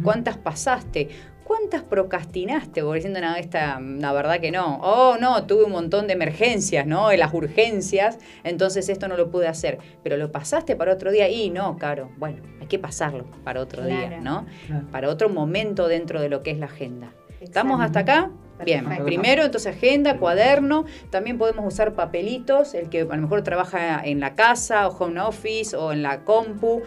¿Cuántas 0.01 0.37
pasaste? 0.37 1.09
¿Cuántas 1.43 1.83
procrastinaste? 1.83 2.81
Porque 2.81 2.99
diciendo, 2.99 3.19
no, 3.19 3.35
esta, 3.35 3.79
la 3.81 4.13
verdad 4.13 4.39
que 4.39 4.51
no. 4.51 4.79
Oh, 4.81 5.17
no, 5.19 5.45
tuve 5.45 5.65
un 5.65 5.71
montón 5.71 6.07
de 6.07 6.13
emergencias, 6.13 6.87
¿no? 6.87 7.09
De 7.09 7.17
las 7.17 7.33
urgencias, 7.33 8.17
entonces 8.43 8.87
esto 8.87 9.09
no 9.09 9.17
lo 9.17 9.29
pude 9.29 9.47
hacer. 9.49 9.79
Pero 10.03 10.15
lo 10.15 10.31
pasaste 10.31 10.77
para 10.77 10.93
otro 10.93 11.11
día 11.11 11.27
y 11.27 11.49
no, 11.49 11.77
Caro, 11.77 12.09
bueno, 12.17 12.41
hay 12.61 12.67
que 12.67 12.79
pasarlo 12.79 13.25
para 13.43 13.59
otro 13.59 13.85
día, 13.85 14.07
Claro. 14.07 14.23
¿no? 14.23 14.45
Para 14.91 15.09
otro 15.09 15.27
momento 15.27 15.89
dentro 15.89 16.21
de 16.21 16.29
lo 16.29 16.41
que 16.41 16.51
es 16.51 16.57
la 16.57 16.67
agenda. 16.67 17.11
¿Estamos 17.41 17.81
hasta 17.81 17.99
acá? 17.99 18.31
Bien, 18.65 18.83
Perfecto. 18.83 19.05
primero 19.05 19.43
entonces 19.43 19.75
agenda, 19.75 20.17
cuaderno, 20.17 20.85
también 21.09 21.37
podemos 21.37 21.65
usar 21.65 21.93
papelitos, 21.93 22.73
el 22.73 22.89
que 22.89 23.01
a 23.01 23.15
lo 23.15 23.21
mejor 23.21 23.43
trabaja 23.43 24.01
en 24.03 24.19
la 24.19 24.35
casa 24.35 24.87
o 24.87 24.97
home 24.97 25.19
office 25.21 25.75
o 25.75 25.91
en 25.91 26.03
la 26.03 26.23
compu, 26.23 26.81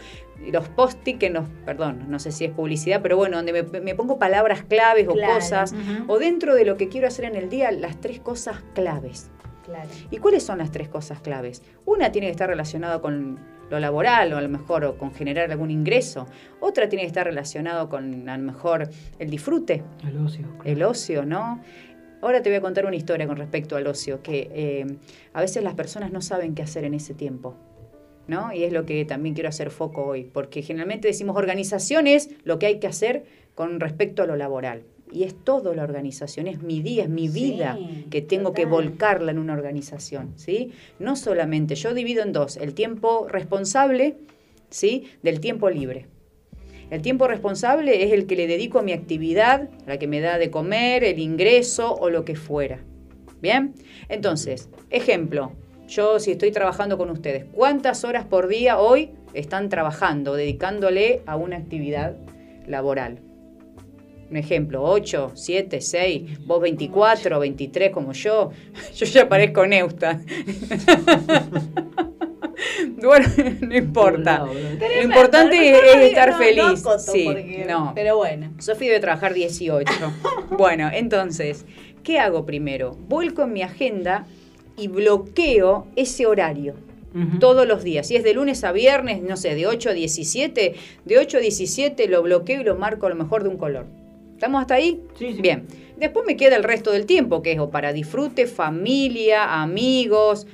los 0.52 0.68
post-it 0.68 1.18
que 1.18 1.30
nos, 1.30 1.48
perdón, 1.64 2.06
no 2.08 2.18
sé 2.18 2.32
si 2.32 2.44
es 2.44 2.50
publicidad, 2.50 3.00
pero 3.02 3.16
bueno, 3.16 3.36
donde 3.36 3.52
me, 3.52 3.80
me 3.80 3.94
pongo 3.94 4.18
palabras 4.18 4.62
claves 4.62 5.08
o 5.08 5.14
cosas, 5.14 5.74
o 6.06 6.18
dentro 6.18 6.54
de 6.54 6.64
lo 6.64 6.76
que 6.76 6.88
quiero 6.88 7.06
hacer 7.06 7.24
en 7.24 7.36
el 7.36 7.48
día, 7.48 7.70
las 7.70 8.00
tres 8.00 8.20
cosas 8.20 8.58
claves. 8.74 9.30
Claro. 9.64 9.88
¿Y 10.10 10.18
cuáles 10.18 10.42
son 10.42 10.58
las 10.58 10.70
tres 10.70 10.88
cosas 10.88 11.20
claves? 11.20 11.62
Una 11.86 12.12
tiene 12.12 12.26
que 12.26 12.32
estar 12.32 12.48
relacionada 12.48 13.00
con 13.00 13.38
lo 13.74 13.80
laboral 13.80 14.32
o 14.32 14.36
a 14.38 14.42
lo 14.42 14.48
mejor 14.48 14.84
o 14.84 14.96
con 14.96 15.12
generar 15.12 15.50
algún 15.50 15.70
ingreso. 15.70 16.26
Otra 16.60 16.88
tiene 16.88 17.02
que 17.02 17.08
estar 17.08 17.26
relacionado 17.26 17.88
con 17.88 18.28
a 18.28 18.36
lo 18.36 18.44
mejor 18.44 18.88
el 19.18 19.30
disfrute, 19.30 19.82
El 20.06 20.18
ocio. 20.18 20.46
el 20.64 20.82
ocio, 20.82 21.24
¿no? 21.24 21.60
Ahora 22.22 22.40
te 22.40 22.48
voy 22.48 22.56
a 22.56 22.60
contar 22.62 22.86
una 22.86 22.96
historia 22.96 23.26
con 23.26 23.36
respecto 23.36 23.76
al 23.76 23.86
ocio, 23.86 24.22
que 24.22 24.50
eh, 24.54 24.86
a 25.34 25.40
veces 25.40 25.62
las 25.62 25.74
personas 25.74 26.10
no 26.10 26.22
saben 26.22 26.54
qué 26.54 26.62
hacer 26.62 26.84
en 26.84 26.94
ese 26.94 27.14
tiempo. 27.14 27.54
¿No? 28.26 28.54
Y 28.54 28.64
es 28.64 28.72
lo 28.72 28.86
que 28.86 29.04
también 29.04 29.34
quiero 29.34 29.50
hacer 29.50 29.70
foco 29.70 30.02
hoy, 30.02 30.24
porque 30.24 30.62
generalmente 30.62 31.08
decimos 31.08 31.36
organización 31.36 32.06
es 32.06 32.30
lo 32.44 32.58
que 32.58 32.64
hay 32.64 32.78
que 32.78 32.86
hacer 32.86 33.26
con 33.54 33.80
respecto 33.80 34.22
a 34.22 34.26
lo 34.26 34.36
laboral. 34.36 34.84
Y 35.14 35.22
es 35.22 35.36
todo 35.44 35.74
la 35.74 35.84
organización, 35.84 36.48
es 36.48 36.60
mi 36.60 36.82
día, 36.82 37.04
es 37.04 37.08
mi 37.08 37.28
vida 37.28 37.78
que 38.10 38.20
tengo 38.20 38.52
que 38.52 38.66
volcarla 38.66 39.30
en 39.30 39.38
una 39.38 39.52
organización, 39.52 40.32
¿sí? 40.34 40.72
No 40.98 41.14
solamente, 41.14 41.76
yo 41.76 41.94
divido 41.94 42.24
en 42.24 42.32
dos, 42.32 42.56
el 42.56 42.74
tiempo 42.74 43.28
responsable, 43.28 44.16
¿sí? 44.70 45.04
Del 45.22 45.38
tiempo 45.38 45.70
libre. 45.70 46.08
El 46.90 47.00
tiempo 47.00 47.28
responsable 47.28 48.02
es 48.02 48.12
el 48.12 48.26
que 48.26 48.34
le 48.34 48.48
dedico 48.48 48.80
a 48.80 48.82
mi 48.82 48.92
actividad, 48.92 49.70
la 49.86 50.00
que 50.00 50.08
me 50.08 50.20
da 50.20 50.36
de 50.36 50.50
comer, 50.50 51.04
el 51.04 51.20
ingreso 51.20 51.94
o 51.94 52.10
lo 52.10 52.24
que 52.24 52.34
fuera. 52.34 52.80
¿Bien? 53.40 53.72
Entonces, 54.08 54.68
ejemplo, 54.90 55.52
yo 55.86 56.18
si 56.18 56.32
estoy 56.32 56.50
trabajando 56.50 56.98
con 56.98 57.08
ustedes, 57.10 57.44
¿cuántas 57.52 58.02
horas 58.02 58.24
por 58.24 58.48
día 58.48 58.80
hoy 58.80 59.10
están 59.32 59.68
trabajando, 59.68 60.34
dedicándole 60.34 61.22
a 61.26 61.36
una 61.36 61.56
actividad 61.56 62.16
laboral? 62.66 63.20
Un 64.30 64.36
ejemplo, 64.36 64.82
8, 64.82 65.32
7, 65.34 65.80
6, 65.80 66.46
vos 66.46 66.60
24, 66.60 67.38
23 67.38 67.90
como 67.90 68.12
yo. 68.12 68.50
Yo 68.94 69.06
ya 69.06 69.28
parezco 69.28 69.66
Neusta. 69.66 70.20
bueno, 73.02 73.26
no 73.60 73.76
importa. 73.76 74.46
Lo 74.46 75.02
importante 75.02 75.70
es, 75.70 75.78
es 75.94 75.96
estar 75.96 76.30
no, 76.30 76.38
no 76.38 76.44
feliz. 76.44 76.84
sí, 76.98 77.24
porque- 77.26 77.64
no. 77.68 77.92
Pero 77.94 78.16
bueno. 78.16 78.52
Sofi 78.58 78.86
debe 78.86 79.00
trabajar 79.00 79.34
18. 79.34 79.92
bueno, 80.58 80.90
entonces, 80.92 81.64
¿qué 82.02 82.18
hago 82.18 82.46
primero? 82.46 82.92
Vuelco 83.08 83.42
en 83.42 83.52
mi 83.52 83.62
agenda 83.62 84.26
y 84.76 84.88
bloqueo 84.88 85.86
ese 85.96 86.26
horario. 86.26 86.74
Todos 87.38 87.64
los 87.64 87.84
días. 87.84 88.08
Si 88.08 88.16
es 88.16 88.24
de 88.24 88.34
lunes 88.34 88.64
a 88.64 88.72
viernes, 88.72 89.22
no 89.22 89.36
sé, 89.36 89.54
de 89.54 89.68
8 89.68 89.90
a 89.90 89.92
17, 89.92 90.74
de 91.04 91.18
8 91.18 91.36
a 91.36 91.40
17 91.40 92.08
lo 92.08 92.24
bloqueo 92.24 92.60
y 92.60 92.64
lo 92.64 92.74
marco 92.74 93.06
a 93.06 93.08
lo 93.08 93.14
mejor 93.14 93.44
de 93.44 93.50
un 93.50 93.56
color. 93.56 93.86
¿Estamos 94.44 94.60
hasta 94.60 94.74
ahí? 94.74 95.00
Sí, 95.18 95.38
Bien. 95.40 95.66
Después 95.96 96.26
me 96.26 96.36
queda 96.36 96.56
el 96.56 96.64
resto 96.64 96.90
del 96.90 97.06
tiempo, 97.06 97.40
que 97.40 97.52
es 97.52 97.58
o 97.58 97.70
para 97.70 97.94
disfrute, 97.94 98.46
familia, 98.46 99.62
amigos, 99.62 100.46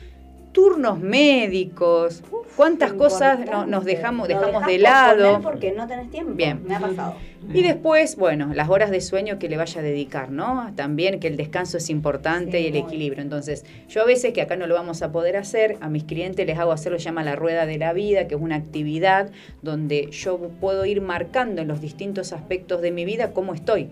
turnos 0.53 0.99
médicos, 0.99 2.23
cuántas 2.57 2.93
cosas 2.93 3.39
no- 3.51 3.67
nos 3.67 3.85
dejamos, 3.85 4.29
dejamos 4.29 4.67
de 4.67 4.79
lado. 4.79 5.41
Porque 5.43 5.73
no 5.73 5.87
tenés 5.87 6.11
tiempo. 6.11 6.35
Bien. 6.35 6.61
Me 6.67 6.75
ha 6.75 6.81
pasado. 6.81 7.15
Y 7.55 7.63
después, 7.63 8.17
bueno, 8.17 8.53
las 8.55 8.69
horas 8.69 8.91
de 8.91 9.01
sueño 9.01 9.39
que 9.39 9.49
le 9.49 9.57
vaya 9.57 9.81
a 9.81 9.83
dedicar, 9.83 10.31
¿no? 10.31 10.73
También 10.77 11.21
que 11.21 11.27
el 11.29 11.37
descanso 11.37 11.79
es 11.79 11.89
importante 11.89 12.61
y 12.61 12.67
el 12.67 12.77
equilibrio. 12.77 13.23
Entonces, 13.23 13.65
yo 13.89 14.03
a 14.03 14.05
veces 14.05 14.33
que 14.33 14.43
acá 14.43 14.57
no 14.57 14.67
lo 14.67 14.75
vamos 14.75 15.03
a 15.03 15.11
poder 15.11 15.37
hacer, 15.37 15.77
a 15.81 15.89
mis 15.89 16.05
clientes 16.05 16.47
les 16.47 16.59
hago 16.59 16.73
hacer 16.73 16.93
lo 16.93 16.99
que 16.99 17.05
llama 17.05 17.25
la 17.25 17.37
rueda 17.37 17.65
de 17.65 17.79
la 17.79 17.93
vida, 17.93 18.29
que 18.29 18.35
es 18.35 18.41
una 18.41 18.57
actividad 18.57 19.31
donde 19.63 20.11
yo 20.11 20.39
puedo 20.61 20.85
ir 20.85 21.01
marcando 21.01 21.63
en 21.63 21.69
los 21.69 21.81
distintos 21.81 22.33
aspectos 22.33 22.83
de 22.83 22.91
mi 22.91 23.05
vida 23.05 23.33
cómo 23.33 23.55
estoy. 23.55 23.89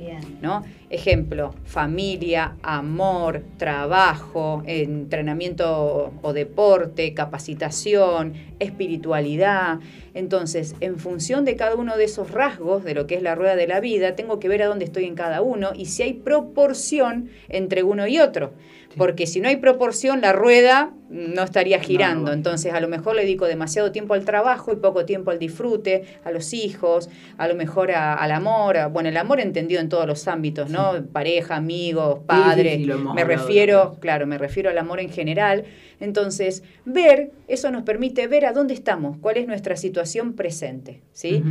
Bien. 0.00 0.38
¿no? 0.40 0.62
Ejemplo, 0.88 1.54
familia, 1.64 2.56
amor, 2.62 3.42
trabajo, 3.58 4.62
entrenamiento 4.64 6.10
o 6.22 6.32
deporte, 6.32 7.12
capacitación, 7.12 8.32
espiritualidad. 8.58 9.80
Entonces, 10.14 10.74
en 10.80 10.98
función 10.98 11.44
de 11.44 11.54
cada 11.56 11.76
uno 11.76 11.98
de 11.98 12.04
esos 12.04 12.30
rasgos 12.30 12.82
de 12.82 12.94
lo 12.94 13.06
que 13.06 13.16
es 13.16 13.22
la 13.22 13.34
rueda 13.34 13.56
de 13.56 13.66
la 13.66 13.80
vida, 13.80 14.16
tengo 14.16 14.40
que 14.40 14.48
ver 14.48 14.62
a 14.62 14.66
dónde 14.66 14.86
estoy 14.86 15.04
en 15.04 15.14
cada 15.14 15.42
uno 15.42 15.72
y 15.74 15.84
si 15.86 16.02
hay 16.02 16.14
proporción 16.14 17.28
entre 17.50 17.82
uno 17.82 18.06
y 18.06 18.20
otro. 18.20 18.52
Porque 18.96 19.26
si 19.26 19.40
no 19.40 19.48
hay 19.48 19.56
proporción, 19.56 20.20
la 20.20 20.32
rueda 20.32 20.92
no 21.08 21.42
estaría 21.42 21.80
girando. 21.80 22.32
Entonces, 22.32 22.72
a 22.72 22.80
lo 22.80 22.88
mejor 22.88 23.14
le 23.16 23.22
dedico 23.22 23.46
demasiado 23.46 23.92
tiempo 23.92 24.14
al 24.14 24.24
trabajo 24.24 24.72
y 24.72 24.76
poco 24.76 25.04
tiempo 25.04 25.30
al 25.30 25.38
disfrute, 25.38 26.04
a 26.24 26.30
los 26.30 26.52
hijos, 26.52 27.08
a 27.38 27.46
lo 27.48 27.54
mejor 27.54 27.92
a- 27.92 28.14
al 28.14 28.32
amor. 28.32 28.76
a- 28.76 28.86
bueno, 28.88 29.08
el 29.08 29.16
amor 29.16 29.40
entendido 29.40 29.80
en 29.80 29.88
todos 29.88 30.06
los 30.06 30.26
ámbitos, 30.28 30.70
¿no? 30.70 30.92
Pareja, 31.12 31.56
amigos, 31.56 32.18
sí, 32.18 32.24
padres. 32.26 32.76
sí, 32.84 32.90
hemos 32.90 33.14
me 33.14 33.24
refiero, 33.24 33.96
claro, 34.00 34.26
me 34.26 34.38
refiero 34.38 34.70
al 34.70 34.78
amor 34.78 35.00
en 35.00 35.10
general. 35.10 35.64
Entonces, 36.00 36.62
ver, 36.84 37.30
eso 37.48 37.70
nos 37.70 37.82
permite 37.82 38.26
ver 38.26 38.44
a 38.46 38.52
dónde 38.52 38.74
estamos, 38.74 39.18
cuál 39.18 39.36
es 39.36 39.46
nuestra 39.46 39.76
situación 39.76 40.34
presente, 40.34 41.02
¿sí? 41.12 41.42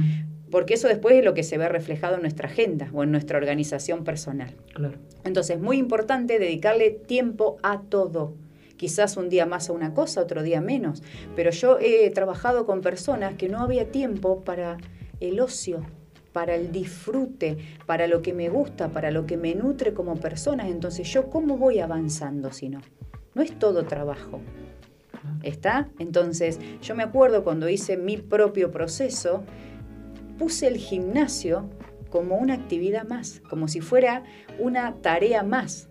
Porque 0.52 0.74
eso 0.76 0.88
después 0.88 1.16
es 1.16 1.24
lo 1.24 1.34
que 1.34 1.44
se 1.44 1.58
ve 1.58 1.70
reflejado 1.70 2.16
en 2.16 2.22
nuestra 2.22 2.50
agenda 2.50 2.90
o 2.94 3.04
en 3.04 3.12
nuestra 3.12 3.38
organización 3.38 4.04
personal. 4.04 4.56
Claro. 4.74 4.96
Entonces, 5.24 5.58
es 5.58 5.62
muy 5.62 5.78
importante 5.78 6.40
dedicarle 6.40 6.92
tiempo 6.92 7.58
a 7.62 7.82
todo. 7.82 8.36
Quizás 8.78 9.18
un 9.18 9.30
día 9.30 9.46
más 9.46 9.70
a 9.70 9.74
una 9.74 9.94
cosa, 9.94 10.22
otro 10.22 10.42
día 10.42 10.62
menos. 10.62 11.04
Pero 11.36 11.52
yo 11.52 11.78
he 11.80 12.10
trabajado 12.12 12.66
con 12.66 12.82
personas 12.82 13.36
que 13.36 13.50
no 13.50 13.60
había 13.60 13.92
tiempo 13.92 14.44
para 14.44 14.78
el 15.20 15.40
ocio, 15.40 15.86
para 16.32 16.56
el 16.56 16.72
disfrute, 16.72 17.58
para 17.86 18.08
lo 18.08 18.22
que 18.22 18.34
me 18.34 18.50
gusta, 18.50 18.90
para 18.90 19.12
lo 19.12 19.26
que 19.26 19.38
me 19.38 19.54
nutre 19.56 19.94
como 19.94 20.16
persona. 20.16 20.68
Entonces, 20.68 21.08
¿yo 21.12 21.30
cómo 21.30 21.58
voy 21.58 21.80
avanzando 21.80 22.52
si 22.52 22.70
no? 22.70 22.80
No 23.36 23.42
es 23.42 23.58
todo 23.60 23.86
trabajo. 23.86 24.40
¿Está? 25.44 25.90
Entonces, 26.00 26.60
yo 26.82 26.96
me 26.96 27.04
acuerdo 27.04 27.44
cuando 27.44 27.70
hice 27.70 27.98
mi 27.98 28.18
propio 28.18 28.72
proceso, 28.72 29.44
puse 30.40 30.68
el 30.68 30.78
gimnasio 30.78 31.70
como 32.10 32.38
una 32.38 32.56
actividad 32.56 33.08
más, 33.08 33.42
como 33.50 33.68
si 33.68 33.82
fuera 33.82 34.24
una 34.58 34.96
tarea 34.96 35.44
más. 35.44 35.90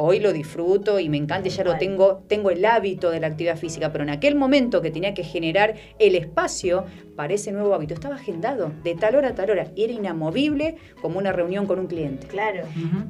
Hoy 0.00 0.20
lo 0.20 0.32
disfruto 0.32 1.00
y 1.00 1.08
me 1.08 1.16
encanta, 1.16 1.48
ya 1.48 1.64
lo 1.64 1.76
tengo, 1.76 2.22
tengo 2.28 2.50
el 2.50 2.64
hábito 2.64 3.10
de 3.10 3.18
la 3.18 3.26
actividad 3.26 3.56
física, 3.56 3.90
pero 3.90 4.04
en 4.04 4.10
aquel 4.10 4.36
momento 4.36 4.80
que 4.80 4.92
tenía 4.92 5.12
que 5.12 5.24
generar 5.24 5.74
el 5.98 6.14
espacio 6.14 6.84
para 7.16 7.34
ese 7.34 7.50
nuevo 7.50 7.74
hábito, 7.74 7.94
estaba 7.94 8.14
agendado 8.14 8.70
de 8.84 8.94
tal 8.94 9.16
hora 9.16 9.30
a 9.30 9.34
tal 9.34 9.50
hora 9.50 9.72
y 9.74 9.82
era 9.82 9.92
inamovible 9.92 10.76
como 11.02 11.18
una 11.18 11.32
reunión 11.32 11.66
con 11.66 11.80
un 11.80 11.88
cliente. 11.88 12.28
Claro. 12.28 12.62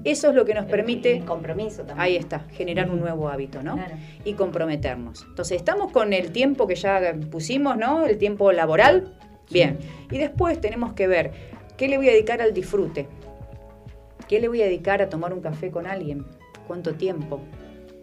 Eso 0.05 0.31
es 0.31 0.35
lo 0.35 0.47
que 0.47 0.55
nos 0.55 0.65
permite... 0.65 1.21
compromiso 1.27 1.83
también. 1.83 2.01
Ahí 2.01 2.17
está, 2.17 2.47
generar 2.53 2.91
un 2.91 3.01
nuevo 3.01 3.29
hábito, 3.29 3.63
¿no? 3.63 3.75
Claro. 3.75 3.97
Y 4.25 4.33
comprometernos. 4.33 5.27
Entonces, 5.29 5.59
estamos 5.59 5.93
con 5.93 6.15
el 6.15 6.33
tiempo 6.33 6.67
que 6.67 6.77
ya 6.77 7.15
pusimos, 7.31 7.77
¿no? 7.77 8.07
El 8.07 8.17
tiempo 8.17 8.51
laboral. 8.51 9.15
Bien. 9.51 9.79
Y 10.11 10.19
después 10.19 10.61
tenemos 10.61 10.93
que 10.93 11.07
ver 11.07 11.33
qué 11.77 11.89
le 11.89 11.97
voy 11.97 12.09
a 12.09 12.13
dedicar 12.13 12.43
al 12.43 12.55
disfrute. 12.55 13.09
¿Qué 14.29 14.41
le 14.41 14.49
voy 14.49 14.61
a 14.63 14.67
dedicar 14.67 15.01
a 15.01 15.09
tomar 15.09 15.33
un 15.33 15.41
café 15.41 15.71
con 15.71 15.87
alguien? 15.87 16.27
¿Cuánto 16.67 16.95
tiempo? 16.95 17.41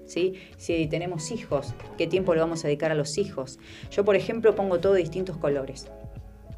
¿Sí? 0.06 0.34
Si 0.58 0.88
tenemos 0.88 1.32
hijos, 1.32 1.74
¿qué 1.98 2.08
tiempo 2.08 2.34
le 2.34 2.42
vamos 2.42 2.64
a 2.64 2.68
dedicar 2.68 2.92
a 2.92 2.96
los 2.96 3.18
hijos? 3.18 3.60
Yo, 3.92 4.06
por 4.06 4.16
ejemplo, 4.16 4.56
pongo 4.56 4.80
todo 4.80 4.94
de 4.94 5.02
distintos 5.02 5.38
colores. 5.38 5.88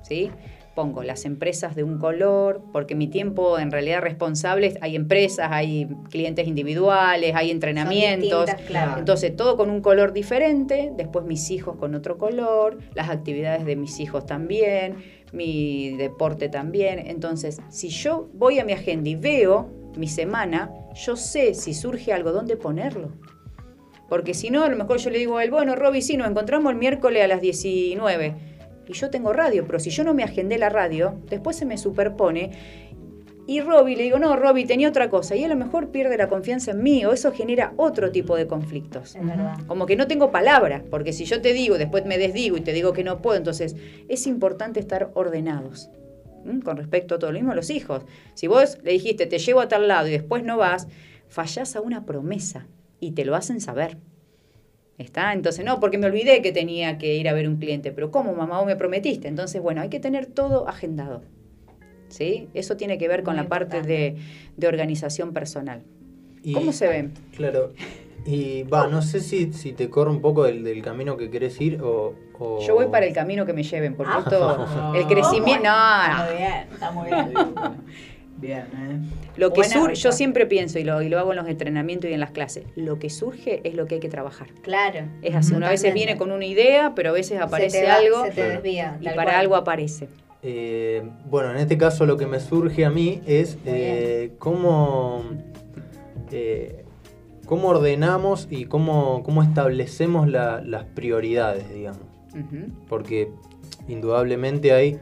¿Sí? 0.04 0.32
Pongo 0.78 1.02
las 1.02 1.26
empresas 1.26 1.76
de 1.76 1.82
un 1.82 1.98
color, 1.98 2.62
porque 2.72 2.94
mi 2.94 3.08
tiempo 3.08 3.58
en 3.58 3.72
realidad 3.72 4.00
responsable, 4.00 4.78
hay 4.80 4.96
empresas, 4.96 5.48
hay 5.52 5.88
clientes 6.12 6.48
individuales, 6.48 7.34
hay 7.34 7.50
entrenamientos. 7.50 8.48
claro. 8.68 9.00
Entonces, 9.00 9.36
todo 9.36 9.58
con 9.58 9.72
un 9.72 9.82
color 9.82 10.14
diferente, 10.14 10.92
después 10.96 11.26
mis 11.26 11.50
hijos 11.50 11.78
con 11.78 11.96
otro 11.96 12.20
color, 12.20 12.78
las 12.94 13.10
actividades 13.10 13.66
de 13.66 13.76
mis 13.76 14.00
hijos 14.00 14.28
también, 14.28 14.98
mi 15.34 15.98
deporte 15.98 16.48
también. 16.48 17.00
Entonces, 17.08 17.60
si 17.70 17.90
yo 17.90 18.30
voy 18.36 18.60
a 18.60 18.64
mi 18.64 18.74
agenda 18.74 19.10
y 19.10 19.16
veo 19.16 19.72
mi 19.98 20.08
semana, 20.08 20.72
yo 20.94 21.16
sé 21.16 21.56
si 21.56 21.74
surge 21.74 22.14
algo, 22.14 22.32
dónde 22.32 22.56
ponerlo. 22.56 23.14
Porque 24.10 24.36
si 24.36 24.52
no, 24.52 24.64
a 24.64 24.70
lo 24.70 24.78
mejor 24.78 25.00
yo 25.00 25.10
le 25.10 25.18
digo 25.18 25.38
a 25.38 25.44
él, 25.44 25.50
bueno, 25.50 25.76
Roby, 25.76 26.04
sí, 26.04 26.18
nos 26.18 26.30
encontramos 26.30 26.72
el 26.72 26.78
miércoles 26.78 27.24
a 27.24 27.28
las 27.28 27.42
19. 27.42 28.57
Y 28.88 28.94
yo 28.94 29.10
tengo 29.10 29.34
radio, 29.34 29.66
pero 29.66 29.80
si 29.80 29.90
yo 29.90 30.04
no 30.04 30.14
me 30.14 30.24
agendé 30.24 30.58
la 30.58 30.70
radio, 30.70 31.20
después 31.30 31.56
se 31.56 31.66
me 31.66 31.78
superpone. 31.78 32.52
Y 33.46 33.62
Roby 33.62 33.96
le 33.96 34.04
digo, 34.04 34.20
no, 34.20 34.36
Roby, 34.36 34.66
tenía 34.66 34.90
otra 34.90 35.10
cosa. 35.10 35.36
Y 35.36 35.44
a 35.44 35.48
lo 35.48 35.56
mejor 35.56 35.90
pierde 35.90 36.18
la 36.18 36.28
confianza 36.28 36.72
en 36.72 36.84
mí, 36.84 37.06
o 37.06 37.14
eso 37.14 37.32
genera 37.32 37.74
otro 37.78 38.12
tipo 38.12 38.36
de 38.36 38.46
conflictos. 38.46 39.16
Es 39.16 39.26
verdad. 39.26 39.58
Como 39.68 39.86
que 39.86 39.96
no 39.96 40.08
tengo 40.08 40.32
palabra, 40.32 40.84
porque 40.90 41.14
si 41.14 41.26
yo 41.26 41.42
te 41.42 41.54
digo, 41.54 41.78
después 41.78 42.06
me 42.06 42.18
desdigo 42.18 42.58
y 42.58 42.62
te 42.62 42.74
digo 42.74 42.92
que 42.92 43.06
no 43.06 43.22
puedo, 43.22 43.38
entonces 43.38 43.76
es 44.10 44.28
importante 44.28 44.80
estar 44.80 45.12
ordenados. 45.14 45.90
Con 46.64 46.78
respecto 46.78 47.16
a 47.16 47.20
todo 47.20 47.32
lo 47.32 47.40
mismo 47.40 47.52
a 47.52 47.56
los 47.56 47.70
hijos. 47.70 48.04
Si 48.34 48.48
vos 48.48 48.78
le 48.84 48.92
dijiste, 48.94 49.26
te 49.26 49.40
llevo 49.40 49.60
a 49.60 49.68
tal 49.68 49.88
lado 49.88 50.08
y 50.08 50.12
después 50.12 50.44
no 50.44 50.58
vas, 50.58 50.88
fallás 51.28 51.76
a 51.76 51.82
una 51.82 52.06
promesa 52.06 52.68
y 53.00 53.12
te 53.12 53.26
lo 53.26 53.36
hacen 53.36 53.60
saber. 53.60 53.98
¿Está? 54.98 55.34
Entonces, 55.34 55.64
no, 55.64 55.80
porque 55.80 55.98
me 56.00 56.08
olvidé 56.08 56.42
que 56.42 56.52
tenía 56.52 56.98
que 56.98 57.16
ir 57.16 57.30
a 57.30 57.34
ver 57.34 57.48
un 57.48 57.58
cliente. 57.58 57.92
Pero 57.92 58.10
¿cómo, 58.10 58.34
mamá? 58.34 58.58
Vos 58.58 58.66
me 58.66 58.76
prometiste. 58.76 59.28
Entonces, 59.28 59.62
bueno, 59.62 59.82
hay 59.82 59.90
que 59.90 60.00
tener 60.00 60.26
todo 60.26 60.68
agendado. 60.68 61.22
¿Sí? 62.10 62.48
Eso 62.54 62.78
tiene 62.78 62.98
que 62.98 63.08
ver 63.08 63.22
con 63.24 63.36
la 63.36 63.48
parte 63.48 63.82
de, 63.82 64.16
de 64.56 64.68
organización 64.68 65.34
personal. 65.34 65.84
Y- 66.42 66.54
¿Cómo 66.54 66.72
se 66.72 66.88
ven? 66.88 67.14
Claro. 67.36 67.74
Y 68.26 68.64
va, 68.64 68.88
no 68.88 69.02
sé 69.02 69.20
si, 69.20 69.54
si 69.54 69.72
te 69.74 69.90
corre 69.90 70.10
un 70.10 70.22
poco 70.22 70.44
del, 70.46 70.64
del 70.64 70.82
camino 70.82 71.16
que 71.16 71.30
querés 71.30 71.60
ir 71.62 71.82
o, 71.82 72.16
o- 72.40 72.60
Yo 72.66 72.74
voy 72.76 72.88
para 72.88 73.06
el 73.06 73.14
camino 73.14 73.46
que 73.46 73.54
me 73.54 73.64
lleven, 73.64 73.94
porque 73.96 74.14
Ah. 74.16 74.20
esto, 74.20 74.94
el 74.96 75.06
crecimiento, 75.08 75.64
no, 75.70 76.08
no. 76.18 76.26
Muy 76.26 76.38
bien, 76.38 76.54
está 76.74 76.92
muy 76.92 77.06
bien. 77.08 77.34
Bien, 78.38 78.62
¿eh? 78.62 79.00
Lo 79.36 79.52
que 79.54 79.64
surge, 79.64 79.96
yo 79.96 80.12
siempre 80.12 80.46
pienso, 80.46 80.80
y 80.80 80.84
lo, 80.84 81.02
y 81.02 81.10
lo 81.10 81.18
hago 81.20 81.32
en 81.32 81.38
los 81.38 81.48
entrenamientos 81.48 82.10
y 82.10 82.14
en 82.14 82.20
las 82.20 82.32
clases, 82.32 82.66
lo 82.76 83.00
que 83.00 83.10
surge 83.10 83.62
es 83.68 83.74
lo 83.76 83.86
que 83.88 83.96
hay 83.96 84.02
que 84.02 84.10
trabajar. 84.10 84.48
Claro. 84.62 85.06
Es 85.22 85.36
así, 85.36 85.54
uno 85.54 85.66
a 85.66 85.70
veces 85.70 85.94
viene 85.94 86.18
con 86.18 86.32
una 86.32 86.46
idea, 86.46 86.94
pero 86.96 87.10
a 87.10 87.14
veces 87.14 87.40
aparece 87.40 87.82
te 87.82 87.86
va- 87.88 87.96
algo 87.96 88.24
se 88.26 88.32
te 88.32 88.50
desvía, 88.50 88.98
y 89.02 89.06
para 89.06 89.24
cual. 89.24 89.36
algo 89.36 89.56
aparece. 89.56 90.08
Eh, 90.44 91.04
bueno, 91.30 91.52
en 91.52 91.58
este 91.58 91.78
caso 91.78 92.06
lo 92.06 92.16
que 92.18 92.28
me 92.28 92.40
surge 92.40 92.86
a 92.86 92.90
mí 92.92 93.22
es 93.26 93.58
eh, 93.66 94.34
cómo, 94.38 95.24
eh, 96.32 96.84
cómo 97.46 97.70
ordenamos 97.70 98.48
y 98.52 98.66
cómo, 98.66 99.24
cómo 99.24 99.42
establecemos 99.44 100.28
la- 100.28 100.62
las 100.62 100.84
prioridades, 100.86 101.74
digamos. 101.74 102.02
Porque 102.88 103.32
indudablemente 103.88 104.74
hay 104.74 105.00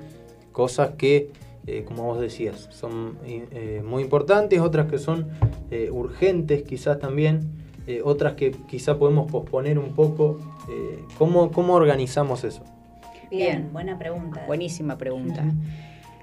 cosas 0.54 0.92
que, 0.98 1.32
eh, 1.68 1.84
como 1.86 2.04
vos 2.04 2.20
decías, 2.20 2.68
son 2.72 3.18
eh, 3.26 3.82
muy 3.86 4.04
importantes, 4.04 4.60
otras 4.60 4.88
que 4.90 4.98
son 4.98 5.30
eh, 5.72 5.90
urgentes 5.92 6.64
quizás 6.64 7.00
también, 7.00 7.52
eh, 7.88 8.02
otras 8.04 8.34
que 8.34 8.52
quizás 8.68 8.98
podemos 8.98 9.32
posponer 9.32 9.78
un 9.80 9.94
poco. 9.94 10.40
Eh, 10.70 11.00
¿cómo, 11.18 11.52
¿Cómo 11.52 11.74
organizamos 11.74 12.44
eso? 12.44 12.64
Bien, 13.30 13.70
buena 13.74 13.98
pregunta. 13.98 14.44
Buenísima 14.48 14.98
pregunta. 14.98 15.44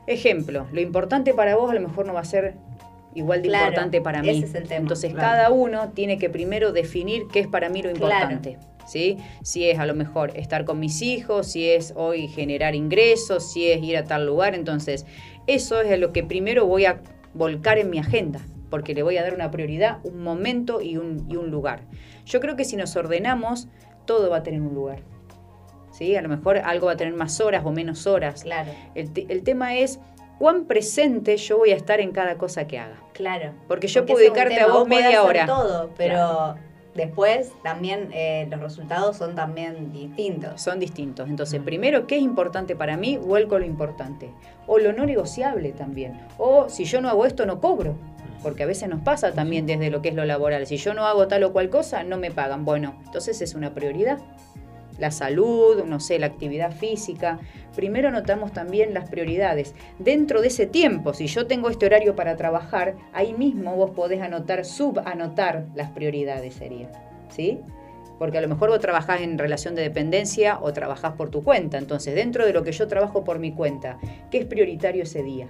Ejemplo, 0.07 0.67
lo 0.73 0.81
importante 0.81 1.35
para 1.35 1.57
vos 1.57 1.71
a 1.71 1.75
lo 1.75 1.81
mejor 1.81 2.07
no 2.07 2.15
va 2.15 2.21
a 2.21 2.25
ser 2.25 2.55
igual 3.15 3.43
de 3.43 3.49
Claro, 3.49 3.67
importante 3.67 4.01
para 4.01 4.23
mí. 4.23 4.31
ese 4.31 4.47
es 4.47 4.55
el 4.55 4.65
tema. 4.69 4.81
Entonces 4.81 5.13
Claro. 5.13 5.29
cada 5.29 5.51
uno 5.51 5.91
tiene 5.91 6.19
que 6.19 6.31
primero 6.31 6.73
definir 6.73 7.25
qué 7.33 7.41
es 7.41 7.47
para 7.47 7.69
mí 7.69 7.83
lo 7.83 7.93
Claro. 7.93 8.33
importante. 8.33 8.59
¿sí? 8.87 9.19
Si 9.43 9.69
es 9.69 9.79
a 9.79 9.87
lo 9.87 9.95
mejor 9.95 10.33
estar 10.37 10.65
con 10.65 10.81
mis 10.81 11.03
hijos, 11.03 11.47
si 11.47 11.69
es 11.69 11.93
hoy 11.97 12.27
generar 12.27 12.75
ingresos, 12.75 13.53
si 13.53 13.71
es 13.71 13.81
ir 13.83 13.97
a 13.97 14.05
tal 14.05 14.27
lugar. 14.27 14.55
Entonces, 14.57 15.07
eso 15.47 15.81
es 15.81 15.99
lo 15.99 16.13
que 16.13 16.23
primero 16.23 16.67
voy 16.67 16.85
a 16.87 17.01
volcar 17.35 17.79
en 17.79 17.91
mi 17.91 17.99
agenda. 17.99 18.41
porque 18.71 18.95
le 18.95 19.03
voy 19.03 19.19
a 19.19 19.23
dar 19.23 19.35
una 19.35 19.51
prioridad, 19.51 19.99
un 20.03 20.23
momento 20.23 20.81
y 20.81 20.97
un, 20.97 21.27
y 21.31 21.37
un 21.37 21.51
lugar. 21.51 21.81
Yo 22.25 22.41
creo 22.41 22.57
que 22.57 22.65
si 22.65 22.77
nos 22.77 22.97
ordenamos, 22.97 23.69
todo 24.07 24.31
va 24.31 24.39
a 24.39 24.43
tener 24.43 24.63
un 24.63 24.75
lugar. 24.75 25.01
¿Sí? 25.91 26.17
A 26.17 26.23
lo 26.23 26.31
mejor 26.31 26.57
algo 26.57 26.87
va 26.87 26.93
a 26.93 26.97
tener 26.97 27.13
más 27.13 27.39
horas 27.43 27.67
o 27.67 27.71
menos 27.71 28.07
horas. 28.07 28.45
Claro. 28.45 28.71
El, 28.95 29.11
el 29.29 29.43
tema 29.43 29.77
es 29.77 30.01
cuán 30.39 30.65
presente 30.65 31.37
yo 31.37 31.59
voy 31.59 31.73
a 31.73 31.77
estar 31.77 32.01
en 32.01 32.13
cada 32.13 32.37
cosa 32.39 32.67
que 32.67 32.79
haga. 32.79 32.97
Claro. 33.13 33.53
Porque 33.69 33.89
yo 33.89 34.01
Porque 34.01 34.13
puedo 34.15 34.25
dedicarte 34.25 34.59
a 34.59 34.69
vos 34.69 34.89
media 34.89 35.23
hora. 35.23 35.45
todo, 35.45 35.91
pero 35.99 36.15
Claro. 36.15 36.55
Después 36.95 37.53
también 37.63 38.11
eh, 38.13 38.47
los 38.51 38.61
resultados 38.61 39.17
son 39.17 39.35
también 39.35 39.93
distintos. 39.93 40.61
Son 40.61 40.79
distintos. 40.79 41.29
Entonces, 41.29 41.61
primero, 41.63 42.07
¿qué 42.07 42.17
es 42.17 42.23
importante 42.23 42.77
para 42.77 42.97
mí? 42.97 43.17
Vuelco 43.17 43.59
lo 43.59 43.65
importante. 43.65 44.31
O 44.67 44.79
lo 44.79 44.93
no 44.93 45.07
negociable 45.07 45.73
también. 45.73 46.21
O 46.39 46.69
si 46.69 46.85
yo 46.85 47.01
no 47.01 47.09
hago 47.09 47.27
esto, 47.27 47.47
no 47.47 47.61
cobro. 47.61 47.95
Porque 48.43 48.65
a 48.65 48.67
veces 48.67 48.89
nos 48.89 49.01
pasa 49.03 49.33
también 49.33 49.67
desde 49.67 49.91
lo 49.91 50.03
que 50.03 50.09
es 50.09 50.15
lo 50.15 50.25
laboral. 50.25 50.67
Si 50.67 50.77
yo 50.77 50.95
no 50.95 51.07
hago 51.07 51.29
tal 51.29 51.45
o 51.45 51.53
cual 51.53 51.71
cosa, 51.71 52.03
no 52.03 52.19
me 52.19 52.31
pagan. 52.31 52.65
Bueno, 52.65 52.95
entonces 53.05 53.41
es 53.41 53.55
una 53.55 53.73
prioridad. 53.73 54.19
La 54.99 55.11
salud, 55.11 55.85
no 55.85 56.01
sé, 56.01 56.19
la 56.19 56.27
actividad 56.27 56.73
física. 56.73 57.41
Primero 57.75 58.11
notamos 58.11 58.53
también 58.53 58.95
las 58.95 59.09
prioridades. 59.09 59.75
Dentro 59.99 60.41
de 60.41 60.49
ese 60.49 60.67
tiempo, 60.67 61.15
si 61.15 61.27
yo 61.27 61.47
tengo 61.47 61.71
este 61.71 61.87
horario 61.87 62.15
para 62.15 62.37
trabajar, 62.37 62.97
ahí 63.13 63.35
mismo 63.35 63.75
vos 63.77 63.91
podés 63.91 64.21
anotar, 64.21 64.65
subanotar 64.65 65.67
las 65.75 65.91
prioridades 65.91 66.55
sería. 66.55 66.91
¿Sí? 67.31 67.61
Porque 68.19 68.39
a 68.39 68.41
lo 68.41 68.49
mejor 68.49 68.71
vos 68.71 68.79
trabajás 68.81 69.23
en 69.23 69.39
relación 69.39 69.75
de 69.75 69.83
dependencia 69.83 70.59
o 70.61 70.73
trabajás 70.73 71.15
por 71.15 71.31
tu 71.31 71.43
cuenta. 71.43 71.79
Entonces, 71.79 72.15
dentro 72.15 72.47
de 72.47 72.53
lo 72.53 72.63
que 72.63 72.73
yo 72.73 72.87
trabajo 72.87 73.25
por 73.25 73.39
mi 73.39 73.53
cuenta, 73.53 73.99
¿qué 74.31 74.39
es 74.39 74.47
prioritario 74.47 75.03
ese 75.03 75.23
día? 75.23 75.49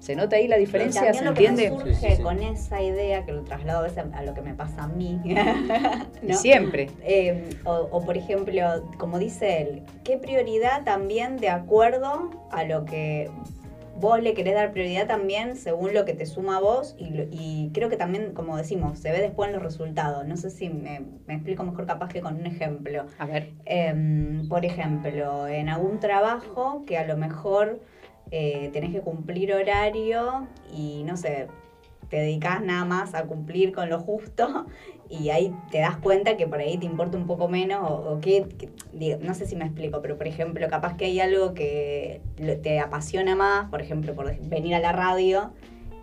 ¿Se 0.00 0.16
nota 0.16 0.36
ahí 0.36 0.48
la 0.48 0.56
diferencia? 0.56 1.02
También 1.02 1.24
¿Se 1.24 1.30
lo 1.30 1.34
que 1.34 1.42
me 1.42 1.48
entiende? 1.48 1.92
surge 1.92 2.22
con 2.22 2.42
esa 2.42 2.82
idea, 2.82 3.24
que 3.24 3.32
lo 3.32 3.42
traslado 3.42 3.80
a 3.80 3.82
veces 3.82 4.04
a 4.12 4.22
lo 4.22 4.34
que 4.34 4.40
me 4.40 4.54
pasa 4.54 4.84
a 4.84 4.88
mí. 4.88 5.20
¿no? 6.22 6.34
Siempre. 6.34 6.90
Eh, 7.02 7.50
o, 7.64 7.88
o, 7.90 8.04
por 8.04 8.16
ejemplo, 8.16 8.90
como 8.98 9.18
dice 9.18 9.60
él, 9.60 9.82
¿qué 10.02 10.16
prioridad 10.16 10.84
también 10.84 11.36
de 11.36 11.50
acuerdo 11.50 12.30
a 12.50 12.64
lo 12.64 12.86
que 12.86 13.30
vos 14.00 14.22
le 14.22 14.32
querés 14.32 14.54
dar 14.54 14.72
prioridad 14.72 15.06
también 15.06 15.56
según 15.56 15.92
lo 15.92 16.06
que 16.06 16.14
te 16.14 16.24
suma 16.24 16.56
a 16.56 16.60
vos? 16.60 16.96
Y, 16.98 17.70
creo 17.74 17.90
que 17.90 17.96
también, 17.96 18.32
como 18.32 18.56
decimos, 18.56 18.98
se 18.98 19.12
ve 19.12 19.20
después 19.20 19.48
en 19.48 19.54
los 19.54 19.62
resultados. 19.62 20.26
No 20.26 20.36
sé 20.36 20.50
si 20.50 20.70
me, 20.70 21.02
me 21.26 21.34
explico 21.34 21.62
mejor 21.62 21.86
capaz 21.86 22.08
que 22.08 22.20
con 22.20 22.36
un 22.36 22.46
ejemplo. 22.46 23.04
A 23.18 23.26
ver. 23.26 23.52
Em, 23.66 24.48
por 24.48 24.64
ejemplo, 24.64 25.46
en 25.46 25.68
algún 25.68 26.00
trabajo 26.00 26.84
que 26.86 26.96
a 26.96 27.06
lo 27.06 27.16
mejor 27.16 27.80
eh, 28.30 28.70
tenés 28.72 28.92
que 28.92 29.00
cumplir 29.00 29.52
horario 29.52 30.46
y 30.72 31.02
no 31.04 31.16
sé, 31.16 31.48
te 32.08 32.16
dedicas 32.16 32.62
nada 32.62 32.84
más 32.84 33.14
a 33.14 33.24
cumplir 33.24 33.72
con 33.72 33.88
lo 33.88 34.00
justo 34.00 34.66
y 35.08 35.30
ahí 35.30 35.54
te 35.70 35.78
das 35.78 35.96
cuenta 35.96 36.36
que 36.36 36.46
por 36.46 36.58
ahí 36.58 36.76
te 36.78 36.86
importa 36.86 37.16
un 37.16 37.26
poco 37.26 37.48
menos 37.48 37.88
o, 37.90 38.12
o 38.12 38.20
digo, 38.92 39.18
no 39.20 39.34
sé 39.34 39.46
si 39.46 39.56
me 39.56 39.64
explico, 39.64 40.00
pero 40.02 40.16
por 40.16 40.26
ejemplo, 40.26 40.68
capaz 40.68 40.96
que 40.96 41.06
hay 41.06 41.20
algo 41.20 41.54
que 41.54 42.20
te 42.62 42.80
apasiona 42.80 43.34
más, 43.34 43.70
por 43.70 43.80
ejemplo, 43.80 44.14
por 44.14 44.36
venir 44.40 44.74
a 44.74 44.80
la 44.80 44.92
radio 44.92 45.52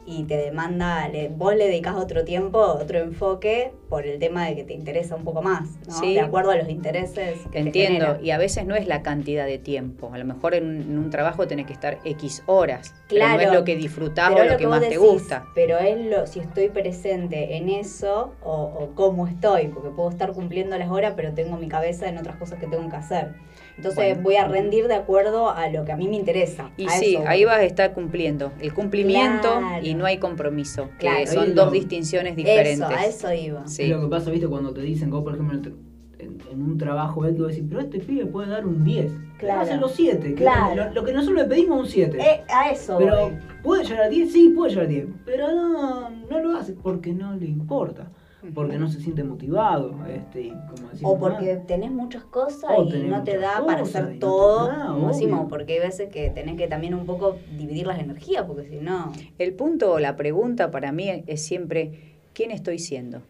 y 0.10 0.24
te 0.24 0.38
demanda, 0.38 1.10
le- 1.10 1.28
vos 1.28 1.54
le 1.54 1.66
dedicas 1.68 1.96
otro 1.96 2.24
tiempo, 2.24 2.60
otro 2.60 2.98
enfoque 3.00 3.74
por 3.90 4.06
el 4.06 4.20
tema 4.20 4.46
de 4.48 4.56
que 4.56 4.64
te 4.64 4.74
interesa 4.74 5.16
un 5.18 5.26
poco 5.26 5.42
más, 5.42 5.70
¿no? 5.86 5.94
Sí. 6.00 6.14
De 6.14 6.22
acuerdo 6.22 6.52
a 6.52 6.56
los 6.56 6.70
intereses 6.70 7.40
que 7.44 7.50
te 7.50 7.60
Entiendo, 7.60 8.06
genera. 8.06 8.20
y 8.24 8.32
a 8.32 8.38
veces 8.38 8.66
no 8.66 8.76
es 8.76 8.88
la 8.88 9.02
cantidad 9.04 9.46
de 9.46 9.58
tiempo. 9.58 10.10
A 10.14 10.18
lo 10.18 10.24
mejor 10.24 10.56
en 10.56 10.66
un, 10.66 10.76
en 10.82 10.98
un 10.98 11.10
trabajo 11.10 11.46
tenés 11.46 11.66
que 11.68 11.74
estar 11.74 12.00
X 12.06 12.42
horas. 12.46 12.94
pero 13.10 13.20
Claro. 13.26 13.36
no 13.36 13.42
es 13.42 13.54
lo 13.60 13.64
que 13.66 13.76
disfrutás 13.76 14.30
Pero 14.30 14.42
o 14.42 14.44
es 14.46 14.52
lo 14.54 14.58
que, 14.58 14.68
más 14.68 14.80
te 14.80 14.86
decís, 14.86 15.00
gusta. 15.00 15.46
Pero 15.54 15.78
es 15.78 16.06
lo, 16.06 16.26
si 16.26 16.40
estoy 16.40 16.70
presente 16.70 17.58
en 17.58 17.68
eso 17.68 18.34
o, 18.44 18.54
o 18.54 18.96
cómo 18.96 19.28
estoy, 19.28 19.68
porque 19.68 19.90
puedo 19.90 20.10
estar 20.10 20.32
cumpliendo 20.32 20.78
las 20.78 20.90
horas, 20.90 21.14
pero 21.18 21.34
tengo 21.34 21.58
mi 21.58 21.68
cabeza 21.68 22.08
en 22.08 22.18
otras 22.18 22.38
cosas 22.38 22.60
que 22.60 22.68
tengo 22.68 22.90
que 22.90 22.96
hacer. 22.96 23.34
Entonces 23.78 23.95
Bueno. 23.95 24.22
voy 24.24 24.36
a 24.36 24.48
rendir 24.48 24.88
de 24.88 24.95
acuerdo 24.95 25.49
a 25.52 25.70
lo 25.70 25.86
que 25.86 25.91
a 25.91 25.98
mí 25.98 26.08
me 26.08 26.16
interesa. 26.16 26.72
Y 26.78 26.88
A 26.88 26.90
sí, 26.90 27.16
eso 27.16 27.24
ahí 27.28 27.45
vas 27.45 27.58
a 27.60 27.64
estar 27.64 27.94
cumpliendo. 27.94 28.52
El 28.60 28.74
cumplimiento 28.74 29.60
Claro. 29.60 29.86
y 29.86 29.94
no 29.94 30.06
hay 30.06 30.18
compromiso. 30.18 30.90
Que 30.99 31.08
Claro. 31.08 31.28
son 31.32 31.54
dos 31.56 31.68
lo- 31.68 31.72
distinciones 31.72 32.36
diferentes. 32.36 32.74
Eso, 32.80 32.86
a 32.88 33.06
eso 33.06 33.34
iba. 33.34 33.68
Sí. 33.68 33.84
Es 33.84 33.90
lo 33.90 34.02
que 34.02 34.08
pasa, 34.08 34.32
viste, 34.32 34.48
cuando 34.48 34.74
te 34.74 34.82
dicen, 34.82 35.12
vos, 35.12 35.24
por 35.24 35.34
ejemplo, 35.36 35.58
en, 35.58 36.41
en- 36.52 36.62
un 36.62 36.78
trabajo, 36.80 37.22
ves 37.22 37.36
que 37.36 37.41
vos 37.41 37.49
decís, 37.52 37.66
pero 37.70 37.82
este 37.82 37.99
pibe 37.99 38.26
puede 38.26 38.49
dar 38.49 38.66
un 38.66 38.84
10. 38.84 39.12
Claro. 39.38 39.62
Hace 39.62 39.78
los 39.78 39.91
7. 39.94 40.34
Claro. 40.34 40.76
Lo, 40.88 40.94
lo 40.94 41.04
que 41.04 41.14
nosotros 41.14 41.38
le 41.44 41.45
pedimos 41.48 41.78
es 41.78 41.84
un 41.86 41.90
7. 41.91 42.18
Eh, 42.20 42.44
a 42.49 42.72
eso 42.72 42.98
pero, 42.98 43.22
voy. 43.30 43.34
¿puede 43.62 43.84
llegar 43.84 44.04
a 44.06 44.10
10? 44.10 44.32
Sí, 44.34 44.49
puede 44.56 44.72
llegar 44.72 44.86
a 44.86 44.90
10. 44.90 45.06
Pero 45.26 45.48
no, 45.54 46.10
no 46.10 46.40
lo 46.40 46.58
hace 46.58 46.74
porque 46.74 47.14
no 47.14 47.36
le 47.36 47.45
importa. 47.45 48.12
Porque 48.54 48.78
no 48.78 48.88
se 48.88 49.02
siente 49.02 49.24
motivado. 49.24 49.96
Este, 50.08 50.42
y 50.42 50.50
como 50.50 50.90
decimos, 50.92 51.14
O 51.14 51.20
porque 51.20 51.56
tenés 51.68 51.90
muchas 51.92 52.24
cosas 52.24 52.70
O 52.78 52.84
y 52.84 53.04
no 53.04 53.24
te 53.24 53.38
da 53.38 53.66
para 53.66 53.80
no 53.80 53.84
hacer 53.86 54.20
todo, 54.20 54.68
da, 54.68 54.88
como 54.88 55.08
decimos, 55.08 55.48
porque 55.50 55.74
hay 55.74 55.80
veces 55.80 56.10
que 56.10 56.30
tenés 56.30 56.56
que 56.56 56.68
también 56.68 56.94
un 56.94 57.06
poco 57.06 57.38
dividir 57.58 57.88
las 57.88 58.00
energías, 58.00 58.46
porque 58.46 58.70
si 58.70 58.76
no... 58.78 59.12
El 59.40 59.54
punto 59.54 59.94
o 59.94 60.00
la 60.00 60.16
pregunta 60.16 60.70
para 60.70 60.92
mí 60.92 61.24
es 61.26 61.42
siempre, 61.44 62.16
¿quién 62.34 62.52
estoy 62.52 62.78
siendo? 62.78 63.24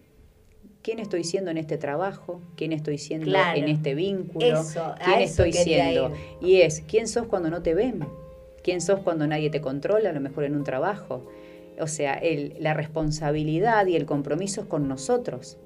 ¿Quién 0.82 1.00
estoy 1.00 1.24
siendo 1.24 1.52
en 1.52 1.58
este 1.58 1.78
trabajo? 1.78 2.42
¿Quién 2.56 2.72
estoy 2.74 2.98
siendo 2.98 3.26
Claro. 3.28 3.58
en 3.60 3.70
este 3.70 3.96
vínculo? 3.96 4.46
Eso, 4.62 4.94
¿Quién 5.04 5.20
eso 5.20 5.44
estoy 5.44 5.54
siendo? 5.54 6.14
Y 6.42 6.62
es, 6.62 6.82
¿quién 6.88 7.08
sos 7.08 7.28
cuando 7.28 7.50
no 7.50 7.62
te 7.62 7.74
ven? 7.74 8.06
¿Quién 8.64 8.82
sos 8.82 9.00
cuando 9.00 9.26
nadie 9.28 9.50
te 9.50 9.62
controla, 9.62 10.10
a 10.10 10.14
lo 10.14 10.20
mejor 10.20 10.44
en 10.44 10.56
un 10.56 10.64
trabajo? 10.64 11.26
O 11.80 11.88
sea, 11.88 12.14
el- 12.16 12.56
la 12.60 12.74
responsabilidad 12.74 13.86
y 13.88 13.96
el 13.96 14.06
compromiso 14.06 14.62
es 14.62 14.68
con 14.68 14.88
nosotros. 14.88 15.58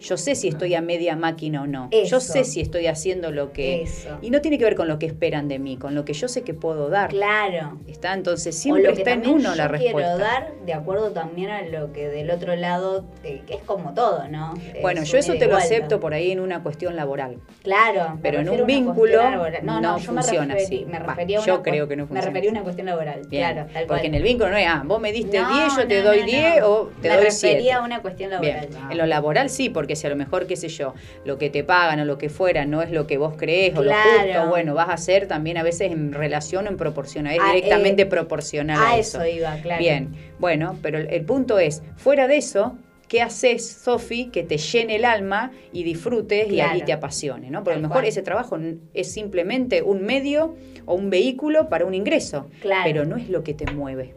Yo 0.00 0.16
sé 0.16 0.34
si 0.34 0.48
estoy 0.48 0.74
a 0.74 0.82
media 0.82 1.16
máquina 1.16 1.62
o 1.62 1.66
no. 1.66 1.88
Eso. 1.90 2.10
Yo 2.16 2.20
sé 2.20 2.44
si 2.44 2.60
estoy 2.60 2.88
haciendo 2.88 3.30
lo 3.30 3.52
que... 3.52 3.82
Eso. 3.82 4.18
Y 4.20 4.30
no 4.30 4.40
tiene 4.40 4.58
que 4.58 4.64
ver 4.64 4.74
con 4.74 4.88
lo 4.88 4.98
que 4.98 5.06
esperan 5.06 5.48
de 5.48 5.58
mí, 5.58 5.76
con 5.76 5.94
lo 5.94 6.04
que 6.04 6.12
yo 6.12 6.28
sé 6.28 6.42
que 6.42 6.52
puedo 6.52 6.88
dar. 6.90 7.10
Claro. 7.10 7.78
¿Está? 7.86 8.12
Entonces 8.12 8.54
o 8.56 8.58
siempre 8.58 8.82
lo 8.82 8.92
que 8.92 8.98
está 9.02 9.12
en 9.12 9.26
uno 9.28 9.54
la 9.54 9.64
yo 9.70 9.78
quiero 9.78 9.98
respuesta. 9.98 10.16
dar 10.18 10.52
de 10.66 10.74
acuerdo 10.74 11.12
también 11.12 11.50
a 11.50 11.62
lo 11.62 11.92
que 11.92 12.08
del 12.08 12.30
otro 12.30 12.54
lado, 12.56 13.06
eh, 13.22 13.42
que 13.46 13.54
es 13.54 13.62
como 13.62 13.94
todo, 13.94 14.28
¿no? 14.28 14.54
Bueno, 14.82 15.02
Es 15.02 15.12
yo 15.12 15.18
eso 15.18 15.34
te 15.34 15.46
lo 15.46 15.56
acepto 15.56 16.00
por 16.00 16.12
ahí 16.12 16.32
en 16.32 16.40
una 16.40 16.62
cuestión 16.62 16.96
laboral. 16.96 17.38
Claro, 17.62 18.16
me 18.16 18.20
Pero 18.20 18.40
en 18.40 18.48
un 18.50 18.66
vínculo 18.66 19.22
no, 19.30 19.48
no, 19.62 19.80
no 19.80 19.98
yo 19.98 20.12
me 20.12 20.22
funciona 20.22 20.54
así. 20.54 20.84
Me 20.86 20.98
Va, 20.98 21.06
refería 21.06 21.38
a 21.38 21.42
una 21.42 21.46
yo 21.46 21.62
creo 21.62 21.88
que 21.88 21.96
no 21.96 22.02
Me 22.02 22.08
funciona 22.08 22.26
refería 22.26 22.50
a 22.50 22.52
una 22.52 22.62
cuestión 22.62 22.86
laboral, 22.88 23.22
Bien, 23.28 23.52
claro, 23.52 23.68
tal 23.72 23.86
Porque 23.86 24.06
en 24.08 24.14
el 24.16 24.22
vínculo 24.22 24.50
no 24.50 24.56
es, 24.56 24.66
ah, 24.68 24.82
vos 24.84 25.00
me 25.00 25.12
diste 25.12 25.38
No, 25.40 25.48
10, 25.54 25.76
yo 25.76 25.86
te 25.86 25.98
no, 26.02 26.08
doy 26.08 26.20
no, 26.20 26.26
10 26.26 26.60
no. 26.60 26.66
o 26.68 26.86
te 27.00 27.08
Me 27.08 27.14
doy 27.14 27.24
refería 27.24 27.60
7. 27.60 27.72
a 27.72 27.82
una 27.82 28.02
cuestión 28.02 28.30
laboral. 28.30 28.66
Bien, 28.68 28.82
en 28.90 28.98
lo 28.98 29.06
laboral 29.06 29.48
sí, 29.50 29.70
porque 29.70 29.83
si 29.96 30.06
a 30.06 30.10
lo 30.10 30.16
mejor, 30.16 30.46
qué 30.46 30.56
sé 30.56 30.68
yo, 30.68 30.94
lo 31.24 31.38
que 31.38 31.50
te 31.50 31.62
pagan 31.64 32.00
o 32.00 32.04
lo 32.04 32.18
que 32.18 32.28
fuera 32.28 32.64
no 32.64 32.82
es 32.82 32.90
lo 32.90 33.06
que 33.06 33.18
vos 33.18 33.34
crees 33.36 33.76
o 33.76 33.82
lo 33.82 33.92
justo, 33.92 34.48
bueno, 34.48 34.74
vas 34.74 34.88
a 34.88 34.94
hacer 34.94 35.26
también 35.28 35.58
a 35.58 35.62
veces 35.62 35.92
en 35.92 36.12
relación 36.12 36.66
o 36.66 36.70
en 36.70 36.76
proporción, 36.76 37.26
es 37.26 37.38
Ah, 37.40 37.52
directamente 37.54 38.02
eh, 38.02 38.06
proporcional 38.06 38.78
a 38.78 38.90
a 38.92 38.98
eso 38.98 39.22
eso. 39.22 39.36
iba, 39.36 39.54
claro. 39.62 39.78
Bien, 39.80 40.10
bueno, 40.38 40.78
pero 40.82 40.98
el, 40.98 41.08
el 41.10 41.24
punto 41.24 41.58
es, 41.58 41.82
fuera 41.96 42.26
de 42.26 42.36
eso, 42.38 42.76
¿qué 43.08 43.20
haces, 43.22 43.66
Sofi, 43.68 44.26
que 44.26 44.42
te 44.42 44.56
llene 44.56 44.96
el 44.96 45.04
alma 45.04 45.52
y 45.72 45.84
disfrutes 45.84 46.46
y- 46.48 46.54
Claro. 46.54 46.78
y, 46.78 46.82
te 46.82 46.92
apasione? 46.92 47.50
¿no? 47.50 47.58
Porque 47.62 47.74
a 47.74 47.76
lo 47.76 47.82
mejor 47.82 47.96
cual. 48.02 48.06
ese 48.06 48.22
trabajo 48.22 48.58
es 48.94 49.12
simplemente 49.12 49.82
un 49.82 50.02
medio 50.02 50.56
o 50.86 50.94
un 50.94 51.10
vehículo 51.10 51.68
para 51.68 51.84
un 51.84 51.94
ingreso, 51.94 52.46
Claro. 52.60 52.82
pero 52.84 53.04
no 53.04 53.16
es 53.16 53.28
lo 53.28 53.42
que 53.44 53.54
te 53.54 53.70
mueve. 53.72 54.14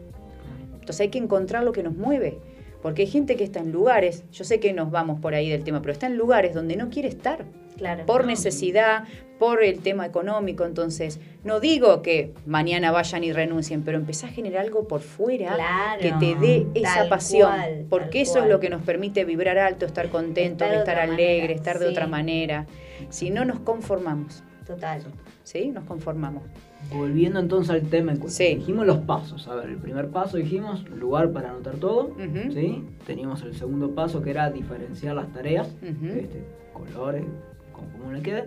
Entonces 0.72 1.00
hay 1.02 1.08
que 1.08 1.18
encontrar 1.18 1.64
lo 1.64 1.72
que 1.72 1.82
nos 1.82 1.94
mueve. 1.94 2.38
Porque 2.82 3.02
hay 3.02 3.08
gente 3.08 3.36
que 3.36 3.44
está 3.44 3.60
en 3.60 3.72
lugares, 3.72 4.24
yo 4.30 4.44
sé 4.44 4.60
que 4.60 4.72
nos 4.72 4.90
vamos 4.90 5.20
por 5.20 5.34
ahí 5.34 5.50
del 5.50 5.64
tema, 5.64 5.80
pero 5.80 5.92
está 5.92 6.06
en 6.06 6.16
lugares 6.16 6.54
donde 6.54 6.76
no 6.76 6.88
quiere 6.90 7.08
estar. 7.08 7.44
Claro. 7.76 8.06
Por 8.06 8.24
necesidad, 8.24 9.04
por 9.38 9.62
el 9.62 9.80
tema 9.80 10.04
económico. 10.04 10.64
Entonces, 10.64 11.20
no 11.44 11.60
digo 11.60 12.02
que 12.02 12.34
mañana 12.44 12.90
vayan 12.90 13.22
y 13.22 13.32
renuncien, 13.32 13.82
pero 13.82 13.98
empezá 13.98 14.26
a 14.26 14.30
generar 14.30 14.64
algo 14.64 14.88
por 14.88 15.00
fuera 15.00 15.54
Claro, 15.54 16.00
que 16.00 16.12
te 16.12 16.34
dé 16.34 16.66
esa 16.74 17.08
pasión. 17.08 17.50
cual, 17.52 17.86
porque 17.88 18.20
eso 18.22 18.32
cual. 18.34 18.44
es 18.44 18.50
lo 18.50 18.60
que 18.60 18.68
nos 18.70 18.82
permite 18.82 19.24
vibrar 19.24 19.58
alto, 19.58 19.86
estar 19.86 20.08
contentos, 20.08 20.66
Estar 20.66 20.70
de 20.70 20.78
estar, 20.78 21.08
manera, 21.08 21.46
de 21.78 21.78
sí. 21.78 21.84
otra 21.92 22.06
manera. 22.08 22.66
Si 23.10 23.30
no 23.30 23.44
nos 23.44 23.60
conformamos. 23.60 24.42
Total. 24.66 25.02
¿Sí? 25.44 25.70
Nos 25.70 25.84
conformamos. 25.84 26.42
Volviendo 26.90 27.38
entonces 27.40 27.70
al 27.70 27.82
tema 27.82 28.12
en 28.12 28.18
cuestión. 28.18 28.48
Sí. 28.48 28.54
Dijimos 28.56 28.86
los 28.86 28.98
pasos. 28.98 29.46
A 29.48 29.54
ver, 29.54 29.70
el 29.70 29.76
primer 29.76 30.08
paso 30.08 30.36
dijimos 30.36 30.88
lugar 30.90 31.32
para 31.32 31.50
anotar 31.50 31.76
todo. 31.76 32.06
Ujú. 32.06 32.52
¿sí? 32.52 32.84
Teníamos 33.06 33.42
el 33.42 33.54
segundo 33.56 33.94
paso 33.94 34.22
que 34.22 34.30
era 34.30 34.50
diferenciar 34.50 35.16
las 35.16 35.32
tareas. 35.32 35.68
Ujú. 35.82 36.06
este, 36.06 36.44
colores, 36.72 37.24
como, 37.72 37.88
como 37.92 38.12
le 38.12 38.22
quede. 38.22 38.46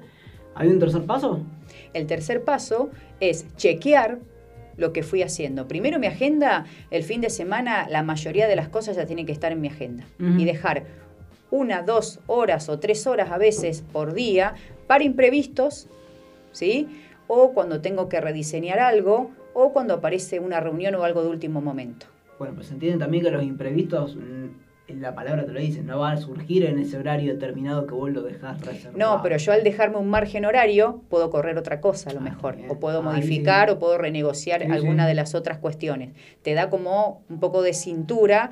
¿Hay 0.56 0.70
un 0.70 0.80
tercer 0.80 1.04
paso? 1.04 1.42
El 1.94 2.08
tercer 2.08 2.44
paso 2.44 2.90
es 3.20 3.46
chequear 3.56 4.20
lo 4.78 4.94
que 4.94 5.04
fui 5.04 5.22
haciendo. 5.22 5.68
Primero 5.68 6.00
mi 6.00 6.08
agenda, 6.08 6.66
el 6.90 7.04
fin 7.04 7.22
de 7.22 7.30
semana, 7.30 7.88
la 7.90 8.04
mayoría 8.04 8.48
de 8.48 8.56
las 8.56 8.70
cosas 8.70 8.96
ya 8.96 9.06
tienen 9.06 9.26
que 9.26 9.32
estar 9.32 9.52
en 9.52 9.62
mi 9.62 9.68
agenda. 9.68 10.06
Ujú. 10.20 10.40
Y 10.40 10.46
dejar 10.46 10.86
una, 11.52 11.84
dos 11.84 12.20
horas 12.28 12.70
o 12.70 12.80
tres 12.80 13.06
horas 13.08 13.30
a 13.32 13.38
veces 13.38 13.84
por 13.92 14.14
día 14.14 14.56
para 14.88 15.04
imprevistos, 15.04 15.88
¿sí? 16.52 16.88
O 17.34 17.54
cuando 17.54 17.80
tengo 17.80 18.10
que 18.10 18.20
rediseñar 18.20 18.80
algo, 18.80 19.32
o 19.54 19.72
cuando 19.72 19.94
aparece 19.94 20.42
una 20.42 20.60
reunión 20.60 20.96
o 20.96 21.04
algo 21.06 21.24
de 21.24 21.30
último 21.30 21.62
momento. 21.62 22.08
Bueno, 22.38 22.56
pues 22.56 22.68
se 22.68 22.74
entiende 22.74 23.00
también 23.00 23.24
que 23.24 23.32
los 23.32 23.42
imprevistos, 23.42 24.18
mm, 24.18 25.00
la 25.00 25.16
palabra 25.16 25.46
te 25.46 25.54
lo 25.54 25.60
dice, 25.62 25.82
no 25.82 26.00
van 26.00 26.18
a 26.18 26.22
surgir 26.22 26.66
en 26.66 26.78
ese 26.78 26.98
horario 26.98 27.34
determinado 27.34 27.88
que 27.88 27.94
vos 27.94 28.10
lo 28.12 28.22
dejás 28.24 28.60
reservado. 28.66 28.98
No, 28.98 29.22
pero 29.24 29.38
yo 29.38 29.54
al 29.54 29.64
dejarme 29.64 29.96
un 29.96 30.10
margen 30.10 30.44
horario 30.44 31.04
puedo 31.08 31.30
correr 31.30 31.58
otra 31.58 31.80
cosa 31.80 32.10
a 32.10 32.14
lo 32.14 32.20
mejor, 32.20 32.58
o 32.68 32.80
puedo 32.82 33.02
modificar 33.02 33.70
sí. 33.70 33.76
o 33.76 33.80
puedo 33.80 33.98
renegociar 33.98 34.60
Sí, 34.60 34.68
sí. 34.68 34.74
alguna 34.74 35.08
de 35.08 35.14
las 35.14 35.34
otras 35.34 35.58
cuestiones. 35.60 36.10
Te 36.42 36.54
da 36.54 36.70
como 36.70 37.24
un 37.30 37.40
poco 37.40 37.62
de 37.62 37.74
cintura 37.74 38.50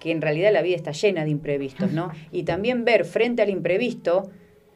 que 0.00 0.10
en 0.10 0.20
realidad 0.20 0.52
la 0.52 0.62
vida 0.62 0.74
está 0.74 0.90
llena 0.90 1.22
de 1.22 1.30
imprevistos, 1.30 1.92
¿no? 1.92 2.10
Y 2.32 2.42
también 2.42 2.84
ver 2.84 3.04
frente 3.04 3.42
al 3.42 3.50
imprevisto 3.50 4.30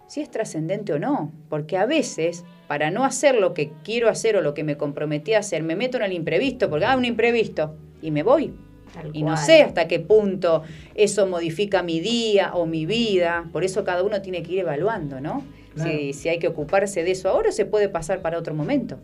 si 0.06 0.20
es 0.20 0.30
trascendente 0.30 0.92
o 0.92 1.00
no, 1.00 1.32
porque 1.48 1.76
a 1.76 1.86
veces 1.86 2.44
para 2.70 2.92
no 2.92 3.04
hacer 3.04 3.34
lo 3.34 3.52
que 3.52 3.72
quiero 3.82 4.08
hacer 4.08 4.36
o 4.36 4.42
lo 4.42 4.54
que 4.54 4.62
me 4.62 4.76
comprometí 4.76 5.34
a 5.34 5.40
hacer, 5.40 5.64
me 5.64 5.74
meto 5.74 5.96
en 5.96 6.04
el 6.04 6.12
imprevisto, 6.12 6.70
porque 6.70 6.84
ah, 6.84 6.96
un 6.96 7.04
imprevisto 7.04 7.74
y 8.00 8.12
me 8.12 8.22
voy. 8.22 8.52
Tal 8.94 9.10
Y 9.12 9.22
no 9.22 9.32
cual. 9.32 9.38
sé 9.44 9.62
hasta 9.62 9.88
qué 9.88 9.98
punto 9.98 10.62
eso 10.94 11.26
modifica 11.26 11.82
mi 11.82 11.98
día 11.98 12.52
o 12.54 12.66
mi 12.66 12.86
vida. 12.86 13.48
Por 13.50 13.64
eso 13.64 13.82
cada 13.82 14.04
uno 14.04 14.22
tiene 14.22 14.44
que 14.44 14.52
ir 14.52 14.58
evaluando, 14.60 15.20
¿no? 15.20 15.42
Claro. 15.74 15.90
Si, 15.90 16.12
si 16.12 16.28
hay 16.28 16.38
que 16.38 16.46
ocuparse 16.46 17.02
de 17.02 17.10
eso 17.10 17.28
ahora 17.28 17.48
o 17.48 17.52
se 17.52 17.66
puede 17.66 17.88
pasar 17.88 18.22
para 18.22 18.38
otro 18.38 18.54
momento. 18.54 19.00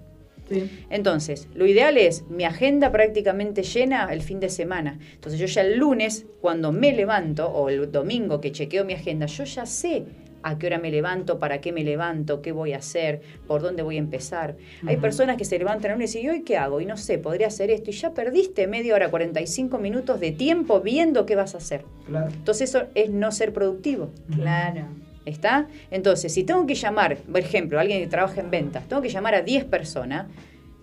Sí. 0.49 0.71
Entonces, 0.89 1.49
lo 1.53 1.67
ideal 1.67 1.99
es 1.99 2.23
mi 2.29 2.45
agenda 2.45 2.93
prácticamente 2.93 3.65
llena 3.65 4.13
el 4.13 4.23
fin 4.23 4.39
de 4.39 4.49
semana. 4.49 5.01
Entonces 5.15 5.41
yo 5.41 5.47
ya 5.47 5.63
el 5.63 5.77
lunes, 5.77 6.25
cuando 6.41 6.71
me 6.71 6.93
levanto, 6.93 7.49
o 7.49 7.69
el 7.69 7.91
domingo 7.91 8.41
que 8.41 8.53
chequeo 8.53 8.85
mi 8.85 8.93
agenda, 8.93 9.27
yo 9.27 9.43
ya 9.43 9.67
sé 9.67 10.05
a 10.47 10.59
qué 10.59 10.69
hora 10.69 10.79
me 10.79 10.93
levanto, 10.93 11.41
para 11.41 11.61
qué 11.61 11.73
me 11.73 11.83
levanto, 11.83 12.41
qué 12.41 12.53
voy 12.53 12.73
a 12.73 12.77
hacer, 12.77 13.21
por 13.49 13.63
dónde 13.63 13.83
voy 13.83 13.97
a 13.97 13.99
empezar. 13.99 14.57
Hay 14.87 14.97
personas 14.97 15.37
que 15.37 15.45
se 15.45 15.59
levantan 15.59 15.91
el 15.91 15.97
lunes 15.97 16.15
y 16.15 16.19
dicen, 16.19 16.31
¿y 16.31 16.39
hoy 16.39 16.45
qué 16.45 16.57
hago? 16.57 16.81
Y 16.81 16.87
no 16.87 16.97
sé, 16.97 17.19
podría 17.19 17.49
hacer 17.49 17.69
esto. 17.71 17.91
Y 17.91 17.95
ya 17.95 18.15
perdiste 18.15 18.69
media 18.69 18.95
hora, 18.95 19.11
45 19.11 19.77
minutos 19.79 20.21
de 20.21 20.31
tiempo 20.31 20.81
viendo 20.81 21.27
qué 21.27 21.35
vas 21.35 21.57
a 21.57 21.59
hacer. 21.59 21.85
Claro. 22.07 22.29
Entonces 22.33 22.71
eso 22.71 22.87
es 22.95 23.11
no 23.11 23.33
ser 23.33 23.53
productivo. 23.53 24.11
Claro. 24.33 24.87
¿Está? 25.25 25.67
Entonces, 25.91 26.33
si 26.33 26.45
tengo 26.45 26.65
que 26.65 26.77
llamar, 26.77 27.17
por 27.17 27.41
ejemplo, 27.41 27.81
alguien 27.81 28.01
que 28.01 28.07
trabaja 28.07 28.41
en 28.41 28.53
ventas, 28.53 28.87
tengo 28.87 29.03
que 29.03 29.09
llamar 29.09 29.35
a 29.35 29.43
10 29.43 29.65
personas, 29.65 30.27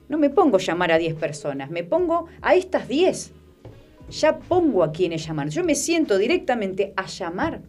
no 0.09 0.17
me 0.17 0.29
pongo 0.29 0.57
a 0.57 0.59
llamar 0.59 0.91
a 0.91 0.97
10 0.97 1.15
personas, 1.15 1.69
me 1.69 1.85
pongo 1.85 2.27
a 2.41 2.53
estas 2.53 2.89
10. 2.89 3.31
Ya 4.09 4.39
pongo 4.39 4.83
a 4.83 4.91
quienes 4.91 5.25
llamar. 5.25 5.47
Yo 5.47 5.63
me 5.63 5.75
siento 5.75 6.17
directamente 6.17 6.91
a 6.97 7.05
llamar. 7.05 7.61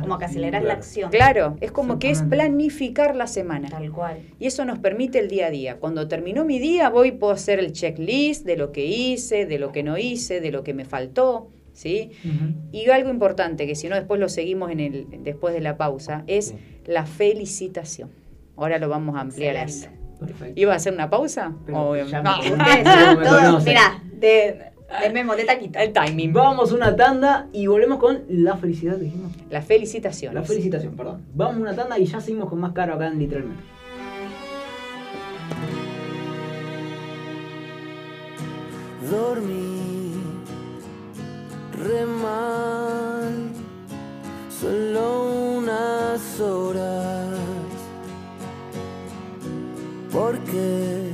Como 0.00 0.18
que 0.18 0.24
aceleras 0.24 0.62
la 0.64 0.72
acción. 0.74 1.10
Claro, 1.10 1.56
es 1.60 1.70
como 1.70 1.98
que 1.98 2.10
es 2.10 2.22
planificar 2.22 3.14
la 3.16 3.26
semana. 3.26 3.68
Tal 3.68 3.90
cual. 3.92 4.18
Y 4.38 4.46
eso 4.46 4.64
nos 4.64 4.78
permite 4.78 5.18
el 5.18 5.28
día 5.28 5.46
a 5.46 5.50
día. 5.50 5.76
Cuando 5.78 6.08
terminó 6.08 6.44
mi 6.44 6.58
día, 6.58 6.88
voy 6.90 7.12
puedo 7.12 7.32
hacer 7.32 7.58
el 7.58 7.72
checklist 7.72 8.44
de 8.44 8.56
lo 8.56 8.72
que 8.72 8.84
hice, 8.86 9.46
de 9.46 9.58
lo 9.58 9.72
que 9.72 9.82
no 9.82 9.98
hice, 9.98 10.40
de 10.40 10.50
lo 10.50 10.64
que 10.64 10.74
me 10.74 10.84
faltó, 10.84 11.48
¿sí? 11.72 12.10
Y 12.72 12.88
algo 12.90 13.10
importante, 13.10 13.66
que 13.66 13.74
si 13.74 13.88
no 13.88 13.96
después 13.96 14.20
lo 14.20 14.28
seguimos 14.28 14.70
en 14.70 14.80
el, 14.80 15.06
después 15.22 15.54
de 15.54 15.60
la 15.60 15.76
pausa, 15.76 16.24
es 16.26 16.54
la 16.86 17.06
felicitación. 17.06 18.10
Ahora 18.56 18.78
lo 18.78 18.88
vamos 18.88 19.16
a 19.16 19.20
ampliar 19.20 19.56
a 19.56 19.62
eso. 19.64 19.88
Perfecto. 20.18 20.58
¿Iba 20.60 20.72
a 20.72 20.76
hacer 20.76 20.92
una 20.94 21.10
pausa? 21.10 21.54
O- 21.72 21.96
ya 21.96 22.22
me 22.22 22.22
No. 22.22 22.38
me 23.16 23.60
mirá, 23.64 24.02
de, 24.12 24.72
de 24.88 25.10
memo, 25.10 25.34
de 25.34 25.44
taquito. 25.44 25.78
El 25.78 25.92
timing. 25.92 26.32
Vamos 26.32 26.72
a 26.72 26.74
una 26.74 26.94
tanda 26.96 27.48
y 27.52 27.66
volvemos 27.66 27.98
con 27.98 28.24
la 28.28 28.56
felicidad, 28.56 28.96
dijimos. 28.96 29.32
La 29.50 29.62
felicitación. 29.62 30.34
La 30.34 30.42
felicitación, 30.42 30.96
perdón. 30.96 31.22
Vamos 31.34 31.56
a 31.56 31.60
una 31.60 31.74
tanda 31.74 31.98
y 31.98 32.06
ya 32.06 32.20
seguimos 32.20 32.48
con 32.48 32.60
más 32.60 32.72
caro 32.72 32.94
acá 32.94 33.08
en 33.08 33.18
literalmente. 33.18 33.62
dormí 39.10 40.14
re 41.72 42.06
mal, 42.06 43.50
solo 44.48 45.58
unas 45.58 46.40
horas. 46.40 47.38
¿Por 50.10 50.38
qué 50.40 51.10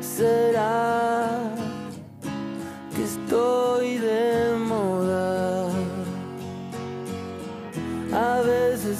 será 0.00 1.33
estoy 3.34 3.98
de 3.98 4.54
moda? 4.58 5.68
A 8.12 8.40
veces 8.42 8.98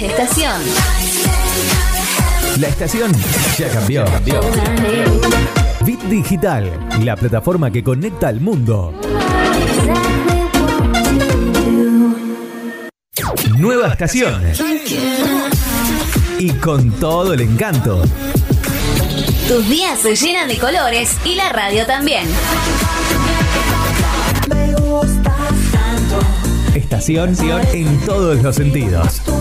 estación. 0.00 0.62
La 2.58 2.68
estación 2.68 3.12
ya 3.58 3.68
cambió. 3.68 4.04
Bit 5.84 6.00
Digital, 6.04 6.70
la 7.02 7.14
plataforma 7.16 7.70
que 7.70 7.82
conecta 7.82 8.28
al 8.28 8.40
mundo. 8.40 8.94
Nueva 13.58 13.88
estación. 13.88 14.42
Y 16.38 16.50
con 16.52 16.92
todo 16.92 17.34
el 17.34 17.42
encanto. 17.42 18.02
Tus 19.48 19.68
días 19.68 19.98
se 20.00 20.16
llenan 20.16 20.48
de 20.48 20.58
colores 20.58 21.16
y 21.24 21.34
la 21.34 21.50
radio 21.50 21.84
también. 21.84 22.26
Estación 26.74 27.36
en 27.72 28.00
todos 28.06 28.42
los 28.42 28.56
sentidos. 28.56 29.20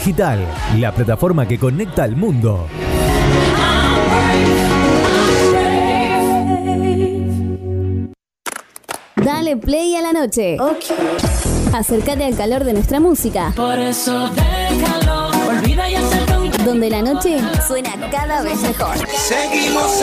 Digital, 0.00 0.38
la 0.78 0.92
plataforma 0.94 1.46
que 1.46 1.58
conecta 1.58 2.04
al 2.04 2.16
mundo. 2.16 2.66
Dale 9.14 9.58
play 9.58 9.96
a 9.96 10.00
la 10.00 10.12
noche. 10.14 10.56
Acércate 11.74 12.24
al 12.24 12.34
calor 12.34 12.64
de 12.64 12.72
nuestra 12.72 12.98
música. 12.98 13.52
Por 13.54 13.78
eso 13.78 14.30
déjalo, 14.30 15.28
olvida 15.50 15.90
y 15.90 15.96
Donde 16.64 16.88
la 16.88 17.02
noche 17.02 17.38
suena 17.68 17.90
cada 18.10 18.40
vez 18.40 18.58
mejor. 18.62 18.96
Seguimos 19.06 20.02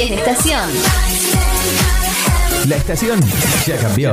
Cambies 0.00 0.10
de 0.10 0.16
estación. 0.16 0.68
La 2.68 2.76
estación 2.76 3.18
ya 3.66 3.76
cambió. 3.76 4.12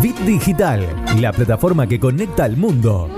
Bit 0.00 0.16
Digital, 0.20 0.86
la 1.18 1.30
plataforma 1.32 1.86
que 1.86 2.00
conecta 2.00 2.44
al 2.44 2.56
mundo. 2.56 3.10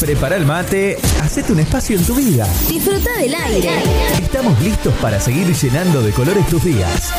Prepara 0.00 0.36
el 0.36 0.46
mate, 0.46 0.96
hacete 1.20 1.52
un 1.52 1.60
espacio 1.60 1.98
en 1.98 2.04
tu 2.04 2.14
vida. 2.14 2.48
Disfruta 2.68 3.18
del 3.18 3.34
aire. 3.34 3.70
Estamos 4.22 4.58
listos 4.60 4.94
para 4.94 5.20
seguir 5.20 5.54
llenando 5.54 6.00
de 6.02 6.12
colores 6.12 6.46
tus 6.46 6.64
días. 6.64 7.12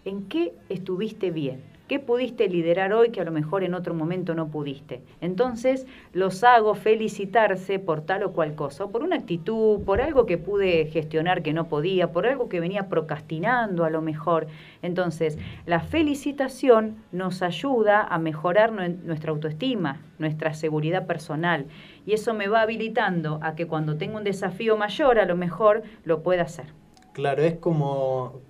¿en 0.05 0.27
qué 0.27 0.53
estuviste 0.69 1.31
bien? 1.31 1.61
¿Qué 1.87 1.99
pudiste 1.99 2.49
liderar 2.49 2.91
hoy 2.91 3.11
que 3.11 3.21
a 3.21 3.23
lo 3.23 3.31
mejor 3.31 3.63
en 3.63 3.73
otro 3.73 3.93
momento 3.93 4.35
no 4.35 4.49
pudiste? 4.49 5.01
Entonces 5.21 5.87
los 6.11 6.43
hago 6.43 6.75
felicitarse 6.75 7.79
por 7.79 8.01
tal 8.01 8.23
o 8.23 8.33
cual 8.33 8.55
cosa, 8.55 8.87
por 8.87 9.03
una 9.03 9.15
actitud, 9.15 9.81
por 9.85 10.01
algo 10.01 10.25
que 10.25 10.37
pude 10.37 10.87
gestionar 10.87 11.43
que 11.43 11.53
no 11.53 11.69
podía, 11.69 12.11
por 12.11 12.27
algo 12.27 12.49
que 12.49 12.59
venía 12.59 12.89
procrastinando 12.89 13.85
a 13.85 13.89
lo 13.89 14.01
mejor. 14.01 14.47
Entonces 14.81 15.37
la 15.65 15.79
felicitación 15.79 16.97
nos 17.13 17.41
ayuda 17.41 18.01
a 18.03 18.19
mejorar 18.19 18.73
nue- 18.73 18.97
nuestra 19.03 19.31
autoestima, 19.31 20.01
nuestra 20.19 20.53
seguridad 20.53 21.07
personal, 21.07 21.67
y 22.05 22.11
eso 22.13 22.33
me 22.33 22.49
va 22.49 22.61
habilitando 22.61 23.39
a 23.41 23.55
que 23.55 23.65
cuando 23.65 23.95
tengo 23.97 24.17
un 24.17 24.25
desafío 24.25 24.75
mayor 24.75 25.19
a 25.19 25.25
lo 25.25 25.37
mejor 25.37 25.83
lo 26.03 26.21
pueda 26.21 26.43
hacer. 26.43 26.65
Claro, 27.13 27.41
es 27.43 27.55
como, 27.55 28.41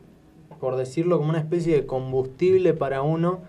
por 0.60 0.76
decirlo, 0.76 1.18
como 1.18 1.30
una 1.30 1.40
especie 1.40 1.76
de 1.76 1.86
combustible 1.86 2.74
para 2.74 3.02
uno 3.02 3.42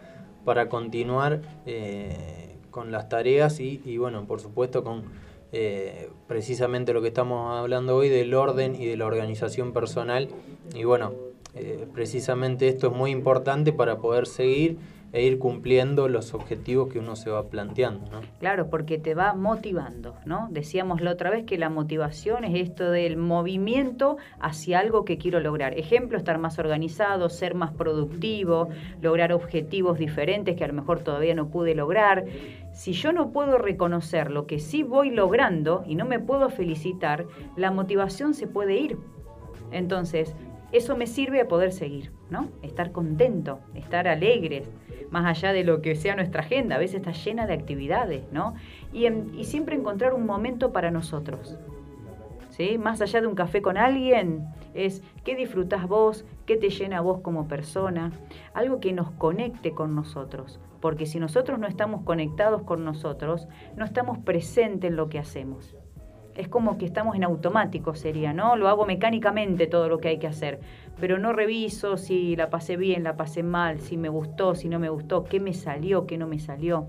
para 0.45 0.69
continuar 0.69 1.43
eh, 1.67 2.57
con 2.71 2.91
las 2.91 3.09
tareas 3.09 3.61
y, 3.61 3.99
bueno, 3.99 4.25
por 4.27 4.41
supuesto 4.41 4.83
con 4.83 5.05
eh, 5.53 6.11
precisamente 6.27 6.93
lo 6.93 7.03
que 7.03 7.09
estamos 7.09 7.55
hablando 7.59 7.97
hoy 7.97 8.09
del 8.09 8.33
orden 8.35 8.75
y 8.75 8.87
de 8.87 8.97
la 8.97 9.07
organización 9.07 9.73
personal. 9.73 10.29
Y 10.75 10.85
bueno, 10.85 11.13
eh, 11.55 11.87
precisamente 11.93 12.69
esto 12.69 12.89
es 12.89 12.93
muy 12.95 13.11
importante 13.11 13.73
para 13.73 13.99
poder 13.99 14.27
seguir 14.27 14.79
e 15.13 15.25
ir 15.25 15.39
cumpliendo 15.39 16.09
los 16.09 16.35
objetivos 16.35 16.93
que 16.93 16.99
uno 16.99 17.17
se 17.17 17.31
va 17.31 17.49
planteando. 17.49 18.11
¿no? 18.11 18.21
Claro, 18.41 18.69
porque 18.69 18.99
te 18.99 19.15
va 19.15 19.35
motivando, 19.35 20.15
¿no? 20.27 20.49
Decíamos 20.51 21.01
la 21.01 21.13
otra 21.13 21.31
vez 21.31 21.45
que 21.45 21.59
la 21.59 21.71
motivación 21.71 22.45
es 22.45 22.61
esto 22.61 22.91
del 22.91 23.17
movimiento 23.17 24.19
hacia 24.41 24.81
algo 24.81 25.05
que 25.05 25.19
quiero 25.19 25.41
lograr. 25.41 25.79
Ejemplo, 25.79 26.19
estar 26.19 26.39
más 26.39 26.59
organizado, 26.59 27.29
ser 27.31 27.55
más 27.55 27.73
productivo, 27.73 28.69
lograr 29.01 29.33
objetivos 29.33 29.99
diferentes 29.99 30.57
que 30.57 30.65
a 30.65 30.69
lo 30.69 30.75
mejor 30.75 31.01
todavía 31.01 31.35
no 31.35 31.49
pude 31.49 31.75
lograr. 31.75 32.27
Si 32.73 32.93
yo 32.93 33.13
no 33.13 33.31
puedo 33.31 33.59
reconocer 33.59 34.31
lo 34.31 34.47
que 34.47 34.59
sí 34.59 34.83
voy 34.83 35.11
logrando 35.11 35.85
y 35.87 35.95
no 35.95 36.05
me 36.05 36.21
puedo 36.21 36.51
felicitar, 36.51 37.27
la 37.57 37.71
motivación 37.71 38.35
se 38.35 38.47
puede 38.47 38.79
ir. 38.79 38.99
Entonces, 39.71 40.35
eso 40.71 40.97
me 40.97 41.07
sirve 41.07 41.41
a 41.41 41.49
poder 41.49 41.73
seguir, 41.73 42.13
¿no? 42.31 42.49
Estar 42.63 42.93
contento, 42.93 43.61
estar 43.75 44.07
alegres, 44.07 44.69
más 45.11 45.27
allá 45.27 45.53
de 45.53 45.65
lo 45.65 45.81
que 45.81 45.95
sea 45.95 46.17
nuestra 46.17 46.43
agenda, 46.43 46.77
a 46.77 46.79
veces 46.79 46.97
está 46.97 47.13
llena 47.13 47.47
de 47.47 47.55
actividades, 47.55 48.25
¿no? 48.33 48.55
Y, 48.93 49.09
siempre 49.45 49.77
encontrar 49.77 50.15
un 50.15 50.27
momento 50.27 50.73
para 50.73 50.91
nosotros, 50.91 51.59
¿sí? 52.51 52.79
Más 52.79 53.01
allá 53.01 53.21
de 53.21 53.27
un 53.27 53.35
café 53.35 53.63
con 53.63 53.77
alguien, 53.77 54.47
es 54.75 55.03
qué 55.25 55.35
disfrutás 55.35 55.89
vos, 55.89 56.25
qué 56.47 56.57
te 56.57 56.71
llena 56.71 57.01
vos 57.01 57.21
como 57.21 57.49
persona, 57.49 58.13
algo 58.55 58.81
que 58.81 58.93
nos 58.93 59.11
conecte 59.13 59.73
con 59.73 59.95
nosotros, 59.95 60.61
porque 60.81 61.07
si 61.07 61.19
nosotros 61.19 61.59
no 61.59 61.67
estamos 61.67 62.03
conectados 62.03 62.63
con 62.63 62.85
nosotros, 62.85 63.49
no 63.77 63.85
estamos 63.85 64.19
presentes 64.19 64.91
en 64.91 64.97
lo 64.97 65.09
que 65.09 65.19
hacemos. 65.19 65.75
Es 66.39 66.49
como 66.49 66.79
que 66.79 66.87
estamos 66.87 67.17
en 67.17 67.25
automático, 67.25 67.97
sería, 67.97 68.33
¿no? 68.33 68.55
Lo 68.55 68.69
hago 68.69 68.87
mecánicamente 68.87 69.67
todo 69.67 69.89
lo 69.89 69.99
que 69.99 70.09
hay 70.09 70.19
que 70.19 70.29
hacer, 70.29 70.61
pero 71.01 71.19
no 71.19 71.33
reviso 71.33 71.97
si 71.97 72.37
la 72.37 72.49
pasé 72.49 72.77
bien, 72.77 73.03
la 73.03 73.17
pasé 73.17 73.43
mal, 73.43 73.81
si 73.81 73.97
me 73.97 74.09
gustó, 74.09 74.55
si 74.55 74.69
no 74.69 74.79
me 74.79 74.89
gustó, 74.89 75.25
qué 75.25 75.41
me 75.41 75.53
salió, 75.53 76.07
qué 76.07 76.17
no 76.17 76.29
me 76.29 76.39
salió. 76.39 76.87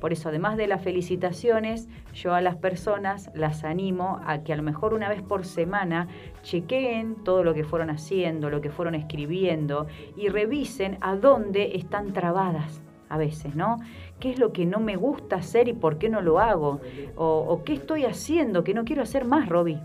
Por 0.00 0.12
eso, 0.12 0.30
además 0.30 0.56
de 0.56 0.66
las 0.66 0.82
felicitaciones, 0.82 1.88
yo 2.14 2.34
a 2.34 2.40
las 2.40 2.56
personas 2.56 3.30
las 3.32 3.62
animo 3.62 4.20
a 4.26 4.42
que 4.42 4.52
a 4.52 4.56
lo 4.56 4.64
mejor 4.64 4.92
una 4.92 5.08
vez 5.08 5.22
por 5.22 5.44
semana 5.44 6.08
chequeen 6.42 7.14
todo 7.22 7.44
lo 7.44 7.54
que 7.54 7.62
fueron 7.62 7.90
haciendo, 7.90 8.50
lo 8.50 8.60
que 8.60 8.70
fueron 8.70 8.96
escribiendo 8.96 9.86
y 10.16 10.28
revisen 10.30 10.98
a 11.00 11.14
dónde 11.14 11.76
están 11.76 12.12
trabadas 12.12 12.82
a 13.10 13.18
veces, 13.18 13.54
¿no? 13.54 13.76
¿Qué 14.18 14.30
es 14.30 14.38
lo 14.38 14.52
que 14.52 14.64
no 14.64 14.80
me 14.80 14.96
gusta 14.96 15.36
hacer 15.36 15.68
y 15.68 15.74
por 15.74 15.98
qué 15.98 16.08
no 16.08 16.22
lo 16.22 16.38
hago? 16.40 16.80
O, 17.16 17.44
o 17.48 17.62
qué 17.64 17.74
estoy 17.74 18.06
haciendo 18.06 18.64
que 18.64 18.72
no 18.72 18.84
quiero 18.84 19.02
hacer 19.02 19.24
más, 19.26 19.48
Robbie. 19.48 19.78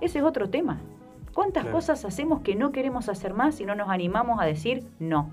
Ese 0.00 0.20
es 0.20 0.24
otro 0.24 0.48
tema. 0.48 0.80
¿Cuántas 1.34 1.64
Claro. 1.64 1.76
cosas 1.76 2.04
hacemos 2.04 2.40
que 2.40 2.54
no 2.54 2.72
queremos 2.72 3.08
hacer 3.08 3.34
más 3.34 3.60
y 3.60 3.64
no 3.64 3.74
nos 3.74 3.88
animamos 3.88 4.40
a 4.40 4.44
decir 4.44 4.84
no? 4.98 5.30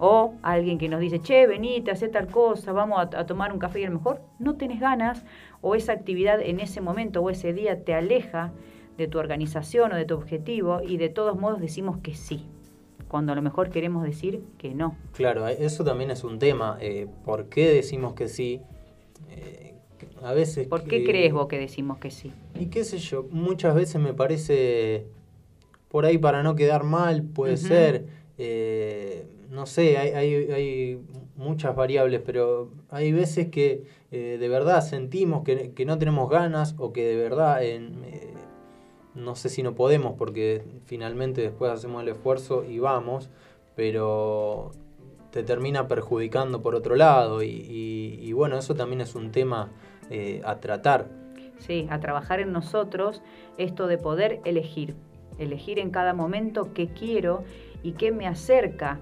O 0.00 0.34
alguien 0.42 0.78
que 0.78 0.88
nos 0.88 1.00
dice, 1.00 1.20
che, 1.20 1.46
venite, 1.46 1.90
haz 1.90 2.04
tal 2.12 2.28
cosa, 2.28 2.72
vamos 2.72 2.98
a, 2.98 3.18
a 3.18 3.26
tomar 3.26 3.52
un 3.52 3.58
café 3.58 3.80
y 3.80 3.84
a 3.84 3.88
lo 3.90 3.96
mejor 3.98 4.22
no 4.38 4.54
tenés 4.54 4.78
ganas, 4.80 5.24
o 5.60 5.74
esa 5.74 5.92
actividad 5.92 6.40
en 6.40 6.60
ese 6.60 6.80
momento 6.80 7.20
o 7.20 7.30
ese 7.30 7.52
día 7.52 7.84
te 7.84 7.94
aleja 7.94 8.52
de 8.96 9.08
tu 9.08 9.18
organización 9.18 9.92
o 9.92 9.96
de 9.96 10.04
tu 10.04 10.14
objetivo 10.14 10.80
y 10.82 10.96
de 10.98 11.08
todos 11.08 11.38
modos 11.38 11.60
decimos 11.60 11.98
que 11.98 12.14
sí, 12.14 12.48
cuando 13.08 13.32
a 13.32 13.34
lo 13.34 13.42
mejor 13.42 13.70
queremos 13.70 14.04
decir 14.04 14.42
que 14.58 14.74
no. 14.74 14.96
Claro, 15.12 15.46
eso 15.48 15.84
también 15.84 16.10
es 16.10 16.24
un 16.24 16.38
tema. 16.38 16.78
eh, 16.80 17.06
¿Por 17.24 17.46
qué 17.46 17.68
decimos 17.72 18.14
que 18.14 18.28
sí? 18.28 18.60
Eh, 19.30 19.74
a 20.22 20.32
veces... 20.32 20.68
¿Por 20.68 20.84
qué 20.84 20.98
que- 20.98 21.04
crees 21.04 21.32
vos 21.32 21.48
que 21.48 21.58
decimos 21.58 21.98
que 21.98 22.10
sí? 22.10 22.32
Y 22.58 22.66
qué 22.66 22.84
sé 22.84 22.98
yo, 22.98 23.26
muchas 23.30 23.74
veces 23.74 24.00
me 24.00 24.14
parece 24.14 25.06
por 25.88 26.04
ahí 26.04 26.18
para 26.18 26.42
no 26.42 26.54
quedar 26.54 26.84
mal, 26.84 27.22
puede 27.22 27.56
ser. 27.56 28.06
eh, 28.36 29.26
no 29.50 29.64
sé, 29.64 29.96
hay, 29.96 30.10
hay, 30.10 30.34
hay 30.52 31.00
muchas 31.36 31.74
variables, 31.74 32.20
pero 32.24 32.70
hay 32.90 33.12
veces 33.12 33.48
que 33.48 33.84
eh, 34.10 34.36
de 34.38 34.48
verdad 34.48 34.82
sentimos 34.82 35.42
que, 35.44 35.72
que 35.72 35.84
no 35.86 35.96
tenemos 35.98 36.28
ganas 36.28 36.74
o 36.78 36.92
que 36.92 37.04
de 37.06 37.16
verdad 37.16 37.64
en, 37.64 38.04
eh, 38.04 38.27
no 39.18 39.34
sé 39.34 39.48
si 39.48 39.62
no 39.62 39.74
podemos 39.74 40.14
porque 40.16 40.62
finalmente 40.86 41.42
después 41.42 41.70
hacemos 41.70 42.02
el 42.02 42.08
esfuerzo 42.08 42.64
y 42.64 42.78
vamos, 42.78 43.28
pero 43.74 44.72
te 45.30 45.42
termina 45.42 45.88
perjudicando 45.88 46.62
por 46.62 46.74
otro 46.74 46.96
lado 46.96 47.42
y, 47.42 48.32
bueno, 48.32 48.56
eso 48.58 48.74
también 48.74 49.00
es 49.00 49.14
un 49.14 49.30
tema 49.30 49.70
eh, 50.10 50.40
a 50.44 50.60
tratar. 50.60 51.08
Sí, 51.58 51.86
a 51.90 51.98
trabajar 51.98 52.40
en 52.40 52.52
nosotros 52.52 53.20
esto 53.56 53.88
de 53.88 53.98
poder 53.98 54.40
elegir, 54.44 54.94
elegir 55.38 55.78
en 55.78 55.90
cada 55.90 56.14
momento 56.14 56.72
qué 56.72 56.88
quiero 56.88 57.42
y 57.82 57.92
qué 57.92 58.12
me 58.12 58.26
acerca. 58.26 59.00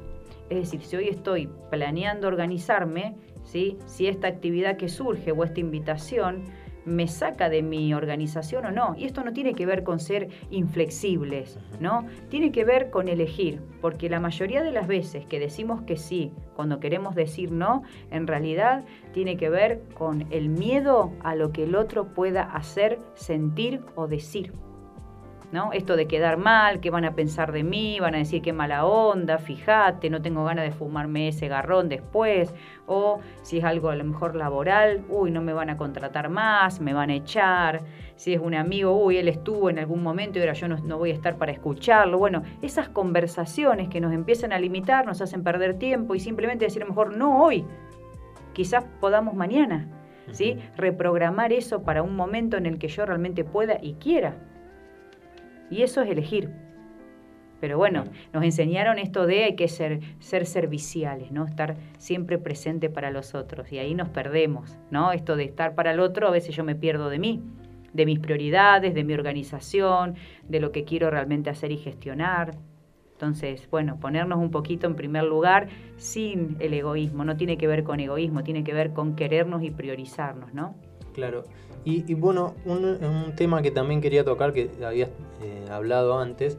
Es 0.49 0.59
decir, 0.59 0.83
si 0.83 0.97
hoy 0.97 1.09
estoy 1.09 1.49
planeando 1.71 2.29
organizarme, 2.29 3.17
¿sí? 3.45 3.79
si 3.87 4.07
esta 4.07 4.29
actividad 4.29 4.77
que 4.77 4.89
surge 4.89 5.33
o 5.33 5.45
esta 5.45 5.61
invitación 5.61 6.45
me 6.87 7.09
saca 7.09 7.51
de 7.51 7.63
mi 7.63 7.93
organización 7.93 8.65
o 8.67 8.71
no. 8.71 8.95
Y 8.97 9.05
esto 9.05 9.23
no 9.23 9.33
tiene 9.33 9.55
que 9.55 9.67
ver 9.67 9.83
con 9.83 10.01
ser 10.01 10.29
inflexibles, 10.51 11.59
¿no? 11.81 12.07
Tiene 12.31 12.53
que 12.53 12.65
ver 12.65 12.91
con 12.91 13.09
elegir, 13.09 13.61
porque 13.81 14.09
la 14.09 14.21
mayoría 14.21 14.63
de 14.63 14.73
las 14.73 14.87
veces 14.87 15.27
que 15.27 15.39
decimos 15.39 15.83
que 15.83 15.97
sí, 15.97 16.33
cuando 16.55 16.81
queremos 16.81 17.15
decir 17.15 17.53
no, 17.53 17.83
en 18.11 18.27
realidad 18.27 18.85
tiene 19.13 19.37
que 19.37 19.51
ver 19.51 19.83
con 19.95 20.27
el 20.31 20.49
miedo 20.49 21.13
a 21.23 21.35
lo 21.35 21.53
que 21.53 21.65
el 21.65 21.75
otro 21.75 22.15
pueda 22.15 22.43
hacer, 22.43 22.99
sentir 23.15 23.83
o 23.97 24.07
decir. 24.07 24.53
¿No? 25.53 25.73
Esto 25.73 25.97
de 25.97 26.07
quedar 26.07 26.37
mal, 26.39 26.81
qué 26.81 26.91
van 26.91 27.05
a 27.05 27.15
pensar 27.15 27.53
de 27.53 27.63
mí, 27.63 27.99
van 28.01 28.15
a 28.15 28.19
decir 28.19 28.43
qué 28.43 28.53
mala 28.53 28.85
onda, 28.85 29.39
fíjate, 29.39 30.11
no 30.11 30.21
tengo 30.21 30.45
ganas 30.45 30.65
de 30.65 30.73
fumarme 30.73 31.29
ese 31.29 31.49
garrón 31.49 31.89
después, 31.89 32.55
o 32.87 33.21
si 33.43 33.59
es 33.59 33.65
algo 33.65 33.91
a 33.91 33.97
lo 33.97 34.05
mejor 34.05 34.35
laboral, 34.35 35.05
uy, 35.09 35.31
no 35.31 35.43
me 35.43 35.53
van 35.53 35.71
a 35.71 35.77
contratar 35.77 36.29
más, 36.29 36.81
me 36.81 36.95
van 36.95 37.11
a 37.11 37.15
echar, 37.15 37.83
si 38.17 38.35
es 38.35 38.41
un 38.41 38.55
amigo, 38.55 38.93
uy, 38.93 39.19
él 39.19 39.29
estuvo 39.29 39.71
en 39.71 39.79
algún 39.79 40.03
momento 40.03 40.39
y 40.39 40.43
ahora 40.43 40.55
yo 40.55 40.69
no, 40.69 40.79
no 40.79 40.99
voy 40.99 41.11
a 41.11 41.15
estar 41.15 41.37
para 41.37 41.53
escucharlo. 41.53 42.19
Bueno, 42.19 42.43
esas 42.63 42.89
conversaciones 42.89 43.89
que 43.89 44.01
nos 44.01 44.13
empiezan 44.13 44.53
a 44.53 44.59
limitar, 44.59 45.07
nos 45.07 45.21
hacen 45.21 45.45
perder 45.45 45.79
tiempo 45.79 46.15
y 46.15 46.21
simplemente 46.21 46.65
decir 46.65 46.83
a 46.83 46.87
lo 46.87 46.91
mejor 46.91 47.17
no 47.17 47.43
hoy, 47.43 47.65
quizás 48.53 48.85
podamos 49.01 49.35
mañana, 49.35 49.89
¿sí? 50.33 50.59
Reprogramar 50.77 51.53
eso 51.53 51.83
para 51.83 52.03
un 52.03 52.17
momento 52.17 52.57
en 52.57 52.67
el 52.67 52.79
que 52.79 52.89
yo 52.89 53.05
realmente 53.05 53.45
pueda 53.45 53.79
y 53.81 53.95
quiera. 53.95 54.39
Y 55.71 55.83
eso 55.83 56.03
es 56.03 56.11
elegir. 56.11 56.51
Pero 57.61 57.79
bueno, 57.79 58.05
nos 58.33 58.45
enseñaron 58.45 58.99
esto 58.99 59.27
de 59.27 59.45
hay 59.45 59.57
que 59.57 59.69
ser, 59.69 60.01
ser 60.19 60.47
serviciales, 60.47 61.33
¿no? 61.33 61.47
Estar 61.47 61.77
siempre 61.97 62.39
presente 62.39 62.91
para 62.91 63.11
los 63.11 63.35
otros. 63.35 63.73
Y 63.73 63.79
ahí 63.79 63.95
nos 63.95 64.11
perdemos, 64.11 64.77
¿no? 64.91 65.13
Esto 65.13 65.37
de 65.37 65.45
estar 65.45 65.75
para 65.75 65.93
el 65.93 66.01
otro, 66.01 66.29
a 66.29 66.31
veces 66.31 66.55
yo 66.55 66.65
me 66.65 66.75
pierdo 66.75 67.09
de 67.09 67.19
mí, 67.19 67.43
de 67.95 68.05
mis 68.05 68.19
prioridades, 68.19 68.95
de 68.95 69.05
mi 69.05 69.15
organización, 69.15 70.17
de 70.47 70.61
lo 70.61 70.71
que 70.71 70.85
quiero 70.85 71.11
realmente 71.11 71.49
hacer 71.49 71.73
y 71.73 71.79
gestionar. 71.79 72.57
Entonces, 73.13 73.67
bueno, 73.71 73.99
ponernos 73.99 74.39
un 74.39 74.51
poquito 74.51 74.87
en 74.87 74.95
primer 74.95 75.25
lugar 75.25 75.69
sin 75.97 76.57
el 76.61 76.75
egoísmo. 76.75 77.25
No 77.25 77.39
tiene 77.39 77.57
que 77.57 77.67
ver 77.67 77.83
con 77.83 77.99
egoísmo, 77.99 78.45
tiene 78.45 78.63
que 78.63 78.75
ver 78.75 78.93
con 78.93 79.17
querernos 79.17 79.63
y 79.63 79.71
priorizarnos, 79.71 80.53
¿no? 80.53 80.75
Claro. 81.15 81.45
Y, 81.87 82.05
y 82.11 82.15
bueno, 82.15 82.57
un, 82.65 82.85
un 82.85 83.37
tema 83.37 83.63
que 83.63 83.71
también 83.71 84.01
quería 84.01 84.25
tocar, 84.25 84.53
que 84.53 84.71
habías 84.85 85.09
eh, 85.41 85.67
hablado 85.71 86.19
antes, 86.19 86.59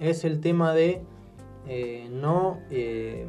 es 0.00 0.24
el 0.24 0.40
tema 0.40 0.74
de 0.74 1.00
eh, 1.68 2.08
no 2.10 2.58
eh, 2.70 3.24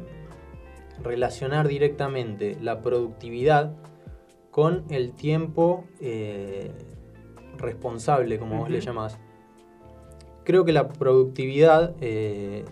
relacionar 1.04 1.68
directamente 1.68 2.58
la 2.60 2.82
productividad 2.82 3.76
con 4.50 4.86
el 4.90 5.12
tiempo 5.12 5.84
responsable, 7.58 8.40
como 8.40 8.58
vos 8.58 8.70
le 8.70 8.80
llamás. 8.80 9.18
Creo 10.42 10.64
que 10.64 10.72
la 10.72 10.88
productividad 10.88 11.94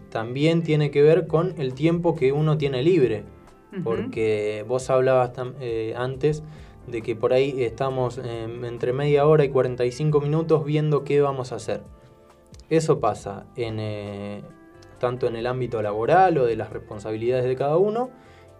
también 0.09 0.63
tiene 0.63 0.91
que 0.91 1.03
ver 1.03 1.27
con 1.27 1.55
el 1.59 1.75
tiempo 1.75 2.17
que 2.17 2.33
uno 2.33 2.57
tiene 2.57 2.83
libre, 2.83 3.25
porque 3.85 4.65
vos 4.67 4.89
hablabas 4.89 5.33
antes 5.95 6.43
de 6.87 7.03
que 7.03 7.17
por 7.17 7.33
ahí 7.33 7.63
estamos 7.63 8.19
eh, 8.19 8.45
entre 8.63 8.93
media 8.93 9.27
hora 9.27 9.45
y 9.45 9.49
45 9.49 10.21
minutos 10.21 10.65
viendo 10.65 11.05
qué 11.05 11.21
vamos 11.21 11.53
a 11.53 11.57
hacer. 11.57 11.83
Eso 12.71 13.01
pasa 13.01 13.47
en, 13.57 13.79
eh, 13.79 14.43
tanto 14.99 15.27
en 15.27 15.37
el 15.37 15.47
ámbito 15.47 15.83
laboral 15.83 16.39
o 16.39 16.47
de 16.47 16.57
las 16.57 16.71
responsabilidades 16.71 17.45
de 17.45 17.57
cada 17.57 17.77
uno 17.77 18.11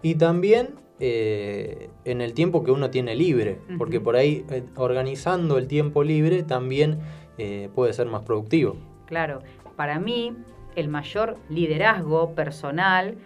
y 0.01 0.15
también 0.15 0.75
eh, 0.99 1.89
en 2.05 2.21
el 2.21 2.33
tiempo 2.33 2.63
que 2.63 2.71
uno 2.71 2.89
tiene 2.89 3.15
libre, 3.15 3.59
porque 3.77 3.99
por 3.99 4.15
ahí 4.15 4.45
eh, 4.49 4.63
organizando 4.75 5.57
el 5.57 5.67
tiempo 5.67 6.03
libre 6.03 6.43
también 6.43 6.99
puede 7.73 7.91
ser 7.91 8.07
más 8.07 8.23
productivo. 8.23 8.77
Claro, 9.07 9.39
para 9.75 9.99
mí 9.99 10.33
el 10.77 10.87
mayor 10.87 11.35
liderazgo 11.49 12.33
personal 12.33 13.17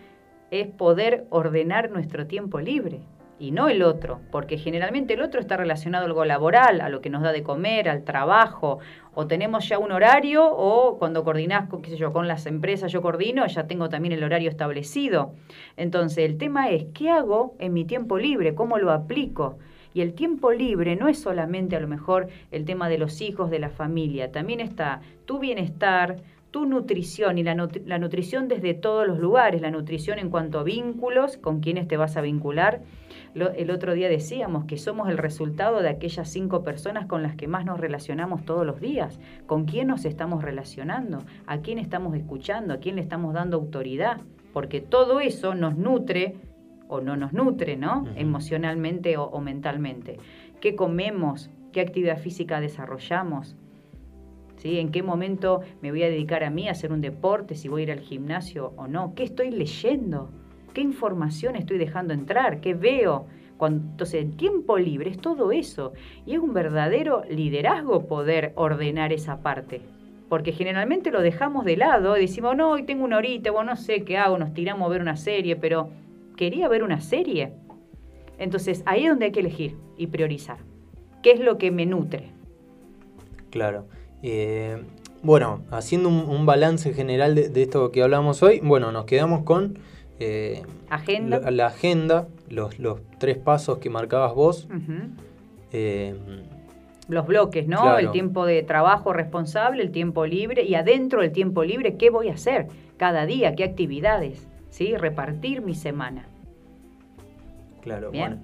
es 0.50 0.66
poder 0.66 1.28
ordenar 1.30 1.92
nuestro 1.92 2.26
tiempo 2.26 2.60
libre. 2.60 3.02
Y 3.40 3.52
no 3.52 3.70
el 3.70 3.82
otro, 3.84 4.20
porque 4.32 4.58
generalmente 4.58 5.14
el 5.14 5.22
otro 5.22 5.40
está 5.40 5.56
relacionado 5.56 6.04
a 6.04 6.08
algo 6.08 6.26
laboral, 6.26 6.82
a 6.82 6.90
lo 6.90 7.00
que 7.00 7.10
nos 7.10 7.24
da 7.24 7.32
de 7.32 7.42
comer, 7.42 7.88
al 7.88 8.04
trabajo, 8.04 8.80
o 9.14 9.28
tenemos 9.28 9.68
ya 9.68 9.80
un 9.80 9.94
horario, 9.94 10.46
o 10.46 10.98
cuando 11.00 11.24
coordinás 11.24 11.70
con, 11.70 11.82
qué 11.82 11.92
sé 11.92 11.98
yo, 11.98 12.12
con 12.12 12.28
las 12.28 12.46
empresas, 12.46 12.92
yo 12.92 13.02
coordino, 13.02 13.48
ya 13.48 13.66
tengo 13.66 13.88
también 13.90 14.12
el 14.12 14.24
horario 14.24 14.50
establecido. 14.50 15.34
Entonces, 15.78 16.30
el 16.30 16.38
tema 16.38 16.70
es, 16.70 16.86
¿qué 16.94 17.10
hago 17.10 17.56
en 17.60 17.74
mi 17.74 17.86
tiempo 17.86 18.18
libre? 18.18 18.56
¿Cómo 18.56 18.78
lo 18.78 18.92
aplico? 18.92 19.58
Y 19.94 20.02
el 20.02 20.14
tiempo 20.14 20.52
libre 20.52 20.96
no 20.96 21.08
es 21.08 21.20
solamente 21.20 21.76
a 21.76 21.80
lo 21.80 21.88
mejor 21.88 22.28
el 22.52 22.66
tema 22.66 22.90
de 22.90 22.98
los 22.98 23.22
hijos, 23.22 23.50
de 23.50 23.60
la 23.60 23.70
familia, 23.70 24.32
también 24.32 24.60
está 24.60 25.02
tu 25.26 25.40
bienestar, 25.40 26.18
tu 26.52 26.66
nutrición 26.66 27.38
y 27.38 27.44
la, 27.44 27.56
la, 27.86 28.00
nutrición 28.00 28.48
desde 28.48 28.74
todos 28.74 29.08
los 29.08 29.20
lugares, 29.20 29.62
la 29.62 29.72
nutrición 29.72 30.20
en 30.20 30.30
cuanto 30.30 30.60
a 30.60 30.64
vínculos, 30.64 31.38
con 31.38 31.60
quienes 31.60 31.88
te 31.88 31.98
vas 31.98 32.18
a 32.18 32.22
vincular. 32.22 32.82
Lo, 33.34 33.52
el 33.52 33.72
otro 33.72 33.94
día 33.94 34.10
decíamos 34.10 34.66
que 34.66 34.78
somos 34.78 35.10
el 35.10 35.18
resultado 35.18 35.82
de 35.82 35.90
aquellas 35.90 36.30
cinco 36.30 36.64
personas 36.64 37.06
con 37.06 37.24
las 37.24 37.36
que 37.36 37.48
más 37.48 37.66
nos 37.66 37.80
relacionamos 37.80 38.44
todos 38.46 38.66
los 38.66 38.80
días. 38.80 39.20
¿Con 39.46 39.66
quién 39.66 39.88
nos 39.88 40.06
estamos 40.06 40.44
relacionando? 40.44 41.20
¿A 41.46 41.60
quién 41.60 41.78
estamos 41.78 42.16
escuchando? 42.16 42.74
¿A 42.74 42.78
quién 42.78 42.96
le 42.96 43.02
estamos 43.02 43.34
dando 43.34 43.58
autoridad? 43.58 44.22
Porque 44.54 44.82
todo 44.82 45.20
eso 45.20 45.54
nos 45.54 45.78
nutre 45.78 46.36
o 46.88 47.02
no 47.02 47.16
nos 47.16 47.34
nutre, 47.34 47.78
¿no? 47.78 48.08
Emocionalmente 48.16 49.16
o, 49.18 49.26
o 49.26 49.42
mentalmente. 49.42 50.18
¿Qué 50.60 50.76
comemos? 50.76 51.52
¿Qué 51.72 51.82
actividad 51.82 52.18
física 52.18 52.60
desarrollamos? 52.60 53.56
¿Sí? 54.58 54.80
¿En 54.80 54.92
qué 54.92 55.04
momento 55.04 55.62
me 55.82 55.92
voy 55.92 56.04
a 56.04 56.10
dedicar 56.10 56.44
a 56.44 56.50
mí 56.50 56.68
a 56.68 56.72
hacer 56.72 56.92
un 56.92 57.00
deporte, 57.00 57.56
si 57.56 57.70
voy 57.70 57.82
a 57.82 57.84
ir 57.84 57.92
al 57.92 58.00
gimnasio 58.00 58.74
o 58.76 58.88
no? 58.88 59.14
¿Qué 59.16 59.24
estoy 59.24 59.52
leyendo? 59.52 60.32
¿Qué 60.74 60.82
información 60.82 61.56
estoy 61.56 61.78
dejando 61.78 62.14
entrar? 62.14 62.62
¿Qué 62.62 62.74
veo? 62.74 63.28
Entonces, 63.68 64.24
el 64.24 64.36
tiempo 64.38 64.78
libre 64.78 65.10
es 65.10 65.18
todo 65.18 65.52
eso. 65.52 65.94
Y 66.26 66.34
es 66.34 66.40
un 66.40 66.54
verdadero 66.54 67.24
liderazgo 67.30 68.08
poder 68.08 68.54
ordenar 68.56 69.12
esa 69.12 69.42
parte. 69.42 69.82
Porque 70.30 70.52
generalmente 70.52 71.12
lo 71.12 71.22
dejamos 71.22 71.66
de 71.66 71.76
lado 71.76 72.16
y 72.16 72.22
decimos, 72.22 72.56
no, 72.56 72.72
hoy 72.72 72.84
tengo 72.84 73.04
una 73.04 73.18
horita, 73.18 73.52
bueno, 73.52 73.72
no 73.72 73.76
sé 73.76 74.04
qué 74.04 74.18
hago, 74.18 74.38
nos 74.38 74.54
tiramos 74.54 74.86
a 74.86 74.90
ver 74.90 75.02
una 75.02 75.18
serie, 75.18 75.56
pero 75.56 75.90
quería 76.38 76.68
ver 76.68 76.84
una 76.84 77.02
serie. 77.02 77.52
Entonces, 78.38 78.84
ahí 78.86 79.04
es 79.04 79.10
donde 79.10 79.26
hay 79.26 79.32
que 79.32 79.40
elegir 79.42 79.76
y 79.98 80.08
priorizar. 80.08 80.60
¿Qué 81.24 81.32
es 81.32 81.40
lo 81.40 81.58
que 81.58 81.72
me 81.72 81.86
nutre? 81.86 82.32
Claro. 83.50 83.88
Eh, 84.22 84.82
bueno, 85.24 85.64
haciendo 85.72 86.10
un, 86.10 86.30
un 86.30 86.46
balance 86.46 86.94
general 86.94 87.36
de, 87.36 87.50
de, 87.50 87.64
esto 87.64 87.92
que 87.92 88.04
hablamos 88.04 88.42
hoy, 88.44 88.62
bueno, 88.64 88.92
nos 88.92 89.06
quedamos 89.06 89.44
con 89.44 89.80
eh, 90.20 90.62
agenda. 90.90 91.40
La, 91.40 91.52
la, 91.52 91.68
agenda, 91.68 92.28
los, 92.50 92.80
los 92.80 93.00
tres 93.18 93.38
pasos 93.38 93.78
que 93.80 93.90
marcabas 93.90 94.34
vos. 94.34 94.68
Uh 94.70 94.74
-huh. 94.74 95.10
eh, 95.72 96.16
los 97.08 97.26
bloques, 97.26 97.68
¿no? 97.68 97.82
Claro. 97.82 97.98
El 97.98 98.12
tiempo 98.12 98.46
de 98.46 98.62
trabajo 98.62 99.14
responsable, 99.14 99.82
el 99.82 99.92
tiempo 99.92 100.26
libre 100.28 100.64
y 100.64 100.76
adentro 100.76 101.22
del 101.22 101.32
tiempo 101.32 101.64
libre, 101.64 101.96
¿qué 101.98 102.12
voy 102.12 102.30
a 102.30 102.34
hacer 102.34 102.68
cada 102.98 103.26
día? 103.26 103.56
¿Qué 103.56 103.64
actividades? 103.64 104.48
¿Sí? 104.70 104.96
Repartir 104.96 105.62
mi 105.64 105.74
semana. 105.74 106.28
Claro, 107.82 108.12
Bien. 108.12 108.30
bueno. 108.30 108.42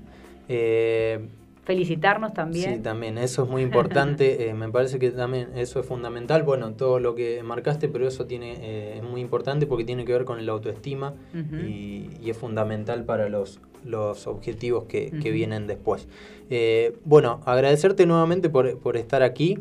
Eh, 0.50 1.28
felicitarnos 1.66 2.34
también. 2.34 2.76
Sí, 2.76 2.80
también, 2.82 3.18
eso 3.18 3.44
es 3.44 3.50
muy 3.50 3.62
importante, 3.70 4.48
eh, 4.50 4.54
me 4.54 4.70
parece 4.70 5.00
que 5.00 5.12
también 5.12 5.50
eso 5.56 5.80
es 5.80 5.86
fundamental, 5.86 6.44
bueno, 6.44 6.74
todo 6.74 7.00
lo 7.00 7.16
que 7.16 7.44
marcaste, 7.44 7.90
pero 7.90 8.08
eso 8.08 8.26
tiene 8.26 8.54
eh, 8.62 8.98
es 8.98 9.04
muy 9.04 9.20
importante 9.20 9.66
porque 9.66 9.84
tiene 9.84 10.06
que 10.06 10.14
ver 10.14 10.26
con 10.26 10.40
el 10.40 10.48
autoestima 10.48 11.16
uh 11.34 11.38
-huh. 11.38 11.68
y, 11.70 12.10
y, 12.22 12.30
es 12.30 12.38
fundamental 12.38 13.04
para 13.04 13.28
los, 13.30 13.60
los 13.84 14.28
objetivos 14.28 14.86
que, 14.86 15.10
uh 15.12 15.16
-huh. 15.16 15.24
que 15.24 15.32
vienen 15.32 15.68
después. 15.68 16.08
Eh, 16.50 16.98
bueno, 17.04 17.42
agradecerte 17.46 18.06
nuevamente 18.06 18.50
por, 18.50 18.78
por 18.80 18.98
estar 18.98 19.24
aquí. 19.24 19.58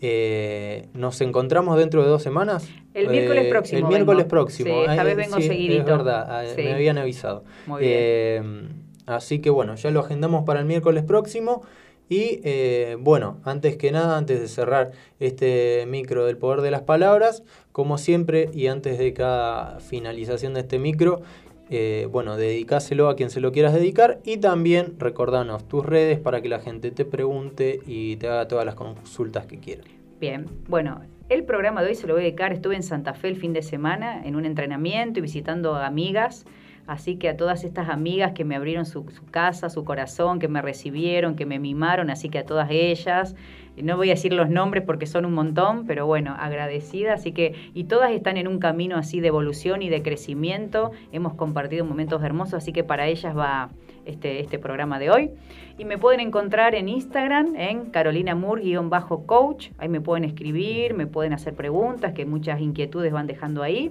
Eh, 0.00 0.86
nos 0.92 1.20
encontramos 1.20 1.78
dentro 1.78 2.02
de 2.02 2.08
dos 2.08 2.22
semanas. 2.22 2.68
El 2.92 3.08
miércoles 3.08 3.46
próximo. 3.46 3.78
El 3.78 3.84
miércoles 3.86 4.24
vengo. 4.24 4.28
próximo. 4.28 4.74
Sí, 4.74 4.90
esta 4.90 5.02
vez 5.02 5.16
vengo 5.16 5.36
sí, 5.36 5.42
seguidito. 5.44 5.80
Es 5.80 5.86
verdad, 5.86 6.44
sí. 6.54 6.62
me 6.62 6.74
habían 6.74 6.98
avisado. 6.98 7.44
Muy 7.66 7.80
bien. 7.80 8.83
Así 9.06 9.40
que 9.40 9.50
bueno, 9.50 9.74
ya 9.74 9.90
lo 9.90 10.00
agendamos 10.00 10.44
para 10.44 10.60
el 10.60 10.66
miércoles 10.66 11.04
próximo. 11.04 11.62
Y 12.08 12.40
eh, 12.44 12.96
bueno, 13.00 13.40
antes 13.44 13.76
que 13.76 13.90
nada, 13.90 14.18
antes 14.18 14.40
de 14.40 14.48
cerrar 14.48 14.92
este 15.20 15.86
micro 15.88 16.26
del 16.26 16.36
poder 16.36 16.60
de 16.60 16.70
las 16.70 16.82
palabras, 16.82 17.42
como 17.72 17.96
siempre 17.96 18.50
y 18.52 18.66
antes 18.66 18.98
de 18.98 19.14
cada 19.14 19.80
finalización 19.80 20.52
de 20.54 20.60
este 20.60 20.78
micro, 20.78 21.22
eh, 21.70 22.06
bueno, 22.10 22.36
dedicáselo 22.36 23.08
a 23.08 23.16
quien 23.16 23.30
se 23.30 23.40
lo 23.40 23.52
quieras 23.52 23.72
dedicar 23.72 24.20
y 24.22 24.36
también 24.36 24.98
recordanos 24.98 25.66
tus 25.66 25.84
redes 25.84 26.18
para 26.18 26.42
que 26.42 26.48
la 26.50 26.58
gente 26.58 26.90
te 26.90 27.06
pregunte 27.06 27.80
y 27.86 28.16
te 28.16 28.28
haga 28.28 28.48
todas 28.48 28.66
las 28.66 28.74
consultas 28.74 29.46
que 29.46 29.58
quiera. 29.58 29.82
Bien, 30.20 30.44
bueno, 30.68 31.00
el 31.30 31.44
programa 31.44 31.82
de 31.82 31.88
hoy 31.88 31.94
se 31.94 32.06
lo 32.06 32.14
voy 32.14 32.22
a 32.22 32.26
dedicar, 32.26 32.52
estuve 32.52 32.76
en 32.76 32.82
Santa 32.82 33.14
Fe 33.14 33.28
el 33.28 33.36
fin 33.36 33.54
de 33.54 33.62
semana 33.62 34.22
en 34.24 34.36
un 34.36 34.44
entrenamiento 34.44 35.20
y 35.20 35.22
visitando 35.22 35.74
amigas 35.74 36.44
Así 36.86 37.16
que 37.16 37.30
a 37.30 37.36
todas 37.36 37.64
estas 37.64 37.88
amigas 37.88 38.32
que 38.32 38.44
me 38.44 38.56
abrieron 38.56 38.84
su, 38.84 39.06
casa, 39.30 39.70
su 39.70 39.84
corazón, 39.84 40.38
que 40.38 40.48
me 40.48 40.60
recibieron, 40.60 41.34
que 41.34 41.46
me 41.46 41.58
mimaron, 41.58 42.10
así 42.10 42.28
que 42.28 42.38
a 42.38 42.44
todas 42.44 42.68
ellas, 42.70 43.34
no 43.82 43.96
voy 43.96 44.10
a 44.10 44.14
decir 44.14 44.32
los 44.34 44.50
nombres 44.50 44.84
porque 44.84 45.06
son 45.06 45.24
un 45.24 45.32
montón, 45.32 45.86
pero 45.86 46.06
bueno, 46.06 46.36
agradecida, 46.38 47.14
así 47.14 47.32
que, 47.32 47.54
y 47.72 47.84
todas 47.84 48.12
están 48.12 48.36
en 48.36 48.48
un 48.48 48.58
camino 48.58 48.96
así 48.96 49.20
de 49.20 49.28
evolución 49.28 49.80
y 49.80 49.88
de 49.88 50.02
crecimiento, 50.02 50.92
hemos 51.10 51.34
compartido 51.34 51.86
momentos 51.86 52.22
hermosos, 52.22 52.54
así 52.54 52.72
que 52.72 52.84
para 52.84 53.06
ellas 53.06 53.36
va 53.36 53.70
este, 54.04 54.40
este 54.40 54.58
programa 54.58 54.98
de 54.98 55.10
hoy. 55.10 55.30
Y 55.78 55.86
me 55.86 55.96
pueden 55.96 56.20
encontrar 56.20 56.74
en 56.74 56.88
Instagram, 56.90 57.56
en 57.56 57.86
Carolina 57.86 58.34
Moore-coach, 58.34 59.70
ahí 59.78 59.88
me 59.88 60.02
pueden 60.02 60.24
escribir, 60.24 60.92
me 60.92 61.06
pueden 61.06 61.32
hacer 61.32 61.54
preguntas, 61.54 62.12
que 62.12 62.26
muchas 62.26 62.60
inquietudes 62.60 63.12
van 63.12 63.26
dejando 63.26 63.62
ahí 63.62 63.90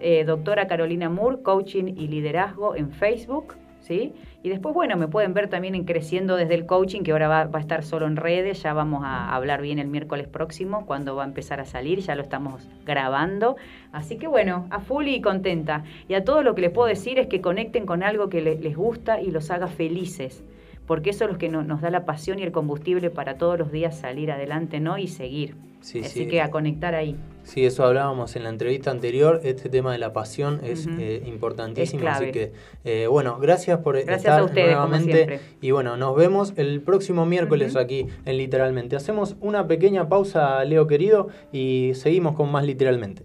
eh, 0.00 0.24
doctora 0.24 0.66
Carolina 0.66 1.08
Moore, 1.08 1.42
Coaching 1.42 1.94
y 1.96 2.08
Liderazgo 2.08 2.74
en 2.74 2.90
Facebook. 2.90 3.54
¿sí? 3.86 4.12
Y 4.42 4.48
después, 4.48 4.74
bueno, 4.74 4.96
me 4.96 5.08
pueden 5.08 5.32
ver 5.32 5.48
también 5.48 5.74
en 5.74 5.84
Creciendo 5.84 6.36
desde 6.36 6.54
el 6.54 6.66
Coaching, 6.66 7.02
que 7.02 7.12
ahora 7.12 7.28
va, 7.28 7.44
va, 7.44 7.58
a 7.58 7.62
estar 7.62 7.84
solo 7.84 8.06
en 8.06 8.16
redes, 8.16 8.62
ya 8.62 8.72
vamos 8.72 9.02
a 9.04 9.34
hablar 9.34 9.62
bien 9.62 9.78
el 9.78 9.86
miércoles 9.86 10.26
próximo, 10.26 10.86
cuando 10.86 11.14
va 11.14 11.22
a 11.22 11.26
empezar 11.26 11.60
a 11.60 11.64
salir, 11.64 12.00
ya 12.00 12.14
lo 12.14 12.22
estamos 12.22 12.68
grabando. 12.84 13.56
Así 13.92 14.16
que 14.16 14.26
bueno, 14.26 14.66
a 14.70 14.80
full 14.80 15.06
y 15.06 15.20
contenta. 15.20 15.84
Y 16.08 16.14
a 16.14 16.24
todo 16.24 16.42
lo 16.42 16.54
que 16.54 16.62
les 16.62 16.70
puedo 16.70 16.88
decir 16.88 17.18
es 17.18 17.28
que 17.28 17.40
conecten 17.40 17.86
con 17.86 18.02
algo 18.02 18.28
que 18.28 18.42
les, 18.42 18.76
gusta 18.76 19.20
y 19.20 19.30
los 19.30 19.50
haga 19.50 19.68
felices 19.68 20.44
porque 20.86 21.10
eso 21.10 21.24
es 21.24 21.32
lo 21.32 21.38
que 21.38 21.48
no, 21.48 21.64
nos 21.64 21.80
da 21.80 21.90
la 21.90 22.04
pasión 22.04 22.38
y 22.38 22.44
el 22.44 22.52
combustible 22.52 23.10
para 23.10 23.38
todos 23.38 23.58
los 23.58 23.72
días 23.72 23.98
salir 23.98 24.30
adelante, 24.30 24.78
¿no? 24.78 24.98
Y 24.98 25.08
seguir. 25.08 25.56
Sí, 25.86 26.00
Así 26.00 26.24
sí. 26.24 26.26
que 26.26 26.40
a 26.40 26.50
conectar 26.50 26.96
ahí. 26.96 27.14
Sí, 27.44 27.64
eso 27.64 27.84
hablábamos 27.84 28.34
en 28.34 28.42
la 28.42 28.48
entrevista 28.48 28.90
anterior. 28.90 29.40
Este 29.44 29.68
tema 29.68 29.92
de 29.92 29.98
la 29.98 30.12
pasión 30.12 30.60
es 30.64 30.84
uh 30.84 30.90
-huh. 30.90 31.00
eh, 31.00 31.22
importantísimo. 31.26 32.02
Es 32.08 32.14
así 32.16 32.32
que, 32.32 32.52
eh, 32.84 33.06
bueno, 33.06 33.38
gracias 33.38 33.78
por 33.78 33.94
gracias 33.94 34.18
estar 34.18 34.40
a 34.40 34.44
ustedes, 34.44 34.72
nuevamente. 34.72 35.38
Y 35.60 35.70
bueno, 35.70 35.96
nos 35.96 36.16
vemos 36.16 36.54
el 36.56 36.80
próximo 36.80 37.24
miércoles 37.24 37.76
uh 37.76 37.78
-huh. 37.78 37.82
aquí 37.82 38.06
en 38.24 38.36
Literalmente. 38.36 38.96
Hacemos 38.96 39.36
una 39.40 39.68
pequeña 39.68 40.08
pausa, 40.08 40.64
Leo 40.64 40.88
querido, 40.88 41.28
y 41.52 41.92
seguimos 41.94 42.34
con 42.34 42.50
más 42.50 42.64
Literalmente. 42.66 43.22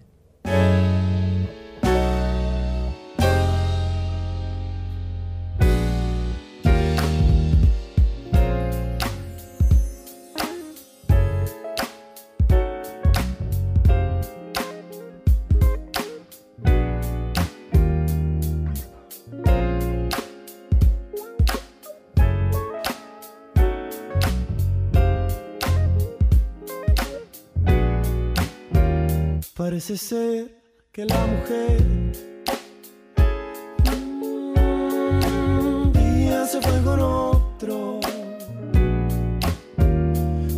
Parece 29.84 30.06
ser 30.06 30.62
que 30.92 31.04
la 31.04 31.26
mujer 31.26 31.82
un 35.60 35.92
día 35.92 36.46
se 36.46 36.60
fue 36.60 36.82
con 36.84 37.00
otro. 37.00 37.98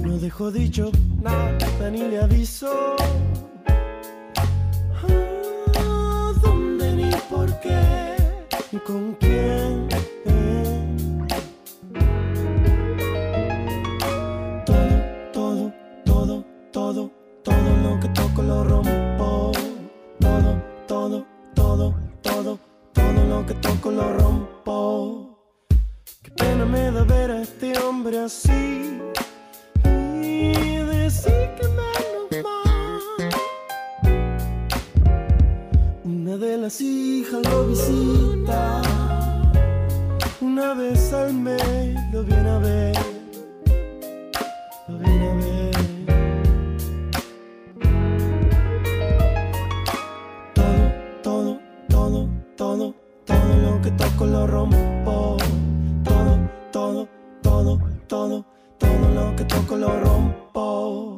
No 0.03 0.19
dejó 0.19 0.51
dicho 0.51 0.93
nada 1.23 1.91
ni 1.91 2.01
le 2.01 2.21
avisó. 2.21 2.97
Ah, 5.79 6.33
¿Dónde 6.43 6.93
ni 6.93 7.11
por 7.31 7.49
qué? 7.61 8.17
Con 8.85 9.15
quién. 9.15 9.84
Que 23.47 23.55
toco 23.55 23.91
lo 23.91 24.17
rompo. 24.19 25.39
Qué 26.23 26.31
pena 26.31 26.65
me 26.65 26.91
da 26.91 27.05
ver 27.05 27.31
a 27.31 27.43
este 27.43 27.79
hombre 27.79 28.19
así 28.19 29.01
y 29.85 30.77
decir 30.77 31.51
que 31.57 31.67
menos 31.69 32.45
mal. 32.45 33.31
Una 36.05 36.37
de 36.39 36.57
las 36.57 36.81
hijas 36.81 37.43
lo 37.51 37.67
visita, 37.67 38.83
una 40.41 40.75
vez 40.75 41.13
al 41.13 41.35
mes 41.35 41.95
lo 42.13 42.25
viene 42.25 42.49
a 42.49 42.59
ver, 42.59 42.97
lo 54.23 54.47
rompo. 54.47 55.37
Todo, 56.05 56.39
todo, 56.71 57.09
todo, 57.43 57.79
todo, 58.07 58.45
todo 58.79 59.09
lo 59.15 59.37
que 59.37 59.45
toco 59.45 59.77
lo 59.77 59.89
rompo. 60.01 61.14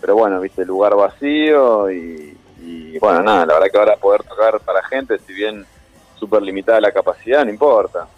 pero 0.00 0.16
bueno, 0.16 0.40
viste, 0.40 0.62
el 0.62 0.68
lugar 0.68 0.96
vacío 0.96 1.88
y, 1.92 2.36
y 2.60 2.98
bueno, 2.98 3.22
nada, 3.22 3.46
la 3.46 3.54
verdad 3.54 3.68
que 3.70 3.78
ahora 3.78 3.96
poder 3.96 4.24
tocar 4.24 4.58
para 4.60 4.82
gente, 4.84 5.16
si 5.20 5.32
bien 5.32 5.64
súper 6.18 6.42
limitada 6.42 6.80
la 6.80 6.90
capacidad, 6.90 7.44
no 7.44 7.50
importa. 7.52 8.08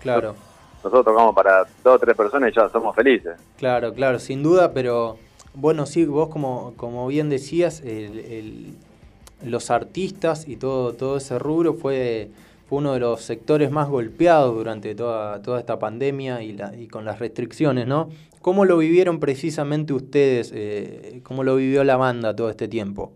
Claro. 0.00 0.34
Nosotros 0.82 1.04
tocamos 1.04 1.34
para 1.34 1.64
dos 1.84 1.96
o 1.96 1.98
tres 1.98 2.16
personas 2.16 2.50
y 2.50 2.54
ya 2.56 2.68
somos 2.70 2.94
felices. 2.96 3.36
Claro, 3.58 3.92
claro, 3.92 4.18
sin 4.18 4.42
duda, 4.42 4.72
pero 4.72 5.18
bueno, 5.52 5.84
sí, 5.84 6.06
vos 6.06 6.28
como, 6.30 6.72
como 6.78 7.06
bien 7.08 7.28
decías, 7.28 7.80
el- 7.82 8.18
el- 8.20 8.74
los 9.42 9.70
artistas 9.70 10.48
y 10.48 10.56
todo, 10.56 10.94
todo 10.94 11.18
ese 11.18 11.38
rubro 11.38 11.74
fue, 11.74 12.30
fue 12.68 12.78
uno 12.78 12.92
de 12.92 13.00
los 13.00 13.22
sectores 13.22 13.70
más 13.70 13.88
golpeados 13.88 14.54
durante 14.54 14.94
toda, 14.94 15.40
toda 15.42 15.60
esta 15.60 15.78
pandemia 15.78 16.42
y, 16.42 16.88
con 16.88 17.04
las 17.04 17.18
restricciones, 17.18 17.86
¿no? 17.86 18.10
¿Cómo 18.42 18.64
lo 18.64 18.78
vivieron 18.78 19.20
precisamente 19.20 19.92
ustedes? 19.92 20.52
eh, 20.54 21.20
¿Cómo 21.22 21.44
lo 21.44 21.56
vivió 21.56 21.82
la 21.84 21.96
banda 21.96 22.34
todo 22.36 22.50
este 22.50 22.68
tiempo? 22.68 23.12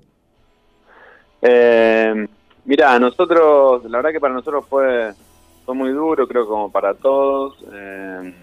Eh, 1.43 2.27
mira, 2.65 2.99
nosotros, 3.01 3.85
la 3.85 3.99
verdad 3.99 4.13
que 4.13 4.21
para 4.21 4.35
nosotros 4.35 4.65
fue, 4.69 5.13
fue 5.67 5.75
muy 5.75 5.91
duro, 5.91 6.27
creo 6.29 6.47
como 6.47 6.71
para 6.71 6.95
todos. 6.95 7.57
Eh, 7.73 8.35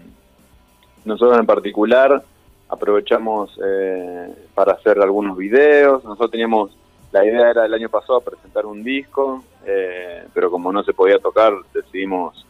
nosotros 1.06 1.38
en 1.38 1.46
particular, 1.46 2.22
aprovechamos 2.68 3.58
eh, 3.64 4.34
para 4.54 4.74
hacer 4.74 5.00
algunos 5.00 5.36
videos. 5.36 6.04
Nosotros 6.04 6.30
teníamos, 6.30 6.70
la 7.12 7.24
idea 7.24 7.50
era 7.50 7.66
el 7.66 7.74
año 7.74 7.88
pasado 7.88 8.20
presentar 8.20 8.66
un 8.66 8.82
disco, 8.82 9.42
eh, 9.64 10.24
pero 10.32 10.50
como 10.50 10.72
no 10.72 10.82
se 10.84 10.92
podía 10.92 11.18
tocar, 11.18 11.52
decidimos 11.74 12.46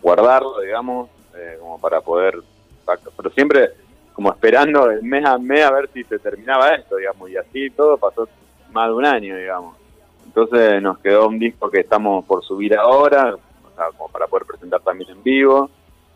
guardarlo, 0.00 0.60
digamos, 0.60 1.10
eh, 1.36 1.56
como 1.60 1.80
para 1.80 2.00
poder, 2.00 2.38
pero 3.16 3.30
siempre 3.30 3.70
como 4.12 4.30
esperando 4.30 4.90
el 4.90 5.02
mes 5.02 5.24
a 5.26 5.38
mes 5.38 5.64
a 5.64 5.72
ver 5.72 5.90
si 5.92 6.04
se 6.04 6.20
terminaba 6.20 6.68
esto, 6.70 6.96
digamos, 6.96 7.28
y 7.30 7.36
así 7.36 7.70
todo 7.70 7.96
pasó 7.98 8.28
más 8.70 8.88
de 8.88 8.94
un 8.94 9.04
año, 9.04 9.36
digamos. 9.36 9.76
Entonces 10.24 10.80
nos 10.80 10.98
quedó 10.98 11.26
un 11.26 11.38
disco 11.38 11.68
que 11.68 11.80
estamos 11.80 12.24
por 12.24 12.44
subir 12.44 12.76
ahora, 12.76 13.34
o 13.34 13.74
sea, 13.74 13.86
como 13.96 14.08
para 14.10 14.28
poder 14.28 14.46
presentar 14.46 14.80
también 14.82 15.10
en 15.10 15.22
vivo. 15.22 15.68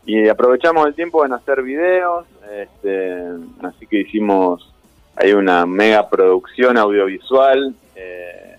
Y 0.06 0.28
aprovechamos 0.28 0.86
el 0.86 0.94
tiempo 0.94 1.26
en 1.26 1.32
hacer 1.32 1.62
videos, 1.62 2.26
este, 2.50 3.20
así 3.62 3.86
que 3.86 4.00
hicimos 4.00 4.72
hay 5.16 5.32
una 5.32 5.66
mega 5.66 6.08
producción 6.08 6.78
audiovisual 6.78 7.74
eh, 7.98 8.56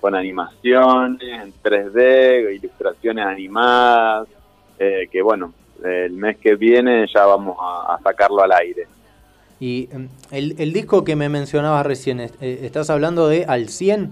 con 0.00 0.14
animaciones 0.14 1.22
en 1.22 1.52
3D, 1.62 2.54
ilustraciones 2.56 3.24
animadas, 3.24 4.28
eh, 4.78 5.08
que 5.10 5.22
bueno, 5.22 5.54
el 5.82 6.12
mes 6.12 6.36
que 6.38 6.54
viene 6.56 7.06
ya 7.12 7.24
vamos 7.24 7.56
a, 7.60 7.94
a 7.94 8.00
sacarlo 8.02 8.42
al 8.42 8.52
aire. 8.52 8.86
Y 9.60 9.88
em, 9.92 10.08
el, 10.30 10.56
el 10.58 10.72
disco 10.72 11.04
que 11.04 11.16
me 11.16 11.28
mencionabas 11.28 11.86
recién, 11.86 12.20
eh, 12.20 12.30
¿estás 12.40 12.90
hablando 12.90 13.28
de 13.28 13.44
Al 13.46 13.68
100? 13.68 14.10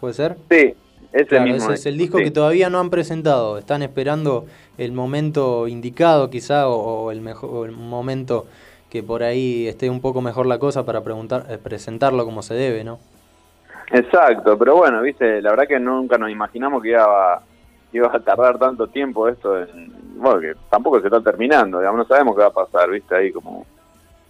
¿Puede 0.00 0.14
ser? 0.14 0.36
Sí, 0.50 0.74
ese 1.12 1.26
Claro, 1.26 1.44
mismo. 1.44 1.64
ese 1.70 1.74
es 1.74 1.86
el 1.86 1.96
disco 1.96 2.18
sí. 2.18 2.24
que 2.24 2.30
todavía 2.30 2.68
no 2.68 2.78
han 2.78 2.90
presentado. 2.90 3.56
Están 3.58 3.82
esperando 3.82 4.46
el 4.76 4.92
momento 4.92 5.68
indicado 5.68 6.28
quizá 6.30 6.68
o, 6.68 6.76
o 7.04 7.10
el 7.12 7.20
mejor 7.22 7.50
o 7.50 7.64
el 7.64 7.72
momento 7.72 8.46
que 8.90 9.02
por 9.02 9.22
ahí 9.22 9.66
esté 9.68 9.90
un 9.90 10.00
poco 10.00 10.20
mejor 10.22 10.46
la 10.46 10.58
cosa 10.58 10.84
para 10.84 11.02
preguntar, 11.02 11.46
eh, 11.50 11.58
presentarlo 11.58 12.24
como 12.24 12.42
se 12.42 12.54
debe, 12.54 12.84
¿no? 12.84 12.98
Exacto, 13.90 14.58
pero 14.58 14.76
bueno, 14.76 15.00
viste, 15.00 15.40
la 15.40 15.50
verdad 15.50 15.66
que 15.66 15.80
nunca 15.80 16.18
nos 16.18 16.30
imaginamos 16.30 16.82
que 16.82 16.90
iba 16.90 17.34
a, 17.34 17.40
iba 17.92 18.10
a 18.12 18.20
tardar 18.20 18.58
tanto 18.58 18.86
tiempo 18.88 19.28
esto, 19.28 19.58
en, 19.62 19.90
bueno, 20.16 20.40
que 20.40 20.54
tampoco 20.68 21.00
se 21.00 21.06
está 21.06 21.22
terminando, 21.22 21.78
digamos, 21.78 22.00
no 22.00 22.04
sabemos 22.04 22.34
qué 22.34 22.42
va 22.42 22.48
a 22.48 22.52
pasar, 22.52 22.90
viste, 22.90 23.14
ahí 23.14 23.32
como, 23.32 23.64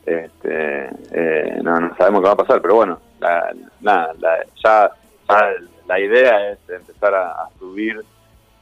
este, 0.07 0.91
eh, 1.11 1.61
no, 1.63 1.81
no 1.81 1.97
sabemos 1.97 2.21
qué 2.21 2.27
va 2.27 2.33
a 2.35 2.37
pasar, 2.37 2.63
pero 2.63 2.77
bueno, 2.77 3.01
la, 3.19 3.53
nada, 3.81 4.15
ya, 4.63 4.93
ya 5.29 5.51
la 5.89 6.01
idea 6.01 6.53
es 6.53 6.59
empezar 6.69 7.15
a, 7.17 7.49
subir 7.59 8.01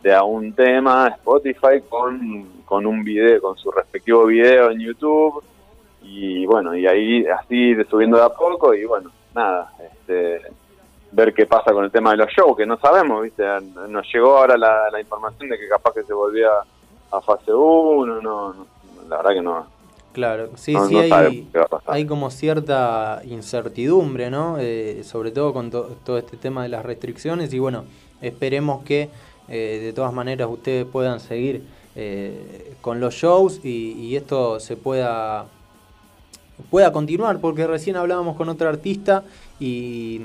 de 0.02 0.14
a 0.14 0.23
un 0.23 0.55
tema 0.55 1.09
Spotify 1.09 1.82
con, 1.89 2.62
con 2.64 2.86
un 2.86 3.05
video, 3.05 3.43
con 3.43 3.56
su 3.59 3.70
respectivo 3.70 4.24
video 4.24 4.70
en 4.70 4.81
YouTube, 4.81 5.44
y 6.01 6.47
bueno, 6.47 6.74
y 6.74 6.86
ahí 6.86 7.27
así 7.27 7.74
subiendo 7.90 8.16
de 8.16 8.24
a 8.24 8.31
poco, 8.31 8.73
y 8.73 8.86
bueno, 8.86 9.10
nada, 9.35 9.73
este 9.78 10.40
ver 11.17 11.33
qué 11.33 11.47
pasa 11.47 11.73
con 11.73 11.83
el 11.85 11.91
tema 11.91 12.11
de 12.11 12.19
los 12.19 12.29
shows, 12.29 12.57
que 12.57 12.67
no 12.67 12.79
sabemos, 12.79 13.23
¿viste? 13.23 13.43
Nos 13.89 14.07
llegó 14.13 14.37
ahora 14.37 14.59
la, 14.59 14.91
la 14.93 15.01
información 15.01 15.49
de 15.49 15.59
que 15.59 15.67
capaz 15.67 15.95
que 15.95 16.03
se 16.03 16.13
volvía 16.13 16.49
a 17.11 17.21
fase 17.23 17.53
1, 17.55 18.21
no, 18.21 18.53
no, 18.53 18.67
la 19.09 19.17
verdad 19.17 19.31
que 19.33 19.41
no. 19.43 19.67
Claro, 20.13 20.51
sí, 20.57 20.75
No- 20.75 20.87
sí 20.87 20.95
no 20.95 21.01
hay, 21.01 21.49
hay 21.87 22.07
como 22.07 22.31
cierta 22.31 23.23
incertidumbre, 23.25 24.31
¿no? 24.31 24.57
Eh, 24.59 25.03
sobre 25.05 25.31
todo 25.31 25.53
con 25.55 25.71
to- 25.71 25.97
todo 26.05 26.19
este 26.19 26.37
tema 26.37 26.63
de 26.63 26.69
las 26.69 26.85
restricciones 26.85 27.53
y 27.55 27.59
bueno, 27.59 27.85
esperemos 28.21 28.85
que 28.85 29.09
eh, 29.49 29.81
de 29.83 29.93
todas 29.95 30.13
maneras 30.13 30.49
ustedes 30.51 30.85
puedan 30.87 31.21
seguir 31.21 31.63
eh, 31.95 32.75
con 32.83 33.01
los 33.01 33.15
shows 33.15 33.61
y, 33.65 33.93
y 33.93 34.17
esto 34.17 34.61
se 34.61 34.77
pueda 34.77 35.47
pueda 36.71 36.93
continuar, 36.93 37.39
porque 37.41 37.67
recién 37.67 37.97
hablábamos 37.97 38.37
con 38.37 38.49
otra 38.49 38.69
artista 38.71 39.23
y, 39.61 40.23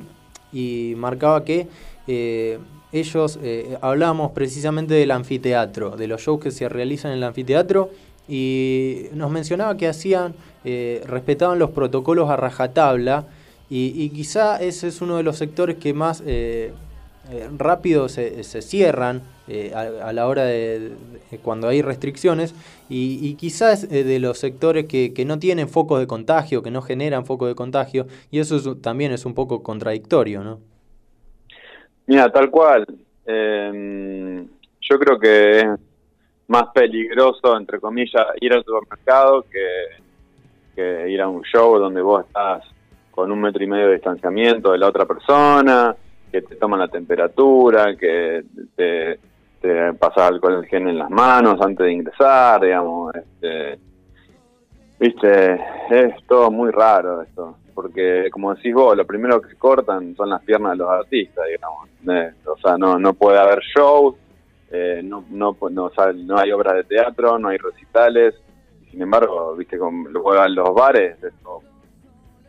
y 0.52 0.94
marcaba 0.98 1.44
que 1.44 1.68
eh, 2.08 2.60
ellos 2.92 3.40
eh, 3.42 3.78
hablábamos 3.82 4.32
precisamente 4.32 4.94
del 4.94 5.12
anfiteatro, 5.12 5.92
de 5.92 6.08
los 6.08 6.22
shows 6.22 6.42
que 6.42 6.52
se 6.52 6.68
realizan 6.68 7.12
en 7.12 7.18
el 7.18 7.24
anfiteatro 7.24 7.90
y 8.28 9.06
nos 9.14 9.32
mencionaba 9.32 9.78
que 9.78 9.88
hacían, 9.88 10.34
eh, 10.66 11.02
respetaban 11.06 11.60
los 11.60 11.72
protocolos 11.72 12.30
a 12.30 12.36
rajatabla 12.36 13.26
y, 13.70 13.94
y 13.96 14.10
quizá 14.10 14.58
ese 14.62 14.90
es 14.90 15.02
uno 15.02 15.18
de 15.18 15.24
los 15.24 15.38
sectores 15.38 15.78
que 15.78 15.94
más 15.94 16.22
eh, 17.32 17.50
rápido 17.58 18.10
se, 18.10 18.44
se 18.44 18.62
cierran 18.62 19.22
eh, 19.48 19.74
a, 19.76 20.14
la 20.14 20.28
hora 20.28 20.44
de, 20.46 20.94
cuando 21.42 21.68
hay 21.70 21.82
restricciones 21.82 22.56
y, 22.90 23.20
y 23.28 23.36
quizás 23.36 23.86
eh, 23.86 24.04
de 24.04 24.20
los 24.20 24.40
sectores 24.40 24.86
que, 24.88 25.14
que 25.14 25.26
no 25.26 25.40
tienen 25.40 25.70
focos 25.70 26.00
de 26.00 26.08
contagio, 26.08 26.64
que 26.64 26.72
no 26.72 26.82
generan 26.82 27.26
focos 27.26 27.50
de 27.50 27.56
contagio 27.56 28.08
y 28.32 28.40
eso 28.40 28.58
es- 28.58 28.82
también 28.82 29.12
es 29.14 29.26
un 29.26 29.34
poco 29.36 29.64
contradictorio, 29.64 30.44
¿no? 30.44 30.60
Mira, 32.08 32.32
tal 32.32 32.50
cual. 32.50 32.86
eh, 33.26 34.46
yo 34.82 35.00
creo 35.00 35.20
que 35.20 35.60
es 35.60 35.68
más 36.48 36.66
peligroso, 36.74 37.58
entre 37.58 37.80
comillas, 37.80 38.28
ir 38.42 38.54
al 38.54 38.64
supermercado 38.66 39.46
que 40.76 41.10
ir 41.10 41.22
a 41.22 41.28
un 41.30 41.44
show 41.44 41.78
donde 41.80 42.02
vos 42.02 42.26
estás 42.26 42.64
con 43.10 43.32
un 43.32 43.42
metro 43.42 43.64
y 43.64 43.68
medio 43.68 43.88
de 43.88 43.94
distanciamiento 43.94 44.72
de 44.72 44.78
la 44.80 44.88
otra 44.90 45.06
persona, 45.06 45.96
que 46.32 46.42
te 46.42 46.56
toman 46.56 46.80
la 46.80 46.88
temperatura, 46.88 47.96
que 47.96 48.44
te, 48.76 49.20
te 49.60 49.94
pasas 49.94 50.30
alcohol 50.30 50.66
gel 50.66 50.88
en 50.88 50.98
las 50.98 51.10
manos 51.10 51.60
antes 51.62 51.86
de 51.86 51.94
ingresar, 51.94 52.62
digamos. 52.62 53.14
Este, 53.16 53.80
Viste, 55.02 55.60
es 55.90 56.14
todo 56.28 56.52
muy 56.52 56.70
raro 56.70 57.24
esto, 57.24 57.58
porque 57.74 58.30
como 58.30 58.54
decís 58.54 58.72
vos, 58.72 58.96
lo 58.96 59.04
primero 59.04 59.42
que 59.42 59.56
cortan 59.56 60.16
son 60.16 60.30
las 60.30 60.44
piernas 60.44 60.74
de 60.74 60.78
los 60.78 60.90
artistas, 60.92 61.44
digamos. 61.48 61.90
O 62.46 62.58
sea, 62.60 62.78
no, 62.78 63.00
no 63.00 63.16
puede 63.16 63.40
haber 63.40 63.62
shows, 63.76 64.14
eh, 64.70 65.02
no, 65.04 65.26
no, 65.32 65.58
no, 65.72 65.86
o 65.86 66.14
no 66.14 66.38
hay 66.38 66.52
obras 66.52 66.76
de 66.76 66.84
teatro, 66.84 67.40
no 67.40 67.48
hay 67.48 67.58
recitales. 67.58 68.36
Sin 68.92 69.02
embargo, 69.02 69.56
viste, 69.56 69.80
con 69.80 70.14
juegan 70.14 70.54
los 70.54 70.72
bares, 70.72 71.18
es 71.24 71.34
todo 71.42 71.64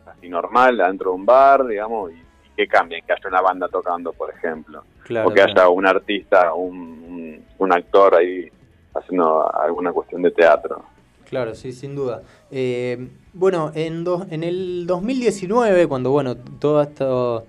casi 0.04 0.28
normal, 0.28 0.78
adentro 0.82 1.12
de 1.12 1.16
un 1.16 1.24
bar, 1.24 1.66
digamos, 1.66 2.12
y 2.12 2.22
que 2.62 2.68
cambien, 2.68 3.05
que 3.05 3.12
haya 3.12 3.28
una 3.28 3.40
banda 3.40 3.68
tocando, 3.68 4.12
por 4.12 4.30
ejemplo. 4.30 4.84
Claro, 5.05 5.28
o 5.28 5.32
que 5.32 5.43
haya 5.43 5.68
un 5.68 5.86
artista, 5.86 6.55
un, 6.55 6.76
un, 6.76 7.44
un 7.59 7.72
actor 7.72 8.14
ahí 8.14 8.48
haciendo 8.94 9.52
alguna 9.55 9.93
cuestión 9.93 10.22
de 10.22 10.30
teatro. 10.30 10.82
Claro, 11.28 11.55
sí, 11.55 11.72
sin 11.72 11.94
duda. 11.97 12.22
Eh, 12.51 13.09
bueno, 13.32 13.72
en, 13.74 14.05
do- 14.05 14.26
en 14.30 14.43
el 14.44 14.86
2019, 14.86 15.86
cuando 15.89 16.10
bueno, 16.10 16.36
todo 16.36 16.82
esto, 16.82 17.47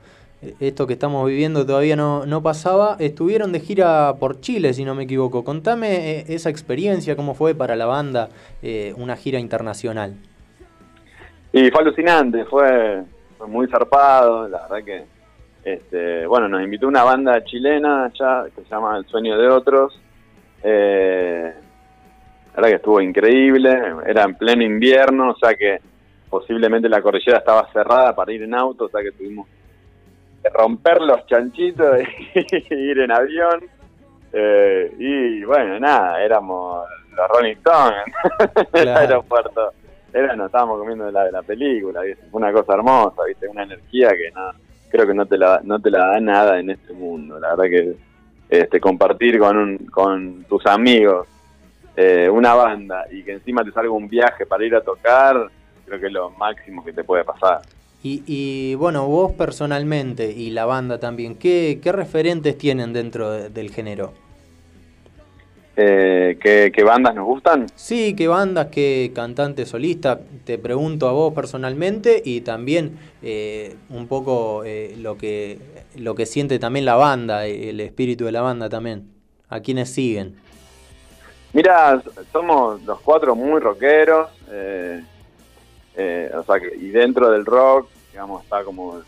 esto 0.59 0.87
que 0.87 0.93
estamos 0.93 1.27
viviendo 1.27 1.65
todavía 1.65 1.95
no, 1.97 2.25
no 2.25 2.41
pasaba, 2.41 2.95
estuvieron 2.99 3.51
de 3.51 3.59
gira 3.59 4.15
por 4.19 4.39
Chile, 4.39 4.73
si 4.73 4.85
no 4.85 4.95
me 4.95 5.03
equivoco. 5.03 5.43
Contame 5.43 6.19
eh, 6.19 6.25
esa 6.29 6.49
experiencia, 6.49 7.15
cómo 7.17 7.33
fue 7.35 7.53
para 7.55 7.75
la 7.75 7.85
banda 7.85 8.29
eh, 8.61 8.93
una 8.97 9.15
gira 9.17 9.37
internacional. 9.39 10.15
Y 11.51 11.69
fue 11.69 11.81
alucinante, 11.81 12.45
fue, 12.45 13.03
fue 13.43 13.51
muy 13.51 13.67
zarpado, 13.67 14.47
la 14.47 14.67
verdad 14.67 14.85
que, 14.85 15.05
este, 15.65 16.25
bueno, 16.25 16.47
nos 16.47 16.63
invitó 16.63 16.87
una 16.87 17.03
banda 17.03 17.43
chilena 17.43 18.05
allá 18.05 18.45
que 18.55 18.61
se 18.61 18.69
llama 18.69 18.97
El 18.97 19.05
Sueño 19.05 19.37
de 19.37 19.47
Otros. 19.49 19.99
Eh, 20.63 21.53
la 22.47 22.55
verdad 22.55 22.69
que 22.69 22.75
estuvo 22.75 23.01
increíble, 23.01 23.69
era 24.05 24.23
en 24.23 24.35
pleno 24.35 24.63
invierno, 24.63 25.31
o 25.31 25.35
sea 25.35 25.55
que 25.55 25.81
posiblemente 26.29 26.87
la 26.87 27.01
cordillera 27.01 27.39
estaba 27.39 27.69
cerrada 27.73 28.15
para 28.15 28.31
ir 28.31 28.43
en 28.43 28.55
auto, 28.55 28.85
o 28.85 28.89
sea 28.89 29.01
que 29.01 29.11
tuvimos 29.11 29.45
que 30.41 30.49
romper 30.49 31.01
los 31.01 31.25
chanchitos 31.25 31.97
y 32.33 32.73
ir 32.73 32.99
en 32.99 33.11
avión. 33.11 33.65
Eh, 34.31 34.95
y 34.97 35.43
bueno, 35.43 35.79
nada, 35.81 36.23
éramos 36.23 36.87
los 37.11 37.27
Rolling 37.27 37.55
Stones 37.57 38.03
en 38.71 38.87
el 38.87 38.95
aeropuerto. 38.95 39.73
Era, 40.13 40.35
nos 40.35 40.45
estábamos 40.47 40.79
comiendo 40.79 41.05
de 41.05 41.11
la 41.11 41.23
de 41.25 41.31
la 41.31 41.41
película, 41.41 42.01
fue 42.29 42.39
una 42.41 42.51
cosa 42.53 42.73
hermosa, 42.75 43.23
¿viste? 43.27 43.47
una 43.47 43.63
energía 43.63 44.09
que 44.09 44.31
no, 44.31 44.51
creo 44.91 45.07
que 45.07 45.13
no 45.13 45.25
te 45.25 45.37
la, 45.37 45.59
no 45.63 45.79
te 45.79 45.89
la 45.89 46.07
da 46.07 46.19
nada 46.19 46.59
en 46.59 46.69
este 46.69 46.93
mundo. 46.93 47.39
La 47.39 47.55
verdad 47.55 47.63
que 47.65 47.95
este, 48.49 48.79
compartir 48.79 49.39
con, 49.39 49.57
un, 49.57 49.77
con 49.87 50.43
tus 50.43 50.65
amigos 50.67 51.27
eh, 51.95 52.29
una 52.29 52.53
banda 52.53 53.05
y 53.11 53.23
que 53.23 53.33
encima 53.33 53.63
te 53.63 53.71
salga 53.71 53.91
un 53.91 54.07
viaje 54.07 54.45
para 54.45 54.63
ir 54.65 54.75
a 54.75 54.81
tocar, 54.81 55.49
creo 55.85 55.99
que 55.99 56.07
es 56.07 56.11
lo 56.13 56.29
máximo 56.31 56.83
que 56.85 56.93
te 56.93 57.03
puede 57.03 57.23
pasar. 57.23 57.61
Y, 58.03 58.21
y, 58.27 58.75
bueno, 58.75 59.07
vos 59.07 59.31
personalmente 59.31 60.29
y 60.31 60.49
la 60.49 60.65
banda 60.65 60.99
también, 60.99 61.35
¿qué, 61.35 61.79
qué 61.81 61.91
referentes 61.93 62.57
tienen 62.57 62.91
dentro 62.93 63.31
de- 63.31 63.49
del 63.49 63.71
género? 63.71 64.13
Eh, 65.75 66.37
¿qué, 66.39 66.71
qué 66.73 66.83
bandas 66.83 67.15
nos 67.15 67.25
gustan? 67.25 67.65
Sí, 67.75 68.15
qué 68.15 68.27
bandas, 68.27 68.67
qué 68.67 69.11
cantante 69.15 69.65
solista. 69.65 70.19
Te 70.45 70.57
pregunto 70.59 71.07
a 71.07 71.11
vos 71.13 71.33
personalmente 71.33 72.21
y 72.23 72.41
también 72.41 72.99
eh, 73.23 73.75
un 73.89 74.07
poco 74.07 74.63
eh, 74.65 74.95
lo 74.99 75.17
que 75.17 75.59
lo 75.95 76.15
que 76.15 76.25
siente 76.25 76.59
también 76.59 76.85
la 76.85 76.95
banda, 76.95 77.45
el 77.47 77.79
espíritu 77.79 78.25
de 78.25 78.31
la 78.31 78.41
banda 78.41 78.69
también. 78.69 79.07
¿A 79.49 79.59
quiénes 79.61 79.89
siguen? 79.91 80.35
Mira, 81.53 82.01
somos 82.31 82.81
los 82.83 82.99
cuatro 83.01 83.35
muy 83.35 83.59
rockeros. 83.59 84.29
eh, 84.51 85.01
Eh, 85.95 86.31
o 86.35 86.43
sea 86.43 86.59
que, 86.59 86.75
y 86.75 86.89
dentro 86.89 87.29
del 87.29 87.45
rock, 87.45 87.87
digamos, 88.11 88.43
está 88.43 88.63
como 88.63 89.01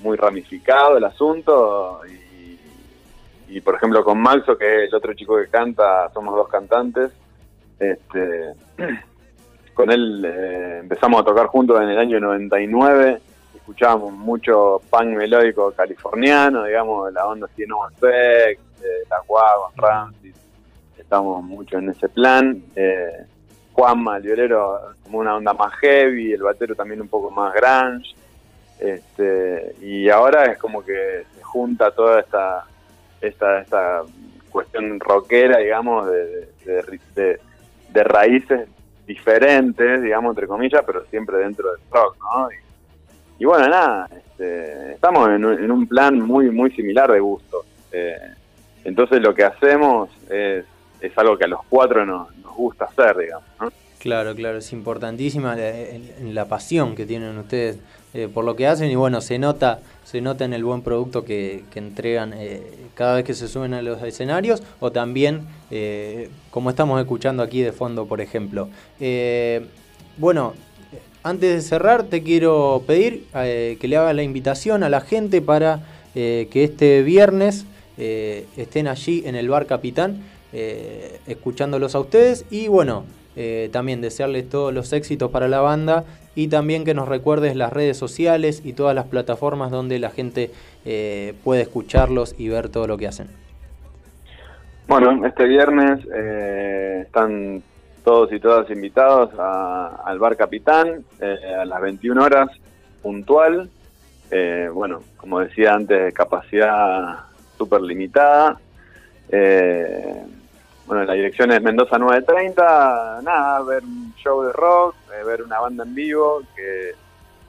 muy 0.00 0.16
ramificado 0.18 0.98
el 0.98 1.04
asunto. 1.04 2.00
Y, 2.06 2.25
y, 3.48 3.60
por 3.60 3.76
ejemplo, 3.76 4.02
con 4.04 4.20
Maxo, 4.20 4.56
que 4.58 4.84
es 4.84 4.88
el 4.88 4.94
otro 4.94 5.14
chico 5.14 5.36
que 5.36 5.48
canta, 5.48 6.10
somos 6.12 6.34
dos 6.34 6.48
cantantes. 6.48 7.10
Este, 7.78 8.54
con 9.74 9.90
él 9.90 10.24
eh, 10.24 10.78
empezamos 10.80 11.20
a 11.20 11.24
tocar 11.24 11.46
juntos 11.46 11.80
en 11.80 11.88
el 11.88 11.98
año 11.98 12.18
99. 12.18 13.20
Escuchábamos 13.54 14.12
mucho 14.12 14.80
punk 14.90 15.16
melódico 15.16 15.70
californiano, 15.72 16.64
digamos, 16.64 17.12
la 17.12 17.26
onda 17.26 17.48
Cieno 17.54 17.88
Effect, 17.88 18.60
eh, 18.82 19.06
La 19.10 19.20
Guagua. 19.26 20.12
Estamos 20.96 21.42
mucho 21.44 21.78
en 21.78 21.90
ese 21.90 22.08
plan. 22.08 22.62
Eh, 22.74 23.24
Juanma, 23.72 24.16
el 24.16 24.22
violero, 24.22 24.80
como 25.04 25.18
una 25.18 25.36
onda 25.36 25.52
más 25.52 25.72
heavy, 25.74 26.32
el 26.32 26.42
batero 26.42 26.74
también 26.74 27.02
un 27.02 27.08
poco 27.08 27.30
más 27.30 27.54
grunge. 27.54 28.14
Este, 28.78 29.74
y 29.80 30.08
ahora 30.08 30.46
es 30.46 30.58
como 30.58 30.84
que 30.84 31.24
se 31.34 31.42
junta 31.42 31.90
toda 31.90 32.20
esta, 32.20 32.66
esta, 33.20 33.60
esta 33.60 34.02
cuestión 34.50 34.98
rockera, 35.00 35.58
digamos, 35.58 36.08
de, 36.10 36.48
de, 37.92 38.04
raíces 38.04 38.68
diferentes, 39.06 40.02
digamos, 40.02 40.30
entre 40.30 40.46
comillas, 40.46 40.82
pero 40.86 41.04
siempre 41.06 41.38
dentro 41.38 41.70
del 41.72 41.80
rock, 41.90 42.16
¿no? 42.20 42.48
Y, 43.38 43.44
bueno, 43.44 43.68
nada, 43.68 44.08
este, 44.16 44.92
estamos 44.92 45.28
en 45.30 45.44
un, 45.44 45.86
plan 45.86 46.20
muy, 46.20 46.50
muy 46.50 46.70
similar 46.72 47.12
de 47.12 47.20
gusto. 47.20 47.64
Eh, 47.92 48.16
entonces 48.84 49.20
lo 49.20 49.34
que 49.34 49.44
hacemos 49.44 50.10
es, 50.30 50.64
es 51.00 51.18
algo 51.18 51.36
que 51.36 51.44
a 51.44 51.48
los 51.48 51.60
cuatro 51.68 52.04
nos, 52.06 52.34
nos 52.36 52.54
gusta 52.54 52.86
hacer, 52.86 53.16
digamos, 53.16 53.48
¿no? 53.60 53.70
Claro, 54.06 54.34
claro, 54.36 54.58
es 54.58 54.72
importantísima 54.72 55.56
la 55.56 56.44
pasión 56.44 56.94
que 56.94 57.06
tienen 57.06 57.36
ustedes 57.38 57.80
eh, 58.14 58.28
por 58.32 58.44
lo 58.44 58.56
que 58.56 58.66
hacen 58.66 58.90
y 58.90 58.94
bueno, 58.94 59.20
se 59.20 59.38
nota, 59.38 59.80
se 60.04 60.20
nota 60.20 60.44
en 60.44 60.54
el 60.54 60.64
buen 60.64 60.80
producto 60.80 61.24
que, 61.24 61.64
que 61.70 61.80
entregan 61.80 62.32
eh, 62.34 62.62
cada 62.94 63.16
vez 63.16 63.24
que 63.24 63.34
se 63.34 63.46
suben 63.46 63.74
a 63.74 63.82
los 63.82 64.02
escenarios 64.02 64.62
o 64.80 64.90
también 64.90 65.42
eh, 65.70 66.30
como 66.50 66.70
estamos 66.70 66.98
escuchando 66.98 67.42
aquí 67.42 67.60
de 67.60 67.72
fondo, 67.72 68.06
por 68.06 68.22
ejemplo. 68.22 68.68
Bueno, 70.16 70.54
antes 71.22 71.54
de 71.56 71.60
cerrar 71.60 72.04
te 72.04 72.22
quiero 72.22 72.84
pedir 72.86 73.26
que 73.34 73.86
le 73.86 73.96
hagas 73.98 74.14
la 74.14 74.22
invitación 74.22 74.82
a 74.82 74.88
la 74.88 75.02
gente 75.02 75.42
para 75.42 75.84
que 76.14 76.48
este 76.52 77.02
viernes 77.02 77.66
estén 77.98 78.88
allí 78.88 79.24
en 79.26 79.34
el 79.34 79.50
bar 79.50 79.66
Capitán 79.66 80.22
escuchándolos 81.26 81.94
a 81.94 82.00
ustedes 82.00 82.46
y 82.50 82.68
bueno, 82.68 83.04
eh, 83.38 83.68
también 83.70 84.00
desearles 84.00 84.48
todos 84.48 84.72
los 84.72 84.94
éxitos 84.94 85.30
para 85.30 85.46
la 85.46 85.60
banda 85.60 86.04
y 86.34 86.48
también 86.48 86.86
que 86.86 86.94
nos 86.94 87.06
recuerdes 87.06 87.54
las 87.54 87.70
redes 87.70 87.98
sociales 87.98 88.62
y 88.64 88.72
todas 88.72 88.94
las 88.94 89.04
plataformas 89.06 89.70
donde 89.70 89.98
la 89.98 90.08
gente 90.08 90.50
eh, 90.86 91.34
puede 91.44 91.60
escucharlos 91.60 92.34
y 92.38 92.48
ver 92.48 92.70
todo 92.70 92.86
lo 92.86 92.96
que 92.96 93.08
hacen. 93.08 93.28
Bueno, 94.88 95.26
este 95.26 95.44
viernes 95.44 96.00
eh, 96.14 97.02
están 97.04 97.62
todos 98.02 98.32
y 98.32 98.40
todas 98.40 98.70
invitados 98.70 99.30
al 99.38 100.18
Bar 100.18 100.36
Capitán 100.36 101.04
a 101.20 101.64
las 101.66 101.80
21 101.82 102.22
horas 102.22 102.48
puntual. 103.02 103.68
bueno, 104.72 105.00
como 105.18 105.40
decía 105.40 105.74
antes, 105.74 106.14
capacidad 106.14 107.18
súper 107.58 107.82
limitada. 107.82 108.58
Bueno, 110.86 111.04
la 111.04 111.14
dirección 111.14 111.50
es 111.52 111.60
Mendoza 111.62 111.98
930, 111.98 113.20
nada, 113.22 113.62
ver 113.62 113.82
un 113.84 114.14
show 114.16 114.42
de 114.42 114.52
rock, 114.52 114.94
eh, 115.18 115.24
ver 115.24 115.42
una 115.42 115.58
banda 115.60 115.84
en 115.84 115.94
vivo, 115.94 116.42
que 116.54 116.92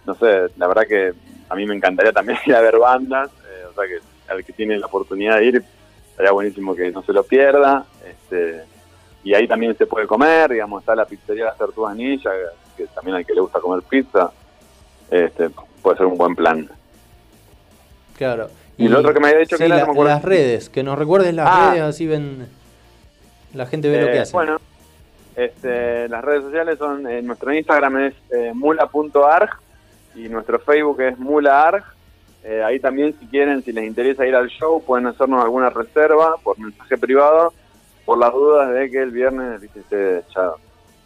no 0.06 0.16
sé, 0.16 0.48
la 0.58 0.68
verdad 0.68 0.84
que 0.88 1.14
a 1.50 1.56
mí 1.56 1.66
me 1.66 1.76
encantaría 1.76 2.12
también 2.12 2.38
ir 2.46 2.56
a 2.56 2.62
ver 2.62 2.78
bandas, 2.78 3.30
eh, 3.50 3.66
o 3.70 3.74
sea 3.74 3.84
que 3.88 4.00
al 4.32 4.44
que 4.44 4.54
tiene 4.54 4.78
la 4.80 4.88
oportunidad 4.88 5.38
de 5.38 5.46
ir, 5.46 5.64
estaría 6.10 6.32
buenísimo 6.32 6.76
que 6.76 6.92
no 6.92 7.04
se 7.04 7.14
lo 7.14 7.24
pierda, 7.24 7.86
este, 8.10 8.64
y 9.24 9.34
ahí 9.34 9.48
también 9.48 9.78
se 9.78 9.86
puede 9.86 10.08
comer, 10.08 10.52
digamos, 10.52 10.82
está 10.82 10.96
la 10.96 11.06
pizzería 11.06 11.46
La 11.46 11.54
Tortugas 11.54 11.96
Ninja, 11.96 12.32
que 12.76 12.88
también 12.88 13.18
al 13.18 13.26
que 13.26 13.34
le 13.34 13.42
gusta 13.42 13.60
comer 13.60 13.84
pizza, 13.84 14.32
este, 15.12 15.50
puede 15.82 15.98
ser 15.98 16.06
un 16.08 16.18
buen 16.18 16.36
plan. 16.36 16.68
Claro. 18.18 18.50
Y, 18.78 18.88
lo 18.88 19.00
otro 19.00 19.14
que 19.14 19.20
me 19.20 19.28
había 19.30 19.40
dicho 19.40 19.58
sí, 19.58 19.64
que 19.64 19.66
era, 19.68 19.76
la- 19.78 19.82
no 19.82 19.88
me 19.88 19.92
acuerdo. 19.94 20.14
las 20.14 20.24
redes, 20.24 20.70
que 20.70 20.84
nos 20.84 20.98
recuerdes 21.00 21.34
las 21.34 21.48
Ah. 21.50 21.70
redes, 21.72 21.84
así 21.84 22.06
ven 22.08 22.48
la 23.58 23.66
gente 23.66 23.90
ve 23.90 24.02
lo 24.02 24.08
que 24.08 24.14
Eh, 24.18 24.20
hacen. 24.22 24.34
Bueno, 24.34 24.58
este, 25.36 26.08
las 26.10 26.24
redes 26.24 26.44
sociales 26.44 26.78
son, 26.78 27.08
eh, 27.08 27.22
nuestro 27.22 27.54
Instagram 27.54 27.98
es 28.06 28.14
eh, 28.32 28.52
mula.arg 28.54 29.50
y 30.16 30.30
nuestro 30.30 30.60
Facebook 30.60 31.02
es 31.02 31.18
mulaarg. 31.20 31.84
Eh, 32.44 32.64
ahí 32.64 32.80
también 32.80 33.14
si 33.20 33.28
quieren, 33.28 33.62
si 33.64 33.72
les 33.74 33.86
interesa 33.86 34.26
ir 34.26 34.36
al 34.36 34.48
show, 34.48 34.82
pueden 34.84 35.06
hacernos 35.08 35.44
alguna 35.44 35.70
reserva 35.70 36.36
por 36.44 36.58
mensaje 36.58 36.98
privado, 36.98 37.54
por 38.06 38.18
las 38.18 38.32
dudas 38.32 38.72
de 38.74 38.90
que 38.90 39.02
el 39.02 39.12
viernes 39.12 39.62
esté 39.64 40.24
ya 40.34 40.52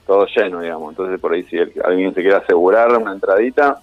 todo 0.06 0.26
lleno, 0.28 0.62
digamos. 0.62 0.92
Entonces 0.92 1.20
por 1.20 1.34
ahí 1.34 1.44
si 1.46 1.58
el- 1.58 1.74
alguien 1.84 2.14
se 2.14 2.22
quiere 2.22 2.38
asegurar 2.38 2.96
una 2.96 3.12
entradita, 3.14 3.80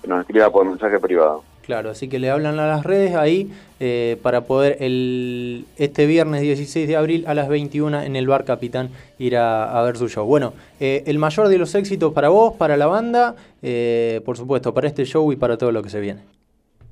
que 0.00 0.08
nos 0.08 0.20
escriba 0.20 0.50
por 0.50 0.64
mensaje 0.64 0.98
privado. 0.98 1.44
Claro, 1.66 1.90
así 1.90 2.08
que 2.08 2.18
le 2.18 2.28
hablan 2.30 2.58
a 2.58 2.66
las 2.66 2.84
redes 2.84 3.14
ahí 3.14 3.50
eh, 3.80 4.18
para 4.22 4.42
poder 4.42 4.76
el 4.80 5.64
este 5.78 6.06
viernes 6.06 6.42
16 6.42 6.86
de 6.86 6.96
abril 6.96 7.24
a 7.26 7.32
las 7.32 7.48
21 7.48 8.02
en 8.02 8.16
el 8.16 8.26
Bar 8.26 8.44
Capitán 8.44 8.90
ir 9.18 9.36
a, 9.36 9.78
a 9.78 9.82
ver 9.82 9.96
su 9.96 10.08
show. 10.08 10.26
Bueno, 10.26 10.52
eh, 10.78 11.02
el 11.06 11.18
mayor 11.18 11.48
de 11.48 11.56
los 11.56 11.74
éxitos 11.74 12.12
para 12.12 12.28
vos, 12.28 12.54
para 12.56 12.76
la 12.76 12.86
banda, 12.86 13.34
eh, 13.62 14.20
por 14.26 14.36
supuesto, 14.36 14.74
para 14.74 14.88
este 14.88 15.04
show 15.06 15.32
y 15.32 15.36
para 15.36 15.56
todo 15.56 15.72
lo 15.72 15.82
que 15.82 15.88
se 15.88 16.00
viene. 16.00 16.20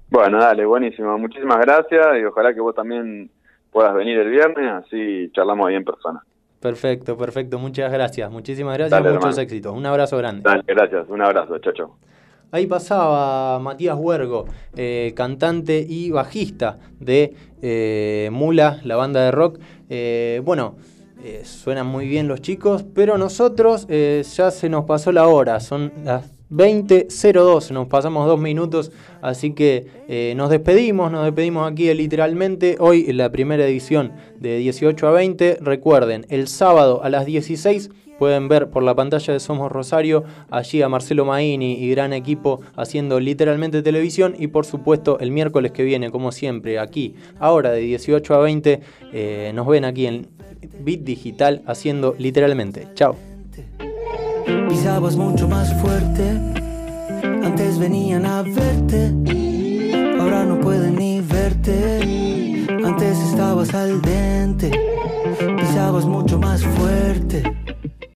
Bueno, 0.09 0.39
dale, 0.39 0.65
buenísimo. 0.65 1.19
Muchísimas 1.19 1.59
gracias 1.61 2.07
y 2.21 2.25
ojalá 2.25 2.55
que 2.55 2.61
vos 2.61 2.75
también 2.75 3.31
puedas 3.71 3.95
venir 3.95 4.19
el 4.19 4.31
viernes, 4.31 4.71
así 4.73 5.31
charlamos 5.35 5.69
ahí 5.69 5.75
en 5.75 5.85
persona. 5.85 6.23
Perfecto, 6.61 7.19
perfecto. 7.19 7.59
Muchas 7.59 7.93
gracias. 7.93 8.31
Muchísimas 8.31 8.79
gracias. 8.79 8.91
Dale, 8.91 9.09
muchos 9.15 9.25
hermano. 9.25 9.43
éxitos. 9.43 9.77
Un 9.77 9.85
abrazo 9.85 10.17
grande. 10.17 10.43
Dale, 10.45 10.63
gracias. 10.67 11.09
Un 11.09 11.21
abrazo. 11.21 11.59
Chao, 11.59 11.73
chao. 11.73 11.97
Ahí 12.55 12.67
pasaba 12.67 13.59
Matías 13.61 13.97
Huergo, 13.99 14.45
eh, 14.77 15.15
cantante 15.17 15.87
y 15.89 16.11
bajista 16.11 16.79
de 17.01 17.33
eh, 17.63 18.29
Mula, 18.31 18.79
la 18.85 18.97
banda 18.97 19.25
de 19.25 19.31
rock. 19.31 19.59
Eh, 19.89 20.43
bueno, 20.45 20.77
suenan 21.45 21.87
muy 21.87 22.07
bien 22.07 22.29
los 22.29 22.43
chicos, 22.43 22.85
pero 22.95 23.17
nosotros 23.17 23.87
ya 23.89 24.51
se 24.51 24.69
nos 24.69 24.85
pasó 24.85 25.13
la 25.13 25.29
hora, 25.29 25.61
son 25.61 25.93
las 26.05 26.31
20.02, 26.51 27.71
nos 27.71 27.87
pasamos 27.87 28.27
dos 28.27 28.39
minutos, 28.39 28.93
así 29.23 29.55
que 29.55 30.35
nos 30.37 30.51
despedimos, 30.51 31.11
nos 31.11 31.25
despedimos 31.25 31.73
aquí 31.73 31.95
literalmente. 31.95 32.77
Hoy 32.81 33.07
en 33.09 33.17
la 33.17 33.33
primera 33.33 33.65
edición 33.65 34.13
de 34.39 34.59
18 34.59 35.09
a 35.09 35.13
20, 35.13 35.59
recuerden, 35.63 36.27
el 36.29 36.49
sábado 36.49 37.03
a 37.03 37.09
las 37.09 37.25
16 37.25 37.89
Pueden 38.19 38.49
ver 38.49 38.71
por 38.71 38.83
la 38.83 38.95
pantalla 38.95 39.33
de 39.33 39.41
Somos 39.41 39.71
Rosario 39.73 40.25
allí 40.51 40.83
a 40.83 40.89
Marcelo 40.89 41.25
Maini 41.25 41.75
y 41.75 41.91
gran 41.91 42.13
equipo 42.13 42.61
haciendo 42.77 43.21
literalmente 43.21 43.83
televisión 43.83 44.35
y 44.39 44.47
por 44.49 44.65
supuesto 44.65 45.19
el 45.19 45.31
miércoles 45.31 45.73
que 45.73 45.83
viene, 45.83 46.11
como 46.11 46.33
siempre, 46.33 46.79
aquí, 46.79 47.15
ahora 47.39 47.71
de 47.73 47.81
18 47.81 48.35
a 48.35 48.39
20, 48.39 48.81
eh, 49.13 49.53
nos 49.55 49.67
ven 49.67 49.85
aquí 49.85 50.07
en 50.07 50.29
Bit 50.81 51.03
Digital 51.05 51.63
haciendo 51.67 52.15
literalmente. 52.19 52.89
Chao. 52.95 53.17
Mucho 55.17 55.49
más 55.49 55.73
fuerte, 55.81 56.23
antes 57.45 57.79
venían 57.79 58.27
a 58.27 58.43
verte, 58.43 59.13
ahora 60.19 60.45
no 60.45 60.61
pueden 60.61 60.97
ni 60.97 61.21
verte, 61.21 62.67
antes 62.85 63.19
estabas 63.19 63.75
al 63.75 64.01
dente, 64.03 64.71
pisabas 65.57 66.05
mucho 66.05 66.39
más 66.39 66.63
fuerte, 66.63 67.43